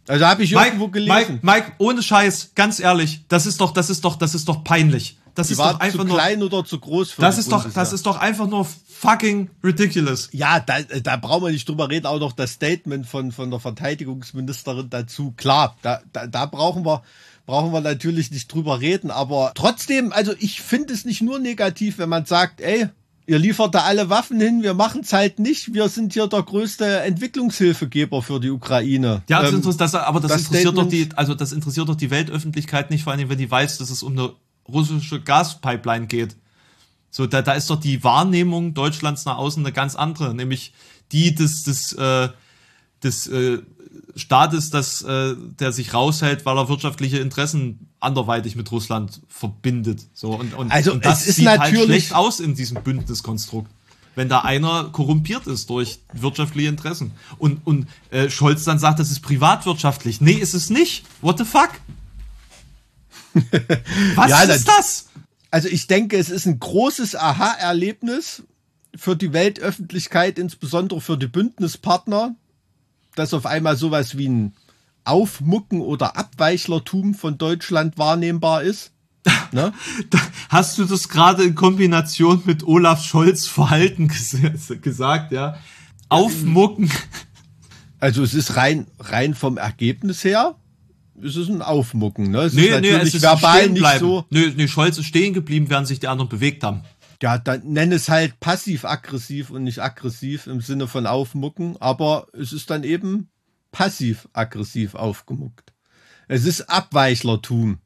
Also 0.07 0.25
habe 0.27 0.43
ich 0.43 0.51
Mike, 0.53 0.65
irgendwo 0.67 0.85
Mike, 0.87 0.99
gelesen. 0.99 1.39
Mike, 1.41 1.71
ohne 1.79 2.03
Scheiß, 2.03 2.51
ganz 2.53 2.79
ehrlich, 2.79 3.25
das 3.27 3.47
ist 3.47 3.59
doch, 3.59 3.71
das 3.73 3.89
ist 3.89 4.05
doch, 4.05 4.15
das 4.17 4.35
ist 4.35 4.47
doch 4.47 4.63
peinlich. 4.63 5.17
Das 5.37 5.47
die 5.47 5.53
ist 5.53 5.59
doch 5.59 5.79
einfach 5.79 5.99
zu 5.99 6.05
nur, 6.05 6.15
klein 6.15 6.41
oder 6.41 6.65
zu 6.65 6.79
groß 6.79 7.11
für 7.11 7.21
das 7.21 7.35
die 7.35 7.41
ist 7.41 7.51
doch, 7.51 7.71
das 7.71 7.93
ist 7.93 8.07
doch 8.07 8.17
einfach 8.17 8.47
nur 8.47 8.65
fucking 8.65 9.51
ridiculous. 9.63 10.29
Ja, 10.31 10.59
da, 10.59 10.81
da 10.81 11.15
brauchen 11.17 11.43
wir 11.45 11.51
nicht 11.51 11.69
drüber 11.69 11.89
reden, 11.89 12.07
auch 12.07 12.19
noch 12.19 12.31
das 12.31 12.53
Statement 12.53 13.05
von, 13.05 13.31
von 13.31 13.51
der 13.51 13.59
Verteidigungsministerin 13.59 14.89
dazu. 14.89 15.33
Klar, 15.37 15.75
da, 15.83 16.01
da, 16.11 16.25
da 16.25 16.47
brauchen 16.47 16.83
wir, 16.83 17.03
brauchen 17.45 17.71
wir 17.71 17.81
natürlich 17.81 18.31
nicht 18.31 18.51
drüber 18.51 18.81
reden, 18.81 19.11
aber 19.11 19.51
trotzdem, 19.53 20.11
also 20.11 20.33
ich 20.39 20.61
finde 20.61 20.93
es 20.93 21.05
nicht 21.05 21.21
nur 21.21 21.37
negativ, 21.37 21.99
wenn 21.99 22.09
man 22.09 22.25
sagt, 22.25 22.59
ey, 22.59 22.87
ihr 23.27 23.37
liefert 23.37 23.75
da 23.75 23.81
alle 23.81 24.09
Waffen 24.09 24.39
hin, 24.39 24.63
wir 24.63 24.73
machen 24.73 25.01
es 25.01 25.13
halt 25.13 25.37
nicht, 25.37 25.73
wir 25.75 25.89
sind 25.89 26.13
hier 26.13 26.25
der 26.25 26.41
größte 26.41 27.01
Entwicklungshilfegeber 27.01 28.23
für 28.23 28.39
die 28.39 28.49
Ukraine. 28.49 29.21
Ja, 29.29 29.41
das 29.41 29.51
Ähm, 29.51 29.57
interessiert, 29.57 29.81
das, 29.81 29.93
aber 29.93 30.19
das, 30.19 30.31
das 30.31 30.41
interessiert 30.45 30.77
doch 30.77 30.85
Statement- 30.85 31.11
die, 31.13 31.17
also 31.17 31.35
das 31.35 31.51
interessiert 31.51 31.87
doch 31.87 31.95
die 31.95 32.09
Weltöffentlichkeit 32.09 32.89
nicht, 32.89 33.03
vor 33.03 33.13
allem 33.13 33.29
wenn 33.29 33.37
die 33.37 33.51
weiß, 33.51 33.77
dass 33.77 33.91
es 33.91 34.01
um 34.01 34.13
eine 34.13 34.31
russische 34.67 35.21
Gaspipeline 35.21 36.07
geht. 36.07 36.35
So, 37.09 37.25
da, 37.25 37.41
da 37.41 37.53
ist 37.53 37.69
doch 37.69 37.79
die 37.79 38.03
Wahrnehmung 38.03 38.73
Deutschlands 38.73 39.25
nach 39.25 39.37
außen 39.37 39.65
eine 39.65 39.73
ganz 39.73 39.95
andere, 39.95 40.33
nämlich 40.33 40.73
die 41.11 41.33
des, 41.33 41.63
des, 41.63 41.93
äh, 41.93 42.29
des 43.03 43.27
äh, 43.27 43.59
Staates, 44.15 44.69
das, 44.69 45.01
äh, 45.03 45.35
der 45.59 45.71
sich 45.71 45.93
raushält, 45.93 46.45
weil 46.45 46.57
er 46.57 46.69
wirtschaftliche 46.69 47.17
Interessen 47.19 47.87
anderweitig 47.99 48.55
mit 48.55 48.71
Russland 48.71 49.21
verbindet. 49.29 50.01
So, 50.13 50.31
und, 50.31 50.53
und, 50.53 50.71
Also, 50.71 50.91
und 50.93 51.05
das 51.05 51.25
sieht 51.25 51.47
halt 51.47 51.59
natürlich- 51.59 51.85
schlecht 51.85 52.13
aus 52.13 52.39
in 52.39 52.55
diesem 52.55 52.83
Bündniskonstrukt. 52.83 53.71
Wenn 54.15 54.29
da 54.29 54.39
einer 54.39 54.85
korrumpiert 54.85 55.45
ist 55.45 55.69
durch 55.69 55.99
wirtschaftliche 56.11 56.69
Interessen. 56.69 57.11
Und, 57.37 57.65
und 57.67 57.87
äh, 58.09 58.31
Scholz 58.31 58.63
dann 58.63 58.79
sagt, 58.79 58.97
das 58.99 59.11
ist 59.11 59.19
privatwirtschaftlich. 59.21 60.21
Nee, 60.21 60.31
ist 60.33 60.55
es 60.55 60.71
nicht. 60.71 61.05
What 61.21 61.37
the 61.37 61.45
fuck? 61.45 61.69
Was 64.15 64.29
Ja, 64.29 64.41
ist 64.43 64.67
das? 64.67 65.07
Also 65.51 65.69
ich 65.69 65.87
denke, 65.87 66.17
es 66.17 66.29
ist 66.29 66.45
ein 66.45 66.59
großes 66.59 67.15
Aha-Erlebnis 67.15 68.43
für 68.95 69.15
die 69.15 69.33
Weltöffentlichkeit, 69.33 70.39
insbesondere 70.39 71.01
für 71.01 71.17
die 71.17 71.27
Bündnispartner, 71.27 72.35
dass 73.15 73.33
auf 73.33 73.45
einmal 73.45 73.77
sowas 73.77 74.17
wie 74.17 74.27
ein 74.27 74.53
Aufmucken 75.03 75.81
oder 75.81 76.17
Abweichlertum 76.17 77.13
von 77.13 77.37
Deutschland 77.37 77.97
wahrnehmbar 77.97 78.63
ist. 78.63 78.91
Ne? 79.53 79.73
Hast 80.49 80.77
du 80.77 80.83
das 80.83 81.07
gerade 81.07 81.43
in 81.43 81.55
Kombination 81.55 82.41
mit 82.45 82.63
Olaf 82.67 83.03
Scholz 83.03 83.47
Verhalten 83.47 84.09
ges 84.09 84.35
gesagt, 84.81 85.31
ja? 85.31 85.57
Aufmucken. 86.09 86.91
Also 87.99 88.23
es 88.23 88.33
ist 88.33 88.57
rein, 88.57 88.87
rein 88.99 89.33
vom 89.35 89.57
Ergebnis 89.57 90.23
her, 90.25 90.55
es 91.23 91.35
ist 91.35 91.49
ein 91.49 91.61
Aufmucken. 91.61 92.31
Ne? 92.31 92.41
Es 92.41 92.53
Nee, 92.53 92.63
ist 92.63 92.81
nee, 92.81 92.91
natürlich 92.91 93.07
es 93.07 93.13
ist 93.15 93.21
verbal 93.21 93.69
nicht 93.69 93.99
so. 93.99 94.25
Nee, 94.29 94.53
nee, 94.55 94.67
Scholz 94.67 94.97
ist 94.97 95.05
stehen 95.05 95.33
geblieben, 95.33 95.69
während 95.69 95.87
sich 95.87 95.99
die 95.99 96.07
anderen 96.07 96.29
bewegt 96.29 96.63
haben. 96.63 96.83
Ja, 97.21 97.37
dann 97.37 97.63
nenn 97.65 97.91
es 97.91 98.09
halt 98.09 98.39
passiv-aggressiv 98.39 99.49
und 99.49 99.63
nicht 99.63 99.81
aggressiv 99.81 100.45
im 100.45 100.61
Sinne 100.61 100.87
von 100.87 101.07
aufmucken, 101.07 101.75
aber 101.79 102.27
es 102.33 102.53
ist 102.53 102.69
dann 102.69 102.83
eben 102.83 103.29
passiv-aggressiv 103.71 104.93
aufgemuckt. 104.93 105.73
Es 106.27 106.45
ist 106.45 106.69
Abweichlertum. 106.69 107.79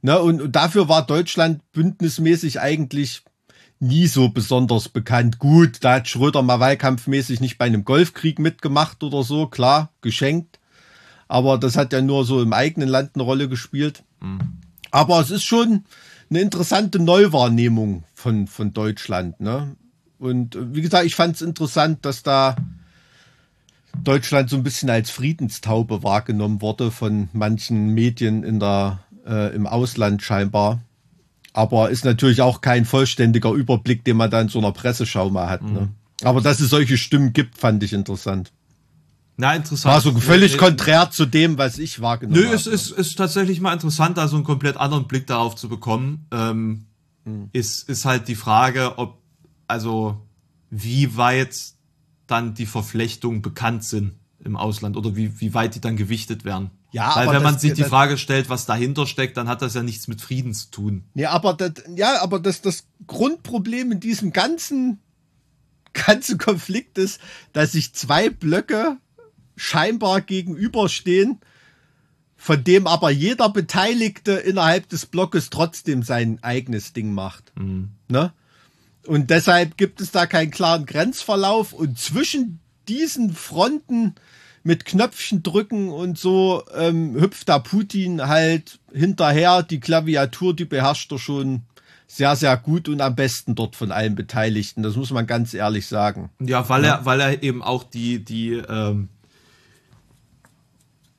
Ne, 0.00 0.20
und, 0.20 0.40
und 0.40 0.52
dafür 0.54 0.88
war 0.88 1.06
Deutschland 1.06 1.60
bündnismäßig 1.72 2.60
eigentlich 2.60 3.22
nie 3.80 4.06
so 4.06 4.28
besonders 4.28 4.88
bekannt. 4.88 5.38
Gut, 5.38 5.78
da 5.80 5.94
hat 5.94 6.08
Schröder 6.08 6.42
mal 6.42 6.60
wahlkampfmäßig 6.60 7.40
nicht 7.40 7.58
bei 7.58 7.64
einem 7.64 7.84
Golfkrieg 7.84 8.38
mitgemacht 8.38 9.02
oder 9.02 9.22
so, 9.22 9.46
klar, 9.46 9.92
geschenkt. 10.02 10.57
Aber 11.28 11.58
das 11.58 11.76
hat 11.76 11.92
ja 11.92 12.00
nur 12.00 12.24
so 12.24 12.42
im 12.42 12.52
eigenen 12.52 12.88
Land 12.88 13.10
eine 13.14 13.22
Rolle 13.22 13.48
gespielt. 13.48 14.02
Aber 14.90 15.20
es 15.20 15.30
ist 15.30 15.44
schon 15.44 15.84
eine 16.30 16.40
interessante 16.40 16.98
Neuwahrnehmung 16.98 18.04
von, 18.14 18.46
von 18.46 18.72
Deutschland. 18.72 19.40
Ne? 19.40 19.76
Und 20.18 20.56
äh, 20.56 20.74
wie 20.74 20.82
gesagt, 20.82 21.04
ich 21.04 21.14
fand 21.14 21.36
es 21.36 21.42
interessant, 21.42 22.04
dass 22.04 22.22
da 22.22 22.56
Deutschland 24.02 24.50
so 24.50 24.56
ein 24.56 24.62
bisschen 24.62 24.90
als 24.90 25.10
Friedenstaube 25.10 26.02
wahrgenommen 26.02 26.62
wurde 26.62 26.90
von 26.90 27.28
manchen 27.32 27.94
Medien 27.94 28.42
in 28.42 28.60
der, 28.60 29.00
äh, 29.26 29.54
im 29.54 29.66
Ausland 29.66 30.22
scheinbar. 30.22 30.80
Aber 31.52 31.90
ist 31.90 32.04
natürlich 32.04 32.40
auch 32.42 32.60
kein 32.60 32.84
vollständiger 32.84 33.50
Überblick, 33.52 34.04
den 34.04 34.16
man 34.16 34.30
da 34.30 34.40
in 34.40 34.48
so 34.48 34.58
einer 34.58 34.72
Presseschau 34.72 35.30
mal 35.30 35.48
hat. 35.48 35.62
Ne? 35.62 35.88
Aber 36.22 36.40
dass 36.40 36.60
es 36.60 36.70
solche 36.70 36.98
Stimmen 36.98 37.32
gibt, 37.32 37.58
fand 37.58 37.82
ich 37.82 37.92
interessant. 37.92 38.52
Na, 39.40 39.54
interessant. 39.54 39.94
War 39.94 40.00
so 40.00 40.12
völlig 40.18 40.52
Nee, 40.52 40.58
konträr 40.58 41.10
zu 41.12 41.24
dem, 41.24 41.56
was 41.58 41.78
ich 41.78 42.00
wahrgenommen 42.00 42.38
Nö, 42.40 42.46
habe. 42.46 42.56
es 42.56 42.66
ist, 42.66 42.90
ist 42.90 43.16
tatsächlich 43.16 43.60
mal 43.60 43.72
interessant, 43.72 44.18
da 44.18 44.26
so 44.26 44.34
einen 44.36 44.44
komplett 44.44 44.76
anderen 44.76 45.06
Blick 45.06 45.26
darauf 45.28 45.54
zu 45.54 45.68
bekommen. 45.68 46.26
Ähm, 46.32 46.86
ist, 47.52 47.88
ist 47.88 48.04
halt 48.04 48.26
die 48.26 48.34
Frage, 48.34 48.98
ob, 48.98 49.22
also, 49.68 50.20
wie 50.70 51.16
weit 51.16 51.56
dann 52.26 52.54
die 52.54 52.66
Verflechtungen 52.66 53.40
bekannt 53.40 53.84
sind 53.84 54.14
im 54.44 54.56
Ausland 54.56 54.96
oder 54.96 55.14
wie, 55.14 55.40
wie 55.40 55.54
weit 55.54 55.74
die 55.76 55.80
dann 55.80 55.96
gewichtet 55.96 56.44
werden. 56.44 56.70
Ja, 56.90 57.14
Weil 57.14 57.24
aber 57.28 57.36
wenn 57.36 57.42
man 57.42 57.52
das- 57.54 57.62
sich 57.62 57.74
die 57.74 57.82
das- 57.82 57.90
Frage 57.90 58.18
stellt, 58.18 58.48
was 58.48 58.66
dahinter 58.66 59.06
steckt, 59.06 59.36
dann 59.36 59.46
hat 59.46 59.62
das 59.62 59.74
ja 59.74 59.82
nichts 59.82 60.08
mit 60.08 60.20
Frieden 60.20 60.52
zu 60.54 60.70
tun. 60.70 61.04
Nee, 61.14 61.26
aber 61.26 61.52
das, 61.54 61.72
ja, 61.94 62.22
aber 62.22 62.40
das, 62.40 62.60
das 62.62 62.86
Grundproblem 63.06 63.92
in 63.92 64.00
diesem 64.00 64.32
ganzen, 64.32 64.98
ganzen 65.92 66.38
Konflikt 66.38 66.98
ist, 66.98 67.20
dass 67.52 67.72
sich 67.72 67.92
zwei 67.94 68.30
Blöcke 68.30 68.96
scheinbar 69.58 70.20
gegenüberstehen, 70.20 71.40
von 72.36 72.62
dem 72.62 72.86
aber 72.86 73.10
jeder 73.10 73.48
Beteiligte 73.48 74.32
innerhalb 74.32 74.88
des 74.88 75.06
Blockes 75.06 75.50
trotzdem 75.50 76.02
sein 76.02 76.38
eigenes 76.42 76.92
Ding 76.92 77.12
macht. 77.12 77.52
Ne? 78.08 78.32
Und 79.06 79.30
deshalb 79.30 79.76
gibt 79.76 80.00
es 80.00 80.10
da 80.10 80.26
keinen 80.26 80.50
klaren 80.50 80.86
Grenzverlauf 80.86 81.72
und 81.72 81.98
zwischen 81.98 82.60
diesen 82.88 83.32
Fronten 83.32 84.14
mit 84.62 84.84
Knöpfchen 84.84 85.42
drücken 85.42 85.88
und 85.88 86.18
so 86.18 86.62
ähm, 86.76 87.14
hüpft 87.14 87.48
da 87.48 87.58
Putin 87.58 88.26
halt 88.26 88.78
hinterher. 88.92 89.62
Die 89.62 89.80
Klaviatur, 89.80 90.54
die 90.54 90.64
beherrscht 90.64 91.10
er 91.12 91.18
schon 91.18 91.62
sehr, 92.06 92.36
sehr 92.36 92.56
gut 92.56 92.88
und 92.88 93.00
am 93.00 93.14
besten 93.14 93.54
dort 93.54 93.76
von 93.76 93.92
allen 93.92 94.14
Beteiligten. 94.14 94.82
Das 94.82 94.96
muss 94.96 95.10
man 95.10 95.26
ganz 95.26 95.54
ehrlich 95.54 95.86
sagen. 95.86 96.30
Ja, 96.40 96.68
weil 96.68 96.84
er, 96.84 97.04
weil 97.04 97.20
er 97.20 97.42
eben 97.42 97.62
auch 97.62 97.84
die, 97.84 98.24
die, 98.24 98.52
ähm, 98.52 99.08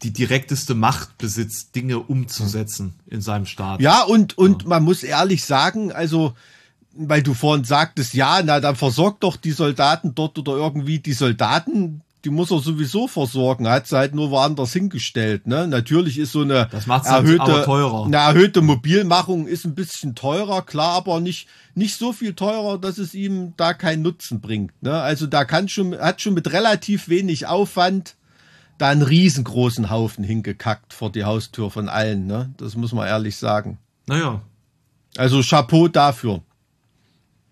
die 0.02 0.12
direkteste 0.12 0.76
Macht 0.76 1.18
besitzt, 1.18 1.76
Dinge 1.76 2.00
umzusetzen 2.00 2.94
in 3.08 3.22
seinem 3.22 3.46
Staat. 3.46 3.82
Ja, 3.82 4.04
und, 4.04 4.38
und 4.38 4.66
man 4.66 4.84
muss 4.84 5.04
ehrlich 5.04 5.44
sagen, 5.44 5.92
also, 5.92 6.34
weil 6.94 7.22
du 7.22 7.34
vorhin 7.34 7.66
sagtest, 7.66 8.14
ja, 8.14 8.42
na, 8.44 8.60
dann 8.60 8.76
versorgt 8.76 9.24
doch 9.24 9.36
die 9.36 9.52
Soldaten 9.52 10.16
dort 10.16 10.38
oder 10.40 10.54
irgendwie 10.54 11.00
die 11.00 11.14
Soldaten, 11.14 12.02
die 12.26 12.30
muss 12.30 12.52
er 12.52 12.60
sowieso 12.60 13.08
versorgen, 13.08 13.70
hat 13.70 13.88
sie 13.88 13.98
halt 13.98 14.14
nur 14.14 14.30
woanders 14.32 14.74
hingestellt, 14.74 15.48
ne? 15.48 15.68
Natürlich 15.68 16.18
ist 16.18 16.34
so 16.34 16.42
eine 16.42 16.68
dann 16.70 17.06
erhöhte, 17.06 17.66
eine 17.66 18.18
erhöhte 18.18 18.62
Mobilmachung 18.62 19.48
ist 19.48 19.66
ein 19.66 19.76
bisschen 19.76 20.16
teurer, 20.16 20.62
klar, 20.62 20.96
aber 20.96 21.22
nicht, 21.22 21.48
nicht 21.76 21.98
so 21.98 22.12
viel 22.12 22.34
teurer, 22.34 22.78
dass 22.78 22.98
es 22.98 23.14
ihm 23.14 23.54
da 23.56 23.74
keinen 23.74 24.02
Nutzen 24.02 24.42
bringt, 24.42 24.74
ne? 24.82 25.00
Also 25.00 25.28
da 25.28 25.46
kann 25.46 25.70
schon, 25.70 25.98
hat 25.98 26.22
schon 26.22 26.34
mit 26.34 26.52
relativ 26.52 27.08
wenig 27.08 27.48
Aufwand 27.48 28.16
da 28.80 28.90
einen 28.90 29.04
riesengroßen 29.04 29.90
Haufen 29.92 30.24
hingekackt 30.24 30.94
vor 30.94 31.12
die 31.12 31.24
Haustür 31.26 31.70
von 31.70 31.88
allen, 31.90 32.26
ne? 32.26 32.52
Das 32.58 32.76
muss 32.76 32.92
man 32.94 33.08
ehrlich 33.08 33.38
sagen. 33.38 33.78
Naja, 34.08 34.42
Also 35.18 35.42
Chapeau 35.42 35.88
dafür. 35.88 36.42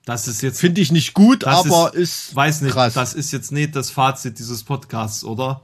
das 0.05 0.27
ist 0.27 0.41
jetzt, 0.41 0.59
Finde 0.59 0.81
ich 0.81 0.91
nicht 0.91 1.13
gut, 1.13 1.43
aber 1.45 1.93
ist, 1.93 2.35
weiß 2.35 2.61
nicht, 2.61 2.73
krass. 2.73 2.93
das 2.95 3.13
ist 3.13 3.31
jetzt 3.31 3.51
nicht 3.51 3.75
das 3.75 3.91
Fazit 3.91 4.39
dieses 4.39 4.63
Podcasts, 4.63 5.23
oder? 5.23 5.61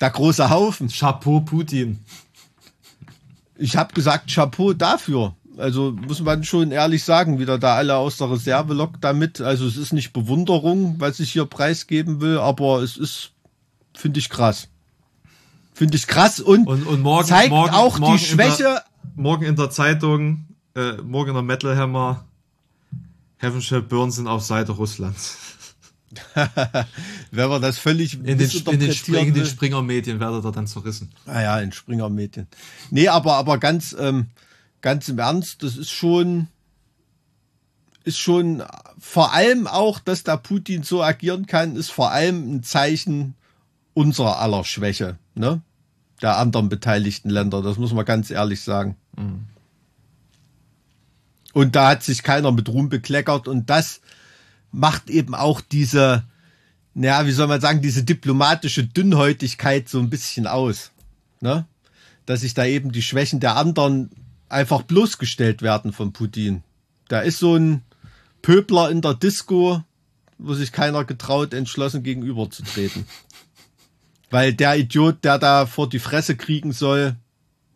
der 0.00 0.10
große 0.10 0.48
Haufen. 0.48 0.88
Chapeau 0.88 1.40
Putin. 1.40 1.98
Ich 3.58 3.76
habe 3.76 3.92
gesagt 3.92 4.32
Chapeau 4.32 4.72
dafür. 4.72 5.34
Also 5.58 5.92
muss 5.92 6.22
man 6.22 6.42
schon 6.42 6.70
ehrlich 6.70 7.04
sagen, 7.04 7.38
wieder 7.38 7.58
da 7.58 7.74
alle 7.74 7.96
aus 7.96 8.16
der 8.16 8.30
Reserve 8.30 8.72
lockt 8.72 9.04
damit. 9.04 9.42
Also 9.42 9.66
es 9.66 9.76
ist 9.76 9.92
nicht 9.92 10.14
Bewunderung, 10.14 10.94
was 10.98 11.20
ich 11.20 11.32
hier 11.32 11.44
preisgeben 11.44 12.22
will, 12.22 12.38
aber 12.38 12.82
es 12.82 12.96
ist, 12.96 13.32
finde 14.00 14.18
ich 14.18 14.28
krass. 14.28 14.68
Finde 15.74 15.96
ich 15.96 16.06
krass 16.06 16.40
und, 16.40 16.66
Und, 16.66 16.86
und 16.86 17.00
morgen, 17.00 17.28
zeigt 17.28 17.50
morgen, 17.50 17.72
auch 17.72 17.98
morgen 17.98 18.18
die 18.18 18.30
In 18.30 18.36
der, 18.36 18.50
Schwäche. 18.50 18.82
morgen 19.14 19.44
in 19.44 19.56
der 19.56 19.70
Zeitung, 19.70 20.46
äh, 20.74 20.92
morgen 21.02 21.30
in 21.30 21.34
der 21.34 21.42
Metal 21.42 21.76
Hammer, 21.76 22.24
Heaven 23.38 23.62
Shall 23.62 23.82
Burn 23.82 24.10
sind 24.10 24.26
auf 24.26 24.42
Seite 24.42 24.72
Russlands. 24.72 25.38
Wenn 27.30 27.48
man 27.48 27.62
das 27.62 27.78
völlig 27.78 28.14
In 28.14 28.24
den, 28.24 28.32
in 28.32 28.80
den, 28.80 28.92
Spring, 28.92 29.28
in 29.28 29.34
den 29.34 29.36
will. 29.36 29.46
Springer-Medien 29.46 30.18
werdet 30.18 30.44
ihr 30.44 30.52
dann 30.52 30.66
zerrissen. 30.66 31.10
Ah 31.24 31.40
ja, 31.40 31.60
in 31.60 31.70
Springer-Medien. 31.72 32.48
Nee, 32.90 33.08
aber, 33.08 33.34
aber 33.36 33.58
ganz, 33.58 33.94
ähm, 33.98 34.26
ganz 34.80 35.08
im 35.08 35.18
Ernst, 35.18 35.62
das 35.62 35.76
ist 35.76 35.90
schon, 35.90 36.48
ist 38.02 38.18
schon 38.18 38.64
vor 38.98 39.32
allem 39.32 39.68
auch, 39.68 40.00
dass 40.00 40.24
der 40.24 40.36
Putin 40.36 40.82
so 40.82 41.02
agieren 41.02 41.46
kann, 41.46 41.76
ist 41.76 41.92
vor 41.92 42.10
allem 42.10 42.56
ein 42.56 42.62
Zeichen 42.64 43.34
unserer 43.94 44.38
aller 44.40 44.64
Schwäche, 44.64 45.18
ne? 45.34 45.62
Der 46.22 46.36
anderen 46.36 46.68
beteiligten 46.68 47.30
Länder, 47.30 47.62
das 47.62 47.78
muss 47.78 47.94
man 47.94 48.04
ganz 48.04 48.30
ehrlich 48.30 48.60
sagen. 48.60 48.96
Und 51.52 51.76
da 51.76 51.88
hat 51.88 52.02
sich 52.02 52.22
keiner 52.22 52.52
mit 52.52 52.68
Ruhm 52.68 52.88
bekleckert 52.88 53.48
und 53.48 53.70
das 53.70 54.00
macht 54.70 55.10
eben 55.10 55.34
auch 55.34 55.60
diese, 55.60 56.24
naja, 56.94 57.26
wie 57.26 57.32
soll 57.32 57.48
man 57.48 57.60
sagen, 57.60 57.82
diese 57.82 58.04
diplomatische 58.04 58.84
Dünnhäutigkeit 58.84 59.88
so 59.88 59.98
ein 59.98 60.10
bisschen 60.10 60.46
aus. 60.46 60.92
Ne? 61.40 61.66
Dass 62.26 62.42
sich 62.42 62.54
da 62.54 62.64
eben 62.66 62.92
die 62.92 63.02
Schwächen 63.02 63.40
der 63.40 63.56
anderen 63.56 64.10
einfach 64.48 64.82
bloßgestellt 64.82 65.62
werden 65.62 65.92
von 65.92 66.12
Putin. 66.12 66.62
Da 67.08 67.20
ist 67.20 67.38
so 67.38 67.56
ein 67.56 67.82
Pöbler 68.42 68.90
in 68.90 69.00
der 69.00 69.14
Disco, 69.14 69.82
wo 70.38 70.54
sich 70.54 70.72
keiner 70.72 71.04
getraut, 71.04 71.52
entschlossen 71.54 72.02
gegenüberzutreten. 72.02 73.06
Weil 74.30 74.54
der 74.54 74.78
Idiot, 74.78 75.24
der 75.24 75.38
da 75.38 75.66
vor 75.66 75.88
die 75.88 75.98
Fresse 75.98 76.36
kriegen 76.36 76.72
soll, 76.72 77.16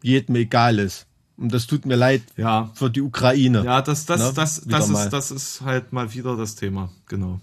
jedem 0.02 0.36
egal 0.36 0.78
ist. 0.78 1.06
Und 1.36 1.52
das 1.52 1.66
tut 1.66 1.84
mir 1.84 1.96
leid 1.96 2.22
Ja. 2.36 2.70
für 2.74 2.90
die 2.90 3.00
Ukraine. 3.02 3.64
Ja, 3.64 3.82
das, 3.82 4.06
das, 4.06 4.20
Ne? 4.20 4.32
das, 4.34 4.62
das, 4.64 4.88
mal. 4.88 5.04
ist, 5.04 5.10
das 5.12 5.30
ist 5.32 5.60
halt 5.62 5.92
mal 5.92 6.12
wieder 6.14 6.36
das 6.36 6.54
Thema. 6.54 6.90
Genau. 7.08 7.40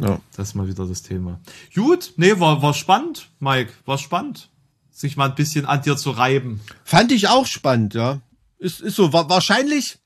Ja. 0.00 0.20
Das 0.36 0.48
ist 0.50 0.54
mal 0.54 0.68
wieder 0.68 0.86
das 0.86 1.02
Thema. 1.02 1.40
Gut, 1.74 2.12
nee, 2.16 2.38
war, 2.38 2.62
war 2.62 2.74
spannend, 2.74 3.28
Mike. 3.40 3.72
War 3.84 3.98
spannend. 3.98 4.48
Sich 4.92 5.16
mal 5.16 5.28
ein 5.30 5.34
bisschen 5.34 5.66
an 5.66 5.82
dir 5.82 5.96
zu 5.96 6.10
reiben. 6.12 6.60
Fand 6.84 7.10
ich 7.10 7.28
auch 7.28 7.46
spannend, 7.46 7.94
ja. 7.94 8.20
Ist, 8.58 8.80
ist 8.80 8.94
so. 8.96 9.12
Wa 9.12 9.28
wahrscheinlich 9.28 9.98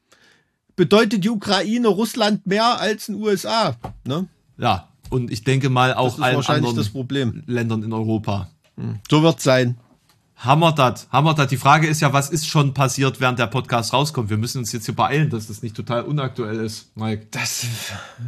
bedeutet 0.76 1.24
die 1.24 1.30
Ukraine 1.30 1.88
Russland 1.88 2.46
mehr 2.46 2.80
als 2.80 3.08
in 3.08 3.16
USA. 3.16 3.76
Ne? 4.06 4.26
Ja. 4.56 4.88
Und 5.12 5.30
ich 5.30 5.44
denke 5.44 5.68
mal 5.68 5.90
Das 5.90 5.98
auch 5.98 6.18
allen 6.20 6.36
wahrscheinlich 6.36 6.68
anderen 6.68 6.76
das 6.76 6.88
Problem. 6.88 7.42
Ländern 7.46 7.82
in 7.82 7.92
Europa. 7.92 8.48
So 9.10 9.22
wird 9.22 9.42
sein. 9.42 9.76
Hammer 10.38 10.72
dat, 10.72 11.06
hammer 11.12 11.34
dat. 11.34 11.50
Die 11.50 11.58
Frage 11.58 11.86
ist 11.86 12.00
ja, 12.00 12.14
was 12.14 12.30
ist 12.30 12.48
schon 12.48 12.72
passiert, 12.72 13.20
während 13.20 13.38
der 13.38 13.46
Podcast 13.46 13.92
rauskommt? 13.92 14.30
Wir 14.30 14.38
müssen 14.38 14.58
uns 14.58 14.72
jetzt 14.72 14.86
hier 14.86 14.96
beeilen, 14.96 15.28
dass 15.28 15.48
das 15.48 15.62
nicht 15.62 15.76
total 15.76 16.02
unaktuell 16.02 16.56
ist, 16.60 16.96
Mike. 16.96 17.26
Das 17.30 17.66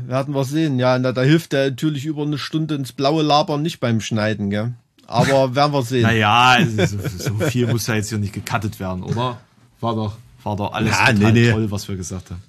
werden 0.06 0.34
wir 0.34 0.44
sehen. 0.44 0.78
Ja, 0.78 0.98
na, 0.98 1.12
da 1.12 1.22
hilft 1.22 1.52
der 1.52 1.70
natürlich 1.70 2.04
über 2.04 2.22
eine 2.22 2.36
Stunde 2.36 2.74
ins 2.74 2.92
blaue 2.92 3.22
Labern 3.22 3.62
nicht 3.62 3.80
beim 3.80 4.02
Schneiden, 4.02 4.50
gell? 4.50 4.74
Aber 5.06 5.54
werden 5.56 5.72
wir 5.72 5.82
sehen. 5.82 6.02
Naja, 6.02 6.50
also 6.50 6.98
so, 7.18 7.34
viel 7.46 7.66
muss 7.66 7.86
ja 7.86 7.94
jetzt 7.94 8.10
hier 8.10 8.18
nicht 8.18 8.34
gecuttet 8.34 8.78
werden, 8.78 9.02
oder? 9.02 9.38
War 9.80 9.94
doch, 9.94 10.16
war 10.44 10.56
doch 10.56 10.72
alles 10.74 10.92
Ja, 10.92 11.06
total 11.06 11.32
nee, 11.32 11.46
nee. 11.46 11.50
toll, 11.50 11.70
was 11.70 11.88
wir 11.88 11.96
gesagt 11.96 12.30
haben. 12.30 12.42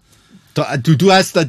Du, 0.56 0.96
du 0.96 1.12
hast, 1.12 1.36
da, 1.36 1.44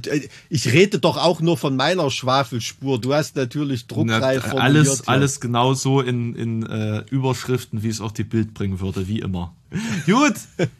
ich 0.50 0.72
rede 0.72 0.98
doch 0.98 1.16
auch 1.16 1.40
nur 1.40 1.56
von 1.56 1.76
meiner 1.76 2.10
Schwafelspur. 2.10 3.00
Du 3.00 3.14
hast 3.14 3.36
natürlich 3.36 3.86
druckreif 3.86 4.42
Na, 4.42 4.50
formuliert 4.50 4.62
alles, 4.62 4.98
hier. 4.98 5.08
alles 5.08 5.40
genau 5.40 5.74
so 5.74 6.00
in, 6.00 6.34
in 6.34 6.66
äh, 6.66 7.04
Überschriften, 7.08 7.84
wie 7.84 7.88
es 7.88 8.00
auch 8.00 8.10
die 8.10 8.24
Bild 8.24 8.52
bringen 8.52 8.80
würde, 8.80 9.06
wie 9.06 9.20
immer. 9.20 9.54
Gut, 10.06 10.34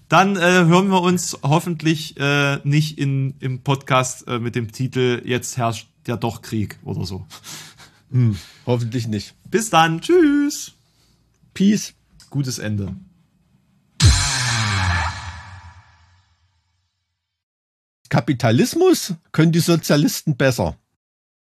dann 0.09 0.37
äh, 0.37 0.41
hören 0.41 0.89
wir 0.89 1.03
uns 1.03 1.39
hoffentlich 1.43 2.17
äh, 2.19 2.59
nicht 2.65 2.99
in, 2.99 3.35
im 3.39 3.61
Podcast 3.61 4.27
äh, 4.27 4.41
mit 4.41 4.57
dem 4.57 4.73
Titel 4.73 5.23
Jetzt 5.25 5.57
herrscht 5.57 5.87
ja 6.09 6.17
doch 6.17 6.43
Krieg 6.43 6.79
oder 6.83 7.07
so. 7.07 7.27
Hoffentlich 8.67 9.07
nicht. 9.07 9.35
Bis 9.51 9.71
dann, 9.71 10.01
tschüss. 10.01 10.73
Peace. 11.55 11.95
Gutes 12.31 12.59
Ende. 12.59 12.97
Kapitalismus 18.09 19.15
können 19.33 19.53
die 19.53 19.61
Sozialisten 19.61 20.37
besser. 20.37 20.77